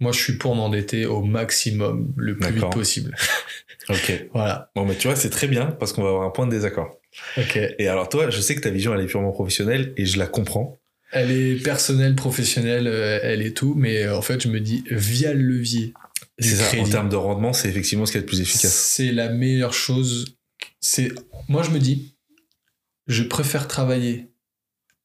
Moi, 0.00 0.12
je 0.12 0.18
suis 0.18 0.32
pour 0.34 0.54
m'endetter 0.54 1.06
au 1.06 1.22
maximum, 1.22 2.12
le 2.16 2.36
plus 2.36 2.52
vite 2.52 2.70
possible. 2.70 3.16
ok. 3.88 4.26
Voilà. 4.32 4.70
Bon, 4.74 4.84
mais 4.84 4.94
tu 4.96 5.08
vois, 5.08 5.16
c'est 5.16 5.30
très 5.30 5.48
bien 5.48 5.66
parce 5.66 5.92
qu'on 5.92 6.02
va 6.02 6.08
avoir 6.08 6.24
un 6.24 6.30
point 6.30 6.46
de 6.46 6.52
désaccord. 6.52 6.98
Ok. 7.36 7.58
Et 7.78 7.88
alors, 7.88 8.08
toi, 8.08 8.30
je 8.30 8.40
sais 8.40 8.54
que 8.54 8.60
ta 8.60 8.70
vision, 8.70 8.94
elle 8.94 9.00
est 9.00 9.06
purement 9.06 9.32
professionnelle 9.32 9.92
et 9.96 10.06
je 10.06 10.18
la 10.18 10.26
comprends. 10.26 10.78
Elle 11.10 11.30
est 11.30 11.62
personnelle, 11.62 12.14
professionnelle, 12.14 12.86
euh, 12.86 13.18
elle 13.22 13.40
est 13.40 13.56
tout, 13.56 13.74
mais 13.74 14.04
euh, 14.04 14.16
en 14.16 14.22
fait, 14.22 14.42
je 14.42 14.48
me 14.48 14.60
dis, 14.60 14.84
via 14.90 15.32
le 15.32 15.40
levier. 15.40 15.94
C'est 16.38 16.56
ça, 16.56 16.78
en 16.78 16.84
termes 16.84 17.08
de 17.08 17.16
rendement, 17.16 17.52
c'est 17.52 17.68
effectivement 17.68 18.06
ce 18.06 18.12
qui 18.12 18.18
est 18.18 18.20
le 18.20 18.26
plus 18.26 18.40
efficace. 18.40 18.72
C'est 18.72 19.10
la 19.10 19.28
meilleure 19.28 19.72
chose. 19.72 20.36
C'est, 20.80 21.12
moi, 21.48 21.62
je 21.62 21.70
me 21.70 21.78
dis, 21.78 22.14
je 23.06 23.22
préfère 23.22 23.66
travailler 23.66 24.28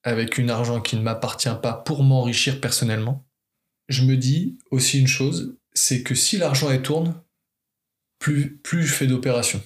avec 0.04 0.38
une 0.38 0.50
argent 0.50 0.82
qui 0.82 0.98
ne 0.98 1.02
m'appartient 1.02 1.56
pas 1.62 1.74
pour 1.74 2.04
m'enrichir 2.04 2.60
personnellement 2.60 3.26
je 3.90 4.04
me 4.04 4.16
dis 4.16 4.58
aussi 4.72 5.00
une 5.00 5.08
chose, 5.08 5.58
c'est 5.74 6.04
que 6.04 6.16
si 6.16 6.38
l'argent 6.38 6.72
est 6.72 6.82
tourne, 6.82 7.22
plus, 8.20 8.58
plus 8.58 8.86
je 8.86 8.94
fais 8.94 9.08
d'opérations. 9.08 9.62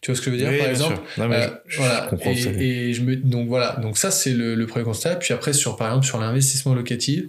Tu 0.00 0.10
vois 0.10 0.16
ce 0.16 0.22
que 0.22 0.30
je 0.30 0.36
veux 0.36 0.50
dire 0.50 0.58
Par 0.58 0.70
exemple, 0.70 1.00
euh, 1.18 1.50
je, 1.66 1.78
voilà. 1.78 2.08
et, 2.24 2.92
je 2.92 3.02
me 3.02 3.16
donc 3.16 3.48
voilà, 3.48 3.72
donc 3.82 3.98
ça 3.98 4.10
c'est 4.10 4.32
le, 4.32 4.66
premier 4.66 4.84
constat. 4.84 5.16
Puis 5.16 5.34
après 5.34 5.52
sur 5.52 5.76
par 5.76 5.88
exemple 5.88 6.06
sur 6.06 6.18
l'investissement 6.18 6.74
locatif, 6.74 7.24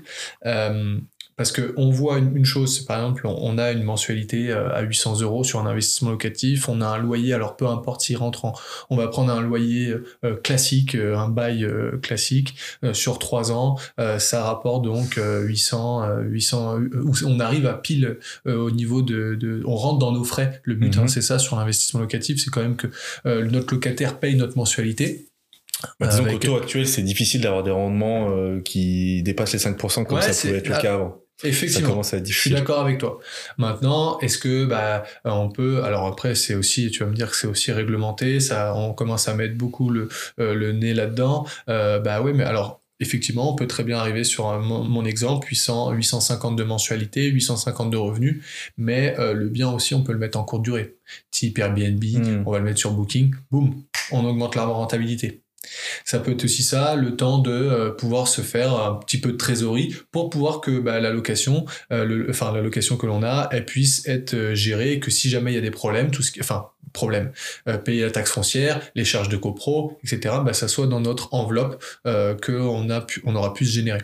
euh, 0.46 1.00
parce 1.38 1.52
que 1.52 1.74
on 1.76 1.90
voit 1.90 2.18
une, 2.20 2.46
chose, 2.46 2.80
par 2.80 2.98
exemple, 2.98 3.28
on, 3.28 3.58
a 3.58 3.72
une 3.72 3.84
mensualité 3.84 4.52
euh, 4.52 4.74
à 4.74 4.82
800 4.82 5.22
euros 5.22 5.44
sur 5.44 5.60
un 5.60 5.66
investissement 5.66 6.12
locatif, 6.12 6.70
on 6.70 6.80
a 6.80 6.88
un 6.88 6.98
loyer, 6.98 7.34
alors 7.34 7.58
peu 7.58 7.68
importe 7.68 8.02
s'il 8.02 8.18
rentre 8.18 8.46
en, 8.46 8.54
on 8.90 8.96
va 8.96 9.08
prendre 9.10 9.34
un 9.34 9.42
loyer 9.42 9.94
euh, 10.24 10.36
classique, 10.38 10.96
euh, 10.96 11.18
un 11.18 11.28
bail 11.28 11.68
classique 12.02 12.56
sur 12.94 13.20
trois 13.20 13.52
ans, 13.52 13.78
ça 14.18 14.44
rapporte 14.44 14.84
donc 14.84 15.18
800, 15.18 16.20
800, 16.22 16.80
on 17.26 17.40
arrive 17.40 17.66
à 17.66 17.74
pile 17.74 18.18
au 18.46 18.72
niveau 18.72 19.02
de, 19.02 19.36
de, 19.36 19.64
on 19.66 19.76
rentre 19.76 20.00
dans 20.00 20.12
nos 20.12 20.24
frais. 20.24 20.62
Le 20.64 20.76
but, 20.76 20.98
hein, 20.98 21.04
mhm. 21.04 21.08
c'est 21.08 21.22
ça 21.22 21.40
sur 21.40 21.56
l'investissement 21.56 22.00
locatif, 22.00 22.42
c'est 22.44 22.50
quand 22.50 22.62
même 22.62 22.76
que 22.76 22.88
notre 23.26 23.74
locataire 23.74 24.20
paye 24.20 24.36
notre 24.36 24.58
mensualité. 24.58 25.28
Bah, 26.00 26.08
disons 26.08 26.26
qu'au 26.26 26.38
taux 26.38 26.56
actuel, 26.56 26.88
c'est 26.88 27.02
difficile 27.02 27.42
d'avoir 27.42 27.64
des 27.64 27.72
rendements 27.72 28.60
qui 28.62 29.24
dépassent 29.24 29.54
les 29.54 29.60
5% 29.60 30.06
comme 30.06 30.22
ça 30.22 30.32
pouvait 30.32 30.58
être 30.58 30.70
le 30.70 30.82
cas 30.82 30.94
avant. 30.96 31.25
Effectivement, 31.44 32.02
je 32.02 32.34
suis 32.34 32.50
d'accord 32.50 32.80
avec 32.80 32.98
toi. 32.98 33.20
Maintenant, 33.58 34.20
est-ce 34.20 34.38
que 34.38 34.66
bah 34.66 35.04
on 35.26 35.50
peut 35.50 35.84
alors 35.84 36.08
après 36.08 36.34
c'est 36.34 36.56
aussi 36.56 36.90
tu 36.92 37.04
vas 37.04 37.10
me 37.10 37.16
dire 37.16 37.30
que 37.30 37.36
c'est 37.36 37.48
aussi 37.48 37.74
réglementé, 37.74 38.40
ça 38.40 38.74
on 38.76 38.94
commence 38.94 39.28
à 39.28 39.34
mettre 39.34 39.56
beaucoup 39.56 39.90
le 39.90 40.08
euh, 40.40 40.54
le 40.54 40.72
nez 40.72 40.94
là-dedans. 40.94 41.46
Euh, 41.68 42.00
bah 42.00 42.22
oui, 42.22 42.32
mais 42.34 42.46
alors 42.46 42.82
effectivement, 43.02 43.52
on 43.52 43.56
peut 43.56 43.68
très 43.68 43.84
bien 43.84 43.98
arriver 43.98 44.24
sur 44.24 44.58
mon, 44.60 45.04
exemple 45.04 45.48
800 45.50 45.92
850 45.92 46.56
de 46.56 46.64
mensualité, 46.64 47.26
850 47.26 47.90
de 47.90 47.98
revenus, 47.98 48.42
mais 48.78 49.16
euh, 49.20 49.34
le 49.34 49.50
bien 49.50 49.70
aussi 49.70 49.94
on 49.94 50.04
peut 50.04 50.14
le 50.14 50.20
mettre 50.20 50.40
en 50.40 50.46
courte 50.46 50.64
durée. 50.64 50.96
Type 51.32 51.60
Airbnb, 51.60 52.02
hmm. 52.02 52.44
on 52.46 52.52
va 52.52 52.60
le 52.60 52.64
mettre 52.64 52.80
sur 52.80 52.92
Booking, 52.92 53.36
boum, 53.52 53.84
on 54.12 54.24
augmente 54.24 54.56
la 54.56 54.66
rentabilité. 54.66 55.45
Ça 56.04 56.20
peut 56.20 56.32
être 56.32 56.44
aussi 56.44 56.64
ça, 56.64 56.96
le 56.96 57.16
temps 57.16 57.40
de 57.40 57.52
euh, 57.52 57.92
pouvoir 57.92 58.28
se 58.28 58.42
faire 58.42 58.76
un 58.76 58.96
petit 58.96 59.20
peu 59.20 59.32
de 59.32 59.38
trésorerie 59.38 59.96
pour 60.12 60.30
pouvoir 60.30 60.62
que 60.62 60.80
bah, 60.80 61.00
la 61.00 61.12
location, 61.12 61.66
euh, 61.92 62.28
enfin 62.30 62.52
la 62.54 62.62
location 62.62 62.98
que 62.98 63.06
l'on 63.06 63.24
a, 63.24 63.48
elle 63.52 63.66
puisse 63.66 64.08
être 64.08 64.34
euh, 64.34 64.56
gérée 64.56 64.94
et 64.94 65.00
que 65.00 65.12
si 65.12 65.30
jamais 65.30 65.52
il 65.52 65.56
y 65.56 65.58
a 65.58 65.62
des 65.62 65.72
problèmes, 65.72 66.12
enfin 66.40 66.68
problème, 66.94 67.34
payer 67.84 68.04
la 68.04 68.12
taxe 68.12 68.32
foncière, 68.32 68.80
les 68.96 69.04
charges 69.04 69.28
de 69.28 69.36
copro, 69.36 70.00
etc. 70.06 70.36
Bah, 70.46 70.54
ça 70.54 70.70
soit 70.70 70.88
dans 70.88 71.02
notre 71.02 71.34
enveloppe 71.34 71.84
qu'on 72.06 72.90
a 72.90 73.06
on 73.26 73.36
aura 73.36 73.54
pu 73.54 73.66
se 73.66 73.74
générer. 73.74 74.00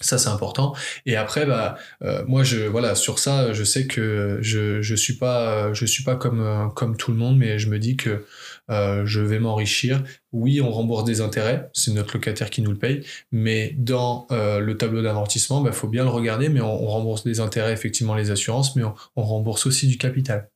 Ça 0.00 0.18
c'est 0.18 0.28
important. 0.28 0.74
Et 1.06 1.14
après, 1.14 1.46
bah, 1.46 1.78
moi 2.26 2.42
voilà 2.72 2.96
sur 2.96 3.20
ça, 3.20 3.52
je 3.52 3.62
sais 3.62 3.86
que 3.86 4.38
je 4.40 4.82
je 4.82 4.94
suis 4.96 5.14
pas 5.14 5.72
je 5.74 5.86
suis 5.86 6.02
pas 6.02 6.16
comme 6.16 6.96
tout 6.96 7.12
le 7.12 7.18
monde, 7.18 7.38
mais 7.38 7.60
je 7.60 7.68
me 7.68 7.78
dis 7.78 7.96
que 7.96 8.24
euh, 8.70 9.06
je 9.06 9.20
vais 9.20 9.38
m'enrichir. 9.38 10.02
Oui, 10.32 10.60
on 10.60 10.70
rembourse 10.70 11.04
des 11.04 11.20
intérêts, 11.20 11.70
c'est 11.72 11.92
notre 11.92 12.14
locataire 12.14 12.50
qui 12.50 12.62
nous 12.62 12.70
le 12.70 12.78
paye, 12.78 13.04
mais 13.32 13.74
dans 13.78 14.26
euh, 14.30 14.60
le 14.60 14.76
tableau 14.76 15.02
d'amortissement, 15.02 15.60
il 15.60 15.64
bah, 15.64 15.72
faut 15.72 15.88
bien 15.88 16.04
le 16.04 16.10
regarder, 16.10 16.48
mais 16.48 16.60
on, 16.60 16.86
rembourse 16.86 17.24
des 17.24 17.40
intérêts, 17.40 17.72
effectivement 17.72 18.14
les 18.14 18.30
assurances, 18.30 18.76
mais 18.76 18.82
on, 18.84 19.22
rembourse 19.22 19.66
aussi 19.66 19.86
du 19.86 19.98
capital. 19.98 20.50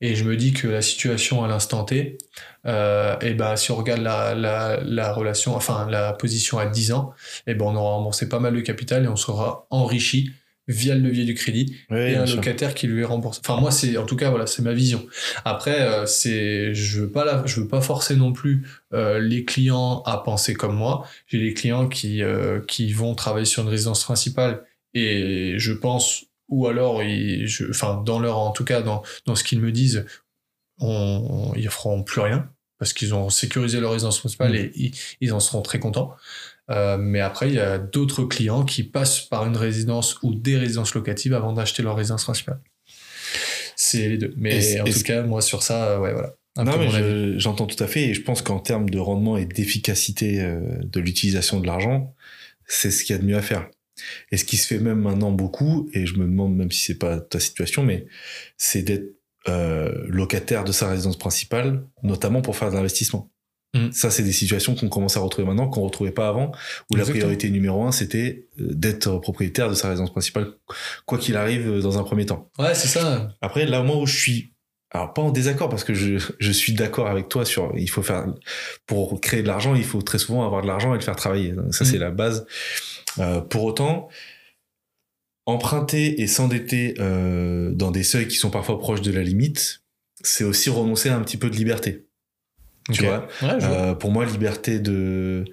Et 0.00 0.14
je 0.16 0.24
me 0.24 0.36
dis 0.36 0.52
que 0.52 0.68
la 0.68 0.82
situation 0.82 1.44
à 1.44 1.48
l'instant 1.48 1.84
T, 1.84 2.18
euh, 2.66 3.16
et 3.20 3.34
ben 3.34 3.56
si 3.56 3.70
on 3.70 3.76
regarde 3.76 4.02
la, 4.02 4.34
la, 4.34 5.12
relation, 5.12 5.54
enfin 5.54 5.88
la 5.88 6.12
position 6.12 6.58
à 6.58 6.66
10 6.66 6.92
ans, 6.92 7.12
et 7.46 7.54
ben 7.54 7.64
on 7.66 7.76
aura 7.76 7.92
remboursé 7.92 8.28
pas 8.28 8.40
mal 8.40 8.54
de 8.54 8.60
capital 8.60 9.04
et 9.04 9.08
on 9.08 9.16
sera 9.16 9.66
enrichi 9.70 10.30
via 10.66 10.94
le 10.94 11.00
levier 11.02 11.24
du 11.24 11.34
crédit 11.34 11.76
et 11.90 12.16
un 12.16 12.24
locataire 12.24 12.74
qui 12.74 12.86
lui 12.86 13.02
est 13.02 13.04
remboursé. 13.04 13.40
Enfin 13.44 13.60
moi 13.60 13.70
c'est 13.70 13.96
en 13.96 14.06
tout 14.06 14.16
cas 14.16 14.30
voilà 14.30 14.46
c'est 14.46 14.62
ma 14.62 14.72
vision. 14.72 15.06
Après 15.44 15.80
euh, 15.80 16.06
c'est 16.06 16.74
je 16.74 17.02
veux 17.02 17.10
pas 17.10 17.24
la, 17.24 17.44
je 17.46 17.60
veux 17.60 17.68
pas 17.68 17.80
forcer 17.80 18.16
non 18.16 18.32
plus 18.32 18.66
euh, 18.92 19.18
les 19.18 19.44
clients 19.44 20.02
à 20.06 20.18
penser 20.18 20.54
comme 20.54 20.74
moi. 20.74 21.06
J'ai 21.26 21.38
des 21.38 21.54
clients 21.54 21.88
qui 21.88 22.22
euh, 22.22 22.60
qui 22.66 22.92
vont 22.92 23.14
travailler 23.14 23.46
sur 23.46 23.62
une 23.62 23.68
résidence 23.68 24.04
principale 24.04 24.64
et 24.94 25.54
je 25.58 25.72
pense 25.72 26.24
ou 26.48 26.66
alors 26.66 27.02
ils, 27.02 27.46
je, 27.46 27.68
enfin 27.68 28.02
dans 28.04 28.18
leur 28.18 28.38
en 28.38 28.50
tout 28.50 28.64
cas 28.64 28.80
dans 28.80 29.02
dans 29.26 29.34
ce 29.34 29.44
qu'ils 29.44 29.60
me 29.60 29.72
disent 29.72 30.06
on, 30.78 31.52
ils 31.56 31.68
feront 31.68 32.02
plus 32.02 32.20
rien 32.20 32.48
parce 32.78 32.92
qu'ils 32.92 33.14
ont 33.14 33.28
sécurisé 33.28 33.80
leur 33.80 33.92
résidence 33.92 34.18
principale 34.18 34.52
mmh. 34.52 34.56
et 34.56 34.72
ils, 34.74 34.94
ils 35.20 35.32
en 35.32 35.40
seront 35.40 35.62
très 35.62 35.78
contents. 35.78 36.16
Euh, 36.70 36.96
mais 36.98 37.20
après, 37.20 37.48
il 37.48 37.54
y 37.54 37.60
a 37.60 37.78
d'autres 37.78 38.24
clients 38.24 38.64
qui 38.64 38.84
passent 38.84 39.20
par 39.20 39.46
une 39.46 39.56
résidence 39.56 40.18
ou 40.22 40.34
des 40.34 40.56
résidences 40.56 40.94
locatives 40.94 41.34
avant 41.34 41.52
d'acheter 41.52 41.82
leur 41.82 41.96
résidence 41.96 42.24
principale. 42.24 42.60
C'est 43.76 44.08
les 44.08 44.18
deux. 44.18 44.32
Mais 44.36 44.80
en 44.80 44.84
tout 44.84 45.02
cas, 45.02 45.22
moi, 45.22 45.42
sur 45.42 45.62
ça, 45.62 46.00
ouais, 46.00 46.12
voilà. 46.12 46.34
non, 46.56 46.78
mais 46.78 47.38
j'entends 47.38 47.66
tout 47.66 47.82
à 47.82 47.86
fait. 47.86 48.04
Et 48.04 48.14
je 48.14 48.22
pense 48.22 48.40
qu'en 48.40 48.60
termes 48.60 48.88
de 48.88 48.98
rendement 48.98 49.36
et 49.36 49.44
d'efficacité 49.44 50.40
euh, 50.40 50.60
de 50.82 51.00
l'utilisation 51.00 51.60
de 51.60 51.66
l'argent, 51.66 52.14
c'est 52.66 52.90
ce 52.90 53.04
qu'il 53.04 53.14
y 53.14 53.18
a 53.18 53.20
de 53.20 53.26
mieux 53.26 53.36
à 53.36 53.42
faire. 53.42 53.68
Et 54.32 54.36
ce 54.36 54.44
qui 54.44 54.56
se 54.56 54.66
fait 54.66 54.78
même 54.78 55.00
maintenant 55.00 55.30
beaucoup, 55.30 55.88
et 55.92 56.06
je 56.06 56.14
me 56.14 56.24
demande 56.24 56.56
même 56.56 56.70
si 56.70 56.84
c'est 56.84 56.98
pas 56.98 57.20
ta 57.20 57.40
situation, 57.40 57.84
mais 57.84 58.06
c'est 58.56 58.82
d'être 58.82 59.14
euh, 59.48 59.92
locataire 60.08 60.64
de 60.64 60.72
sa 60.72 60.88
résidence 60.88 61.18
principale, 61.18 61.84
notamment 62.02 62.40
pour 62.40 62.56
faire 62.56 62.70
de 62.70 62.76
l'investissement. 62.76 63.30
Mm. 63.74 63.92
Ça, 63.92 64.10
c'est 64.10 64.22
des 64.22 64.32
situations 64.32 64.74
qu'on 64.74 64.88
commence 64.88 65.16
à 65.16 65.20
retrouver 65.20 65.46
maintenant, 65.46 65.68
qu'on 65.68 65.82
retrouvait 65.82 66.12
pas 66.12 66.28
avant, 66.28 66.52
où 66.90 66.96
la 66.96 67.04
priorité 67.04 67.50
numéro 67.50 67.84
un, 67.84 67.92
c'était 67.92 68.46
euh, 68.60 68.68
d'être 68.72 69.18
propriétaire 69.18 69.68
de 69.68 69.74
sa 69.74 69.88
résidence 69.88 70.12
principale, 70.12 70.52
quoi 71.06 71.18
qu'il 71.18 71.36
arrive 71.36 71.68
euh, 71.68 71.80
dans 71.80 71.98
un 71.98 72.04
premier 72.04 72.24
temps. 72.24 72.50
Ouais, 72.58 72.74
c'est 72.74 72.88
ça. 72.88 73.34
Après, 73.42 73.66
là, 73.66 73.82
moi, 73.82 73.96
où 73.96 74.06
je 74.06 74.16
suis, 74.16 74.52
alors 74.90 75.12
pas 75.12 75.22
en 75.22 75.30
désaccord, 75.30 75.68
parce 75.68 75.84
que 75.84 75.92
je, 75.92 76.24
je 76.38 76.52
suis 76.52 76.72
d'accord 76.72 77.08
avec 77.08 77.28
toi 77.28 77.44
sur, 77.44 77.72
il 77.76 77.90
faut 77.90 78.02
faire, 78.02 78.26
pour 78.86 79.20
créer 79.20 79.42
de 79.42 79.48
l'argent, 79.48 79.74
il 79.74 79.84
faut 79.84 80.02
très 80.02 80.18
souvent 80.18 80.46
avoir 80.46 80.62
de 80.62 80.68
l'argent 80.68 80.94
et 80.94 80.98
le 80.98 81.02
faire 81.02 81.16
travailler. 81.16 81.50
Donc, 81.50 81.74
ça, 81.74 81.84
c'est 81.84 81.98
mm. 81.98 82.00
la 82.00 82.10
base. 82.10 82.46
Euh, 83.18 83.40
pour 83.40 83.64
autant, 83.64 84.08
emprunter 85.46 86.22
et 86.22 86.26
s'endetter 86.26 86.94
euh, 86.98 87.72
dans 87.72 87.90
des 87.90 88.02
seuils 88.02 88.28
qui 88.28 88.36
sont 88.36 88.50
parfois 88.50 88.78
proches 88.78 89.02
de 89.02 89.12
la 89.12 89.22
limite, 89.22 89.82
c'est 90.22 90.44
aussi 90.44 90.70
renoncer 90.70 91.08
à 91.10 91.16
un 91.16 91.22
petit 91.22 91.36
peu 91.36 91.50
de 91.50 91.56
liberté. 91.56 92.06
Tu 92.92 93.04
vois, 93.04 93.26
euh, 93.42 93.94
Pour 93.94 94.10
moi, 94.10 94.24
liberté 94.26 94.78
de 94.78 95.44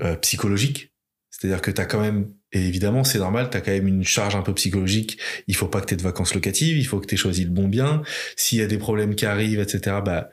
euh, 0.00 0.16
psychologique, 0.16 0.92
c'est-à-dire 1.30 1.60
que 1.60 1.70
tu 1.70 1.80
as 1.80 1.84
quand 1.84 2.00
même, 2.00 2.30
et 2.52 2.66
évidemment 2.66 3.04
c'est 3.04 3.18
normal, 3.18 3.48
tu 3.50 3.56
as 3.56 3.60
quand 3.60 3.70
même 3.70 3.86
une 3.86 4.04
charge 4.04 4.34
un 4.34 4.42
peu 4.42 4.54
psychologique, 4.54 5.18
il 5.46 5.54
faut 5.54 5.66
pas 5.66 5.80
que 5.80 5.86
tu 5.86 5.94
aies 5.94 5.96
de 5.96 6.02
vacances 6.02 6.34
locatives, 6.34 6.78
il 6.78 6.84
faut 6.84 6.98
que 6.98 7.06
tu 7.06 7.14
aies 7.14 7.18
choisi 7.18 7.44
le 7.44 7.50
bon 7.50 7.68
bien, 7.68 8.02
s'il 8.36 8.58
y 8.58 8.62
a 8.62 8.66
des 8.66 8.78
problèmes 8.78 9.14
qui 9.14 9.26
arrivent, 9.26 9.60
etc., 9.60 9.98
bah, 10.04 10.30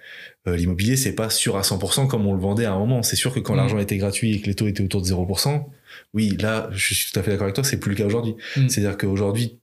euh, 0.47 0.55
l'immobilier 0.55 0.95
c'est 0.95 1.13
pas 1.13 1.29
sûr 1.29 1.57
à 1.57 1.61
100% 1.61 2.07
comme 2.07 2.25
on 2.25 2.33
le 2.33 2.39
vendait 2.39 2.65
à 2.65 2.73
un 2.73 2.79
moment. 2.79 3.03
C'est 3.03 3.15
sûr 3.15 3.33
que 3.33 3.39
quand 3.39 3.53
mm. 3.53 3.57
l'argent 3.57 3.79
était 3.79 3.97
gratuit 3.97 4.35
et 4.35 4.41
que 4.41 4.47
les 4.47 4.55
taux 4.55 4.67
étaient 4.67 4.83
autour 4.83 5.01
de 5.01 5.07
0%, 5.07 5.65
oui, 6.13 6.37
là, 6.39 6.69
je 6.71 6.93
suis 6.93 7.11
tout 7.11 7.19
à 7.19 7.23
fait 7.23 7.31
d'accord 7.31 7.45
avec 7.45 7.55
toi, 7.55 7.63
c'est 7.63 7.79
plus 7.79 7.91
le 7.91 7.97
cas 7.97 8.05
aujourd'hui. 8.05 8.35
Mm. 8.55 8.69
C'est-à-dire 8.69 8.97
qu'aujourd'hui, 8.97 9.59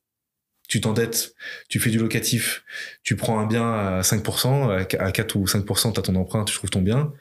tu 0.72 0.80
t'endettes, 0.80 1.34
tu 1.68 1.78
fais 1.80 1.90
du 1.90 1.98
locatif, 1.98 2.64
tu 3.02 3.14
prends 3.14 3.38
un 3.38 3.46
bien 3.46 3.70
à 3.70 4.00
5%, 4.00 4.70
à 4.98 5.12
4 5.12 5.36
ou 5.36 5.44
5%, 5.44 5.92
tu 5.92 6.00
as 6.00 6.02
ton 6.02 6.14
emprunt, 6.14 6.46
tu 6.46 6.54
trouves 6.54 6.70
ton 6.70 6.80
bien, 6.80 7.12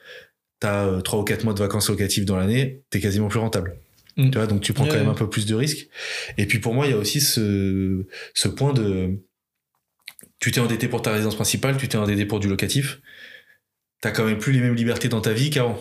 tu 0.62 0.66
as 0.66 1.02
3 1.04 1.20
ou 1.20 1.22
4 1.22 1.44
mois 1.44 1.52
de 1.52 1.58
vacances 1.58 1.90
locatives 1.90 2.24
dans 2.24 2.36
l'année, 2.36 2.80
tu 2.90 2.96
es 2.96 3.00
quasiment 3.02 3.28
plus 3.28 3.40
rentable. 3.40 3.76
Mm. 4.16 4.30
Tu 4.30 4.38
vois, 4.38 4.46
donc 4.46 4.62
tu 4.62 4.72
prends 4.72 4.86
quand 4.86 4.94
même 4.94 5.10
un 5.10 5.14
peu 5.14 5.28
plus 5.28 5.44
de 5.44 5.54
risques. 5.54 5.86
Et 6.38 6.46
puis 6.46 6.60
pour 6.60 6.72
moi, 6.72 6.86
il 6.86 6.92
y 6.92 6.94
a 6.94 6.96
aussi 6.96 7.20
ce, 7.20 8.06
ce 8.32 8.48
point 8.48 8.72
de... 8.72 9.18
Tu 10.40 10.50
t'es 10.50 10.60
endetté 10.60 10.88
pour 10.88 11.02
ta 11.02 11.12
résidence 11.12 11.34
principale, 11.34 11.76
tu 11.76 11.88
t'es 11.88 11.98
endetté 11.98 12.24
pour 12.24 12.40
du 12.40 12.48
locatif. 12.48 13.02
T'as 14.00 14.12
quand 14.12 14.24
même 14.24 14.38
plus 14.38 14.54
les 14.54 14.60
mêmes 14.60 14.76
libertés 14.76 15.10
dans 15.10 15.20
ta 15.20 15.34
vie 15.34 15.50
qu'avant. 15.50 15.78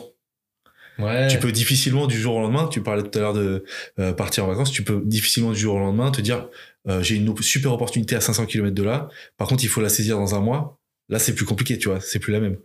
Ouais. 0.99 1.29
Tu 1.29 1.39
peux 1.39 1.53
difficilement 1.53 2.05
du 2.05 2.19
jour 2.19 2.35
au 2.35 2.41
lendemain, 2.41 2.67
tu 2.67 2.81
parlais 2.81 3.01
tout 3.01 3.17
à 3.17 3.21
l'heure 3.21 3.33
de 3.33 3.63
euh, 3.97 4.11
partir 4.11 4.43
en 4.43 4.47
vacances, 4.47 4.71
tu 4.71 4.83
peux 4.83 5.01
difficilement 5.05 5.51
du 5.51 5.57
jour 5.57 5.75
au 5.75 5.79
lendemain 5.79 6.11
te 6.11 6.19
dire 6.19 6.49
euh, 6.87 7.03
j'ai 7.03 7.15
une 7.15 7.35
super 7.41 7.71
opportunité 7.73 8.15
à 8.15 8.21
500 8.21 8.45
km 8.45 8.73
de 8.73 8.83
là. 8.83 9.09
Par 9.37 9.47
contre, 9.47 9.63
il 9.63 9.67
faut 9.67 9.81
la 9.81 9.89
saisir 9.89 10.17
dans 10.17 10.35
un 10.35 10.39
mois. 10.39 10.79
Là, 11.09 11.19
c'est 11.19 11.35
plus 11.35 11.45
compliqué, 11.45 11.77
tu 11.77 11.89
vois. 11.89 11.99
C'est 11.99 12.19
plus 12.19 12.31
la 12.31 12.39
même. 12.39 12.57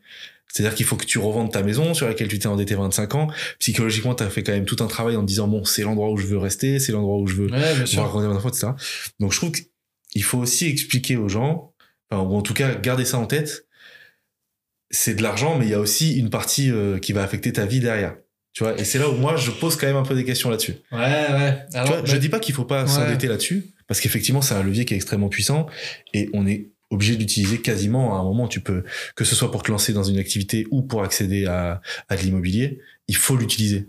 C'est-à-dire 0.48 0.74
qu'il 0.74 0.86
faut 0.86 0.96
que 0.96 1.04
tu 1.04 1.18
revendes 1.18 1.52
ta 1.52 1.62
maison 1.62 1.92
sur 1.92 2.06
laquelle 2.06 2.28
tu 2.28 2.38
t'es 2.38 2.46
endetté 2.46 2.76
25 2.76 3.14
ans. 3.14 3.28
Psychologiquement, 3.58 4.14
tu 4.14 4.22
as 4.22 4.30
fait 4.30 4.42
quand 4.42 4.52
même 4.52 4.64
tout 4.64 4.82
un 4.82 4.86
travail 4.86 5.16
en 5.16 5.22
te 5.22 5.26
disant, 5.26 5.48
bon, 5.48 5.64
c'est 5.64 5.82
l'endroit 5.82 6.10
où 6.10 6.16
je 6.16 6.26
veux 6.26 6.38
rester, 6.38 6.78
c'est 6.78 6.92
l'endroit 6.92 7.18
où 7.18 7.26
je 7.26 7.34
veux 7.34 7.50
ouais, 7.50 7.74
voir 7.94 8.46
etc. 8.46 8.68
Donc, 9.20 9.32
je 9.32 9.38
trouve 9.38 9.52
qu'il 9.52 10.22
faut 10.22 10.38
aussi 10.38 10.66
expliquer 10.66 11.16
aux 11.16 11.28
gens, 11.28 11.74
enfin, 12.10 12.22
ou 12.22 12.36
en 12.36 12.42
tout 12.42 12.54
cas, 12.54 12.74
garder 12.76 13.04
ça 13.04 13.18
en 13.18 13.26
tête. 13.26 13.66
C'est 14.90 15.14
de 15.14 15.22
l'argent, 15.22 15.58
mais 15.58 15.66
il 15.66 15.70
y 15.72 15.74
a 15.74 15.80
aussi 15.80 16.16
une 16.16 16.30
partie 16.30 16.70
euh, 16.70 16.98
qui 16.98 17.12
va 17.12 17.24
affecter 17.24 17.52
ta 17.52 17.66
vie 17.66 17.80
derrière. 17.80 18.16
Tu 18.52 18.62
vois, 18.62 18.78
et 18.78 18.84
c'est 18.84 18.98
là 18.98 19.10
où 19.10 19.12
moi, 19.16 19.36
je 19.36 19.50
pose 19.50 19.76
quand 19.76 19.86
même 19.86 19.96
un 19.96 20.04
peu 20.04 20.14
des 20.14 20.24
questions 20.24 20.48
là-dessus. 20.48 20.76
Ouais, 20.92 20.98
ouais. 20.98 21.66
tu 21.70 21.88
vois, 21.88 22.04
je 22.04 22.16
dis 22.16 22.30
pas 22.30 22.38
qu'il 22.38 22.54
faut 22.54 22.64
pas 22.64 22.86
s'endetter 22.86 23.26
là-dessus. 23.26 23.74
Parce 23.86 24.00
qu'effectivement, 24.00 24.42
c'est 24.42 24.54
un 24.54 24.62
levier 24.62 24.84
qui 24.84 24.94
est 24.94 24.96
extrêmement 24.96 25.28
puissant 25.28 25.66
et 26.12 26.28
on 26.32 26.46
est 26.46 26.70
obligé 26.90 27.16
d'utiliser 27.16 27.60
quasiment 27.60 28.16
à 28.16 28.20
un 28.20 28.24
moment. 28.24 28.48
Tu 28.48 28.60
peux, 28.60 28.84
que 29.14 29.24
ce 29.24 29.34
soit 29.34 29.50
pour 29.50 29.62
te 29.62 29.70
lancer 29.70 29.92
dans 29.92 30.04
une 30.04 30.18
activité 30.18 30.66
ou 30.70 30.82
pour 30.82 31.02
accéder 31.02 31.46
à, 31.46 31.80
à 32.08 32.16
de 32.16 32.22
l'immobilier, 32.22 32.80
il 33.08 33.16
faut 33.16 33.36
l'utiliser. 33.36 33.88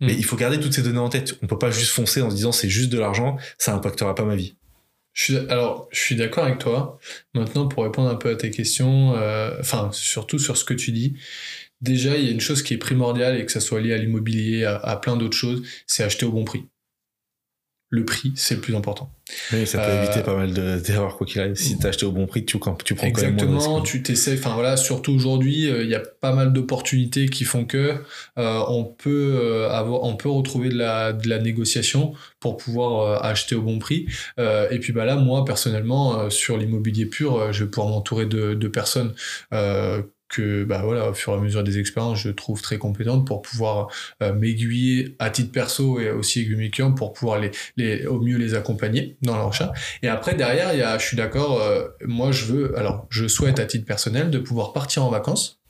Mais 0.00 0.14
mm. 0.14 0.18
il 0.18 0.24
faut 0.24 0.36
garder 0.36 0.60
toutes 0.60 0.74
ces 0.74 0.82
données 0.82 0.98
en 0.98 1.08
tête. 1.08 1.38
On 1.42 1.46
peut 1.46 1.58
pas 1.58 1.70
juste 1.70 1.92
foncer 1.92 2.22
en 2.22 2.30
se 2.30 2.36
disant 2.36 2.52
c'est 2.52 2.68
juste 2.68 2.90
de 2.90 2.98
l'argent, 2.98 3.36
ça 3.58 3.74
impactera 3.74 4.14
pas 4.14 4.24
ma 4.24 4.36
vie. 4.36 4.56
Je 5.12 5.22
suis, 5.22 5.36
alors, 5.36 5.88
je 5.92 6.00
suis 6.00 6.14
d'accord 6.14 6.44
avec 6.44 6.58
toi. 6.58 6.98
Maintenant, 7.34 7.66
pour 7.68 7.84
répondre 7.84 8.10
un 8.10 8.16
peu 8.16 8.28
à 8.28 8.36
tes 8.36 8.50
questions, 8.50 9.14
euh, 9.16 9.56
enfin, 9.60 9.88
surtout 9.92 10.38
sur 10.38 10.58
ce 10.58 10.64
que 10.64 10.74
tu 10.74 10.92
dis, 10.92 11.14
déjà, 11.80 12.18
il 12.18 12.24
y 12.26 12.28
a 12.28 12.30
une 12.30 12.40
chose 12.40 12.62
qui 12.62 12.74
est 12.74 12.78
primordiale 12.78 13.40
et 13.40 13.46
que 13.46 13.52
ça 13.52 13.60
soit 13.60 13.80
lié 13.80 13.94
à 13.94 13.96
l'immobilier, 13.96 14.64
à 14.64 14.96
plein 14.96 15.16
d'autres 15.16 15.36
choses, 15.36 15.62
c'est 15.86 16.02
acheter 16.02 16.26
au 16.26 16.32
bon 16.32 16.44
prix 16.44 16.66
le 17.88 18.04
prix, 18.04 18.32
c'est 18.34 18.56
le 18.56 18.60
plus 18.60 18.74
important. 18.74 19.12
Oui, 19.52 19.66
ça 19.66 19.78
peut 19.78 19.92
éviter 19.92 20.20
euh, 20.20 20.22
pas 20.22 20.36
mal 20.36 20.52
d'erreurs, 20.82 21.16
quoi 21.16 21.26
qu'il 21.26 21.40
arrive. 21.40 21.54
Si 21.54 21.78
tu 21.78 21.86
acheté 21.86 22.04
au 22.04 22.10
bon 22.10 22.26
prix, 22.26 22.44
tu, 22.44 22.58
tu 22.84 22.94
prends 22.94 23.06
Exactement, 23.06 23.58
quand 23.58 23.74
même 23.76 23.82
tu 23.84 24.02
t'essaies. 24.02 24.36
Enfin 24.38 24.54
voilà, 24.54 24.76
surtout 24.76 25.12
aujourd'hui, 25.12 25.70
euh, 25.70 25.84
il 25.84 25.90
y 25.90 25.94
a 25.94 26.00
pas 26.00 26.32
mal 26.32 26.52
d'opportunités 26.52 27.28
qui 27.28 27.44
font 27.44 27.64
que 27.64 27.94
euh, 28.38 28.64
on 28.68 28.84
peut 28.84 29.66
avoir, 29.70 30.02
on 30.02 30.16
peut 30.16 30.28
retrouver 30.28 30.68
de 30.68 30.76
la, 30.76 31.12
de 31.12 31.28
la 31.28 31.38
négociation 31.38 32.12
pour 32.40 32.56
pouvoir 32.56 33.24
acheter 33.24 33.54
au 33.54 33.62
bon 33.62 33.78
prix. 33.78 34.06
et 34.38 34.78
puis 34.80 34.92
bah 34.92 35.04
là, 35.04 35.16
moi 35.16 35.44
personnellement, 35.44 36.28
sur 36.30 36.56
l'immobilier 36.56 37.06
pur, 37.06 37.52
je 37.52 37.64
vais 37.64 37.70
pouvoir 37.70 37.88
m'entourer 37.88 38.26
de, 38.26 38.54
de 38.54 38.68
personnes 38.68 39.14
que 40.28 40.64
bah 40.64 40.82
voilà 40.84 41.10
au 41.10 41.14
fur 41.14 41.32
et 41.32 41.36
à 41.36 41.38
mesure 41.38 41.62
des 41.62 41.78
expériences 41.78 42.20
je 42.20 42.30
trouve 42.30 42.60
très 42.60 42.78
compétente 42.78 43.26
pour 43.26 43.42
pouvoir 43.42 43.88
euh, 44.22 44.32
m'aiguiller 44.32 45.16
à 45.18 45.30
titre 45.30 45.52
perso 45.52 46.00
et 46.00 46.10
aussi 46.10 46.40
aiguiller 46.40 46.56
mes 46.56 46.70
clients 46.70 46.92
pour 46.92 47.12
pouvoir 47.12 47.40
les, 47.76 48.06
au 48.06 48.20
mieux 48.20 48.36
les 48.36 48.54
accompagner 48.54 49.16
dans 49.22 49.36
leur 49.36 49.48
achat 49.48 49.72
et 50.02 50.08
après 50.08 50.34
derrière 50.34 50.72
il 50.72 50.80
y 50.80 50.82
a 50.82 50.98
je 50.98 51.06
suis 51.06 51.16
d'accord 51.16 51.60
euh, 51.60 51.88
moi 52.04 52.32
je 52.32 52.44
veux 52.46 52.78
alors 52.78 53.06
je 53.10 53.26
souhaite 53.28 53.58
à 53.58 53.66
titre 53.66 53.86
personnel 53.86 54.30
de 54.30 54.38
pouvoir 54.38 54.72
partir 54.72 55.04
en 55.04 55.10
vacances 55.10 55.60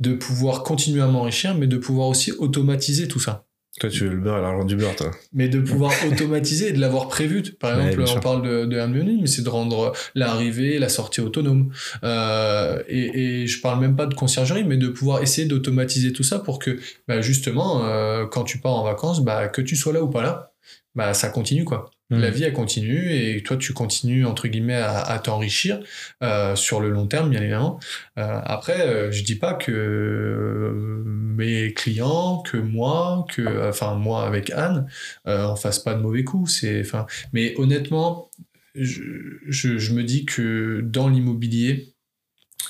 de 0.00 0.14
pouvoir 0.14 0.62
continuer 0.62 1.02
à 1.02 1.06
m'enrichir 1.06 1.54
mais 1.54 1.66
de 1.66 1.76
pouvoir 1.76 2.08
aussi 2.08 2.32
automatiser 2.32 3.08
tout 3.08 3.20
ça 3.20 3.46
toi, 3.78 3.88
tu 3.88 4.04
veux 4.04 4.10
le 4.10 4.16
beurre 4.16 4.38
et 4.38 4.42
l'argent 4.42 4.64
du 4.64 4.74
beurre, 4.74 4.96
toi. 4.96 5.12
Mais 5.32 5.48
de 5.48 5.60
pouvoir 5.60 5.92
automatiser 6.10 6.68
et 6.68 6.72
de 6.72 6.80
l'avoir 6.80 7.08
prévu. 7.08 7.42
Par 7.58 7.80
exemple, 7.80 8.04
on 8.16 8.20
parle 8.20 8.42
de, 8.42 8.64
de 8.64 9.20
mais 9.20 9.26
c'est 9.26 9.42
de 9.42 9.48
rendre 9.48 9.92
l'arrivée, 10.16 10.78
la 10.78 10.88
sortie 10.88 11.20
autonome. 11.20 11.70
Euh, 12.02 12.82
et, 12.88 13.42
et 13.42 13.46
je 13.46 13.60
parle 13.60 13.80
même 13.80 13.94
pas 13.94 14.06
de 14.06 14.14
conciergerie, 14.14 14.64
mais 14.64 14.76
de 14.76 14.88
pouvoir 14.88 15.22
essayer 15.22 15.46
d'automatiser 15.46 16.12
tout 16.12 16.24
ça 16.24 16.40
pour 16.40 16.58
que, 16.58 16.80
bah, 17.06 17.20
justement, 17.20 17.84
euh, 17.84 18.26
quand 18.26 18.42
tu 18.42 18.58
pars 18.58 18.74
en 18.74 18.82
vacances, 18.82 19.24
bah, 19.24 19.46
que 19.46 19.62
tu 19.62 19.76
sois 19.76 19.92
là 19.92 20.02
ou 20.02 20.08
pas 20.08 20.22
là, 20.22 20.49
bah, 20.94 21.14
ça 21.14 21.28
continue, 21.28 21.64
quoi. 21.64 21.90
La 22.10 22.30
hmm. 22.30 22.34
vie, 22.34 22.42
elle 22.42 22.52
continue 22.52 23.12
et 23.12 23.40
toi, 23.44 23.56
tu 23.56 23.72
continues, 23.72 24.26
entre 24.26 24.48
guillemets, 24.48 24.74
à, 24.74 25.16
t'enrichir 25.20 25.80
euh, 26.24 26.56
sur 26.56 26.80
le 26.80 26.90
long 26.90 27.06
terme, 27.06 27.30
bien 27.30 27.40
évidemment. 27.40 27.78
Euh, 28.18 28.40
après, 28.42 28.80
euh, 28.80 29.12
je 29.12 29.22
dis 29.22 29.36
pas 29.36 29.54
que 29.54 31.04
mes 31.06 31.72
clients, 31.72 32.42
que 32.42 32.56
moi, 32.56 33.24
que, 33.30 33.68
enfin, 33.68 33.94
moi 33.94 34.26
avec 34.26 34.50
Anne, 34.50 34.88
on 35.24 35.54
fasse 35.54 35.78
pas 35.78 35.94
de 35.94 36.00
mauvais 36.00 36.24
coups. 36.24 36.52
C'est, 36.52 36.80
enfin, 36.80 37.06
mais 37.32 37.54
honnêtement, 37.58 38.28
je, 38.74 39.02
je, 39.46 39.78
je 39.78 39.92
me 39.94 40.02
dis 40.02 40.24
que 40.24 40.80
dans 40.82 41.08
l'immobilier, 41.08 41.94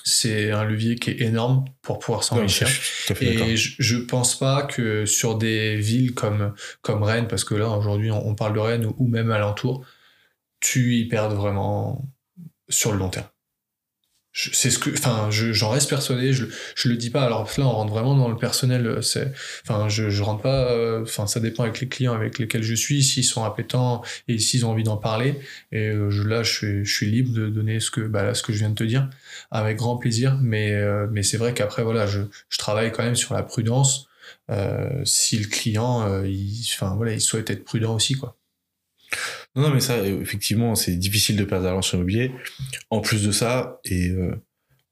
c'est 0.05 0.51
un 0.51 0.65
levier 0.65 0.97
qui 0.97 1.11
est 1.11 1.21
énorme 1.21 1.65
pour 1.83 1.99
pouvoir 1.99 2.25
s'enrichir. 2.25 2.69
Et 3.21 3.57
je, 3.57 3.75
je, 3.79 3.97
pense 3.97 4.39
pas 4.39 4.63
que 4.63 5.07
sur 5.07 5.37
des 5.37 5.77
villes 5.77 6.15
comme, 6.15 6.55
comme 6.83 7.03
Rennes, 7.03 7.29
parce 7.29 7.45
que 7.45 7.55
là 7.55 7.69
aujourd'hui 7.71 8.11
on, 8.11 8.35
parle 8.35 8.55
de 8.55 8.61
Rennes 8.61 8.93
ou, 8.99 9.07
même 9.09 9.31
alentour, 9.31 9.85
tu 10.61 10.97
y 10.97 11.07
perdes 11.07 11.35
vraiment 11.35 12.09
sur 12.69 12.93
le 12.93 12.99
long 12.99 13.09
terme. 13.09 13.27
C'est 14.33 14.71
ce 14.71 14.79
que 14.79 14.91
enfin 14.91 15.29
j'en 15.31 15.71
reste 15.71 15.91
persuadé 15.91 16.33
je 16.33 16.47
je 16.77 16.89
le 16.89 16.97
dis 16.97 17.11
pas. 17.11 17.23
Alors 17.25 17.51
là 17.59 17.65
on 17.65 17.71
rentre 17.71 17.93
vraiment 17.93 18.15
dans 18.15 18.29
le 18.29 18.37
personnel 18.37 19.03
c'est 19.03 19.33
enfin 19.65 19.89
je 19.89 20.09
je 20.09 20.23
rentre 20.23 20.43
pas 20.43 20.71
euh, 20.71 21.05
ça 21.05 21.41
dépend 21.41 21.65
avec 21.65 21.81
les 21.81 21.89
clients 21.89 22.15
avec 22.15 22.39
lesquels 22.39 22.63
je 22.63 22.75
suis 22.75 23.03
s'ils 23.03 23.25
sont 23.25 23.45
appétents 23.45 24.03
et 24.29 24.39
s'ils 24.39 24.65
ont 24.65 24.71
envie 24.71 24.85
d'en 24.85 24.97
parler. 24.97 25.41
Et 25.73 25.89
euh, 25.89 26.11
là 26.25 26.43
je 26.45 26.53
suis 26.53 26.85
je 26.85 26.95
suis 26.95 27.11
libre 27.11 27.35
de 27.35 27.49
donner 27.49 27.81
ce 27.81 27.91
que 27.91 28.03
bah 28.03 28.23
là, 28.23 28.35
ce 28.35 28.43
que 28.43 28.53
je 28.53 28.59
viens 28.59 28.71
de 28.71 28.75
te 28.75 28.85
dire 28.85 29.11
avec 29.51 29.77
grand 29.77 29.97
plaisir. 29.97 30.39
Mais 30.41 30.73
euh, 30.75 31.09
mais 31.11 31.23
c'est 31.25 31.37
vrai 31.37 31.53
qu'après 31.53 31.83
voilà 31.83 32.07
je 32.07 32.21
je 32.49 32.59
travaille 32.59 32.93
quand 32.93 33.03
même 33.03 33.17
sur 33.17 33.35
la 33.35 33.43
prudence 33.43 34.07
si 35.05 35.39
le 35.39 35.47
client 35.47 36.01
enfin 36.75 36.95
voilà 36.97 37.13
il 37.13 37.21
souhaite 37.21 37.51
être 37.51 37.65
prudent 37.65 37.95
aussi 37.95 38.15
quoi 38.15 38.37
non, 39.57 39.63
non, 39.63 39.75
mais 39.75 39.81
ça, 39.81 40.07
effectivement, 40.07 40.75
c'est 40.75 40.95
difficile 40.95 41.37
de 41.37 41.45
perdre 41.45 41.65
d'argent 41.65 41.83
sur 41.83 41.97
l'immobilier. 41.97 42.33
En 42.91 43.01
plus 43.01 43.25
de 43.25 43.33
ça, 43.33 43.81
et 43.85 44.09
euh, 44.11 44.35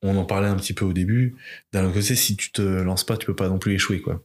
on 0.03 0.17
en 0.17 0.25
parlait 0.25 0.49
un 0.49 0.57
petit 0.57 0.73
peu 0.73 0.85
au 0.85 0.93
début, 0.93 1.37
d'un 1.73 1.85
autre 1.85 1.95
côté, 1.95 2.17
si 2.17 2.37
tu 2.37 2.51
te 2.51 2.63
lances 2.63 3.05
pas, 3.05 3.17
tu 3.17 3.27
peux 3.27 3.37
pas 3.37 3.49
non 3.49 3.59
plus 3.59 3.75
échouer, 3.75 4.01
quoi. 4.01 4.25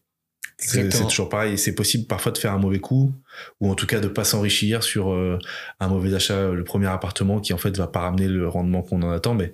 C'est 0.57 1.07
toujours 1.07 1.29
pareil. 1.29 1.57
C'est 1.57 1.75
possible 1.75 2.05
parfois 2.05 2.31
de 2.31 2.37
faire 2.37 2.53
un 2.53 2.57
mauvais 2.59 2.79
coup, 2.79 3.13
ou 3.59 3.69
en 3.69 3.75
tout 3.75 3.85
cas 3.85 3.99
de 3.99 4.07
pas 4.07 4.23
s'enrichir 4.23 4.83
sur 4.83 5.11
euh, 5.11 5.37
un 5.79 5.87
mauvais 5.87 6.13
achat, 6.13 6.51
le 6.51 6.63
premier 6.63 6.87
appartement 6.87 7.39
qui 7.39 7.53
en 7.53 7.57
fait 7.57 7.75
va 7.75 7.87
pas 7.87 8.01
ramener 8.01 8.27
le 8.27 8.47
rendement 8.47 8.81
qu'on 8.81 9.01
en 9.01 9.11
attend, 9.11 9.33
mais 9.33 9.53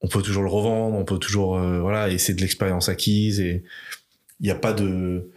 on 0.00 0.08
peut 0.08 0.22
toujours 0.22 0.42
le 0.42 0.48
revendre, 0.48 0.96
on 0.96 1.04
peut 1.04 1.18
toujours, 1.18 1.58
euh, 1.58 1.80
voilà, 1.80 2.08
et 2.08 2.18
c'est 2.18 2.34
de 2.34 2.40
l'expérience 2.40 2.88
acquise, 2.88 3.40
et 3.40 3.62
il 4.40 4.44
n'y 4.44 4.50
a 4.50 4.56
pas 4.56 4.72
de 4.72 5.28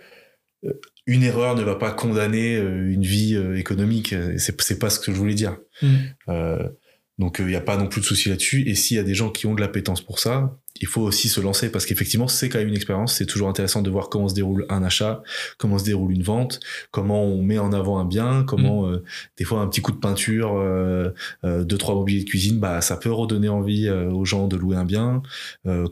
une 1.08 1.24
erreur 1.24 1.56
ne 1.56 1.64
va 1.64 1.76
pas 1.76 1.92
condamner 1.92 2.56
euh, 2.56 2.92
une 2.92 3.04
vie 3.04 3.36
euh, 3.36 3.58
économique. 3.58 4.16
C'est, 4.38 4.60
c'est 4.62 4.80
pas 4.80 4.90
ce 4.90 5.00
que 5.00 5.12
je 5.12 5.18
voulais 5.18 5.36
dire. 5.36 5.58
Mm. 5.82 5.96
Euh, 6.30 6.70
donc 7.18 7.38
il 7.40 7.46
n'y 7.46 7.56
a 7.56 7.62
pas 7.62 7.78
non 7.78 7.88
plus 7.88 8.02
de 8.02 8.06
souci 8.06 8.28
là-dessus. 8.28 8.68
Et 8.68 8.76
s'il 8.76 8.98
y 8.98 9.00
a 9.00 9.04
des 9.04 9.14
gens 9.14 9.30
qui 9.30 9.46
ont 9.46 9.54
de 9.54 9.62
l'appétence 9.62 10.02
pour 10.02 10.20
ça, 10.20 10.58
il 10.82 10.88
faut 10.88 11.02
aussi 11.02 11.30
se 11.30 11.40
lancer 11.40 11.72
parce 11.72 11.86
qu'effectivement 11.86 12.28
c'est 12.28 12.50
quand 12.50 12.58
même 12.58 12.68
une 12.68 12.76
expérience. 12.76 13.16
C'est 13.16 13.26
toujours 13.26 13.48
intéressant 13.48 13.82
de 13.82 13.90
voir 13.90 14.10
comment 14.10 14.28
se 14.28 14.34
déroule 14.34 14.66
un 14.68 14.84
achat, 14.84 15.24
comment 15.58 15.78
se 15.78 15.86
déroule 15.86 16.12
une 16.12 16.24
vente, 16.24 16.60
comment 16.92 17.24
on 17.24 17.42
met 17.42 17.58
en 17.58 17.72
avant 17.72 18.00
un 18.00 18.06
bien, 18.06 18.44
comment 18.44 18.90
mm. 18.90 19.02
des 19.38 19.46
fois 19.46 19.62
un 19.62 19.68
petit 19.68 19.80
coup 19.80 19.94
de 19.94 19.98
peinture, 19.98 20.58
euh, 20.58 21.14
deux 21.44 21.78
trois 21.78 21.96
mobiliers 21.96 22.26
de 22.26 22.30
cuisine, 22.30 22.60
bah 22.60 22.82
ça 22.82 22.98
peut 22.98 23.12
redonner 23.12 23.48
envie 23.48 23.90
aux 23.90 24.26
gens 24.26 24.50
de 24.50 24.58
louer 24.58 24.76
un 24.76 24.86
bien. 24.86 25.22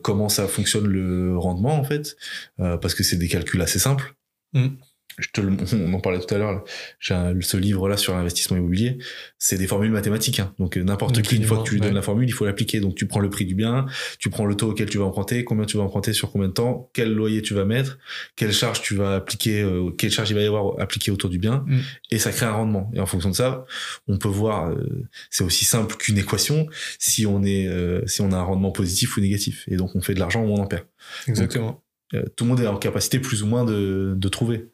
comment 0.02 0.28
ça 0.28 0.50
fonctionne 0.50 0.88
le 0.88 1.38
rendement 1.38 1.80
en 1.80 1.86
fait, 1.86 2.18
parce 2.58 2.96
que 2.96 3.04
c'est 3.04 3.18
des 3.18 3.30
calculs 3.30 3.62
assez 3.62 3.80
simples. 3.80 4.16
Mm 4.52 4.72
je 5.18 5.30
te 5.32 5.42
on 5.76 5.94
en 5.94 6.00
parlait 6.00 6.20
tout 6.20 6.34
à 6.34 6.38
l'heure, 6.38 6.64
j'ai 7.00 7.16
ce 7.42 7.58
livre-là 7.58 7.98
sur 7.98 8.16
l'investissement 8.16 8.58
immobilier, 8.58 8.98
c'est 9.38 9.58
des 9.58 9.68
formules 9.68 9.92
mathématiques. 9.92 10.40
Hein. 10.40 10.54
Donc 10.60 10.78
euh, 10.78 10.84
n'importe 10.84 11.22
qui, 11.22 11.36
une 11.36 11.44
fois 11.44 11.60
que 11.60 11.64
tu 11.64 11.76
lui 11.76 11.82
donnes 11.82 11.94
la 11.94 12.02
formule, 12.02 12.28
il 12.28 12.32
faut 12.32 12.46
l'appliquer. 12.46 12.80
Donc 12.80 12.96
tu 12.96 13.08
prends 13.08 13.20
le 13.20 13.30
prix 13.30 13.46
du 13.46 13.56
bien, 13.56 13.86
tu 14.20 14.30
prends 14.30 14.46
le 14.46 14.56
taux 14.56 14.72
auquel 14.72 14.90
tu 14.90 14.98
vas 14.98 15.06
emprunter, 15.06 15.44
combien 15.44 15.66
tu 15.66 15.78
vas 15.78 15.84
emprunter 15.84 16.14
sur 16.14 16.32
combien 16.32 16.48
de 16.48 16.54
temps, 16.54 16.90
quel 16.94 17.14
loyer 17.14 17.42
tu 17.42 17.54
vas 17.54 17.66
mettre, 17.66 17.98
quelle 18.36 18.54
charge 18.54 18.82
tu 18.82 18.96
vas 18.96 19.16
appliquer, 19.16 19.62
euh, 19.62 19.92
quelle 19.92 20.12
charge 20.12 20.30
il 20.30 20.36
va 20.36 20.42
y 20.42 20.46
avoir 20.46 20.80
appliquée 20.80 21.12
autour 21.12 21.30
du 21.30 21.40
bien, 21.40 21.64
mm. 21.68 21.80
et 22.12 22.20
ça 22.20 22.32
crée 22.32 22.46
un 22.46 22.52
rendement. 22.52 22.92
Et 22.94 23.00
en 23.00 23.06
fonction 23.06 23.30
de 23.30 23.36
ça, 23.36 23.66
on 24.08 24.18
peut 24.18 24.30
voir, 24.30 24.70
euh, 24.70 25.08
c'est 25.30 25.44
aussi 25.44 25.66
simple 25.66 25.96
qu'une 25.96 26.18
équation, 26.18 26.68
si 27.00 27.26
on 27.26 27.44
est, 27.44 27.70
si 28.08 28.22
on 28.22 28.32
a 28.32 28.38
un 28.38 28.44
rendement 28.44 28.72
positif 28.72 29.18
ou 29.18 29.22
négatif. 29.22 29.66
Et 29.68 29.76
donc 29.76 29.96
on 29.96 30.02
fait 30.02 30.14
de 30.14 30.20
l'argent 30.20 30.44
ou 30.44 30.54
on 30.54 30.62
en 30.62 30.68
perd. 30.68 30.86
Exactement. 31.28 31.70
Euh, 31.70 31.93
tout 32.36 32.44
le 32.44 32.50
monde 32.50 32.60
est 32.60 32.68
en 32.68 32.78
capacité 32.78 33.20
plus 33.20 33.44
ou 33.44 33.48
moins 33.48 33.66
de, 33.66 34.14
de 34.16 34.30
trouver. 34.30 34.70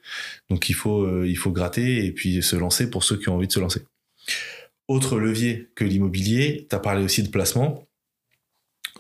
Donc 0.49 0.70
il 0.70 0.76
faut, 0.76 1.03
euh, 1.03 1.26
il 1.28 1.38
faut 1.38 1.52
gratter 1.52 2.06
et 2.06 2.11
puis 2.11 2.44
se 2.44 2.56
lancer 2.56 2.90
pour 2.90 3.03
ceux 3.03 3.18
qui 3.18 3.30
ont 3.30 3.36
envie 3.36 3.48
de 3.48 3.52
se 3.52 3.60
lancer. 3.60 3.84
Autre 4.88 5.20
levier 5.20 5.70
que 5.76 5.86
l'immobilier, 5.86 6.68
tu 6.70 6.76
as 6.76 6.80
parlé 6.80 7.03
aussi 7.03 7.24
de 7.24 7.30
placement. 7.30 7.88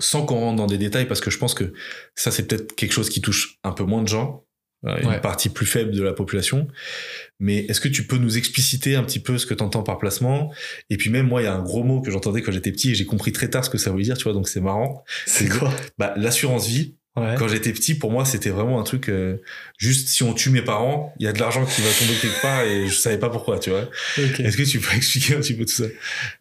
Sans 0.01 0.25
qu'on 0.25 0.39
rentre 0.39 0.55
dans 0.55 0.67
des 0.67 0.77
détails, 0.77 1.07
parce 1.07 1.19
que 1.19 1.29
je 1.29 1.37
pense 1.37 1.53
que 1.53 1.73
ça, 2.15 2.31
c'est 2.31 2.47
peut-être 2.47 2.73
quelque 2.75 2.93
chose 2.93 3.09
qui 3.09 3.19
touche 3.19 3.57
un 3.65 3.73
peu 3.73 3.83
moins 3.83 4.01
de 4.01 4.07
gens, 4.07 4.45
euh, 4.85 4.95
une 5.01 5.19
partie 5.19 5.49
plus 5.49 5.65
faible 5.65 5.91
de 5.91 6.01
la 6.01 6.13
population. 6.13 6.69
Mais 7.41 7.65
est-ce 7.65 7.81
que 7.81 7.89
tu 7.89 8.07
peux 8.07 8.15
nous 8.15 8.37
expliciter 8.37 8.95
un 8.95 9.03
petit 9.03 9.19
peu 9.19 9.37
ce 9.37 9.45
que 9.45 9.53
tu 9.53 9.61
entends 9.61 9.83
par 9.83 9.97
placement? 9.97 10.53
Et 10.89 10.95
puis 10.95 11.09
même 11.09 11.27
moi, 11.27 11.41
il 11.41 11.45
y 11.45 11.47
a 11.47 11.53
un 11.53 11.61
gros 11.61 11.83
mot 11.83 11.99
que 11.99 12.11
j'entendais 12.11 12.41
quand 12.41 12.53
j'étais 12.53 12.71
petit 12.71 12.91
et 12.91 12.95
j'ai 12.95 13.05
compris 13.05 13.33
très 13.33 13.49
tard 13.49 13.65
ce 13.65 13.69
que 13.69 13.77
ça 13.77 13.91
voulait 13.91 14.05
dire, 14.05 14.17
tu 14.17 14.23
vois, 14.23 14.31
donc 14.31 14.47
c'est 14.47 14.61
marrant. 14.61 15.03
C'est 15.25 15.49
quoi? 15.49 15.73
Bah 15.97 16.13
l'assurance 16.15 16.67
vie. 16.67 16.95
Quand 17.37 17.47
j'étais 17.47 17.71
petit, 17.71 17.95
pour 17.95 18.11
moi, 18.11 18.25
c'était 18.25 18.49
vraiment 18.49 18.79
un 18.79 18.83
truc. 18.83 19.09
Euh, 19.09 19.37
juste 19.77 20.09
si 20.09 20.23
on 20.23 20.33
tue 20.33 20.49
mes 20.49 20.61
parents, 20.61 21.13
il 21.19 21.25
y 21.25 21.27
a 21.27 21.33
de 21.33 21.39
l'argent 21.39 21.65
qui 21.65 21.81
va 21.81 21.89
tomber 21.89 22.13
quelque 22.19 22.41
part 22.41 22.61
et 22.63 22.87
je 22.87 22.93
savais 22.93 23.17
pas 23.17 23.29
pourquoi, 23.29 23.59
tu 23.59 23.69
vois. 23.69 23.89
Est-ce 24.17 24.57
que 24.57 24.63
tu 24.63 24.79
peux 24.79 24.93
expliquer 24.95 25.35
un 25.35 25.39
petit 25.39 25.53
peu 25.53 25.65
tout 25.65 25.73
ça? 25.73 25.85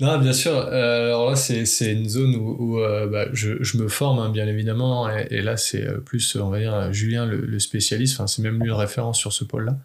Non, 0.00 0.18
bien 0.18 0.32
sûr. 0.32 0.52
Euh, 0.52 1.06
alors 1.06 1.30
là, 1.30 1.36
c'est 1.36 1.66
c'est 1.66 1.92
une 1.92 2.08
zone 2.08 2.36
où, 2.36 2.56
où 2.58 2.80
euh, 2.80 3.06
bah, 3.06 3.26
je, 3.32 3.62
je 3.62 3.78
me 3.78 3.88
forme, 3.88 4.18
hein, 4.18 4.30
bien 4.30 4.46
évidemment, 4.46 5.08
et, 5.08 5.40
là, 5.42 5.56
c'est 5.56 5.86
plus, 6.04 6.36
on 6.36 6.50
va 6.50 6.58
dire, 6.58 6.92
Julien, 6.92 7.26
le, 7.26 7.58
spécialiste. 7.58 8.14
Enfin, 8.14 8.26
c'est 8.26 8.42
même 8.42 8.60
lui 8.60 8.68
une 8.68 8.72
référence 8.74 9.18
sur 9.18 9.32
ce 9.32 9.44
pôle-là. 9.44 9.78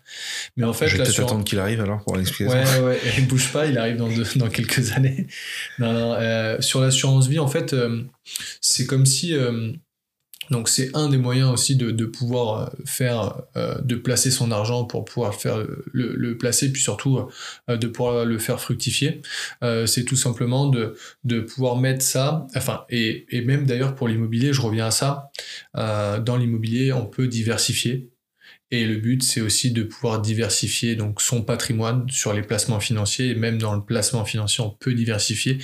Mais 0.57 0.65
en 0.65 0.73
fait, 0.73 0.87
je 0.87 0.97
vais 0.97 1.03
peut-être 1.03 1.21
attendre 1.21 1.43
qu'il 1.43 1.59
arrive 1.59 1.81
alors 1.81 2.03
pour 2.03 2.17
l'explication. 2.17 2.83
Ouais, 2.83 2.93
ouais. 2.93 2.99
Il 3.17 3.27
bouge 3.27 3.51
pas, 3.51 3.65
il 3.65 3.77
arrive 3.77 3.97
dans 3.97 4.09
dans 4.35 4.49
quelques 4.49 4.91
années. 4.95 5.27
Non, 5.79 5.93
non. 5.93 6.61
sur 6.61 6.81
l'assurance 6.81 7.27
vie, 7.27 7.39
en 7.39 7.47
fait, 7.47 7.75
c'est 8.61 8.85
comme 8.85 9.05
si 9.05 9.35
donc 10.53 10.69
c'est 10.69 10.95
un 10.95 11.09
des 11.09 11.17
moyens 11.17 11.49
aussi 11.49 11.75
de, 11.75 12.05
pouvoir 12.05 12.59
euh, 12.59 12.83
faire, 12.85 13.41
euh, 13.57 13.81
de 13.81 13.95
placer 13.95 14.29
son 14.29 14.51
argent 14.51 14.85
pour 14.85 15.03
pouvoir 15.03 15.33
faire 15.33 15.57
le, 15.57 16.13
le 16.15 16.37
placer, 16.37 16.71
puis 16.71 16.81
surtout 16.81 17.27
euh, 17.69 17.75
de 17.75 17.87
pouvoir 17.87 18.23
le 18.23 18.37
faire 18.37 18.61
fructifier. 18.61 19.21
c'est 19.87 20.05
tout 20.05 20.15
simplement 20.15 20.67
de, 20.67 20.95
de 21.23 21.39
pouvoir 21.39 21.77
mettre 21.77 22.03
ça, 22.03 22.45
enfin, 22.55 22.85
et, 22.89 23.25
et 23.35 23.41
même 23.41 23.65
d'ailleurs 23.65 23.95
pour 23.95 24.07
l'immobilier, 24.07 24.53
je 24.53 24.61
reviens 24.61 24.87
à 24.87 24.91
ça, 24.91 25.31
dans 25.73 26.37
l'immobilier, 26.37 26.93
on 26.93 27.05
peut 27.05 27.27
diversifier. 27.27 28.12
Et 28.73 28.87
le 28.87 28.95
but, 28.95 29.21
c'est 29.21 29.39
aussi 29.39 29.69
de 29.69 29.83
pouvoir 29.83 30.19
diversifier 30.19 30.95
donc 30.95 31.21
son 31.21 31.43
patrimoine 31.43 32.09
sur 32.09 32.33
les 32.33 32.41
placements 32.41 32.79
financiers 32.79 33.29
et 33.29 33.35
même 33.35 33.59
dans 33.59 33.75
le 33.75 33.83
placement 33.83 34.25
financier, 34.25 34.63
on 34.63 34.71
peut 34.71 34.95
diversifier 34.95 35.59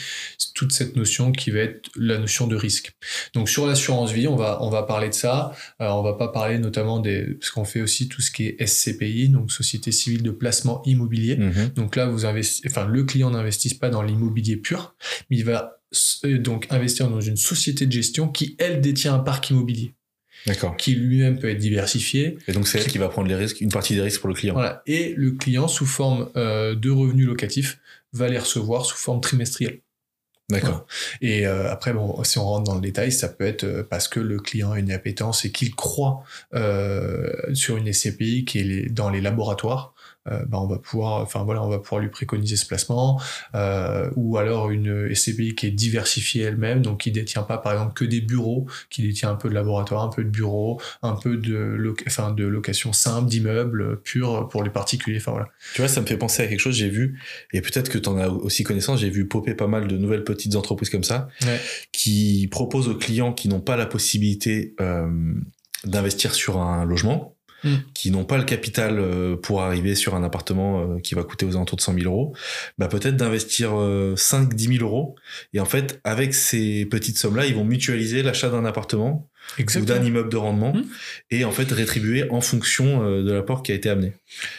toute 0.53 0.71
cette 0.71 0.95
notion 0.95 1.31
qui 1.31 1.49
va 1.49 1.61
être 1.61 1.89
la 1.95 2.19
notion 2.19 2.45
de 2.45 2.55
risque. 2.55 2.91
Donc 3.33 3.49
sur 3.49 3.65
l'assurance 3.65 4.11
vie, 4.11 4.27
on 4.27 4.35
va 4.35 4.59
on 4.61 4.69
va 4.69 4.83
parler 4.83 5.09
de 5.09 5.15
ça. 5.15 5.55
Euh, 5.81 5.87
on 5.87 6.03
va 6.03 6.13
pas 6.13 6.27
parler 6.27 6.59
notamment 6.59 6.99
des 6.99 7.33
parce 7.33 7.49
qu'on 7.49 7.65
fait 7.65 7.81
aussi 7.81 8.09
tout 8.09 8.21
ce 8.21 8.29
qui 8.29 8.45
est 8.45 8.63
SCPI, 8.63 9.29
donc 9.29 9.51
Société 9.51 9.91
civile 9.91 10.21
de 10.21 10.29
placement 10.29 10.83
immobilier. 10.85 11.37
Mm-hmm. 11.37 11.73
Donc 11.73 11.95
là, 11.95 12.05
vous 12.05 12.27
investissez, 12.27 12.67
enfin 12.69 12.85
le 12.85 13.03
client 13.05 13.31
n'investit 13.31 13.73
pas 13.73 13.89
dans 13.89 14.03
l'immobilier 14.03 14.57
pur, 14.57 14.93
mais 15.31 15.37
il 15.37 15.45
va 15.45 15.81
euh, 16.25 16.37
donc 16.37 16.67
investir 16.69 17.09
dans 17.09 17.21
une 17.21 17.37
société 17.37 17.87
de 17.87 17.91
gestion 17.91 18.27
qui 18.27 18.55
elle 18.59 18.81
détient 18.81 19.15
un 19.15 19.19
parc 19.19 19.49
immobilier. 19.49 19.95
Qui 20.77 20.95
lui-même 20.95 21.39
peut 21.39 21.49
être 21.49 21.57
diversifié. 21.57 22.37
Et 22.47 22.53
donc 22.53 22.67
c'est 22.67 22.79
elle 22.79 22.87
qui 22.87 22.97
va 22.97 23.09
prendre 23.09 23.27
les 23.27 23.35
risques, 23.35 23.61
une 23.61 23.71
partie 23.71 23.95
des 23.95 24.01
risques 24.01 24.21
pour 24.21 24.29
le 24.29 24.35
client. 24.35 24.53
Voilà. 24.53 24.81
Et 24.87 25.13
le 25.15 25.31
client, 25.31 25.67
sous 25.67 25.85
forme 25.85 26.29
euh, 26.35 26.75
de 26.75 26.89
revenus 26.89 27.27
locatifs, 27.27 27.79
va 28.13 28.27
les 28.27 28.39
recevoir 28.39 28.85
sous 28.85 28.97
forme 28.97 29.21
trimestrielle. 29.21 29.81
D'accord. 30.49 30.87
Et 31.21 31.45
euh, 31.45 31.71
après, 31.71 31.93
bon, 31.93 32.23
si 32.23 32.39
on 32.39 32.43
rentre 32.43 32.63
dans 32.63 32.75
le 32.75 32.81
détail, 32.81 33.11
ça 33.11 33.29
peut 33.29 33.45
être 33.45 33.63
euh, 33.63 33.83
parce 33.87 34.07
que 34.07 34.19
le 34.19 34.39
client 34.39 34.71
a 34.71 34.79
une 34.79 34.91
appétence 34.91 35.45
et 35.45 35.51
qu'il 35.51 35.75
croit 35.75 36.23
euh, 36.55 37.31
sur 37.53 37.77
une 37.77 37.91
SCPI 37.91 38.45
qui 38.45 38.59
est 38.59 38.89
dans 38.91 39.11
les 39.11 39.21
laboratoires 39.21 39.93
bah, 40.47 40.59
on 40.59 40.67
va 40.67 40.77
pouvoir, 40.77 41.21
enfin 41.21 41.43
voilà, 41.43 41.63
on 41.63 41.69
va 41.69 41.79
pouvoir 41.79 42.01
lui 42.01 42.09
préconiser 42.09 42.55
ce 42.55 42.65
placement, 42.65 43.21
euh, 43.55 44.09
ou 44.15 44.37
alors 44.37 44.69
une 44.69 45.13
SCPI 45.13 45.55
qui 45.55 45.67
est 45.67 45.71
diversifiée 45.71 46.43
elle-même, 46.43 46.81
donc 46.81 47.01
qui 47.01 47.11
détient 47.11 47.43
pas 47.43 47.57
par 47.57 47.73
exemple 47.73 47.93
que 47.93 48.05
des 48.05 48.21
bureaux, 48.21 48.67
qui 48.89 49.01
détient 49.01 49.31
un 49.31 49.35
peu 49.35 49.49
de 49.49 49.53
laboratoire, 49.53 50.03
un 50.03 50.09
peu 50.09 50.23
de 50.23 50.29
bureaux, 50.29 50.81
un 51.01 51.15
peu 51.15 51.37
de, 51.37 51.95
enfin, 52.07 52.31
de 52.31 52.45
location 52.45 52.93
simple, 52.93 53.29
d'immeubles 53.29 54.01
purs 54.01 54.47
pour 54.49 54.63
les 54.63 54.69
particuliers, 54.69 55.17
enfin 55.17 55.31
voilà. 55.31 55.47
Tu 55.73 55.81
vois, 55.81 55.87
ça 55.87 56.01
me 56.01 56.05
fait 56.05 56.17
penser 56.17 56.43
à 56.43 56.47
quelque 56.47 56.59
chose, 56.59 56.75
j'ai 56.75 56.89
vu, 56.89 57.19
et 57.53 57.61
peut-être 57.61 57.89
que 57.89 57.97
tu 57.97 58.09
en 58.09 58.17
as 58.17 58.29
aussi 58.29 58.63
connaissance, 58.63 58.99
j'ai 58.99 59.09
vu 59.09 59.27
popper 59.27 59.53
pas 59.53 59.67
mal 59.67 59.87
de 59.87 59.97
nouvelles 59.97 60.23
petites 60.23 60.55
entreprises 60.55 60.89
comme 60.89 61.03
ça, 61.03 61.29
qui 61.91 62.47
proposent 62.51 62.87
aux 62.87 62.95
clients 62.95 63.33
qui 63.33 63.47
n'ont 63.47 63.61
pas 63.61 63.77
la 63.77 63.85
possibilité 63.85 64.75
euh, 64.81 65.07
d'investir 65.85 66.33
sur 66.33 66.57
un 66.57 66.85
logement, 66.85 67.35
Mm. 67.63 67.75
qui 67.93 68.09
n'ont 68.11 68.23
pas 68.23 68.37
le 68.37 68.45
capital 68.45 68.99
euh, 68.99 69.35
pour 69.35 69.61
arriver 69.61 69.95
sur 69.95 70.15
un 70.15 70.23
appartement 70.23 70.81
euh, 70.81 70.99
qui 70.99 71.13
va 71.13 71.23
coûter 71.23 71.45
aux 71.45 71.55
alentours 71.55 71.75
de 71.75 71.81
100 71.81 71.93
000 71.95 72.05
euros, 72.05 72.33
bah 72.77 72.87
peut-être 72.87 73.17
d'investir 73.17 73.71
5-10 73.71 74.77
000 74.77 74.85
euros. 74.85 75.15
Et 75.53 75.59
en 75.59 75.65
fait, 75.65 75.99
avec 76.03 76.33
ces 76.33 76.85
petites 76.85 77.17
sommes-là, 77.17 77.45
ils 77.45 77.55
vont 77.55 77.65
mutualiser 77.65 78.23
l'achat 78.23 78.49
d'un 78.49 78.65
appartement 78.65 79.27
ou 79.59 79.85
d'un 79.85 80.03
immeuble 80.03 80.29
de 80.29 80.37
rendement 80.37 80.73
mm. 80.73 80.83
et 81.31 81.43
en 81.43 81.51
fait 81.51 81.71
rétribuer 81.71 82.29
en 82.29 82.39
fonction 82.39 83.03
euh, 83.03 83.23
de 83.23 83.31
l'apport 83.31 83.63
qui 83.63 83.71
a 83.71 83.75
été 83.75 83.89
amené. 83.89 84.13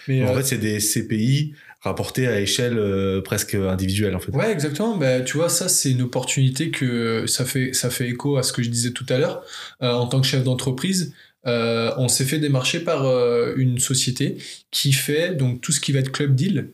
Mais 0.08 0.22
en 0.24 0.34
fait, 0.34 0.42
c'est 0.42 0.58
des 0.58 0.78
CPI 0.78 1.54
rapportés 1.82 2.26
à 2.26 2.38
échelle 2.38 2.78
presque 3.24 3.54
individuelle 3.54 4.14
en 4.14 4.20
fait. 4.20 4.32
Ouais, 4.32 4.52
exactement. 4.52 4.98
Bah, 4.98 5.22
tu 5.22 5.38
vois, 5.38 5.48
ça 5.48 5.70
c'est 5.70 5.90
une 5.90 6.02
opportunité 6.02 6.70
que 6.70 7.24
ça 7.26 7.46
fait 7.46 7.72
ça 7.72 7.88
fait 7.88 8.06
écho 8.06 8.36
à 8.36 8.42
ce 8.42 8.52
que 8.52 8.62
je 8.62 8.68
disais 8.68 8.90
tout 8.90 9.06
à 9.08 9.16
l'heure 9.16 9.42
en 9.80 10.06
tant 10.06 10.20
que 10.20 10.26
chef 10.26 10.44
d'entreprise. 10.44 11.14
Euh, 11.46 11.92
on 11.96 12.08
s'est 12.08 12.24
fait 12.24 12.38
démarcher 12.38 12.80
par 12.80 13.06
euh, 13.06 13.54
une 13.56 13.78
société 13.78 14.36
qui 14.70 14.92
fait 14.92 15.34
donc 15.34 15.60
tout 15.60 15.72
ce 15.72 15.80
qui 15.80 15.92
va 15.92 16.00
être 16.00 16.12
club 16.12 16.34
deal 16.34 16.72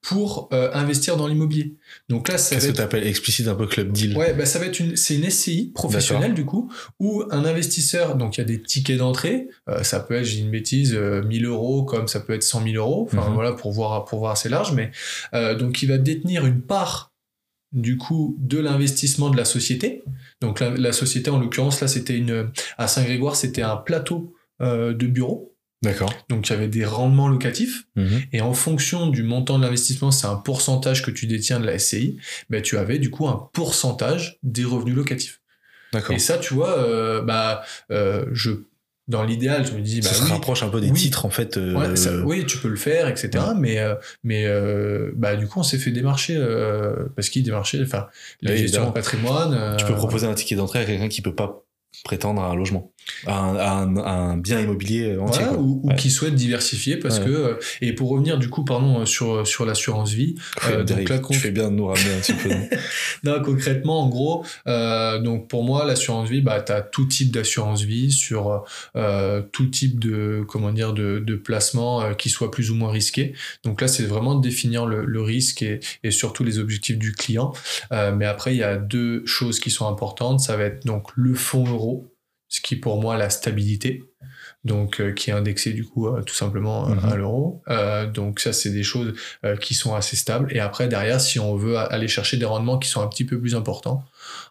pour 0.00 0.48
euh, 0.52 0.70
investir 0.72 1.16
dans 1.16 1.26
l'immobilier. 1.26 1.74
Donc 2.08 2.28
là, 2.28 2.38
ça 2.38 2.54
Qu'est-ce 2.54 2.68
que 2.68 2.76
tu 2.76 2.80
appelles 2.80 3.06
explicite 3.06 3.48
un 3.48 3.56
peu 3.56 3.66
club 3.66 3.90
deal? 3.90 4.16
Ouais, 4.16 4.34
bah 4.34 4.46
ça 4.46 4.60
va 4.60 4.66
être 4.66 4.78
une, 4.78 4.96
c'est 4.96 5.16
une 5.16 5.28
SCI 5.28 5.72
professionnelle 5.74 6.32
du 6.32 6.44
coup, 6.44 6.72
où 7.00 7.24
un 7.30 7.44
investisseur, 7.44 8.14
donc 8.14 8.36
il 8.36 8.40
y 8.40 8.42
a 8.42 8.46
des 8.46 8.62
tickets 8.62 8.98
d'entrée, 8.98 9.48
euh, 9.68 9.82
ça 9.82 9.98
peut 9.98 10.14
être, 10.14 10.24
j'ai 10.24 10.38
une 10.38 10.50
bêtise, 10.50 10.94
1000 10.94 11.44
euros 11.46 11.82
comme 11.82 12.06
ça 12.06 12.20
peut 12.20 12.34
être 12.34 12.44
100 12.44 12.62
000 12.62 12.76
euros, 12.76 13.08
enfin 13.10 13.28
mhm. 13.28 13.34
voilà 13.34 13.52
pour 13.52 13.72
voir 13.72 14.04
pour 14.04 14.20
voir 14.20 14.32
assez 14.32 14.48
large, 14.48 14.72
mais 14.72 14.92
donc 15.58 15.82
il 15.82 15.88
va 15.88 15.98
détenir 15.98 16.46
une 16.46 16.60
part 16.60 17.15
du 17.76 17.98
coup 17.98 18.36
de 18.40 18.58
l'investissement 18.58 19.30
de 19.30 19.36
la 19.36 19.44
société. 19.44 20.02
Donc 20.40 20.60
la, 20.60 20.92
société 20.92 21.30
en 21.30 21.38
l'occurrence 21.38 21.80
là 21.80 21.86
c'était 21.86 22.16
une 22.16 22.50
à 22.78 22.88
Saint-Grégoire 22.88 23.36
c'était 23.36 23.62
un 23.62 23.76
plateau 23.76 24.34
euh, 24.60 24.92
de 24.94 25.06
bureaux. 25.06 25.54
D'accord. 25.82 26.12
Donc 26.30 26.48
il 26.48 26.52
y 26.52 26.56
avait 26.56 26.68
des 26.68 26.86
rendements 26.86 27.28
locatifs 27.28 27.84
mhm. 27.94 28.22
et 28.32 28.40
en 28.40 28.54
fonction 28.54 29.08
du 29.08 29.22
montant 29.22 29.58
de 29.58 29.64
l'investissement, 29.64 30.10
c'est 30.10 30.26
un 30.26 30.36
pourcentage 30.36 31.02
que 31.02 31.10
tu 31.10 31.26
détiens 31.26 31.60
de 31.60 31.66
la 31.66 31.78
SCI, 31.78 32.18
ben 32.48 32.62
tu 32.62 32.78
avais 32.78 32.98
du 32.98 33.10
coup 33.10 33.28
un 33.28 33.50
pourcentage 33.52 34.38
des 34.42 34.64
revenus 34.64 34.96
locatifs. 34.96 35.42
D'accord. 35.92 36.16
Et 36.16 36.18
ça 36.18 36.38
tu 36.38 36.54
vois 36.54 36.78
euh, 36.78 37.20
bah 37.20 37.62
euh, 37.90 38.24
je 38.32 38.52
dans 39.08 39.22
l'idéal, 39.22 39.64
je 39.64 39.72
me 39.72 39.80
dis, 39.80 40.00
bah, 40.00 40.08
ça 40.08 40.14
se 40.14 40.30
rapproche 40.30 40.62
un 40.62 40.68
peu 40.68 40.80
des 40.80 40.92
titres 40.92 41.26
en 41.26 41.30
fait. 41.30 41.56
Euh, 41.56 42.22
oui, 42.24 42.44
tu 42.44 42.58
peux 42.58 42.68
le 42.68 42.76
faire, 42.76 43.08
etc. 43.08 43.44
Mais 43.56 43.78
euh, 43.78 43.94
mais 44.24 44.46
euh, 44.46 45.12
bah 45.14 45.36
du 45.36 45.46
coup, 45.46 45.60
on 45.60 45.62
s'est 45.62 45.78
fait 45.78 45.92
démarcher 45.92 46.36
parce 47.14 47.28
qu'il 47.28 47.42
démarchait, 47.42 47.80
enfin, 47.82 48.06
les 48.42 48.56
gestions 48.56 48.90
patrimoine. 48.92 49.76
Tu 49.76 49.84
peux 49.84 49.94
proposer 49.94 50.26
un 50.26 50.34
ticket 50.34 50.56
d'entrée 50.56 50.80
à 50.80 50.84
quelqu'un 50.84 51.08
qui 51.08 51.22
peut 51.22 51.34
pas 51.34 51.65
prétendre 52.04 52.42
à 52.42 52.50
un 52.50 52.54
logement, 52.54 52.92
à 53.26 53.38
un, 53.38 53.96
un, 53.96 54.36
bien 54.36 54.60
immobilier 54.60 55.16
entier. 55.16 55.44
ou, 55.58 55.80
ou 55.82 55.94
qui 55.94 56.10
souhaite 56.10 56.34
diversifier 56.34 56.96
parce 56.96 57.18
que 57.18 57.30
euh, 57.30 57.54
et 57.80 57.92
pour 57.92 58.10
revenir 58.10 58.38
du 58.38 58.48
coup 58.48 58.64
pardon 58.64 59.00
euh, 59.00 59.06
sur 59.06 59.46
sur 59.46 59.64
l'assurance 59.64 60.12
vie. 60.12 60.34
Euh, 60.68 60.84
donc 60.84 61.08
là, 61.08 61.18
tu 61.18 61.34
fais 61.38 61.50
bien 61.50 61.70
de 61.70 61.76
nous 61.76 61.86
ramener 61.86 62.14
un 62.14 62.20
petit 62.20 62.32
peu. 62.32 62.50
non, 63.24 63.42
concrètement, 63.42 64.02
en 64.02 64.08
gros, 64.08 64.44
euh, 64.66 65.18
donc 65.20 65.48
pour 65.48 65.64
moi, 65.64 65.84
l'assurance 65.84 66.28
vie, 66.28 66.40
bah 66.40 66.64
as 66.68 66.82
tout 66.82 67.06
type 67.06 67.32
d'assurance 67.32 67.82
vie 67.82 68.10
sur 68.10 68.64
euh, 68.96 69.42
tout 69.52 69.66
type 69.66 70.00
de 70.00 70.44
comment 70.48 70.72
dire 70.72 70.92
de, 70.92 71.18
de 71.18 71.34
placement 71.36 72.14
qui 72.14 72.30
soit 72.30 72.50
plus 72.50 72.70
ou 72.70 72.74
moins 72.74 72.90
risqué. 72.90 73.34
Donc 73.64 73.80
là, 73.80 73.88
c'est 73.88 74.04
vraiment 74.04 74.34
de 74.34 74.42
définir 74.42 74.86
le, 74.86 75.04
le 75.04 75.22
risque 75.22 75.62
et, 75.62 75.80
et 76.02 76.10
surtout 76.10 76.44
les 76.44 76.58
objectifs 76.58 76.98
du 76.98 77.12
client. 77.12 77.52
mais 77.90 78.26
après, 78.26 78.54
il 78.54 78.58
y 78.58 78.62
a 78.62 78.76
deux 78.76 79.24
choses 79.26 79.60
qui 79.60 79.70
sont 79.70 79.86
importantes. 79.86 80.40
Ça 80.40 80.56
va 80.56 80.64
être 80.64 80.84
donc 80.84 81.08
le 81.16 81.34
fonds 81.34 81.66
euro 81.66 81.85
ce 82.48 82.60
qui 82.60 82.76
pour 82.76 83.00
moi 83.00 83.16
la 83.16 83.30
stabilité 83.30 84.02
donc 84.66 85.00
euh, 85.00 85.12
qui 85.12 85.30
est 85.30 85.32
indexé 85.32 85.72
du 85.72 85.84
coup 85.84 86.08
euh, 86.08 86.22
tout 86.22 86.34
simplement 86.34 86.88
mhm. 86.88 87.04
à 87.04 87.16
l'euro. 87.16 87.62
Euh, 87.68 88.06
donc 88.06 88.40
ça 88.40 88.52
c'est 88.52 88.70
des 88.70 88.82
choses 88.82 89.14
qui 89.60 89.74
sont 89.74 89.94
assez 89.94 90.16
stables. 90.16 90.54
Et 90.54 90.60
après 90.60 90.88
derrière, 90.88 91.20
si 91.20 91.38
on 91.38 91.56
veut 91.56 91.78
aller 91.78 92.08
chercher 92.08 92.36
des 92.36 92.44
rendements 92.44 92.78
qui 92.78 92.88
sont 92.88 93.00
un 93.00 93.06
petit 93.06 93.24
peu 93.24 93.40
plus 93.40 93.54
importants, 93.54 94.04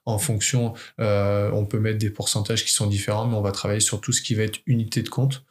en 0.05 0.17
fonction, 0.17 0.73
euh, 0.99 1.49
on 1.53 1.65
peut 1.65 1.79
mettre 1.79 1.97
des 1.97 2.09
pourcentages 2.09 2.63
qui 2.63 2.71
sont 2.71 2.87
différents, 2.87 3.25
mais 3.27 3.35
on 3.35 3.41
va 3.41 3.51
travailler 3.51 3.79
sur 3.79 4.01
tout 4.01 4.11
ce 4.11 4.21
qui 4.21 4.35
va 4.35 4.43
être 4.43 4.59
unité 4.65 5.01
de 5.01 5.09
compte. 5.09 5.43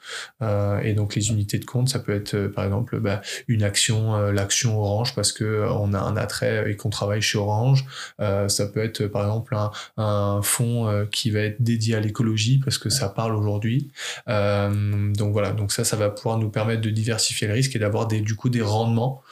Euh, 0.42 0.80
et 0.80 0.94
donc 0.94 1.14
les 1.14 1.30
unités 1.30 1.58
de 1.58 1.64
compte, 1.64 1.88
ça 1.88 1.98
peut 1.98 2.14
être 2.14 2.34
euh, 2.34 2.48
par 2.48 2.64
exemple 2.64 3.00
bah, 3.00 3.20
une 3.48 3.62
action, 3.62 4.16
l'action 4.30 4.78
Orange 4.80 5.14
parce 5.14 5.32
que 5.32 5.66
on 5.70 5.92
a 5.92 5.98
un 5.98 6.16
attrait 6.16 6.70
et 6.70 6.76
qu'on 6.76 6.90
travaille 6.90 7.22
chez 7.22 7.38
Orange. 7.38 7.84
ça 8.18 8.66
peut 8.66 8.82
être 8.82 9.06
par 9.06 9.22
exemple 9.22 9.56
un, 9.96 10.40
fonds 10.42 11.06
qui 11.10 11.30
va 11.30 11.40
être 11.40 11.62
dédié 11.62 11.94
à 11.94 12.00
l'écologie 12.00 12.60
parce 12.62 12.78
que 12.78 12.90
ça 12.90 13.08
parle 13.08 13.34
aujourd'hui. 13.34 13.90
donc 14.26 15.32
voilà, 15.32 15.52
donc 15.52 15.72
ça, 15.72 15.84
ça 15.84 15.96
va 15.96 16.10
pouvoir 16.10 16.38
nous 16.38 16.50
permettre 16.50 16.80
de 16.82 16.90
diversifier 16.90 17.46
le 17.46 17.54
risque 17.54 17.76
et 17.76 17.78
d'avoir 17.78 18.06
du 18.06 18.34
coup 18.36 18.48
des 18.48 18.62
rendements 18.62 19.22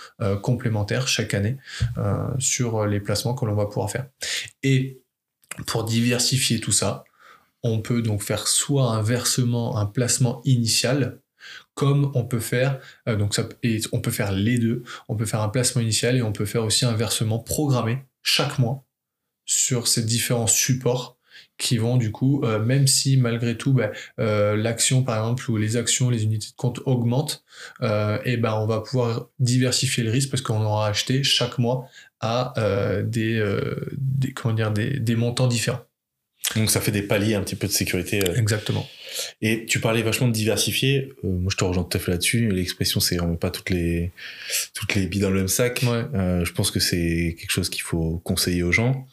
complémentaires 0.42 1.08
chaque 1.08 1.34
année 1.34 1.56
sur 2.38 2.86
les 2.86 3.00
placements 3.00 3.34
que 3.34 3.44
l'on 3.44 3.54
va 3.54 3.66
pouvoir 3.66 3.90
faire. 3.90 4.06
Pour 5.66 5.84
diversifier 5.84 6.60
tout 6.60 6.72
ça, 6.72 7.04
on 7.62 7.80
peut 7.80 8.02
donc 8.02 8.22
faire 8.22 8.48
soit 8.48 8.90
un 8.90 9.02
versement, 9.02 9.76
un 9.78 9.86
placement 9.86 10.40
initial, 10.44 11.20
comme 11.74 12.12
on 12.14 12.24
peut 12.24 12.40
faire, 12.40 12.80
euh, 13.08 13.16
donc 13.16 13.34
ça, 13.34 13.48
on 13.92 14.00
peut 14.00 14.10
faire 14.10 14.32
les 14.32 14.58
deux. 14.58 14.82
On 15.08 15.16
peut 15.16 15.26
faire 15.26 15.40
un 15.40 15.48
placement 15.48 15.82
initial 15.82 16.16
et 16.16 16.22
on 16.22 16.32
peut 16.32 16.44
faire 16.44 16.64
aussi 16.64 16.84
un 16.84 16.94
versement 16.94 17.38
programmé 17.38 17.98
chaque 18.22 18.58
mois 18.58 18.84
sur 19.44 19.88
ces 19.88 20.02
différents 20.02 20.46
supports 20.46 21.18
qui 21.58 21.78
vont 21.78 21.96
du 21.96 22.10
coup, 22.10 22.42
euh, 22.44 22.58
même 22.58 22.86
si 22.86 23.16
malgré 23.16 23.56
tout 23.56 23.72
ben, 23.72 23.90
euh, 24.18 24.56
l'action 24.56 25.02
par 25.02 25.16
exemple 25.16 25.50
ou 25.50 25.56
les 25.56 25.76
actions, 25.76 26.10
les 26.10 26.24
unités 26.24 26.48
de 26.48 26.56
compte 26.56 26.80
augmentent, 26.86 27.44
et 27.80 28.36
ben 28.36 28.54
on 28.54 28.66
va 28.66 28.80
pouvoir 28.80 29.28
diversifier 29.38 30.04
le 30.04 30.10
risque 30.10 30.30
parce 30.30 30.42
qu'on 30.42 30.62
aura 30.62 30.88
acheté 30.88 31.22
chaque 31.22 31.58
mois 31.58 31.88
à 32.22 32.54
euh, 32.56 33.02
des, 33.02 33.36
euh, 33.36 33.74
des, 33.98 34.32
comment 34.32 34.54
dire, 34.54 34.70
des, 34.70 34.98
des, 34.98 35.16
montants 35.16 35.48
différents. 35.48 35.82
Donc 36.56 36.70
ça 36.70 36.80
fait 36.80 36.92
des 36.92 37.02
paliers 37.02 37.34
un 37.34 37.42
petit 37.42 37.56
peu 37.56 37.66
de 37.66 37.72
sécurité. 37.72 38.22
Euh. 38.26 38.34
Exactement. 38.36 38.88
Et 39.42 39.66
tu 39.66 39.80
parlais 39.80 40.02
vachement 40.02 40.28
de 40.28 40.32
diversifier. 40.32 41.12
moi, 41.22 41.50
je 41.50 41.56
te 41.56 41.64
rejoins 41.64 41.84
tout 41.84 41.96
à 41.96 42.00
fait 42.00 42.12
là-dessus. 42.12 42.50
L'expression, 42.50 43.00
c'est 43.00 43.20
on 43.20 43.28
met 43.28 43.36
pas 43.36 43.50
toutes 43.50 43.70
les 43.70 44.12
toutes 44.72 44.94
les 44.94 45.06
billes 45.06 45.20
dans 45.20 45.30
le 45.30 45.36
même 45.36 45.48
sac. 45.48 45.82
je 45.82 46.52
pense 46.52 46.70
que 46.70 46.80
c'est 46.80 47.36
quelque 47.38 47.50
chose 47.50 47.68
qu'il 47.68 47.82
faut 47.82 48.20
conseiller 48.24 48.62
aux 48.62 48.72
gens. 48.72 49.06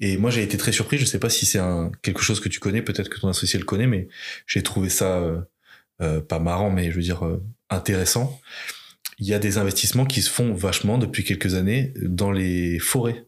Et 0.00 0.16
moi, 0.16 0.30
j'ai 0.30 0.42
été 0.42 0.56
très 0.56 0.72
surpris. 0.72 0.98
Je 0.98 1.04
sais 1.04 1.20
pas 1.20 1.30
si 1.30 1.46
c'est 1.46 1.60
quelque 2.02 2.22
chose 2.22 2.40
que 2.40 2.48
tu 2.48 2.58
connais. 2.58 2.82
Peut-être 2.82 3.08
que 3.08 3.20
ton 3.20 3.28
associé 3.28 3.58
le 3.58 3.64
connaît, 3.64 3.86
mais 3.86 4.08
j'ai 4.46 4.62
trouvé 4.62 4.88
ça 4.88 5.22
pas 5.98 6.38
marrant, 6.40 6.70
mais 6.70 6.90
je 6.90 6.96
veux 6.96 7.02
dire 7.02 7.22
intéressant 7.70 8.40
il 9.18 9.26
y 9.26 9.34
a 9.34 9.38
des 9.38 9.58
investissements 9.58 10.04
qui 10.04 10.22
se 10.22 10.30
font 10.30 10.54
vachement 10.54 10.98
depuis 10.98 11.24
quelques 11.24 11.54
années 11.54 11.92
dans 12.02 12.32
les 12.32 12.78
forêts 12.78 13.26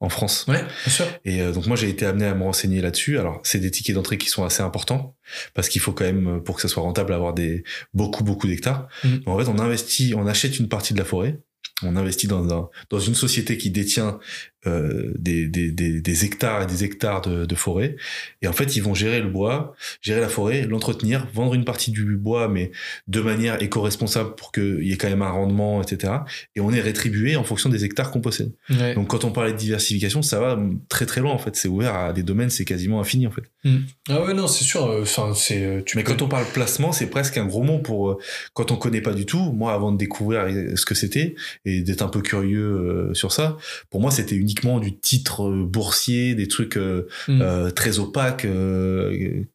en 0.00 0.08
France. 0.08 0.44
Ouais, 0.48 0.62
bien 0.62 0.92
sûr. 0.92 1.06
Et 1.24 1.40
euh, 1.40 1.52
donc 1.52 1.66
moi 1.66 1.76
j'ai 1.76 1.88
été 1.88 2.04
amené 2.04 2.26
à 2.26 2.34
me 2.34 2.42
renseigner 2.42 2.80
là-dessus. 2.80 3.18
Alors 3.18 3.40
c'est 3.44 3.60
des 3.60 3.70
tickets 3.70 3.94
d'entrée 3.94 4.18
qui 4.18 4.28
sont 4.28 4.44
assez 4.44 4.62
importants 4.62 5.16
parce 5.54 5.68
qu'il 5.68 5.80
faut 5.80 5.92
quand 5.92 6.04
même 6.04 6.42
pour 6.42 6.56
que 6.56 6.62
ça 6.62 6.68
soit 6.68 6.82
rentable 6.82 7.12
avoir 7.12 7.34
des 7.34 7.62
beaucoup 7.94 8.24
beaucoup 8.24 8.48
d'hectares. 8.48 8.88
Mmh. 9.04 9.08
En 9.26 9.38
fait 9.38 9.48
on 9.48 9.58
investit, 9.58 10.14
on 10.16 10.26
achète 10.26 10.58
une 10.58 10.68
partie 10.68 10.92
de 10.92 10.98
la 10.98 11.04
forêt 11.04 11.38
on 11.82 11.96
investit 11.96 12.26
dans, 12.26 12.48
un, 12.52 12.68
dans 12.90 12.98
une 12.98 13.14
société 13.14 13.58
qui 13.58 13.70
détient 13.70 14.18
euh, 14.66 15.12
des, 15.18 15.48
des, 15.48 15.72
des, 15.72 16.24
hectares 16.24 16.62
et 16.62 16.66
des 16.66 16.84
hectares 16.84 17.20
de, 17.22 17.44
de, 17.44 17.54
forêt. 17.56 17.96
Et 18.42 18.46
en 18.46 18.52
fait, 18.52 18.76
ils 18.76 18.82
vont 18.82 18.94
gérer 18.94 19.20
le 19.20 19.28
bois, 19.28 19.74
gérer 20.00 20.20
la 20.20 20.28
forêt, 20.28 20.66
l'entretenir, 20.68 21.26
vendre 21.34 21.54
une 21.54 21.64
partie 21.64 21.90
du 21.90 22.04
bois, 22.16 22.46
mais 22.46 22.70
de 23.08 23.20
manière 23.20 23.60
éco-responsable 23.60 24.36
pour 24.36 24.52
qu'il 24.52 24.84
y 24.84 24.92
ait 24.92 24.96
quand 24.96 25.08
même 25.08 25.22
un 25.22 25.30
rendement, 25.30 25.82
etc. 25.82 26.12
Et 26.54 26.60
on 26.60 26.72
est 26.72 26.80
rétribué 26.80 27.34
en 27.34 27.42
fonction 27.42 27.70
des 27.70 27.84
hectares 27.84 28.12
qu'on 28.12 28.20
possède. 28.20 28.52
Donc 28.94 29.08
quand 29.08 29.24
on 29.24 29.32
parlait 29.32 29.52
de 29.52 29.56
diversification, 29.58 30.22
ça 30.22 30.38
va 30.38 30.58
très 30.88 31.06
très 31.06 31.20
loin 31.20 31.32
en 31.32 31.38
fait. 31.38 31.56
C'est 31.56 31.68
ouvert 31.68 31.96
à 31.96 32.12
des 32.12 32.22
domaines, 32.22 32.50
c'est 32.50 32.64
quasiment 32.64 33.00
infini 33.00 33.26
en 33.26 33.32
fait. 33.32 33.42
Mm. 33.64 33.78
Ah 34.10 34.22
ouais 34.22 34.34
non, 34.34 34.46
c'est 34.46 34.64
sûr. 34.64 34.86
Euh, 34.86 35.02
enfin 35.02 35.32
c'est. 35.34 35.64
Euh, 35.64 35.82
mais 35.96 36.04
quand 36.04 36.22
on 36.22 36.28
parle 36.28 36.44
placement, 36.52 36.92
c'est 36.92 37.06
presque 37.06 37.36
un 37.36 37.46
gros 37.46 37.64
mot 37.64 37.78
pour 37.78 38.18
quand 38.54 38.70
on 38.70 38.76
connaît 38.76 39.00
pas 39.00 39.12
du 39.12 39.26
tout. 39.26 39.52
Moi, 39.52 39.72
avant 39.72 39.90
de 39.90 39.98
découvrir 39.98 40.46
ce 40.76 40.86
que 40.86 40.94
c'était 40.94 41.34
et 41.64 41.80
d'être 41.80 42.02
un 42.02 42.08
peu 42.08 42.20
curieux 42.20 43.10
sur 43.12 43.32
ça, 43.32 43.56
pour 43.90 44.00
moi, 44.00 44.10
c'était 44.10 44.36
une 44.36 44.51
du 44.80 44.96
titre 44.96 45.48
euh, 45.48 45.64
boursier, 45.64 46.34
des 46.34 46.48
trucs 46.48 46.76
euh, 46.76 47.08
mm. 47.28 47.42
euh, 47.42 47.70
très 47.70 47.98
opaques. 47.98 48.46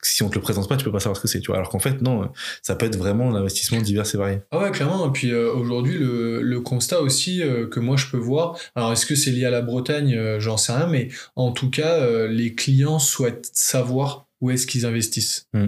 si 0.02 0.24
on 0.24 0.30
te 0.30 0.36
le 0.36 0.42
présente 0.42 0.68
pas, 0.70 0.78
tu 0.78 0.86
peux 0.86 0.92
pas 0.92 1.00
savoir 1.00 1.18
ce 1.18 1.22
que 1.22 1.28
c'est. 1.28 1.40
Tu 1.40 1.48
vois. 1.48 1.58
Alors 1.58 1.70
qu'en 1.70 1.80
fait, 1.80 2.02
non, 2.02 2.30
ça 2.62 2.76
peut 2.76 2.86
être 2.86 2.98
vraiment 2.98 3.30
un 3.30 3.36
investissement 3.36 3.82
divers 3.82 4.06
et 4.14 4.18
varié. 4.18 4.38
Ah 4.52 4.60
ouais, 4.60 4.72
clairement. 4.72 5.08
Et 5.08 5.12
puis 5.12 5.34
aujourd'hui, 5.34 5.98
le, 5.98 6.42
le, 6.42 6.62
constat 6.62 7.02
aussi 7.02 7.42
que 7.72 7.80
moi 7.80 7.98
je 7.98 8.08
peux 8.08 8.18
voir. 8.18 8.58
Alors 8.76 8.92
est-ce 8.92 9.06
que 9.06 9.16
c'est 9.16 9.32
lié 9.32 9.46
à 9.46 9.52
la 9.52 9.62
Bretagne? 9.62 10.38
J'en 10.40 10.58
sais 10.58 10.74
rien, 10.74 10.88
mais 10.88 11.10
en 11.36 11.52
tout 11.52 11.70
cas, 11.70 12.28
les 12.28 12.56
clients 12.56 13.00
souhaitent 13.00 13.50
savoir 13.54 14.28
où 14.42 14.52
est-ce 14.52 14.68
qu'ils 14.68 14.86
investissent. 14.86 15.48
Mm 15.54 15.68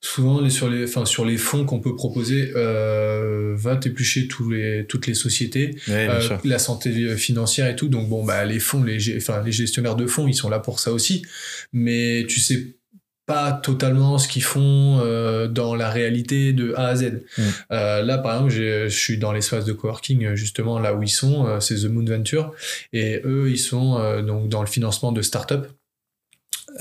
souvent 0.00 0.40
les, 0.40 0.50
sur 0.50 0.68
les 0.68 0.84
enfin 0.84 1.04
sur 1.04 1.24
les 1.24 1.36
fonds 1.36 1.64
qu'on 1.64 1.80
peut 1.80 1.96
proposer 1.96 2.52
euh, 2.54 3.54
va 3.56 3.76
t'éplucher 3.76 4.28
tous 4.28 4.50
les 4.50 4.86
toutes 4.86 5.06
les 5.06 5.14
sociétés 5.14 5.76
euh, 5.88 6.20
la 6.44 6.58
santé 6.58 7.16
financière 7.16 7.66
et 7.68 7.76
tout 7.76 7.88
donc 7.88 8.08
bon 8.08 8.24
bah 8.24 8.44
les 8.44 8.60
fonds 8.60 8.84
les 8.84 9.16
enfin 9.16 9.42
les 9.42 9.52
gestionnaires 9.52 9.96
de 9.96 10.06
fonds 10.06 10.28
ils 10.28 10.34
sont 10.34 10.50
là 10.50 10.58
pour 10.58 10.80
ça 10.80 10.92
aussi 10.92 11.24
mais 11.72 12.26
tu 12.28 12.40
sais 12.40 12.76
pas 13.24 13.52
totalement 13.52 14.18
ce 14.18 14.28
qu'ils 14.28 14.44
font 14.44 15.00
euh, 15.00 15.48
dans 15.48 15.74
la 15.74 15.90
réalité 15.90 16.52
de 16.52 16.74
A 16.76 16.86
à 16.86 16.94
Z. 16.94 17.24
Mm. 17.36 17.42
Euh, 17.72 18.02
là, 18.02 18.18
par 18.18 18.34
exemple, 18.34 18.52
je 18.52 18.88
suis 18.88 19.18
dans 19.18 19.32
l'espace 19.32 19.64
de 19.64 19.72
coworking, 19.72 20.36
justement, 20.36 20.78
là 20.78 20.94
où 20.94 21.02
ils 21.02 21.08
sont, 21.08 21.44
euh, 21.44 21.58
c'est 21.58 21.74
The 21.74 21.86
Moon 21.86 22.04
Venture, 22.04 22.54
et 22.92 23.20
eux, 23.24 23.50
ils 23.50 23.58
sont 23.58 24.22
donc 24.22 24.48
dans 24.48 24.60
le 24.60 24.68
financement 24.68 25.10
de 25.10 25.22
start-up. 25.22 25.66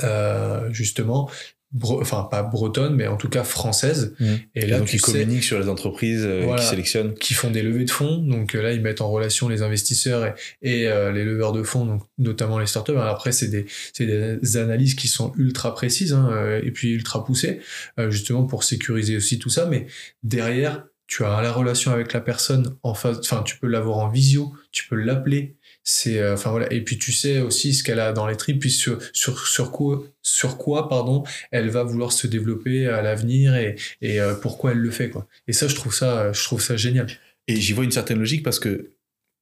Euh, 0.03 0.69
justement 0.71 1.29
enfin 1.83 2.27
pas 2.29 2.43
bretonne, 2.43 2.95
mais 2.95 3.07
en 3.07 3.17
tout 3.17 3.29
cas 3.29 3.43
française. 3.43 4.15
Mmh. 4.19 4.25
Et 4.55 4.65
là, 4.65 4.79
donc 4.79 4.93
ils 4.93 5.01
communiquent 5.01 5.43
sur 5.43 5.59
les 5.59 5.67
entreprises 5.67 6.23
euh, 6.25 6.55
qui 6.55 6.65
sélectionnent, 6.65 7.13
qui 7.15 7.33
font 7.33 7.49
des 7.49 7.61
levées 7.61 7.85
de 7.85 7.91
fonds. 7.91 8.17
Donc 8.17 8.55
euh, 8.55 8.61
là, 8.61 8.71
ils 8.71 8.81
mettent 8.81 9.01
en 9.01 9.09
relation 9.09 9.49
les 9.49 9.61
investisseurs 9.61 10.33
et, 10.61 10.87
euh, 10.87 11.11
les 11.11 11.23
leveurs 11.23 11.53
de 11.53 11.63
fonds, 11.63 11.85
donc 11.85 12.03
notamment 12.17 12.59
les 12.59 12.67
startups. 12.67 12.91
Alors 12.91 13.05
après, 13.05 13.31
c'est 13.31 13.47
des, 13.47 13.65
des 13.99 14.57
analyses 14.57 14.95
qui 14.95 15.07
sont 15.07 15.33
ultra 15.37 15.73
précises 15.73 16.13
hein, 16.13 16.59
et 16.63 16.71
puis 16.71 16.91
ultra 16.91 17.23
poussées, 17.23 17.59
justement 18.09 18.43
pour 18.43 18.63
sécuriser 18.63 19.17
aussi 19.17 19.39
tout 19.39 19.49
ça. 19.49 19.65
Mais 19.65 19.87
derrière, 20.23 20.85
tu 21.07 21.23
as 21.23 21.41
la 21.41 21.51
relation 21.51 21.91
avec 21.91 22.13
la 22.13 22.21
personne 22.21 22.75
en 22.83 22.93
face, 22.93 23.17
enfin, 23.19 23.43
tu 23.43 23.57
peux 23.57 23.67
l'avoir 23.67 23.99
en 23.99 24.09
visio, 24.09 24.53
tu 24.71 24.87
peux 24.87 24.95
l'appeler. 24.95 25.55
C'est, 25.87 26.17
euh, 26.17 26.33
enfin 26.33 26.49
voilà. 26.49 26.71
Et 26.73 26.81
puis 26.81 26.97
tu 26.97 27.13
sais 27.13 27.39
aussi 27.39 27.75
ce 27.75 27.83
qu'elle 27.83 27.99
a 27.99 28.11
dans 28.11 28.25
les 28.25 28.35
tripes, 28.35 28.59
puis 28.59 28.71
sur, 28.71 28.97
sur, 29.13 29.47
sur 29.47 29.71
quoi, 29.71 30.03
sur 30.23 30.57
quoi, 30.57 30.89
pardon, 30.89 31.23
elle 31.51 31.69
va 31.69 31.83
vouloir 31.83 32.11
se 32.11 32.25
développer 32.25 32.87
à 32.87 33.03
l'avenir 33.03 33.55
et, 33.55 33.75
et 34.01 34.19
euh, 34.19 34.33
pourquoi 34.33 34.71
elle 34.71 34.79
le 34.79 34.89
fait, 34.89 35.11
quoi. 35.11 35.27
Et 35.47 35.53
ça, 35.53 35.67
je 35.67 35.75
trouve 35.75 35.93
ça, 35.93 36.33
je 36.33 36.43
trouve 36.43 36.61
ça 36.61 36.75
génial. 36.75 37.07
Et 37.47 37.55
j'y 37.55 37.73
vois 37.73 37.83
une 37.83 37.91
certaine 37.91 38.17
logique 38.17 38.41
parce 38.41 38.59
que, 38.59 38.93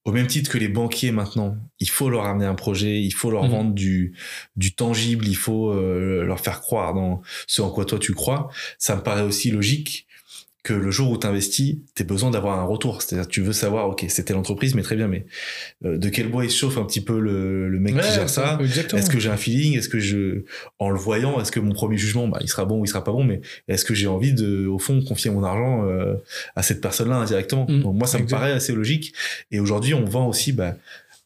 au 0.04 0.12
même 0.12 0.26
titre 0.26 0.50
que 0.50 0.58
les 0.58 0.68
banquiers 0.68 1.12
maintenant, 1.12 1.56
il 1.80 1.88
faut 1.88 2.10
leur 2.10 2.26
amener 2.26 2.44
un 2.44 2.54
projet, 2.54 3.00
il 3.00 3.14
faut 3.14 3.30
leur 3.30 3.44
mhm. 3.44 3.50
vendre 3.50 3.72
du, 3.72 4.12
du 4.54 4.74
tangible, 4.74 5.26
il 5.26 5.36
faut 5.36 5.70
euh, 5.70 6.24
leur 6.24 6.40
faire 6.40 6.60
croire 6.60 6.92
dans 6.92 7.22
ce 7.46 7.62
en 7.62 7.70
quoi 7.70 7.86
toi 7.86 7.98
tu 7.98 8.12
crois. 8.12 8.50
Ça 8.78 8.96
me 8.96 9.02
paraît 9.02 9.22
aussi 9.22 9.50
logique 9.50 10.06
que 10.64 10.72
le 10.72 10.90
jour 10.90 11.10
où 11.10 11.18
tu 11.18 11.26
investis, 11.26 11.76
tu 11.94 12.02
as 12.02 12.06
besoin 12.06 12.30
d'avoir 12.30 12.58
un 12.58 12.64
retour. 12.64 13.02
C'est-à-dire 13.02 13.28
tu 13.28 13.42
veux 13.42 13.52
savoir, 13.52 13.86
ok, 13.90 14.06
c'était 14.08 14.32
l'entreprise, 14.32 14.74
mais 14.74 14.80
très 14.80 14.96
bien, 14.96 15.08
mais 15.08 15.26
euh, 15.84 15.98
de 15.98 16.08
quel 16.08 16.28
bois 16.28 16.46
il 16.46 16.50
se 16.50 16.56
chauffe 16.56 16.78
un 16.78 16.84
petit 16.86 17.02
peu 17.02 17.20
le, 17.20 17.68
le 17.68 17.78
mec 17.78 17.94
qui 17.94 18.10
gère 18.10 18.30
ça? 18.30 18.58
Est-ce 18.62 19.10
que 19.10 19.20
j'ai 19.20 19.28
un 19.28 19.36
feeling? 19.36 19.76
Est-ce 19.76 19.90
que 19.90 20.00
je, 20.00 20.44
en 20.78 20.88
le 20.88 20.98
voyant, 20.98 21.38
est-ce 21.38 21.52
que 21.52 21.60
mon 21.60 21.74
premier 21.74 21.98
jugement, 21.98 22.28
bah, 22.28 22.38
il 22.40 22.48
sera 22.48 22.64
bon 22.64 22.80
ou 22.80 22.84
il 22.86 22.88
sera 22.88 23.04
pas 23.04 23.12
bon 23.12 23.24
Mais 23.24 23.42
est-ce 23.68 23.84
que 23.84 23.92
j'ai 23.92 24.06
envie 24.06 24.32
de, 24.32 24.66
au 24.66 24.78
fond, 24.78 25.02
confier 25.02 25.30
mon 25.30 25.44
argent 25.44 25.86
euh, 25.86 26.14
à 26.56 26.62
cette 26.62 26.80
personne-là 26.80 27.16
indirectement 27.16 27.66
mm. 27.68 27.82
Donc 27.82 27.96
moi, 27.96 28.06
ça 28.06 28.18
me 28.18 28.26
paraît 28.26 28.52
assez 28.52 28.72
logique. 28.72 29.12
Et 29.50 29.60
aujourd'hui, 29.60 29.92
on 29.92 30.06
vend 30.06 30.28
aussi, 30.28 30.52
bah, 30.52 30.76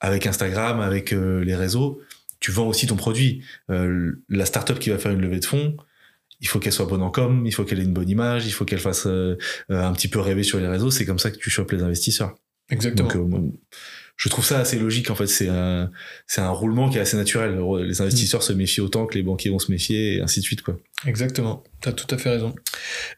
avec 0.01 0.27
Instagram, 0.27 0.81
avec 0.81 1.13
euh, 1.13 1.45
les 1.45 1.55
réseaux, 1.55 2.01
tu 2.41 2.51
vends 2.51 2.67
aussi 2.67 2.89
ton 2.89 2.97
produit. 2.97 3.43
la 3.69 4.47
startup 4.47 4.81
qui 4.81 4.91
va 4.91 4.99
faire 4.99 5.13
une 5.13 5.21
levée 5.21 5.39
de 5.39 5.45
fonds, 5.45 5.77
il 6.41 6.49
faut 6.49 6.59
qu'elle 6.59 6.73
soit 6.73 6.87
bonne 6.87 7.03
en 7.03 7.11
com, 7.11 7.45
il 7.47 7.53
faut 7.53 7.65
qu'elle 7.65 7.81
ait 7.81 7.85
une 7.85 7.93
bonne 7.93 8.09
image, 8.09 8.47
il 8.47 8.53
faut 8.53 8.65
qu'elle 8.65 8.79
fasse 8.79 9.07
euh, 9.07 9.37
euh, 9.71 9.83
un 9.83 9.93
petit 9.93 10.09
peu 10.09 10.21
rêver 10.21 10.43
sur 10.43 10.59
les 10.59 10.69
réseaux. 10.69 10.91
C'est 10.91 11.05
comme 11.05 11.19
ça 11.19 11.31
que 11.31 11.39
tu 11.39 11.51
chopes 11.51 11.73
les 11.73 11.83
investisseurs. 11.83 12.35
Exactement. 12.71 13.09
Donc, 13.09 13.55
euh, 13.55 13.59
je 14.17 14.29
trouve 14.29 14.45
ça 14.45 14.59
assez 14.59 14.79
logique 14.79 15.11
en 15.11 15.15
fait. 15.15 15.29
C'est 15.29 15.49
un, 15.49 15.91
c'est 16.27 16.41
un 16.41 16.51
roulement 16.51 16.91
qui 16.91 16.99
est 16.99 17.01
assez 17.01 17.17
naturel. 17.17 17.59
Les 17.85 18.03
investisseurs 18.03 18.43
se 18.43 18.53
méfient 18.53 18.81
autant 18.81 19.07
que 19.07 19.15
les 19.15 19.23
banquiers 19.23 19.51
vont 19.51 19.61
se 19.61 19.71
méfier 19.71 20.17
et 20.17 20.21
ainsi 20.21 20.41
de 20.41 20.45
suite 20.45 20.63
quoi. 20.63 20.77
Exactement. 21.07 21.63
T'as 21.81 21.93
tout 21.93 22.13
à 22.13 22.19
fait 22.19 22.29
raison. 22.29 22.53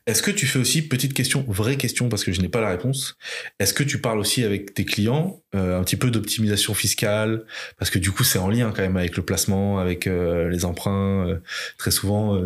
Est-ce 0.06 0.22
que 0.22 0.30
tu 0.30 0.46
fais 0.46 0.58
aussi 0.58 0.82
petite 0.82 1.14
question, 1.14 1.42
vraie 1.48 1.78
question 1.78 2.10
parce 2.10 2.22
que 2.22 2.32
je 2.32 2.42
n'ai 2.42 2.50
pas 2.50 2.60
la 2.60 2.68
réponse. 2.68 3.16
Est-ce 3.58 3.72
que 3.72 3.82
tu 3.82 3.98
parles 3.98 4.18
aussi 4.18 4.44
avec 4.44 4.74
tes 4.74 4.84
clients 4.84 5.42
un 5.54 5.82
petit 5.82 5.96
peu 5.96 6.10
d'optimisation 6.10 6.74
fiscale? 6.74 7.44
Parce 7.78 7.90
que 7.90 7.98
du 7.98 8.10
coup 8.10 8.22
c'est 8.22 8.38
en 8.38 8.50
lien 8.50 8.70
quand 8.70 8.82
même 8.82 8.98
avec 8.98 9.16
le 9.16 9.24
placement, 9.24 9.78
avec 9.78 10.04
les 10.04 10.64
emprunts. 10.66 11.40
très 11.78 11.90
souvent 11.90 12.38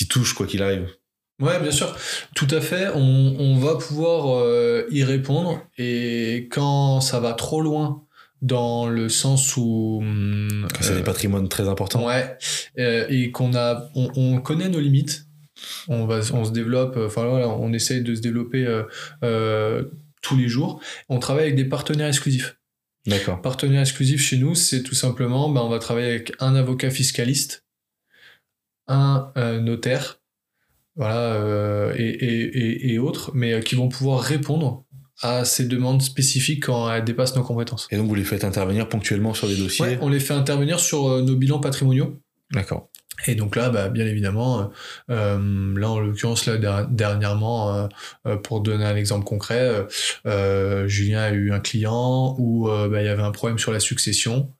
qui 0.00 0.08
touche 0.08 0.32
quoi 0.32 0.46
qu'il 0.46 0.62
arrive. 0.62 0.88
Ouais, 1.42 1.60
bien 1.60 1.70
sûr, 1.70 1.94
tout 2.34 2.48
à 2.50 2.62
fait. 2.62 2.88
On, 2.94 3.58
va 3.58 3.76
pouvoir 3.76 4.34
euh, 4.34 4.86
y 4.90 5.04
répondre 5.04 5.60
et 5.76 6.48
quand 6.50 7.02
ça 7.02 7.20
va 7.20 7.34
trop 7.34 7.60
loin 7.60 8.02
dans 8.40 8.88
le 8.88 9.10
sens 9.10 9.58
où 9.58 10.02
c'est 10.80 10.94
des 10.94 11.00
euh, 11.00 11.02
patrimoines 11.02 11.50
très 11.50 11.68
importants. 11.68 12.06
Ouais, 12.06 12.38
euh, 12.78 13.04
et 13.10 13.30
qu'on 13.30 13.54
a, 13.54 13.90
on, 13.94 14.40
connaît 14.40 14.70
nos 14.70 14.80
limites. 14.80 15.26
On 15.88 16.06
va, 16.06 16.20
on 16.32 16.46
se 16.46 16.52
développe. 16.52 16.96
Enfin 16.96 17.26
voilà, 17.26 17.48
on 17.50 17.74
essaye 17.74 18.02
de 18.02 18.14
se 18.14 18.22
développer 18.22 18.66
tous 20.22 20.36
les 20.36 20.48
jours. 20.48 20.80
On 21.10 21.18
travaille 21.18 21.44
avec 21.44 21.56
des 21.56 21.66
partenaires 21.66 22.08
exclusifs. 22.08 22.56
D'accord. 23.06 23.42
Partenaire 23.42 23.82
exclusif 23.82 24.22
chez 24.22 24.38
nous, 24.38 24.54
c'est 24.54 24.82
tout 24.82 24.94
simplement, 24.94 25.50
ben, 25.50 25.60
on 25.60 25.68
va 25.68 25.78
travailler 25.78 26.08
avec 26.08 26.32
un 26.38 26.54
avocat 26.54 26.90
fiscaliste 26.90 27.64
un 28.88 29.32
euh, 29.36 29.60
notaire, 29.60 30.20
voilà, 30.96 31.34
euh, 31.34 31.94
et, 31.96 32.98
autres, 32.98 33.30
mais 33.34 33.52
euh, 33.52 33.60
qui 33.60 33.74
vont 33.74 33.88
pouvoir 33.88 34.20
répondre 34.20 34.84
à 35.22 35.44
ces 35.44 35.66
demandes 35.66 36.02
spécifiques 36.02 36.66
quand 36.66 36.90
elles 36.90 37.04
dépassent 37.04 37.36
nos 37.36 37.42
compétences. 37.42 37.86
Et 37.90 37.96
donc 37.96 38.08
vous 38.08 38.14
les 38.14 38.24
faites 38.24 38.44
intervenir 38.44 38.88
ponctuellement 38.88 39.34
sur 39.34 39.48
des 39.48 39.56
dossiers? 39.56 39.84
ouais, 39.84 39.98
on 40.00 40.08
les 40.08 40.20
fait 40.20 40.34
intervenir 40.34 40.80
sur 40.80 41.22
nos 41.22 41.36
bilans 41.36 41.60
patrimoniaux. 41.60 42.20
D'accord. 42.52 42.90
Et 43.26 43.34
donc 43.34 43.54
là, 43.54 43.68
bah, 43.68 43.90
bien 43.90 44.06
évidemment, 44.06 44.70
là 45.08 45.90
en 45.90 46.00
l'occurrence 46.00 46.46
là 46.46 46.86
dernièrement, 46.88 47.86
pour 48.42 48.62
donner 48.62 48.86
un 48.86 48.96
exemple 48.96 49.24
concret, 49.24 49.86
Julien 50.86 51.20
a 51.20 51.30
eu 51.32 51.52
un 51.52 51.60
client 51.60 52.34
où 52.38 52.66
bah, 52.66 53.02
il 53.02 53.04
y 53.04 53.08
avait 53.08 53.22
un 53.22 53.30
problème 53.30 53.58
sur 53.58 53.72
la 53.72 53.80
succession. 53.80 54.50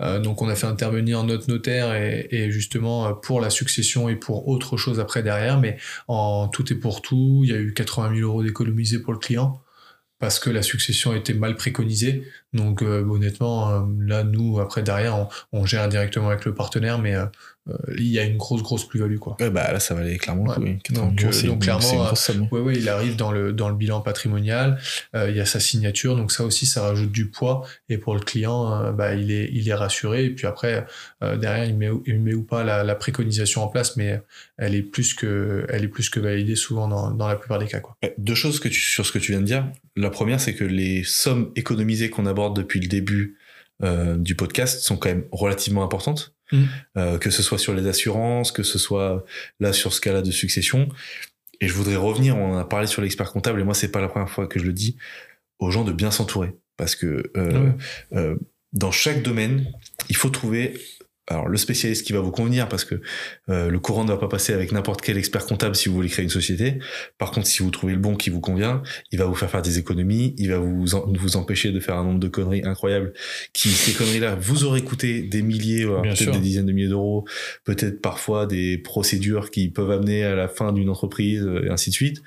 Euh, 0.00 0.18
donc 0.18 0.42
on 0.42 0.48
a 0.48 0.54
fait 0.54 0.66
intervenir 0.66 1.22
notre 1.24 1.48
notaire 1.48 1.94
et, 1.94 2.50
justement 2.50 3.06
euh, 3.06 3.12
pour 3.12 3.40
la 3.40 3.50
succession 3.50 4.08
et 4.08 4.16
pour 4.16 4.48
autre 4.48 4.76
chose 4.76 5.00
après 5.00 5.22
derrière, 5.22 5.60
mais 5.60 5.76
en 6.08 6.48
tout 6.48 6.72
et 6.72 6.76
pour 6.76 7.02
tout, 7.02 7.40
il 7.44 7.50
y 7.50 7.52
a 7.52 7.58
eu 7.58 7.72
80 7.74 8.16
000 8.16 8.28
euros 8.28 8.42
d'économisés 8.42 8.98
pour 8.98 9.12
le 9.12 9.18
client 9.18 9.60
parce 10.18 10.38
que 10.38 10.48
la 10.48 10.62
succession 10.62 11.12
était 11.14 11.34
mal 11.34 11.56
préconisée. 11.56 12.24
Donc 12.52 12.82
euh, 12.82 13.04
honnêtement, 13.04 13.86
là 14.00 14.24
nous 14.24 14.58
après 14.60 14.82
derrière 14.82 15.28
on, 15.52 15.66
gère 15.66 15.88
directement 15.88 16.28
avec 16.28 16.44
le 16.44 16.54
partenaire, 16.54 16.98
mais 16.98 17.14
il 17.96 18.08
y 18.08 18.18
a 18.18 18.24
une 18.24 18.36
grosse 18.36 18.62
grosse 18.62 18.86
plus-value 18.86 19.16
quoi. 19.16 19.36
Ouais, 19.40 19.48
bah 19.48 19.72
là 19.72 19.80
ça 19.80 19.94
valait 19.94 20.18
clairement. 20.18 20.44
Donc, 20.44 20.90
euh, 20.90 21.42
donc 21.44 21.62
clairement 21.62 22.06
euh, 22.10 22.38
ouais, 22.50 22.60
ouais, 22.60 22.74
il 22.76 22.88
arrive 22.90 23.16
dans 23.16 23.32
le 23.32 23.54
dans 23.54 23.70
le 23.70 23.74
bilan 23.74 24.02
patrimonial, 24.02 24.78
il 25.14 25.34
y 25.34 25.40
a 25.40 25.46
sa 25.46 25.60
signature 25.60 26.14
donc 26.14 26.30
ça 26.30 26.44
aussi 26.44 26.66
ça 26.66 26.82
rajoute 26.82 27.10
du 27.10 27.30
poids 27.30 27.66
et 27.88 27.96
pour 27.96 28.14
le 28.14 28.20
client 28.20 28.92
bah 28.92 29.14
il 29.14 29.30
est 29.30 29.48
il 29.52 29.68
est 29.68 29.74
rassuré 29.74 30.26
et 30.26 30.30
puis 30.30 30.46
après 30.46 30.86
derrière 31.22 31.64
il 31.64 31.76
met 31.76 31.88
il 32.06 32.20
met 32.20 32.34
ou 32.34 32.42
pas 32.42 32.64
la, 32.64 32.84
la, 32.84 32.94
préconisation 32.94 33.62
en 33.62 33.68
place 33.68 33.96
mais 33.96 34.20
elle 34.58 34.74
est 34.74 34.82
plus 34.82 35.14
que 35.14 35.66
elle 35.70 35.84
est 35.84 35.88
plus 35.88 36.10
que 36.10 36.20
validée 36.20 36.56
souvent 36.56 36.86
dans, 36.86 37.12
dans 37.12 37.28
la 37.28 37.36
plupart 37.36 37.58
des 37.58 37.66
cas 37.66 37.80
quoi. 37.80 37.96
Deux 38.18 38.34
choses 38.34 38.60
que 38.60 38.68
tu, 38.68 38.80
sur 38.80 39.06
ce 39.06 39.12
que 39.12 39.18
tu 39.18 39.32
viens 39.32 39.40
de 39.40 39.46
dire. 39.46 39.66
La 39.96 40.10
première 40.10 40.38
c'est 40.38 40.54
que 40.54 40.64
les 40.64 41.02
sommes 41.02 41.50
économisées 41.56 42.10
qu'on 42.10 42.26
aborde 42.26 42.54
depuis 42.56 42.80
le 42.80 42.88
début 42.88 43.38
du 44.16 44.34
podcast 44.34 44.80
sont 44.80 44.96
quand 44.96 45.08
même 45.08 45.24
relativement 45.32 45.82
importantes. 45.82 46.34
Mm. 46.54 46.64
Euh, 46.96 47.18
que 47.18 47.30
ce 47.30 47.42
soit 47.42 47.58
sur 47.58 47.74
les 47.74 47.86
assurances, 47.86 48.52
que 48.52 48.62
ce 48.62 48.78
soit 48.78 49.24
là 49.60 49.72
sur 49.72 49.92
ce 49.92 50.00
cas-là 50.00 50.22
de 50.22 50.30
succession. 50.30 50.88
Et 51.60 51.68
je 51.68 51.74
voudrais 51.74 51.96
revenir, 51.96 52.36
on 52.36 52.56
a 52.56 52.64
parlé 52.64 52.86
sur 52.86 53.02
l'expert 53.02 53.32
comptable, 53.32 53.60
et 53.60 53.64
moi 53.64 53.74
c'est 53.74 53.90
pas 53.90 54.00
la 54.00 54.08
première 54.08 54.30
fois 54.30 54.46
que 54.46 54.58
je 54.58 54.64
le 54.64 54.72
dis, 54.72 54.96
aux 55.58 55.70
gens 55.70 55.84
de 55.84 55.92
bien 55.92 56.10
s'entourer. 56.10 56.54
Parce 56.76 56.96
que 56.96 57.30
euh, 57.36 57.70
euh, 58.14 58.36
dans 58.72 58.90
chaque 58.90 59.22
domaine, 59.22 59.72
il 60.08 60.16
faut 60.16 60.30
trouver 60.30 60.80
alors 61.26 61.48
le 61.48 61.56
spécialiste 61.56 62.06
qui 62.06 62.12
va 62.12 62.20
vous 62.20 62.30
convenir 62.30 62.68
parce 62.68 62.84
que 62.84 63.00
euh, 63.48 63.70
le 63.70 63.78
courant 63.78 64.04
ne 64.04 64.10
va 64.10 64.18
pas 64.18 64.28
passer 64.28 64.52
avec 64.52 64.72
n'importe 64.72 65.00
quel 65.00 65.16
expert 65.16 65.46
comptable 65.46 65.74
si 65.74 65.88
vous 65.88 65.94
voulez 65.94 66.08
créer 66.08 66.24
une 66.24 66.30
société. 66.30 66.78
Par 67.16 67.30
contre, 67.30 67.46
si 67.46 67.62
vous 67.62 67.70
trouvez 67.70 67.94
le 67.94 67.98
bon 67.98 68.14
qui 68.14 68.28
vous 68.28 68.40
convient, 68.40 68.82
il 69.10 69.18
va 69.18 69.24
vous 69.24 69.34
faire 69.34 69.50
faire 69.50 69.62
des 69.62 69.78
économies, 69.78 70.34
il 70.36 70.50
va 70.50 70.58
vous 70.58 70.84
vous 70.84 71.36
empêcher 71.36 71.72
de 71.72 71.80
faire 71.80 71.96
un 71.96 72.04
nombre 72.04 72.20
de 72.20 72.28
conneries 72.28 72.62
incroyables 72.64 73.14
qui 73.52 73.70
ces 73.70 73.92
conneries-là 73.92 74.34
vous 74.34 74.64
auraient 74.64 74.82
coûté 74.82 75.22
des 75.22 75.42
milliers, 75.42 75.86
peut-être 75.86 76.32
des 76.32 76.38
dizaines 76.38 76.66
de 76.66 76.72
milliers 76.72 76.88
d'euros, 76.88 77.24
peut-être 77.64 78.02
parfois 78.02 78.46
des 78.46 78.78
procédures 78.78 79.50
qui 79.50 79.70
peuvent 79.70 79.90
amener 79.90 80.24
à 80.24 80.34
la 80.34 80.48
fin 80.48 80.72
d'une 80.72 80.90
entreprise 80.90 81.48
et 81.64 81.70
ainsi 81.70 81.90
de 81.90 81.94
suite. 81.94 82.22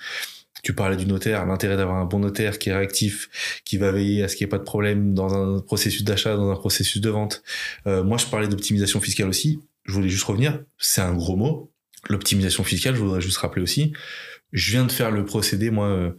Tu 0.64 0.74
parlais 0.74 0.98
du 0.98 1.06
notaire, 1.06 1.46
l'intérêt 1.46 1.78
d'avoir 1.78 1.98
un 1.98 2.06
bon 2.06 2.20
notaire 2.20 2.60
qui 2.60 2.70
est 2.70 2.74
réactif, 2.74 3.62
qui 3.64 3.78
va 3.78 3.92
veiller 3.92 4.24
à 4.24 4.28
ce 4.28 4.36
qu'il 4.36 4.46
n'y 4.46 4.50
ait 4.50 4.52
pas 4.52 4.58
de 4.58 4.64
problème 4.64 5.14
dans 5.14 5.34
un 5.34 5.62
processus 5.62 6.04
d'achat, 6.04 6.36
dans 6.36 6.50
un 6.50 6.56
processus 6.56 7.02
de 7.02 7.10
vente. 7.10 7.44
Euh, 7.86 8.04
moi, 8.04 8.18
je 8.18 8.26
parlais 8.26 8.48
d'optimisation 8.48 9.00
fiscale 9.00 9.30
aussi. 9.30 9.60
Je 9.86 9.94
voulais 9.94 10.10
juste 10.10 10.24
revenir. 10.24 10.64
C'est 10.78 11.02
un 11.02 11.14
gros 11.14 11.36
mot. 11.36 11.72
L'optimisation 12.10 12.64
fiscale, 12.64 12.96
je 12.96 13.02
voudrais 13.02 13.22
juste 13.22 13.38
rappeler 13.38 13.62
aussi. 13.62 13.94
Je 14.54 14.72
viens 14.72 14.86
de 14.86 14.92
faire 14.92 15.12
le 15.12 15.26
procédé, 15.26 15.72
moi, 15.72 15.88
euh, 15.88 16.12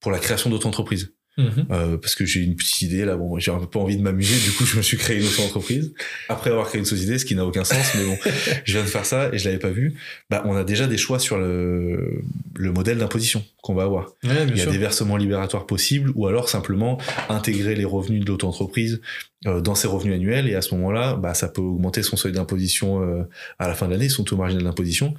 pour 0.00 0.10
la 0.10 0.18
création 0.18 0.50
d'auto-entreprise. 0.50 1.14
Mhm. 1.36 1.66
Euh, 1.72 1.96
parce 1.96 2.14
que 2.14 2.24
j'ai 2.24 2.40
une 2.40 2.54
petite 2.54 2.82
idée 2.82 3.04
là 3.04 3.16
bon 3.16 3.40
j'ai 3.40 3.50
un 3.50 3.58
peu 3.58 3.80
envie 3.80 3.96
de 3.96 4.02
m'amuser 4.02 4.36
du 4.48 4.56
coup 4.56 4.64
je 4.64 4.76
me 4.76 4.82
suis 4.82 4.96
créé 4.96 5.18
une 5.18 5.26
autre 5.26 5.42
entreprise 5.42 5.92
après 6.28 6.50
avoir 6.50 6.68
créé 6.68 6.78
une 6.78 6.84
société 6.84 7.18
ce 7.18 7.24
qui 7.24 7.34
n'a 7.34 7.44
aucun 7.44 7.64
sens 7.64 7.92
mais 7.96 8.04
bon 8.04 8.16
je 8.64 8.72
viens 8.72 8.82
de 8.82 8.88
faire 8.88 9.04
ça 9.04 9.30
et 9.32 9.38
je 9.38 9.46
l'avais 9.46 9.58
pas 9.58 9.70
vu 9.70 9.94
bah 10.30 10.44
on 10.46 10.54
a 10.54 10.62
déjà 10.62 10.86
des 10.86 10.96
choix 10.96 11.18
sur 11.18 11.36
le 11.36 12.22
le 12.54 12.70
modèle 12.70 12.98
d'imposition 12.98 13.44
qu'on 13.62 13.74
va 13.74 13.82
avoir 13.82 14.12
il 14.22 14.56
y 14.56 14.62
a 14.62 14.66
des 14.66 14.78
versements 14.78 15.16
libératoires 15.16 15.66
possibles 15.66 16.12
ou 16.14 16.28
alors 16.28 16.48
simplement 16.48 16.98
intégrer 17.28 17.74
les 17.74 17.84
revenus 17.84 18.20
de 18.24 18.26
l'auto-entreprise 18.26 19.00
euh, 19.46 19.60
dans 19.60 19.74
ses 19.74 19.88
revenus 19.88 20.14
annuels 20.14 20.48
et 20.48 20.54
à 20.54 20.62
ce 20.62 20.74
moment-là, 20.74 21.16
bah, 21.16 21.34
ça 21.34 21.48
peut 21.48 21.60
augmenter 21.60 22.02
son 22.02 22.16
seuil 22.16 22.32
d'imposition 22.32 23.02
euh, 23.02 23.24
à 23.58 23.68
la 23.68 23.74
fin 23.74 23.86
de 23.86 23.92
l'année, 23.92 24.08
son 24.08 24.24
taux 24.24 24.38
marginal 24.38 24.64
d'imposition. 24.64 25.12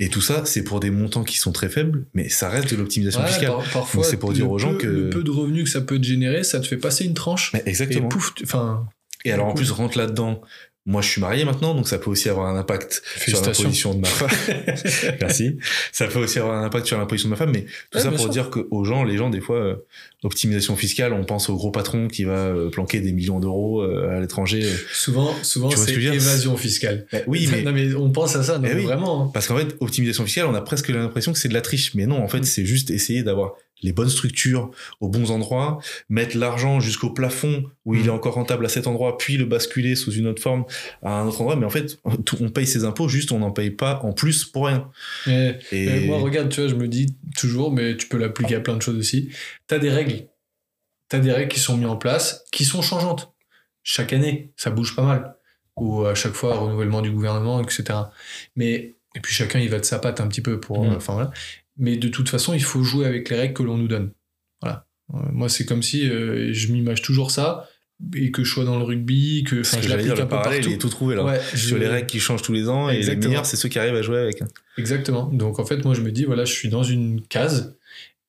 Et 0.00 0.08
tout 0.08 0.20
ça, 0.20 0.44
c'est 0.46 0.64
pour 0.64 0.80
des 0.80 0.90
montants 0.90 1.22
qui 1.22 1.38
sont 1.38 1.52
très 1.52 1.68
faibles, 1.68 2.06
mais 2.12 2.28
ça 2.28 2.48
reste 2.48 2.72
de 2.72 2.76
l'optimisation 2.76 3.22
fiscale. 3.24 3.52
parfois, 3.72 4.02
c'est 4.02 4.16
pour 4.16 4.32
dire 4.32 4.50
aux 4.50 4.58
gens 4.58 4.74
que 4.74 4.86
le 4.86 5.10
peu 5.10 5.22
de 5.22 5.30
revenus 5.30 5.57
que 5.64 5.70
ça 5.70 5.80
peut 5.80 5.98
te 5.98 6.06
générer, 6.06 6.44
ça 6.44 6.60
te 6.60 6.66
fait 6.66 6.76
passer 6.76 7.04
une 7.04 7.14
tranche. 7.14 7.52
exactement. 7.66 8.06
Et 8.06 8.08
pouf, 8.08 8.32
enfin. 8.42 8.86
Et 9.24 9.32
alors 9.32 9.48
en 9.48 9.54
plus 9.54 9.70
rentre 9.72 9.98
là-dedans 9.98 10.42
moi, 10.88 11.02
je 11.02 11.08
suis 11.10 11.20
marié 11.20 11.44
maintenant, 11.44 11.74
donc 11.74 11.86
ça 11.86 11.98
peut 11.98 12.08
aussi 12.08 12.30
avoir 12.30 12.46
un 12.46 12.58
impact 12.58 13.02
sur 13.18 13.42
l'imposition 13.42 13.92
de 13.92 14.00
ma 14.00 14.08
femme. 14.08 14.30
Merci. 15.20 15.58
Ça 15.92 16.06
peut 16.06 16.20
aussi 16.20 16.38
avoir 16.38 16.56
un 16.56 16.64
impact 16.64 16.86
sur 16.86 16.96
l'imposition 16.96 17.28
de 17.28 17.34
ma 17.34 17.36
femme, 17.36 17.50
mais 17.52 17.66
tout 17.90 17.98
ça 17.98 18.10
pour 18.10 18.30
dire 18.30 18.48
qu'aux 18.48 18.84
gens, 18.84 19.04
les 19.04 19.18
gens, 19.18 19.28
des 19.28 19.42
fois, 19.42 19.56
euh, 19.56 19.76
optimisation 20.22 20.76
fiscale, 20.76 21.12
on 21.12 21.24
pense 21.24 21.50
au 21.50 21.56
gros 21.56 21.70
patron 21.70 22.08
qui 22.08 22.24
va 22.24 22.38
euh, 22.38 22.70
planquer 22.70 23.00
des 23.00 23.12
millions 23.12 23.38
d'euros 23.38 23.82
euh, 23.82 24.16
à 24.16 24.20
l'étranger. 24.20 24.66
Souvent, 24.90 25.34
souvent, 25.42 25.68
c'est 25.70 25.92
évasion 25.92 26.56
fiscale. 26.56 27.06
Oui, 27.26 27.46
mais... 27.52 27.60
Non, 27.60 27.72
mais 27.72 27.94
on 27.94 28.10
pense 28.10 28.34
à 28.36 28.42
ça, 28.42 28.58
non, 28.58 28.66
eh 28.72 28.74
vraiment. 28.80 29.24
Hein. 29.24 29.30
Parce 29.34 29.46
qu'en 29.46 29.58
fait, 29.58 29.76
optimisation 29.80 30.24
fiscale, 30.24 30.46
on 30.46 30.54
a 30.54 30.62
presque 30.62 30.88
l'impression 30.88 31.34
que 31.34 31.38
c'est 31.38 31.48
de 31.48 31.54
la 31.54 31.60
triche, 31.60 31.94
mais 31.96 32.06
non, 32.06 32.22
en 32.22 32.28
fait, 32.28 32.40
mm. 32.40 32.44
c'est 32.44 32.64
juste 32.64 32.90
essayer 32.90 33.22
d'avoir 33.22 33.56
les 33.82 33.92
bonnes 33.92 34.08
structures 34.08 34.70
aux 35.00 35.08
bons 35.08 35.30
endroits, 35.30 35.78
mettre 36.08 36.36
l'argent 36.36 36.80
jusqu'au 36.80 37.10
plafond 37.10 37.64
où 37.84 37.94
il 37.94 38.06
est 38.06 38.10
encore 38.10 38.34
rentable 38.34 38.66
à 38.66 38.68
cet 38.68 38.86
endroit, 38.86 39.18
puis 39.18 39.36
le 39.36 39.44
basculer 39.44 39.96
sous 39.96 40.12
une 40.12 40.26
autre 40.26 40.42
forme 40.42 40.64
à 41.02 41.20
un 41.20 41.26
autre 41.26 41.40
endroit. 41.40 41.56
Mais 41.56 41.66
en 41.66 41.70
fait, 41.70 41.98
on 42.40 42.50
paye 42.50 42.66
ses 42.66 42.84
impôts, 42.84 43.08
juste 43.08 43.32
on 43.32 43.38
n'en 43.38 43.50
paye 43.50 43.70
pas 43.70 44.00
en 44.02 44.12
plus 44.12 44.44
pour 44.44 44.66
rien. 44.66 44.90
Et, 45.26 46.06
moi, 46.06 46.18
regarde, 46.18 46.48
tu 46.48 46.60
vois, 46.60 46.68
je 46.68 46.74
me 46.74 46.88
dis 46.88 47.16
toujours, 47.36 47.72
mais 47.72 47.96
tu 47.96 48.08
peux 48.08 48.18
l'appliquer 48.18 48.56
à 48.56 48.60
plein 48.60 48.76
de 48.76 48.82
choses 48.82 48.98
aussi. 48.98 49.30
Tu 49.68 49.74
as 49.74 49.78
des 49.78 49.90
règles. 49.90 50.28
Tu 51.08 51.16
as 51.16 51.20
des 51.20 51.32
règles 51.32 51.48
qui 51.48 51.60
sont 51.60 51.76
mises 51.76 51.86
en 51.86 51.96
place, 51.96 52.44
qui 52.52 52.64
sont 52.64 52.82
changeantes. 52.82 53.32
Chaque 53.82 54.12
année, 54.12 54.52
ça 54.56 54.70
bouge 54.70 54.94
pas 54.94 55.02
mal. 55.02 55.36
Ou 55.76 56.04
à 56.04 56.14
chaque 56.14 56.32
fois, 56.32 56.58
renouvellement 56.58 57.00
du 57.00 57.10
gouvernement, 57.10 57.62
etc. 57.62 57.84
Mais, 58.56 58.96
et 59.14 59.20
puis 59.22 59.32
chacun, 59.32 59.60
il 59.60 59.70
va 59.70 59.78
de 59.78 59.84
sa 59.84 59.98
patte 59.98 60.20
un 60.20 60.26
petit 60.26 60.42
peu 60.42 60.60
pour. 60.60 60.84
Mmh. 60.84 60.96
Enfin 60.96 61.14
voilà. 61.14 61.30
Mais 61.78 61.96
de 61.96 62.08
toute 62.08 62.28
façon, 62.28 62.54
il 62.54 62.62
faut 62.62 62.82
jouer 62.82 63.06
avec 63.06 63.30
les 63.30 63.36
règles 63.36 63.54
que 63.54 63.62
l'on 63.62 63.78
nous 63.78 63.88
donne. 63.88 64.12
Voilà. 64.60 64.86
Euh, 65.14 65.18
moi, 65.32 65.48
c'est 65.48 65.64
comme 65.64 65.82
si 65.82 66.08
euh, 66.08 66.52
je 66.52 66.72
m'image 66.72 67.02
toujours 67.02 67.30
ça 67.30 67.68
et 68.14 68.30
que 68.30 68.44
je 68.44 68.52
sois 68.52 68.64
dans 68.64 68.78
le 68.78 68.84
rugby, 68.84 69.42
que, 69.44 69.60
enfin, 69.60 69.80
je 69.80 69.88
l'applique 69.88 70.10
un 70.10 70.16
peu 70.16 70.28
parallèle, 70.28 70.64
Il 70.64 70.72
est 70.72 70.78
tout 70.78 70.88
trouvé 70.88 71.16
là. 71.16 71.24
Ouais, 71.24 71.40
Sur 71.54 71.78
les 71.78 71.88
règles 71.88 72.06
qui 72.06 72.20
changent 72.20 72.42
tous 72.42 72.52
les 72.52 72.68
ans 72.68 72.88
et 72.88 73.00
les 73.00 73.16
meilleurs, 73.16 73.46
c'est 73.46 73.56
ceux 73.56 73.68
qui 73.68 73.78
arrivent 73.78 73.96
à 73.96 74.02
jouer 74.02 74.18
avec. 74.18 74.42
Exactement. 74.76 75.26
Donc 75.32 75.58
en 75.58 75.64
fait, 75.64 75.84
moi, 75.84 75.94
je 75.94 76.00
me 76.00 76.12
dis 76.12 76.24
voilà, 76.24 76.44
je 76.44 76.52
suis 76.52 76.68
dans 76.68 76.82
une 76.82 77.22
case. 77.22 77.76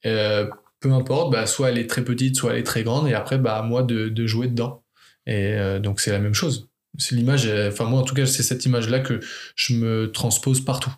Euh, 0.05 0.47
peu 0.79 0.91
importe, 0.91 1.31
bah, 1.31 1.45
soit 1.45 1.69
elle 1.69 1.77
est 1.77 1.87
très 1.87 2.03
petite, 2.03 2.35
soit 2.37 2.53
elle 2.53 2.59
est 2.59 2.63
très 2.63 2.83
grande, 2.83 3.07
et 3.09 3.13
après, 3.13 3.37
bah, 3.37 3.57
à 3.57 3.63
moi 3.63 3.83
de, 3.83 4.09
de 4.09 4.27
jouer 4.27 4.47
dedans. 4.47 4.83
Et 5.27 5.55
donc 5.83 5.99
c'est 5.99 6.11
la 6.11 6.19
même 6.19 6.33
chose. 6.33 6.69
C'est 6.97 7.13
l'image, 7.13 7.47
enfin 7.67 7.85
moi 7.85 7.99
en 7.99 8.03
tout 8.03 8.15
cas, 8.15 8.25
c'est 8.25 8.41
cette 8.41 8.65
image-là 8.65 8.99
que 8.99 9.19
je 9.55 9.73
me 9.73 10.11
transpose 10.11 10.61
partout. 10.65 10.91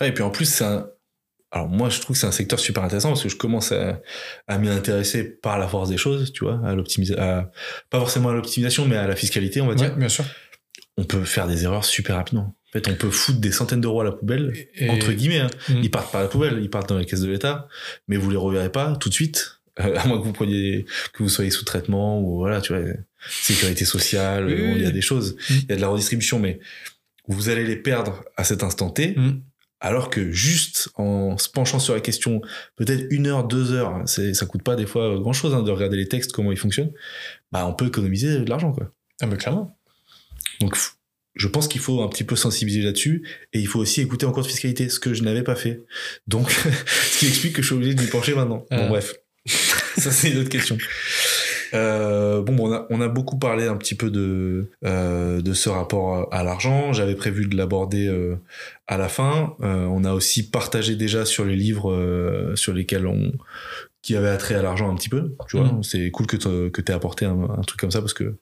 et 0.00 0.10
puis 0.10 0.24
en 0.24 0.30
plus, 0.30 0.46
c'est 0.46 0.64
un, 0.64 0.88
alors 1.56 1.68
moi 1.68 1.88
je 1.88 2.00
trouve 2.00 2.14
que 2.14 2.20
c'est 2.20 2.26
un 2.26 2.32
secteur 2.32 2.60
super 2.60 2.82
intéressant 2.84 3.08
parce 3.08 3.22
que 3.22 3.28
je 3.28 3.36
commence 3.36 3.72
à, 3.72 4.00
à 4.46 4.58
m'y 4.58 4.68
intéresser 4.68 5.24
par 5.24 5.58
la 5.58 5.66
force 5.66 5.88
des 5.88 5.96
choses, 5.96 6.32
tu 6.32 6.44
vois, 6.44 6.60
à 6.64 6.74
l'optimisation, 6.74 7.22
pas 7.90 7.98
forcément 7.98 8.28
à 8.28 8.34
l'optimisation, 8.34 8.86
mais 8.86 8.96
à 8.96 9.06
la 9.06 9.16
fiscalité, 9.16 9.60
on 9.60 9.66
va 9.66 9.74
dire. 9.74 9.96
bien 9.96 10.08
sûr. 10.08 10.24
On 10.98 11.04
peut 11.04 11.24
faire 11.24 11.46
des 11.46 11.64
erreurs 11.64 11.84
super 11.84 12.16
rapidement. 12.16 12.54
En 12.68 12.72
fait, 12.72 12.88
on 12.88 12.94
peut 12.94 13.10
foutre 13.10 13.38
des 13.38 13.52
centaines 13.52 13.80
d'euros 13.80 14.00
à 14.00 14.04
la 14.04 14.12
poubelle, 14.12 14.52
entre 14.88 15.12
guillemets. 15.12 15.40
Hein. 15.40 15.50
Mm. 15.68 15.80
Ils 15.82 15.90
partent 15.90 16.10
pas 16.10 16.20
à 16.20 16.22
la 16.22 16.28
poubelle, 16.28 16.58
ils 16.60 16.70
partent 16.70 16.88
dans 16.88 16.98
les 16.98 17.04
caisses 17.04 17.20
de 17.20 17.30
l'État, 17.30 17.68
mais 18.08 18.16
vous 18.16 18.30
les 18.30 18.36
reverrez 18.36 18.70
pas 18.70 18.96
tout 18.96 19.08
de 19.08 19.14
suite, 19.14 19.60
euh, 19.80 19.96
à 19.98 20.06
moins 20.06 20.18
que 20.18 20.24
vous 20.24 20.32
preniez, 20.32 20.84
que 21.12 21.22
vous 21.22 21.28
soyez 21.28 21.50
sous 21.50 21.64
traitement 21.64 22.20
ou 22.20 22.36
voilà, 22.38 22.60
tu 22.60 22.74
vois, 22.74 22.82
sécurité 23.28 23.84
sociale, 23.84 24.50
il 24.50 24.82
y 24.82 24.86
a 24.86 24.90
des 24.90 25.00
choses, 25.00 25.36
mm. 25.48 25.54
il 25.54 25.70
y 25.70 25.72
a 25.72 25.76
de 25.76 25.80
la 25.80 25.88
redistribution, 25.88 26.38
mais 26.38 26.60
vous 27.28 27.48
allez 27.48 27.64
les 27.64 27.76
perdre 27.76 28.24
à 28.36 28.44
cet 28.44 28.62
instant 28.62 28.90
T. 28.90 29.14
Mm. 29.16 29.40
Alors 29.80 30.08
que 30.08 30.30
juste 30.30 30.88
en 30.94 31.36
se 31.36 31.50
penchant 31.50 31.78
sur 31.78 31.94
la 31.94 32.00
question, 32.00 32.40
peut-être 32.76 33.04
une 33.10 33.26
heure, 33.26 33.46
deux 33.46 33.72
heures, 33.72 34.02
c'est, 34.06 34.32
ça 34.32 34.46
coûte 34.46 34.62
pas 34.62 34.74
des 34.74 34.86
fois 34.86 35.18
grand 35.18 35.34
chose 35.34 35.54
hein, 35.54 35.62
de 35.62 35.70
regarder 35.70 35.98
les 35.98 36.08
textes, 36.08 36.32
comment 36.32 36.50
ils 36.50 36.58
fonctionnent, 36.58 36.92
bah 37.52 37.66
on 37.66 37.74
peut 37.74 37.86
économiser 37.86 38.40
de 38.40 38.48
l'argent 38.48 38.72
quoi. 38.72 38.90
Ah 39.20 39.26
mais 39.26 39.36
clairement. 39.36 39.78
Donc 40.60 40.76
je 41.34 41.48
pense 41.48 41.68
qu'il 41.68 41.80
faut 41.80 42.02
un 42.02 42.08
petit 42.08 42.24
peu 42.24 42.36
sensibiliser 42.36 42.82
là-dessus 42.82 43.22
et 43.52 43.60
il 43.60 43.66
faut 43.66 43.78
aussi 43.78 44.00
écouter 44.00 44.24
encore 44.24 44.42
de 44.42 44.48
fiscalité, 44.48 44.88
ce 44.88 44.98
que 44.98 45.12
je 45.12 45.22
n'avais 45.22 45.42
pas 45.42 45.54
fait. 45.54 45.84
Donc 46.26 46.50
ce 47.10 47.18
qui 47.18 47.26
explique 47.26 47.54
que 47.54 47.62
je 47.62 47.66
suis 47.66 47.76
obligé 47.76 47.94
de 47.94 48.00
m'y 48.00 48.08
pencher 48.08 48.34
maintenant. 48.34 48.66
Bon 48.70 48.78
ah. 48.78 48.88
bref, 48.88 49.14
ça 49.46 50.10
c'est 50.10 50.30
une 50.30 50.38
autre 50.38 50.48
question. 50.48 50.78
Euh, 51.76 52.42
bon, 52.42 52.56
on 52.58 52.72
a, 52.72 52.86
on 52.90 53.00
a 53.00 53.08
beaucoup 53.08 53.38
parlé 53.38 53.66
un 53.66 53.76
petit 53.76 53.94
peu 53.94 54.10
de, 54.10 54.70
euh, 54.84 55.40
de 55.40 55.52
ce 55.52 55.68
rapport 55.68 56.32
à 56.32 56.42
l'argent. 56.42 56.92
J'avais 56.92 57.14
prévu 57.14 57.46
de 57.46 57.56
l'aborder 57.56 58.06
euh, 58.08 58.36
à 58.86 58.96
la 58.96 59.08
fin. 59.08 59.54
On 59.60 60.04
a 60.04 60.12
aussi 60.12 60.50
partagé 60.50 60.96
déjà 60.96 61.24
sur 61.24 61.44
les 61.44 61.56
livres 61.56 62.52
sur 62.54 62.72
lesquels 62.72 63.06
on 63.06 63.32
qui 64.02 64.14
avaient 64.14 64.28
attrait 64.28 64.54
à 64.54 64.62
l'argent 64.62 64.88
un 64.88 64.94
petit 64.94 65.08
peu. 65.08 65.34
Tu 65.48 65.56
vois, 65.56 65.66
mm. 65.66 65.82
c'est 65.82 66.10
cool 66.12 66.28
que 66.28 66.36
tu 66.36 66.92
aies 66.92 66.94
apporté 66.94 67.24
un, 67.24 67.42
un, 67.42 67.62
truc 67.62 67.80
comme 67.80 67.90
ça 67.90 68.00
parce 68.00 68.14
que 68.14 68.36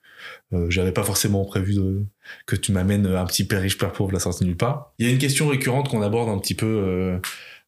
j'avais 0.68 0.92
pas 0.92 1.04
forcément 1.04 1.42
prévu 1.46 1.74
de, 1.74 2.04
que 2.46 2.54
tu 2.54 2.70
m'amènes 2.70 3.06
un 3.06 3.24
petit 3.24 3.44
père 3.44 3.62
riche 3.62 3.78
père 3.78 3.92
pauvre 3.92 4.12
la 4.12 4.18
sortie 4.18 4.44
nulle 4.44 4.58
part. 4.58 4.92
Il 4.98 5.06
y 5.06 5.08
a 5.08 5.12
une 5.12 5.18
question 5.18 5.48
récurrente 5.48 5.88
qu'on 5.88 6.02
aborde 6.02 6.28
un 6.28 6.38
petit 6.38 6.54
peu 6.54 7.18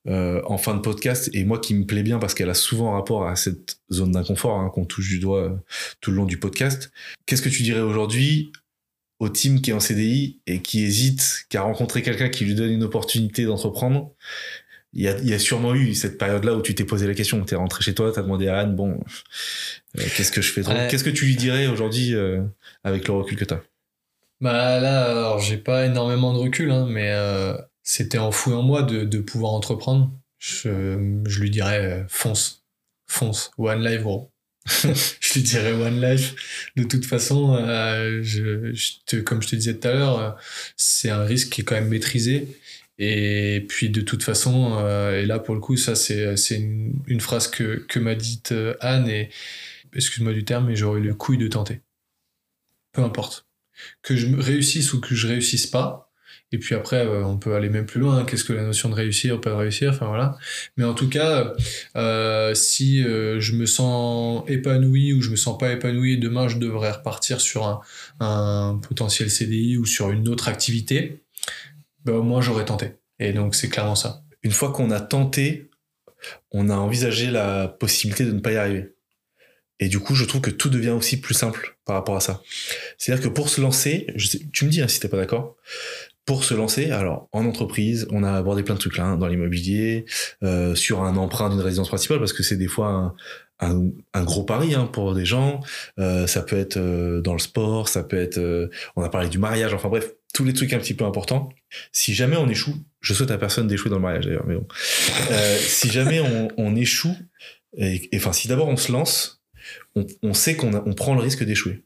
euh, 0.09 0.41
en 0.45 0.57
fin 0.57 0.74
de 0.74 0.81
podcast. 0.81 1.28
Et 1.33 1.45
moi 1.45 1.59
qui 1.59 1.74
me 1.74 1.85
plaît 1.85 2.05
bien 2.05 2.20
parce 2.20 2.35
qu'elle 2.35 2.51
a 2.51 2.55
souvent 2.55 2.93
rapport 2.93 3.27
à 3.27 3.35
cette 3.35 3.78
zone 3.91 4.12
d'inconfort 4.12 4.61
hein, 4.61 4.70
qu'on 4.73 4.85
touche 4.85 5.09
du 5.09 5.19
doigt 5.19 5.43
euh, 5.43 5.57
tout 6.01 6.12
le 6.12 6.19
long 6.19 6.27
du 6.27 6.39
podcast. 6.39 6.93
Qu'est-ce 7.27 7.43
que 7.43 7.49
tu 7.49 7.65
dirais 7.65 7.81
aujourd'hui 7.81 8.53
au 9.19 9.28
team 9.28 9.61
qui 9.61 9.70
est 9.70 9.73
en 9.73 9.81
CDI 9.81 10.41
et 10.47 10.62
qui 10.62 10.85
hésite, 10.85 11.47
qui 11.49 11.57
a 11.57 11.62
rencontré 11.62 12.03
quelqu'un 12.03 12.28
qui 12.28 12.45
lui 12.45 12.55
donne 12.55 12.70
une 12.70 12.85
opportunité 12.85 13.47
d'entreprendre? 13.47 14.12
Il 14.93 15.03
y, 15.03 15.09
a, 15.09 15.19
il 15.19 15.28
y 15.28 15.35
a 15.35 15.41
sûrement 15.41 15.74
eu 15.74 15.95
cette 15.95 16.19
période-là 16.19 16.55
où 16.55 16.62
tu 16.62 16.74
t'es 16.74 16.85
posé 16.85 17.07
la 17.07 17.15
question, 17.15 17.45
tu 17.45 17.55
es 17.55 17.57
rentré 17.57 17.83
chez 17.83 17.95
toi, 17.95 18.12
tu 18.12 18.19
as 18.19 18.23
demandé 18.23 18.47
à 18.49 18.61
Anne, 18.61 18.77
bon, 18.77 19.01
euh, 19.99 20.03
qu'est-ce 20.16 20.31
que 20.31 20.41
je 20.41 20.53
fais 20.53 20.62
Qu'est-ce 20.89 21.05
que 21.05 21.11
tu 21.11 21.27
lui 21.27 21.37
dirais 21.37 21.66
aujourd'hui 21.66 22.15
avec 22.85 23.09
le 23.09 23.15
recul 23.15 23.37
que 23.37 23.45
tu 23.45 23.53
as 23.53 23.62
Bah 24.41 24.78
là, 24.81 25.11
alors 25.11 25.41
j'ai 25.41 25.59
pas 25.59 25.85
énormément 25.85 26.33
de 26.33 26.39
recul, 26.39 26.70
hein, 26.70 26.87
mais 26.89 27.12
c'était 27.87 28.19
enfoui 28.19 28.53
en 28.53 28.63
moi 28.63 28.83
de, 28.83 29.05
de 29.05 29.19
pouvoir 29.21 29.53
entreprendre. 29.53 30.13
Je, 30.39 31.23
je, 31.27 31.41
lui 31.41 31.51
dirais 31.51 31.81
euh, 31.81 32.05
fonce, 32.09 32.65
fonce, 33.07 33.53
one 33.57 33.83
life 33.83 34.03
gros. 34.03 34.33
je 34.67 35.35
lui 35.35 35.43
dirais 35.43 35.73
one 35.73 36.01
life. 36.01 36.35
De 36.75 36.83
toute 36.83 37.07
façon, 37.07 37.55
euh, 37.55 38.21
je, 38.23 38.73
te, 39.07 39.17
comme 39.17 39.41
je 39.41 39.49
te 39.49 39.57
disais 39.57 39.79
tout 39.79 39.87
à 39.89 39.93
l'heure, 39.93 40.19
euh, 40.19 40.31
c'est 40.77 41.11
un 41.11 41.23
risque 41.23 41.51
qui 41.51 41.61
est 41.61 41.65
quand 41.65 41.77
même 41.77 41.89
maîtrisé. 41.89 42.59
Et 42.99 43.65
puis 43.69 43.89
de 43.91 44.01
toute 44.01 44.23
façon, 44.23 44.79
et 45.13 45.27
là 45.27 45.39
pour 45.39 45.55
le 45.55 45.61
coup, 45.61 45.77
ça 45.77 45.95
c'est 45.95 46.35
une, 46.51 46.95
une, 47.07 47.21
phrase 47.21 47.47
que, 47.47 47.85
que 47.91 47.99
m'a 47.99 48.15
dite 48.15 48.55
Anne, 48.81 49.07
et 49.11 49.29
excuse-moi 49.95 50.33
du 50.33 50.47
terme, 50.47 50.69
mais 50.69 50.77
j'aurais 50.77 51.01
eu 51.01 51.03
le 51.03 51.15
couille 51.15 51.37
de 51.37 51.47
tenter. 51.47 51.83
Peu 52.93 53.03
importe. 53.03 53.47
Que 54.01 54.17
je 54.17 54.35
réussisse 54.35 54.95
ou 54.95 55.01
que 55.03 55.15
je 55.15 55.27
réussisse 55.27 55.67
pas, 55.67 56.06
et 56.57 56.59
puis 56.59 56.74
après, 56.74 57.07
euh, 57.07 57.23
on 57.23 57.37
peut 57.37 57.55
aller 57.55 57.69
même 57.69 57.85
plus 57.85 58.01
loin. 58.01 58.24
Qu'est-ce 58.24 58.43
que 58.43 58.55
la 58.55 58.62
notion 58.62 58.89
de 58.89 58.95
réussir, 58.95 59.39
pas 59.43 59.51
de 59.51 59.57
réussir, 59.57 59.91
enfin 59.91 60.07
voilà. 60.07 60.39
Mais 60.78 60.85
en 60.85 60.95
tout 60.95 61.07
cas, 61.07 61.53
euh, 61.97 62.55
si 62.55 63.05
euh, 63.05 63.39
je 63.41 63.53
me 63.53 63.66
sens 63.66 64.43
épanoui 64.49 65.12
ou 65.12 65.20
je 65.20 65.28
me 65.28 65.37
sens 65.37 65.59
pas 65.59 65.70
épanoui, 65.70 66.16
demain 66.16 66.49
je 66.49 66.57
devrais 66.57 66.93
repartir 66.93 67.43
sur 67.43 67.83
un, 68.20 68.81
potentiel 68.89 69.31
CDI 69.31 69.77
ou 69.77 69.85
sur 69.85 70.11
une 70.11 70.28
autre 70.28 70.49
activité, 70.49 71.20
ben, 72.07 72.15
au 72.15 72.23
moins 72.23 72.41
j'aurais 72.41 72.65
tenté. 72.65 72.93
Et 73.19 73.35
donc 73.35 73.55
c'est 73.55 73.69
clairement 73.69 73.95
ça. 73.95 74.23
Une 74.43 74.53
fois 74.53 74.73
qu'on 74.73 74.91
a 74.91 75.01
tenté, 75.01 75.69
on 76.53 76.70
a 76.70 76.77
envisagé 76.77 77.31
la 77.31 77.69
possibilité 77.69 78.24
de 78.24 78.33
ne 78.33 78.41
pas 78.41 78.53
y 78.53 78.57
arriver. 78.57 78.95
Et 79.78 79.89
du 79.89 79.99
coup, 79.99 80.15
je 80.15 80.24
trouve 80.24 80.41
que 80.41 80.51
tout 80.51 80.70
devient 80.70 80.91
aussi 80.91 81.20
plus 81.20 81.35
simple 81.35 81.77
par 81.85 81.97
rapport 81.97 82.16
à 82.16 82.20
ça. 82.20 82.43
C'est-à-dire 82.97 83.24
que 83.24 83.28
pour 83.28 83.51
se 83.51 83.61
lancer, 83.61 84.07
tu 84.55 84.65
me 84.65 84.70
dis 84.70 84.81
hein, 84.81 84.89
si 84.89 85.01
t'es 85.01 85.09
pas 85.09 85.19
d'accord, 85.19 85.57
pour 86.27 86.43
se 86.43 86.55
lancer, 86.55 86.90
alors 86.90 87.28
en 87.32 87.47
entreprise, 87.47 88.09
on 88.11 88.24
a 88.24 88.32
abordé 88.32 88.65
plein 88.65 88.74
de 88.74 88.81
trucs 88.81 88.97
là, 88.98 89.05
hein, 89.05 89.16
dans 89.16 89.28
l'immobilier, 89.28 90.05
euh, 90.43 90.74
sur 90.74 91.03
un 91.03 91.16
emprunt 91.16 91.48
d'une 91.51 91.61
résidence 91.61 91.89
principale, 91.89 92.19
parce 92.19 92.32
que 92.32 92.43
c'est 92.43 92.57
des 92.57 92.66
fois 92.66 93.15
un, 93.61 93.93
gros 94.24 94.43
pari 94.43 94.74
hein, 94.74 94.86
pour 94.86 95.15
des 95.15 95.24
gens. 95.24 95.61
Euh, 96.01 96.27
ça 96.27 96.43
peut 96.43 96.59
être 96.59 96.78
euh, 96.78 97.20
dans 97.20 97.32
le 97.32 97.39
sport, 97.39 97.89
ça 97.89 98.03
peut 98.03 98.19
être, 98.19 98.69
on 98.97 99.03
a 99.03 99.09
parlé 99.09 99.28
du 99.28 99.39
mariage, 99.39 99.73
enfin 99.73 99.89
bref, 99.89 100.12
tous 100.35 100.44
les 100.44 100.53
trucs 100.53 100.73
un 100.73 100.78
petit 100.78 100.94
peu 100.94 101.05
importants. 101.05 101.48
Si 101.93 102.12
jamais 102.12 102.36
on 102.36 102.48
échoue, 102.48 102.74
je 103.01 103.15
souhaite 103.15 103.31
à 103.31 103.39
personne 103.39 103.69
d'échouer 103.69 103.90
dans 103.90 103.97
le 103.97 104.03
mariage 104.03 104.27
d'ailleurs, 104.27 104.47
mais 104.48 104.57
bon. 104.57 104.66
Si 105.61 105.90
jamais 105.90 106.20
on, 106.59 106.74
échoue, 106.74 107.16
et, 107.78 108.11
enfin 108.16 108.32
si 108.32 108.48
d'abord 108.48 108.66
on 108.66 108.77
se 108.77 108.90
lance, 108.90 109.44
on, 109.94 110.35
sait 110.35 110.57
qu'on 110.57 110.74
on 110.74 110.93
prend 110.93 111.15
le 111.15 111.20
risque 111.20 111.44
d'échouer. 111.44 111.85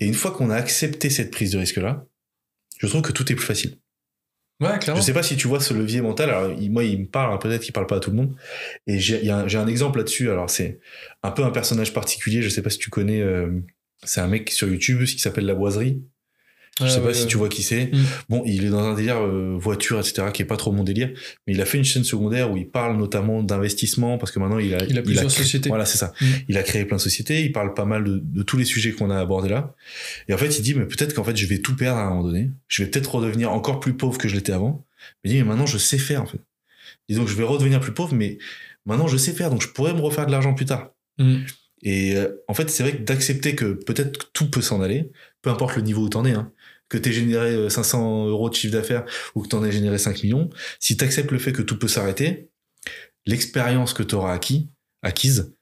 Et 0.00 0.06
une 0.06 0.14
fois 0.14 0.30
qu'on 0.30 0.48
a 0.48 0.56
accepté 0.56 1.10
cette 1.10 1.30
prise 1.30 1.52
de 1.52 1.58
risque 1.58 1.76
là, 1.76 2.06
je 2.78 2.86
trouve 2.86 3.02
que 3.02 3.12
tout 3.12 3.30
est 3.30 3.36
plus 3.36 3.46
facile. 3.46 3.76
Je 4.96 5.00
sais 5.00 5.12
pas 5.12 5.22
si 5.22 5.36
tu 5.36 5.48
vois 5.48 5.60
ce 5.60 5.74
levier 5.74 6.00
mental. 6.00 6.30
Alors, 6.30 6.56
moi, 6.70 6.84
il 6.84 7.00
me 7.00 7.06
parle, 7.06 7.38
peut-être 7.38 7.62
qu'il 7.62 7.72
parle 7.72 7.86
pas 7.86 7.96
à 7.96 8.00
tout 8.00 8.10
le 8.10 8.16
monde. 8.16 8.34
Et 8.86 8.98
j'ai 8.98 9.30
un, 9.30 9.46
un, 9.46 9.66
exemple 9.66 9.98
là-dessus. 9.98 10.30
Alors, 10.30 10.48
c'est 10.48 10.80
un 11.22 11.30
peu 11.30 11.44
un 11.44 11.50
personnage 11.50 11.92
particulier. 11.92 12.42
Je 12.42 12.48
sais 12.48 12.62
pas 12.62 12.70
si 12.70 12.78
tu 12.78 12.90
connais. 12.90 13.20
Euh, 13.20 13.50
c'est 14.04 14.20
un 14.20 14.28
mec 14.28 14.50
sur 14.50 14.68
YouTube 14.68 15.04
qui 15.04 15.18
s'appelle 15.18 15.46
La 15.46 15.54
Boiserie. 15.54 16.02
Je 16.80 16.88
sais 16.88 17.02
pas 17.02 17.12
si 17.12 17.26
tu 17.26 17.36
vois 17.36 17.50
qui 17.50 17.62
c'est. 17.62 17.90
Mm. 17.92 18.04
Bon, 18.30 18.42
il 18.46 18.64
est 18.64 18.70
dans 18.70 18.82
un 18.82 18.94
délire 18.94 19.18
euh, 19.18 19.56
voiture, 19.58 19.98
etc., 19.98 20.28
qui 20.32 20.40
est 20.40 20.46
pas 20.46 20.56
trop 20.56 20.72
mon 20.72 20.84
délire. 20.84 21.10
Mais 21.46 21.52
il 21.52 21.60
a 21.60 21.66
fait 21.66 21.76
une 21.76 21.84
chaîne 21.84 22.04
secondaire 22.04 22.50
où 22.50 22.56
il 22.56 22.66
parle 22.68 22.96
notamment 22.96 23.42
d'investissement 23.42 24.16
parce 24.16 24.32
que 24.32 24.38
maintenant 24.38 24.58
il 24.58 24.74
a, 24.74 24.82
il 24.84 24.98
a 24.98 25.02
plusieurs 25.02 25.30
sociétés. 25.30 25.68
Voilà, 25.68 25.84
c'est 25.84 25.98
ça. 25.98 26.14
Mm. 26.20 26.26
Il 26.48 26.56
a 26.56 26.62
créé 26.62 26.84
plein 26.86 26.96
de 26.96 27.02
sociétés. 27.02 27.42
Il 27.44 27.52
parle 27.52 27.74
pas 27.74 27.84
mal 27.84 28.04
de, 28.04 28.20
de 28.22 28.42
tous 28.42 28.56
les 28.56 28.64
sujets 28.64 28.92
qu'on 28.92 29.10
a 29.10 29.20
abordés 29.20 29.50
là. 29.50 29.74
Et 30.28 30.34
en 30.34 30.38
fait, 30.38 30.58
il 30.58 30.62
dit, 30.62 30.74
mais 30.74 30.86
peut-être 30.86 31.14
qu'en 31.14 31.24
fait, 31.24 31.36
je 31.36 31.46
vais 31.46 31.58
tout 31.58 31.76
perdre 31.76 31.98
à 31.98 32.04
un 32.04 32.10
moment 32.10 32.24
donné. 32.24 32.50
Je 32.68 32.82
vais 32.82 32.90
peut-être 32.90 33.14
redevenir 33.14 33.52
encore 33.52 33.78
plus 33.78 33.92
pauvre 33.92 34.16
que 34.16 34.28
je 34.28 34.34
l'étais 34.34 34.52
avant. 34.52 34.86
Mais 35.22 35.30
il 35.30 35.32
dit, 35.34 35.38
mais 35.42 35.48
maintenant, 35.50 35.66
je 35.66 35.78
sais 35.78 35.98
faire, 35.98 36.22
en 36.22 36.26
fait. 36.26 36.40
Disons 37.08 37.24
que 37.24 37.30
je 37.30 37.36
vais 37.36 37.44
redevenir 37.44 37.80
plus 37.80 37.92
pauvre, 37.92 38.14
mais 38.14 38.38
maintenant, 38.86 39.08
je 39.08 39.18
sais 39.18 39.32
faire. 39.32 39.50
Donc, 39.50 39.60
je 39.60 39.68
pourrais 39.68 39.92
me 39.92 40.00
refaire 40.00 40.24
de 40.24 40.30
l'argent 40.30 40.54
plus 40.54 40.66
tard. 40.66 40.90
Mm. 41.18 41.40
Et 41.82 42.16
euh, 42.16 42.28
en 42.48 42.54
fait, 42.54 42.70
c'est 42.70 42.82
vrai 42.82 42.92
que 42.92 43.02
d'accepter 43.02 43.54
que 43.54 43.72
peut-être 43.72 44.16
que 44.16 44.26
tout 44.32 44.48
peut 44.50 44.62
s'en 44.62 44.80
aller, 44.80 45.10
peu 45.42 45.50
importe 45.50 45.76
le 45.76 45.82
niveau 45.82 46.02
où 46.02 46.08
t'en 46.08 46.24
es, 46.24 46.32
hein, 46.32 46.52
que 46.92 46.98
tu 46.98 47.10
généré 47.10 47.70
500 47.70 48.26
euh, 48.26 48.28
euros 48.28 48.50
de 48.50 48.54
chiffre 48.54 48.74
d'affaires 48.74 49.04
ou 49.34 49.42
que 49.42 49.48
tu 49.48 49.56
en 49.56 49.64
aies 49.64 49.72
généré 49.72 49.96
5 49.96 50.22
millions, 50.22 50.50
si 50.78 50.96
tu 50.96 51.04
acceptes 51.04 51.30
le 51.30 51.38
fait 51.38 51.52
que 51.52 51.62
tout 51.62 51.78
peut 51.78 51.88
s'arrêter, 51.88 52.50
l'expérience 53.24 53.94
que 53.94 54.02
tu 54.02 54.14
auras 54.14 54.34
acquis, 54.34 54.70
acquise 55.02 55.54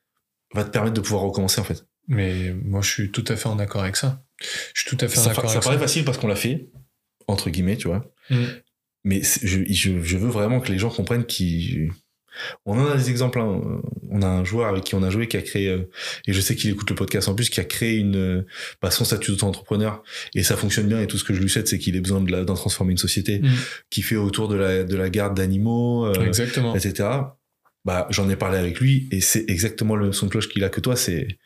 va 0.53 0.65
te 0.65 0.71
permettre 0.71 0.95
de 0.95 1.01
pouvoir 1.01 1.23
recommencer 1.23 1.61
en 1.61 1.65
fait. 1.65 1.87
Mais 2.09 2.53
moi, 2.65 2.81
je 2.83 2.91
suis 2.91 3.13
tout 3.13 3.25
à 3.29 3.37
fait 3.37 3.47
en 3.47 3.61
accord 3.61 3.83
avec 3.83 3.95
ça. 3.95 4.25
Je 4.75 4.83
suis 4.83 4.91
tout 4.91 5.05
à 5.05 5.09
fait 5.09 5.21
en 5.21 5.27
accord 5.27 5.45
avec 5.45 5.51
ça. 5.51 5.61
Ça 5.61 5.69
paraît 5.69 5.79
facile 5.79 6.05
parce 6.05 6.19
qu'on 6.19 6.27
l'a 6.27 6.35
fait, 6.35 6.69
entre 7.29 7.49
guillemets, 7.51 7.77
tu 7.77 7.87
vois. 7.87 8.13
Mm. 8.31 8.45
Mais 9.05 9.23
je, 9.23 9.65
je, 9.71 10.03
je, 10.03 10.17
veux 10.19 10.29
vraiment 10.29 10.61
que 10.61 10.73
les 10.73 10.79
gens 10.79 10.91
comprennent 10.91 11.25
qu'ils 11.25 11.93
on 12.67 12.79
en 12.79 12.87
a 12.87 12.97
des 12.97 13.11
exemples. 13.11 13.41
Hein. 13.41 13.81
On 14.11 14.23
a 14.23 14.27
un 14.27 14.45
joueur 14.45 14.69
avec 14.69 14.85
qui 14.85 14.95
on 14.95 15.03
a 15.03 15.11
joué 15.11 15.29
qui 15.29 15.37
a 15.37 15.43
créé, 15.43 15.69
euh, 15.69 15.89
et 16.27 16.33
je 16.33 16.41
sais 16.41 16.57
qu'il 16.57 16.71
écoute 16.71 16.89
le 16.91 16.97
podcast 16.97 17.29
en 17.29 17.35
plus, 17.35 17.51
qui 17.51 17.61
a 17.61 17.65
créé 17.65 17.97
une, 17.97 18.45
bah, 18.83 18.91
son 18.91 19.05
statut 19.05 19.31
d'auto-entrepreneur 19.31 20.03
et 20.35 20.43
ça 20.43 20.57
fonctionne 20.57 20.87
bien. 20.87 21.01
Et 21.01 21.07
tout 21.07 21.19
ce 21.19 21.25
que 21.25 21.35
je 21.35 21.41
lui 21.41 21.49
souhaite, 21.49 21.69
c'est 21.69 21.79
qu'il 21.79 21.97
ait 21.97 22.01
besoin 22.01 22.21
de 22.21 22.31
d'en 22.45 22.55
transformer 22.55 22.93
une 22.93 22.99
société 22.99 23.41
mm. 23.41 23.49
qui 23.91 24.03
fait 24.03 24.17
autour 24.17 24.49
de 24.49 24.57
la, 24.57 24.85
de 24.85 24.97
la 24.97 25.11
garde 25.11 25.37
d'animaux, 25.37 26.07
euh, 26.07 26.25
Exactement. 26.25 26.75
etc. 26.75 27.09
Bah, 27.85 28.07
j'en 28.11 28.29
ai 28.29 28.37
parlé 28.37 28.59
avec 28.59 28.79
lui 28.79 29.09
et 29.11 29.21
c'est 29.21 29.49
exactement 29.49 29.97
le 29.97 30.13
son 30.13 30.27
de 30.27 30.31
cloche 30.31 30.49
qu'il 30.49 30.63
a 30.65 30.69
que 30.69 30.81
toi. 30.81 30.97
C'est 30.97 31.39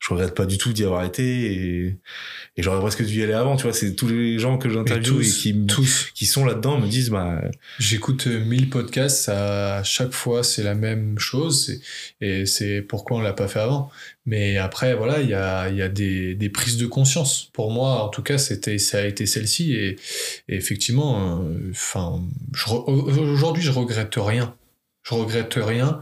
je 0.00 0.14
regrette 0.14 0.34
pas 0.34 0.46
du 0.46 0.56
tout 0.56 0.72
d'y 0.72 0.82
avoir 0.82 1.04
été 1.04 1.22
et, 1.22 1.96
et 2.56 2.62
j'aurais 2.62 2.80
presque 2.80 3.04
dû 3.04 3.20
y 3.20 3.22
aller 3.22 3.34
avant 3.34 3.56
tu 3.56 3.64
vois. 3.64 3.74
C'est 3.74 3.94
tous 3.94 4.08
les 4.08 4.38
gens 4.38 4.56
que 4.56 4.70
j'interviewe 4.70 5.20
et, 5.20 5.30
qui 5.30 5.66
tous. 5.66 6.10
qui 6.14 6.24
sont 6.24 6.46
là-dedans 6.46 6.80
me 6.80 6.88
disent 6.88 7.10
bah 7.10 7.42
j'écoute 7.78 8.26
1000 8.26 8.62
euh, 8.62 8.66
podcasts 8.70 9.28
à 9.28 9.82
chaque 9.84 10.12
fois 10.12 10.42
c'est 10.42 10.62
la 10.62 10.74
même 10.74 11.18
chose 11.18 11.80
et 12.22 12.46
c'est 12.46 12.80
pourquoi 12.80 13.18
on 13.18 13.20
l'a 13.20 13.34
pas 13.34 13.46
fait 13.46 13.60
avant. 13.60 13.90
Mais 14.24 14.56
après 14.56 14.94
voilà 14.94 15.20
il 15.20 15.28
y 15.28 15.34
a 15.34 15.68
il 15.68 15.76
y 15.76 15.82
a 15.82 15.88
des, 15.90 16.34
des 16.34 16.48
prises 16.48 16.78
de 16.78 16.86
conscience. 16.86 17.50
Pour 17.52 17.70
moi 17.70 18.02
en 18.02 18.08
tout 18.08 18.22
cas 18.22 18.38
c'était 18.38 18.78
ça 18.78 18.98
a 18.98 19.02
été 19.02 19.26
celle-ci 19.26 19.74
et, 19.74 19.96
effectivement 20.48 21.42
euh, 21.42 21.70
enfin 21.72 22.22
aujourd'hui 22.54 23.62
je 23.62 23.70
regrette 23.70 24.14
rien. 24.16 24.56
Je 25.02 25.14
regrette 25.14 25.54
rien 25.54 26.00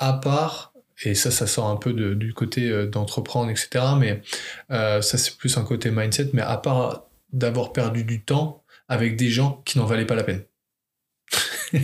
à 0.00 0.14
part 0.14 0.73
et 1.04 1.14
ça, 1.14 1.30
ça 1.30 1.46
sort 1.46 1.68
un 1.68 1.76
peu 1.76 1.92
du 1.92 2.32
côté 2.32 2.70
euh, 2.70 2.86
d'entreprendre, 2.86 3.50
etc. 3.50 3.84
Mais 3.98 4.22
euh, 4.70 5.02
ça, 5.02 5.18
c'est 5.18 5.36
plus 5.36 5.56
un 5.56 5.64
côté 5.64 5.90
mindset. 5.90 6.30
Mais 6.32 6.42
à 6.42 6.56
part 6.56 7.06
d'avoir 7.32 7.72
perdu 7.72 8.04
du 8.04 8.22
temps 8.22 8.62
avec 8.88 9.16
des 9.16 9.30
gens 9.30 9.62
qui 9.64 9.78
n'en 9.78 9.86
valaient 9.86 10.06
pas 10.06 10.14
la 10.14 10.24
peine. 10.24 10.44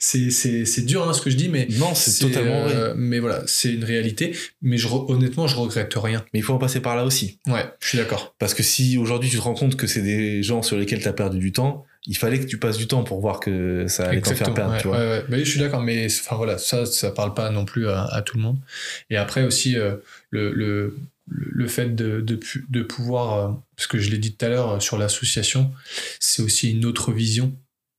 c'est 0.00 0.84
dur 0.84 1.08
hein, 1.08 1.12
ce 1.12 1.20
que 1.20 1.30
je 1.30 1.36
dis, 1.36 1.48
mais 1.48 1.68
non, 1.78 1.94
c'est 1.94 2.18
totalement 2.18 2.64
vrai. 2.64 2.74
Euh, 2.74 2.94
mais 2.96 3.18
voilà, 3.18 3.42
c'est 3.46 3.72
une 3.72 3.84
réalité. 3.84 4.36
Mais 4.62 4.76
je, 4.76 4.88
honnêtement, 4.88 5.46
je 5.46 5.56
regrette 5.56 5.94
rien. 5.94 6.24
Mais 6.32 6.40
il 6.40 6.42
faut 6.42 6.54
en 6.54 6.58
passer 6.58 6.80
par 6.80 6.96
là 6.96 7.04
aussi. 7.04 7.38
Ouais, 7.46 7.64
je 7.80 7.88
suis 7.88 7.98
d'accord. 7.98 8.34
Parce 8.38 8.54
que 8.54 8.62
si 8.62 8.98
aujourd'hui 8.98 9.30
tu 9.30 9.36
te 9.36 9.42
rends 9.42 9.54
compte 9.54 9.76
que 9.76 9.86
c'est 9.86 10.02
des 10.02 10.42
gens 10.42 10.62
sur 10.62 10.76
lesquels 10.76 11.00
tu 11.00 11.08
as 11.08 11.12
perdu 11.12 11.38
du 11.38 11.52
temps, 11.52 11.84
il 12.06 12.16
fallait 12.16 12.38
que 12.38 12.46
tu 12.46 12.58
passes 12.58 12.76
du 12.78 12.86
temps 12.86 13.02
pour 13.02 13.20
voir 13.20 13.40
que 13.40 13.86
ça 13.88 14.08
allait 14.08 14.20
t'en 14.20 14.34
faire 14.34 14.54
perdre, 14.54 14.76
tu 14.78 14.88
vois. 14.88 14.98
Ouais, 14.98 15.24
ouais. 15.28 15.44
je 15.44 15.50
suis 15.50 15.60
d'accord, 15.60 15.82
mais 15.82 16.06
enfin 16.06 16.36
voilà, 16.36 16.56
ça, 16.58 16.86
ça 16.86 17.10
parle 17.10 17.34
pas 17.34 17.50
non 17.50 17.64
plus 17.64 17.88
à, 17.88 18.22
tout 18.24 18.36
le 18.36 18.42
monde. 18.42 18.58
Et 19.10 19.16
après 19.16 19.42
aussi, 19.42 19.76
euh, 19.76 19.96
le, 20.30 20.52
le, 20.52 20.96
le, 21.26 21.66
fait 21.66 21.94
de, 21.94 22.20
de, 22.20 22.38
de 22.68 22.82
pouvoir, 22.82 23.32
euh, 23.34 23.52
parce 23.76 23.88
que 23.88 23.98
je 23.98 24.10
l'ai 24.10 24.18
dit 24.18 24.34
tout 24.34 24.44
à 24.44 24.48
l'heure 24.48 24.70
euh, 24.72 24.80
sur 24.80 24.98
l'association, 24.98 25.72
c'est 26.20 26.42
aussi 26.42 26.70
une 26.70 26.84
autre 26.84 27.12
vision 27.12 27.52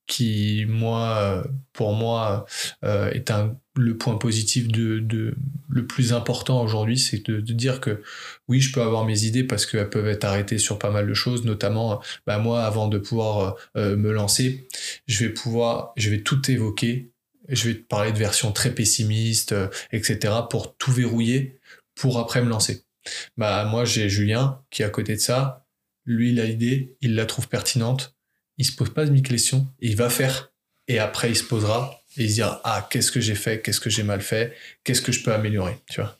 qui, 0.07 0.65
moi, 0.67 1.43
pour 1.73 1.93
moi, 1.93 2.45
euh, 2.83 3.11
est 3.11 3.29
un, 3.29 3.55
le 3.75 3.97
point 3.97 4.17
positif 4.17 4.67
de, 4.67 4.99
de 4.99 5.35
le 5.69 5.85
plus 5.85 6.13
important 6.13 6.63
aujourd'hui, 6.63 6.97
c'est 6.97 7.25
de, 7.29 7.39
de, 7.39 7.53
dire 7.53 7.81
que 7.81 8.01
oui, 8.47 8.61
je 8.61 8.71
peux 8.71 8.81
avoir 8.81 9.05
mes 9.05 9.25
idées 9.25 9.43
parce 9.43 9.65
qu'elles 9.65 9.89
peuvent 9.89 10.07
être 10.07 10.23
arrêtées 10.23 10.57
sur 10.57 10.79
pas 10.79 10.89
mal 10.89 11.07
de 11.07 11.13
choses, 11.13 11.43
notamment, 11.43 12.01
bah, 12.25 12.39
moi, 12.39 12.63
avant 12.63 12.87
de 12.87 12.97
pouvoir 12.97 13.57
euh, 13.75 13.95
me 13.95 14.11
lancer, 14.11 14.67
je 15.07 15.25
vais 15.25 15.31
pouvoir, 15.31 15.93
je 15.97 16.09
vais 16.09 16.21
tout 16.21 16.49
évoquer, 16.49 17.11
je 17.49 17.67
vais 17.67 17.75
te 17.75 17.83
parler 17.87 18.11
de 18.11 18.17
versions 18.17 18.51
très 18.51 18.73
pessimistes, 18.73 19.51
euh, 19.51 19.67
etc., 19.91 20.33
pour 20.49 20.75
tout 20.77 20.91
verrouiller, 20.91 21.59
pour 21.95 22.17
après 22.17 22.41
me 22.41 22.49
lancer. 22.49 22.83
Bah, 23.37 23.65
moi, 23.65 23.85
j'ai 23.85 24.09
Julien 24.09 24.61
qui 24.71 24.83
à 24.83 24.89
côté 24.89 25.15
de 25.15 25.21
ça. 25.21 25.65
Lui, 26.05 26.31
il 26.31 26.39
a 26.39 26.45
l'idée, 26.45 26.95
il 27.01 27.15
la 27.15 27.25
trouve 27.25 27.49
pertinente 27.49 28.16
il 28.57 28.65
se 28.65 28.75
pose 28.75 28.93
pas 28.93 29.05
de 29.05 29.11
mille 29.11 29.23
questions, 29.23 29.67
il 29.79 29.95
va 29.95 30.09
faire, 30.09 30.51
et 30.87 30.99
après 30.99 31.29
il 31.29 31.35
se 31.35 31.43
posera 31.43 32.01
et 32.17 32.23
il 32.23 32.29
se 32.29 32.35
dira 32.35 32.61
ah 32.63 32.87
qu'est-ce 32.89 33.11
que 33.11 33.21
j'ai 33.21 33.35
fait, 33.35 33.61
qu'est-ce 33.61 33.79
que 33.79 33.89
j'ai 33.89 34.03
mal 34.03 34.21
fait, 34.21 34.53
qu'est-ce 34.83 35.01
que 35.01 35.11
je 35.11 35.23
peux 35.23 35.33
améliorer, 35.33 35.77
tu 35.89 36.01
vois? 36.01 36.17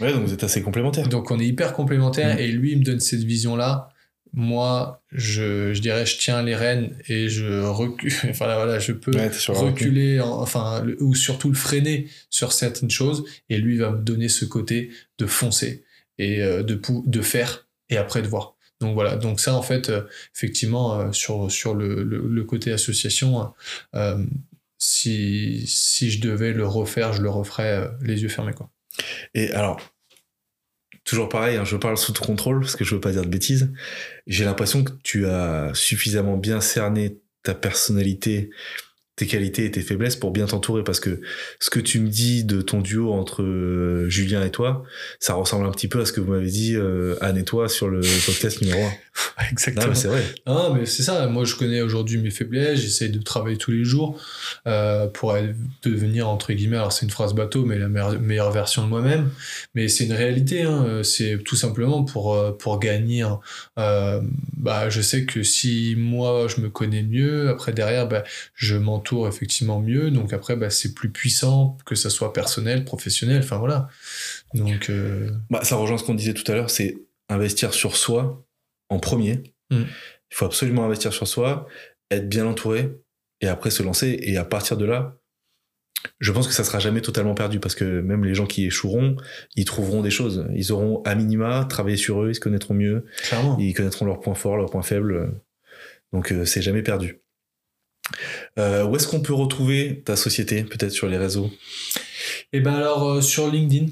Ouais, 0.00 0.12
donc 0.12 0.24
vous 0.24 0.32
êtes 0.32 0.44
assez 0.44 0.62
complémentaires. 0.62 1.08
Donc 1.08 1.30
on 1.30 1.38
est 1.38 1.46
hyper 1.46 1.72
complémentaires 1.72 2.36
mm. 2.36 2.40
et 2.40 2.48
lui 2.48 2.72
il 2.72 2.78
me 2.78 2.84
donne 2.84 3.00
cette 3.00 3.22
vision 3.24 3.56
là. 3.56 3.90
Moi, 4.34 5.02
je, 5.10 5.72
je 5.72 5.80
dirais, 5.80 6.04
je 6.04 6.18
tiens 6.18 6.42
les 6.42 6.54
rênes 6.54 6.94
et 7.08 7.30
je 7.30 7.62
recule. 7.62 8.12
Enfin 8.28 8.54
voilà, 8.54 8.78
je 8.78 8.92
peux 8.92 9.12
reculer, 9.48 10.20
enfin 10.20 10.84
ou 11.00 11.14
surtout 11.14 11.48
le 11.48 11.54
freiner 11.54 12.08
sur 12.28 12.52
certaines 12.52 12.90
choses. 12.90 13.24
Et 13.48 13.56
lui 13.56 13.78
va 13.78 13.90
me 13.90 14.02
donner 14.02 14.28
ce 14.28 14.44
côté 14.44 14.90
de 15.18 15.26
foncer 15.26 15.84
et 16.18 16.42
euh, 16.42 16.62
de 16.62 16.78
de 17.06 17.22
faire 17.22 17.66
et 17.88 17.96
après 17.96 18.20
de 18.20 18.28
voir. 18.28 18.57
Donc 18.80 18.94
voilà, 18.94 19.16
donc 19.16 19.40
ça 19.40 19.54
en 19.54 19.62
fait, 19.62 19.88
euh, 19.88 20.02
effectivement, 20.34 21.00
euh, 21.00 21.12
sur, 21.12 21.50
sur 21.50 21.74
le, 21.74 22.04
le, 22.04 22.44
côté 22.44 22.70
association, 22.70 23.52
euh, 23.94 24.24
si, 24.78 25.66
si 25.66 26.10
je 26.10 26.20
devais 26.20 26.52
le 26.52 26.66
refaire, 26.66 27.12
je 27.12 27.22
le 27.22 27.30
referais 27.30 27.90
les 28.02 28.22
yeux 28.22 28.28
fermés. 28.28 28.52
Quoi. 28.52 28.70
Et 29.34 29.50
alors, 29.50 29.80
toujours 31.02 31.28
pareil, 31.28 31.56
hein, 31.56 31.64
je 31.64 31.76
parle 31.76 31.98
sous 31.98 32.12
contrôle 32.12 32.60
parce 32.60 32.76
que 32.76 32.84
je 32.84 32.94
veux 32.94 33.00
pas 33.00 33.10
dire 33.10 33.22
de 33.22 33.28
bêtises. 33.28 33.72
J'ai 34.28 34.44
l'impression 34.44 34.84
que 34.84 34.92
tu 35.02 35.26
as 35.26 35.72
suffisamment 35.74 36.36
bien 36.36 36.60
cerné 36.60 37.18
ta 37.42 37.54
personnalité 37.54 38.50
tes 39.18 39.26
qualités 39.26 39.64
et 39.64 39.70
tes 39.70 39.80
faiblesses 39.80 40.16
pour 40.16 40.30
bien 40.30 40.46
t'entourer 40.46 40.84
parce 40.84 41.00
que 41.00 41.20
ce 41.58 41.70
que 41.70 41.80
tu 41.80 41.98
me 41.98 42.08
dis 42.08 42.44
de 42.44 42.62
ton 42.62 42.80
duo 42.80 43.12
entre 43.12 43.42
euh, 43.42 44.08
Julien 44.08 44.44
et 44.44 44.50
toi, 44.50 44.84
ça 45.18 45.34
ressemble 45.34 45.66
un 45.66 45.72
petit 45.72 45.88
peu 45.88 46.00
à 46.00 46.06
ce 46.06 46.12
que 46.12 46.20
vous 46.20 46.32
m'avez 46.32 46.46
dit 46.46 46.76
euh, 46.76 47.16
Anne 47.20 47.36
et 47.36 47.44
toi 47.44 47.68
sur 47.68 47.88
le 47.88 48.00
podcast 48.26 48.62
numéro 48.62 48.80
1. 48.80 48.90
Exactement. 49.50 49.94
c'est 49.94 50.08
vrai. 50.08 50.22
Ah, 50.46 50.70
mais 50.74 50.86
c'est 50.86 51.02
ça. 51.02 51.26
Moi, 51.26 51.44
je 51.44 51.54
connais 51.54 51.80
aujourd'hui 51.80 52.18
mes 52.18 52.30
faiblesses. 52.30 52.80
J'essaie 52.80 53.08
de 53.08 53.20
travailler 53.20 53.56
tous 53.56 53.70
les 53.70 53.84
jours 53.84 54.20
euh, 54.66 55.06
pour 55.06 55.36
devenir, 55.82 56.28
entre 56.28 56.52
guillemets, 56.52 56.76
alors 56.76 56.92
c'est 56.92 57.04
une 57.04 57.10
phrase 57.10 57.34
bateau, 57.34 57.64
mais 57.64 57.78
la 57.78 57.88
meilleure, 57.88 58.50
version 58.52 58.82
de 58.82 58.88
moi-même. 58.88 59.30
Mais 59.74 59.88
c'est 59.88 60.04
une 60.04 60.12
réalité. 60.12 60.62
Hein. 60.62 61.02
C'est 61.02 61.38
tout 61.44 61.56
simplement 61.56 62.04
pour, 62.04 62.34
euh, 62.34 62.52
pour 62.52 62.78
gagner. 62.78 63.22
Hein. 63.22 63.40
Euh, 63.78 64.20
bah, 64.56 64.88
je 64.90 65.00
sais 65.00 65.24
que 65.24 65.42
si 65.42 65.94
moi, 65.96 66.46
je 66.48 66.60
me 66.60 66.68
connais 66.68 67.02
mieux, 67.02 67.48
après, 67.48 67.72
derrière, 67.72 68.08
bah, 68.08 68.24
je 68.54 68.76
m'entoure 68.76 69.07
effectivement 69.28 69.80
mieux. 69.80 70.10
Donc 70.10 70.32
après, 70.32 70.56
bah, 70.56 70.70
c'est 70.70 70.94
plus 70.94 71.10
puissant, 71.10 71.76
que 71.84 71.94
ça 71.94 72.10
soit 72.10 72.32
personnel, 72.32 72.84
professionnel. 72.84 73.40
Enfin, 73.42 73.58
voilà. 73.58 73.88
Donc. 74.54 74.90
Euh, 74.90 75.30
bah, 75.50 75.60
ça 75.64 75.76
rejoint 75.76 75.98
ce 75.98 76.04
qu'on 76.04 76.14
disait 76.14 76.34
tout 76.34 76.50
à 76.50 76.54
l'heure, 76.54 76.70
c'est 76.70 76.96
investir 77.28 77.74
sur 77.74 77.96
soi 77.96 78.44
en 78.88 78.98
premier. 78.98 79.42
Mm. 79.70 79.82
Il 80.30 80.34
faut 80.34 80.44
absolument 80.44 80.84
investir 80.84 81.12
sur 81.12 81.26
soi, 81.26 81.66
être 82.10 82.28
bien 82.28 82.46
entouré 82.46 82.92
et 83.40 83.48
après 83.48 83.70
se 83.70 83.82
lancer. 83.82 84.18
Et 84.22 84.36
à 84.36 84.44
partir 84.44 84.76
de 84.76 84.84
là, 84.84 85.16
je 86.20 86.32
pense 86.32 86.46
que 86.46 86.52
ça 86.52 86.64
sera 86.64 86.78
jamais 86.78 87.00
totalement 87.00 87.34
perdu 87.34 87.60
parce 87.60 87.74
que 87.74 88.00
même 88.00 88.24
les 88.24 88.34
gens 88.34 88.46
qui 88.46 88.66
échoueront, 88.66 89.16
ils 89.56 89.64
trouveront 89.64 90.02
des 90.02 90.10
choses. 90.10 90.46
Ils 90.54 90.72
auront 90.72 91.02
à 91.02 91.14
minima 91.14 91.66
travaillé 91.68 91.96
sur 91.96 92.22
eux, 92.22 92.30
ils 92.30 92.34
se 92.34 92.40
connaîtront 92.40 92.74
mieux. 92.74 93.06
Ils 93.58 93.74
connaîtront 93.74 94.04
leurs 94.04 94.20
points 94.20 94.34
forts, 94.34 94.56
leurs 94.56 94.70
points 94.70 94.82
faibles. 94.82 95.32
Donc 96.12 96.32
euh, 96.32 96.44
c'est 96.44 96.62
jamais 96.62 96.82
perdu. 96.82 97.20
Euh, 98.58 98.84
où 98.84 98.96
est-ce 98.96 99.06
qu'on 99.06 99.20
peut 99.20 99.34
retrouver 99.34 100.02
ta 100.04 100.16
société, 100.16 100.62
peut-être 100.64 100.92
sur 100.92 101.08
les 101.08 101.16
réseaux? 101.16 101.50
Eh 102.52 102.60
ben 102.60 102.74
alors 102.74 103.08
euh, 103.08 103.20
sur 103.20 103.50
LinkedIn, 103.50 103.86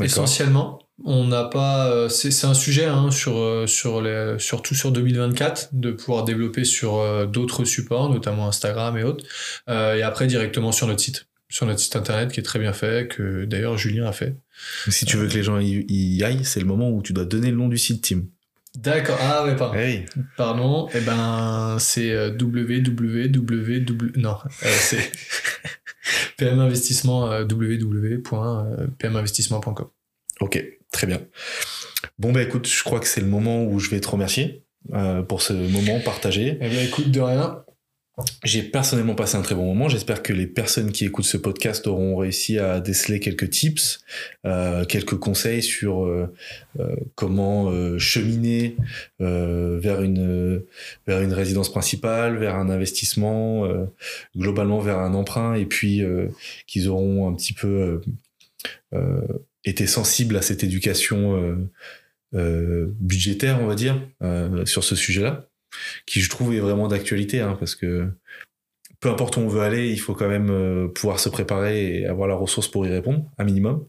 essentiellement. 0.00 0.78
On 1.04 1.24
n'a 1.24 1.44
pas, 1.44 1.90
euh, 1.90 2.08
c'est 2.08 2.46
un 2.46 2.54
sujet 2.54 2.84
hein, 2.84 3.10
sur, 3.10 3.36
euh, 3.38 3.66
sur 3.66 4.00
les, 4.02 4.36
surtout 4.38 4.74
sur 4.74 4.92
2024 4.92 5.70
de 5.72 5.90
pouvoir 5.90 6.24
développer 6.24 6.64
sur 6.64 6.98
euh, 6.98 7.26
d'autres 7.26 7.64
supports, 7.64 8.08
notamment 8.08 8.46
Instagram 8.46 8.96
et 8.96 9.02
autres, 9.02 9.24
et 9.68 10.02
après 10.02 10.26
directement 10.26 10.70
sur 10.70 10.86
notre 10.86 11.00
site, 11.00 11.26
sur 11.48 11.66
notre 11.66 11.80
site 11.80 11.96
internet 11.96 12.30
qui 12.30 12.40
est 12.40 12.44
très 12.44 12.58
bien 12.58 12.72
fait, 12.72 13.08
que 13.08 13.44
d'ailleurs 13.44 13.76
Julien 13.76 14.06
a 14.06 14.12
fait. 14.12 14.36
Si 14.88 15.04
tu 15.04 15.16
veux 15.16 15.26
que 15.26 15.34
les 15.34 15.42
gens 15.42 15.58
y, 15.60 16.22
aillent, 16.22 16.44
c'est 16.44 16.60
le 16.60 16.66
moment 16.66 16.90
où 16.90 17.02
tu 17.02 17.12
dois 17.12 17.24
donner 17.24 17.50
le 17.50 17.56
nom 17.56 17.68
du 17.68 17.78
site, 17.78 18.04
Tim. 18.04 18.22
D'accord. 18.82 19.18
Ah 19.20 19.44
ouais, 19.44 19.56
pardon. 19.56 19.78
Pardon. 20.36 20.88
Eh 20.94 21.00
ben, 21.00 21.76
c'est 21.78 22.14
www. 22.30 23.32
Non, 24.16 24.36
c'est 24.60 25.10
pminvestissement 26.36 27.40
www.pminvestissement.com. 27.42 29.88
Ok. 30.40 30.64
Très 30.92 31.06
bien. 31.06 31.20
Bon, 32.18 32.32
bah 32.32 32.42
écoute, 32.42 32.68
je 32.68 32.84
crois 32.84 33.00
que 33.00 33.06
c'est 33.06 33.20
le 33.20 33.26
moment 33.26 33.64
où 33.64 33.78
je 33.78 33.90
vais 33.90 34.00
te 34.00 34.08
remercier 34.08 34.64
euh, 34.92 35.22
pour 35.22 35.42
ce 35.42 35.52
moment 35.52 35.98
partagé. 36.00 36.58
Eh 36.60 36.68
bien, 36.68 36.82
écoute, 36.82 37.10
de 37.10 37.20
rien. 37.20 37.64
J'ai 38.44 38.62
personnellement 38.62 39.14
passé 39.14 39.36
un 39.36 39.42
très 39.42 39.54
bon 39.54 39.64
moment. 39.64 39.88
J'espère 39.88 40.22
que 40.22 40.34
les 40.34 40.46
personnes 40.46 40.92
qui 40.92 41.06
écoutent 41.06 41.24
ce 41.24 41.38
podcast 41.38 41.86
auront 41.86 42.16
réussi 42.16 42.58
à 42.58 42.78
déceler 42.78 43.20
quelques 43.20 43.48
tips, 43.48 44.04
euh, 44.44 44.84
quelques 44.84 45.16
conseils 45.16 45.62
sur 45.62 46.04
euh, 46.04 46.26
comment 47.14 47.72
cheminer 47.98 48.76
vers 49.18 50.02
une 50.02 50.62
vers 51.06 51.22
une 51.22 51.32
résidence 51.32 51.70
principale, 51.70 52.36
vers 52.36 52.56
un 52.56 52.68
investissement, 52.68 53.66
globalement 54.36 54.80
vers 54.80 54.98
un 54.98 55.14
emprunt, 55.14 55.54
et 55.54 55.64
puis 55.64 56.02
qu'ils 56.66 56.88
auront 56.88 57.28
un 57.28 57.34
petit 57.34 57.54
peu 57.54 58.02
était 59.64 59.86
sensible 59.86 60.36
à 60.36 60.42
cette 60.42 60.64
éducation 60.64 61.70
budgétaire, 62.32 63.58
on 63.62 63.66
va 63.66 63.74
dire, 63.74 64.00
sur 64.66 64.84
ce 64.84 64.96
sujet-là, 64.96 65.48
qui 66.06 66.20
je 66.20 66.30
trouve 66.30 66.54
est 66.54 66.60
vraiment 66.60 66.88
d'actualité, 66.88 67.40
hein, 67.40 67.56
parce 67.58 67.74
que 67.74 68.10
peu 69.00 69.10
importe 69.10 69.36
où 69.36 69.40
on 69.40 69.48
veut 69.48 69.62
aller, 69.62 69.90
il 69.90 69.98
faut 69.98 70.14
quand 70.14 70.28
même 70.28 70.92
pouvoir 70.94 71.18
se 71.18 71.28
préparer 71.28 72.00
et 72.00 72.06
avoir 72.06 72.28
la 72.28 72.36
ressource 72.36 72.68
pour 72.68 72.86
y 72.86 72.88
répondre, 72.88 73.24
un 73.38 73.44
minimum. 73.44 73.86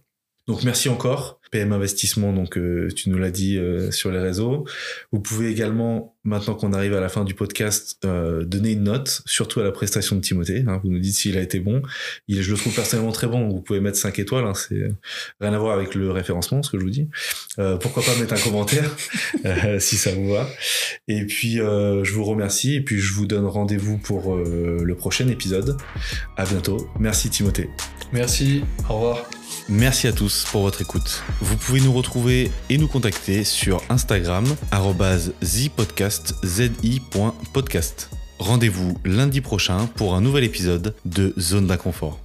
Donc 0.47 0.63
merci 0.63 0.89
encore. 0.89 1.39
PM 1.53 1.71
Investissement, 1.71 2.33
donc 2.33 2.57
euh, 2.57 2.89
tu 2.95 3.11
nous 3.11 3.19
l'as 3.19 3.29
dit 3.29 3.59
euh, 3.59 3.91
sur 3.91 4.11
les 4.11 4.17
réseaux. 4.17 4.65
Vous 5.11 5.19
pouvez 5.19 5.51
également, 5.51 6.15
maintenant 6.23 6.55
qu'on 6.55 6.73
arrive 6.73 6.95
à 6.95 6.99
la 6.99 7.09
fin 7.09 7.23
du 7.23 7.35
podcast, 7.35 7.99
euh, 8.05 8.43
donner 8.43 8.71
une 8.71 8.85
note, 8.85 9.21
surtout 9.27 9.59
à 9.59 9.63
la 9.63 9.71
prestation 9.71 10.15
de 10.15 10.21
Timothée. 10.21 10.65
Hein. 10.67 10.81
vous 10.83 10.89
nous 10.89 10.97
dites 10.97 11.13
s'il 11.13 11.37
a 11.37 11.41
été 11.41 11.59
bon. 11.59 11.83
Il, 12.27 12.41
je 12.41 12.51
le 12.51 12.57
trouve 12.57 12.73
personnellement 12.73 13.11
très 13.11 13.27
bon. 13.27 13.47
Vous 13.49 13.61
pouvez 13.61 13.81
mettre 13.81 13.99
5 13.99 14.17
étoiles. 14.17 14.45
Hein. 14.45 14.55
c'est 14.55 14.89
rien 15.39 15.53
à 15.53 15.59
voir 15.59 15.77
avec 15.77 15.93
le 15.93 16.09
référencement, 16.09 16.63
ce 16.63 16.71
que 16.71 16.79
je 16.79 16.83
vous 16.83 16.89
dis. 16.89 17.07
pourquoi 17.79 18.01
pas 18.01 18.15
mettre 18.19 18.33
un 18.33 18.39
commentaire 18.39 18.89
si 19.79 19.95
ça 19.95 20.11
vous 20.11 20.33
va. 20.33 20.49
Et 21.07 21.23
puis 21.27 21.57
je 21.57 22.11
vous 22.11 22.23
remercie 22.23 22.75
et 22.75 22.81
puis 22.81 22.99
je 22.99 23.13
vous 23.13 23.27
donne 23.27 23.45
rendez-vous 23.45 23.99
pour 23.99 24.35
le 24.35 24.95
prochain 24.95 25.27
épisode. 25.27 25.77
À 26.35 26.45
bientôt. 26.45 26.87
Merci 26.99 27.29
Timothée. 27.29 27.69
Merci. 28.11 28.63
Au 28.89 28.95
revoir. 28.95 29.29
Merci 29.69 30.07
à 30.07 30.11
tous 30.11 30.45
pour 30.51 30.63
votre 30.63 30.81
écoute. 30.81 31.23
Vous 31.39 31.55
pouvez 31.55 31.79
nous 31.79 31.93
retrouver 31.93 32.51
et 32.69 32.77
nous 32.77 32.87
contacter 32.87 33.43
sur 33.43 33.81
Instagram 33.89 34.45
@zipodcast.zi.podcast. 35.41 38.09
Rendez-vous 38.39 38.97
lundi 39.05 39.41
prochain 39.41 39.87
pour 39.95 40.15
un 40.15 40.21
nouvel 40.21 40.43
épisode 40.43 40.95
de 41.05 41.33
Zone 41.39 41.67
d'inconfort. 41.67 42.19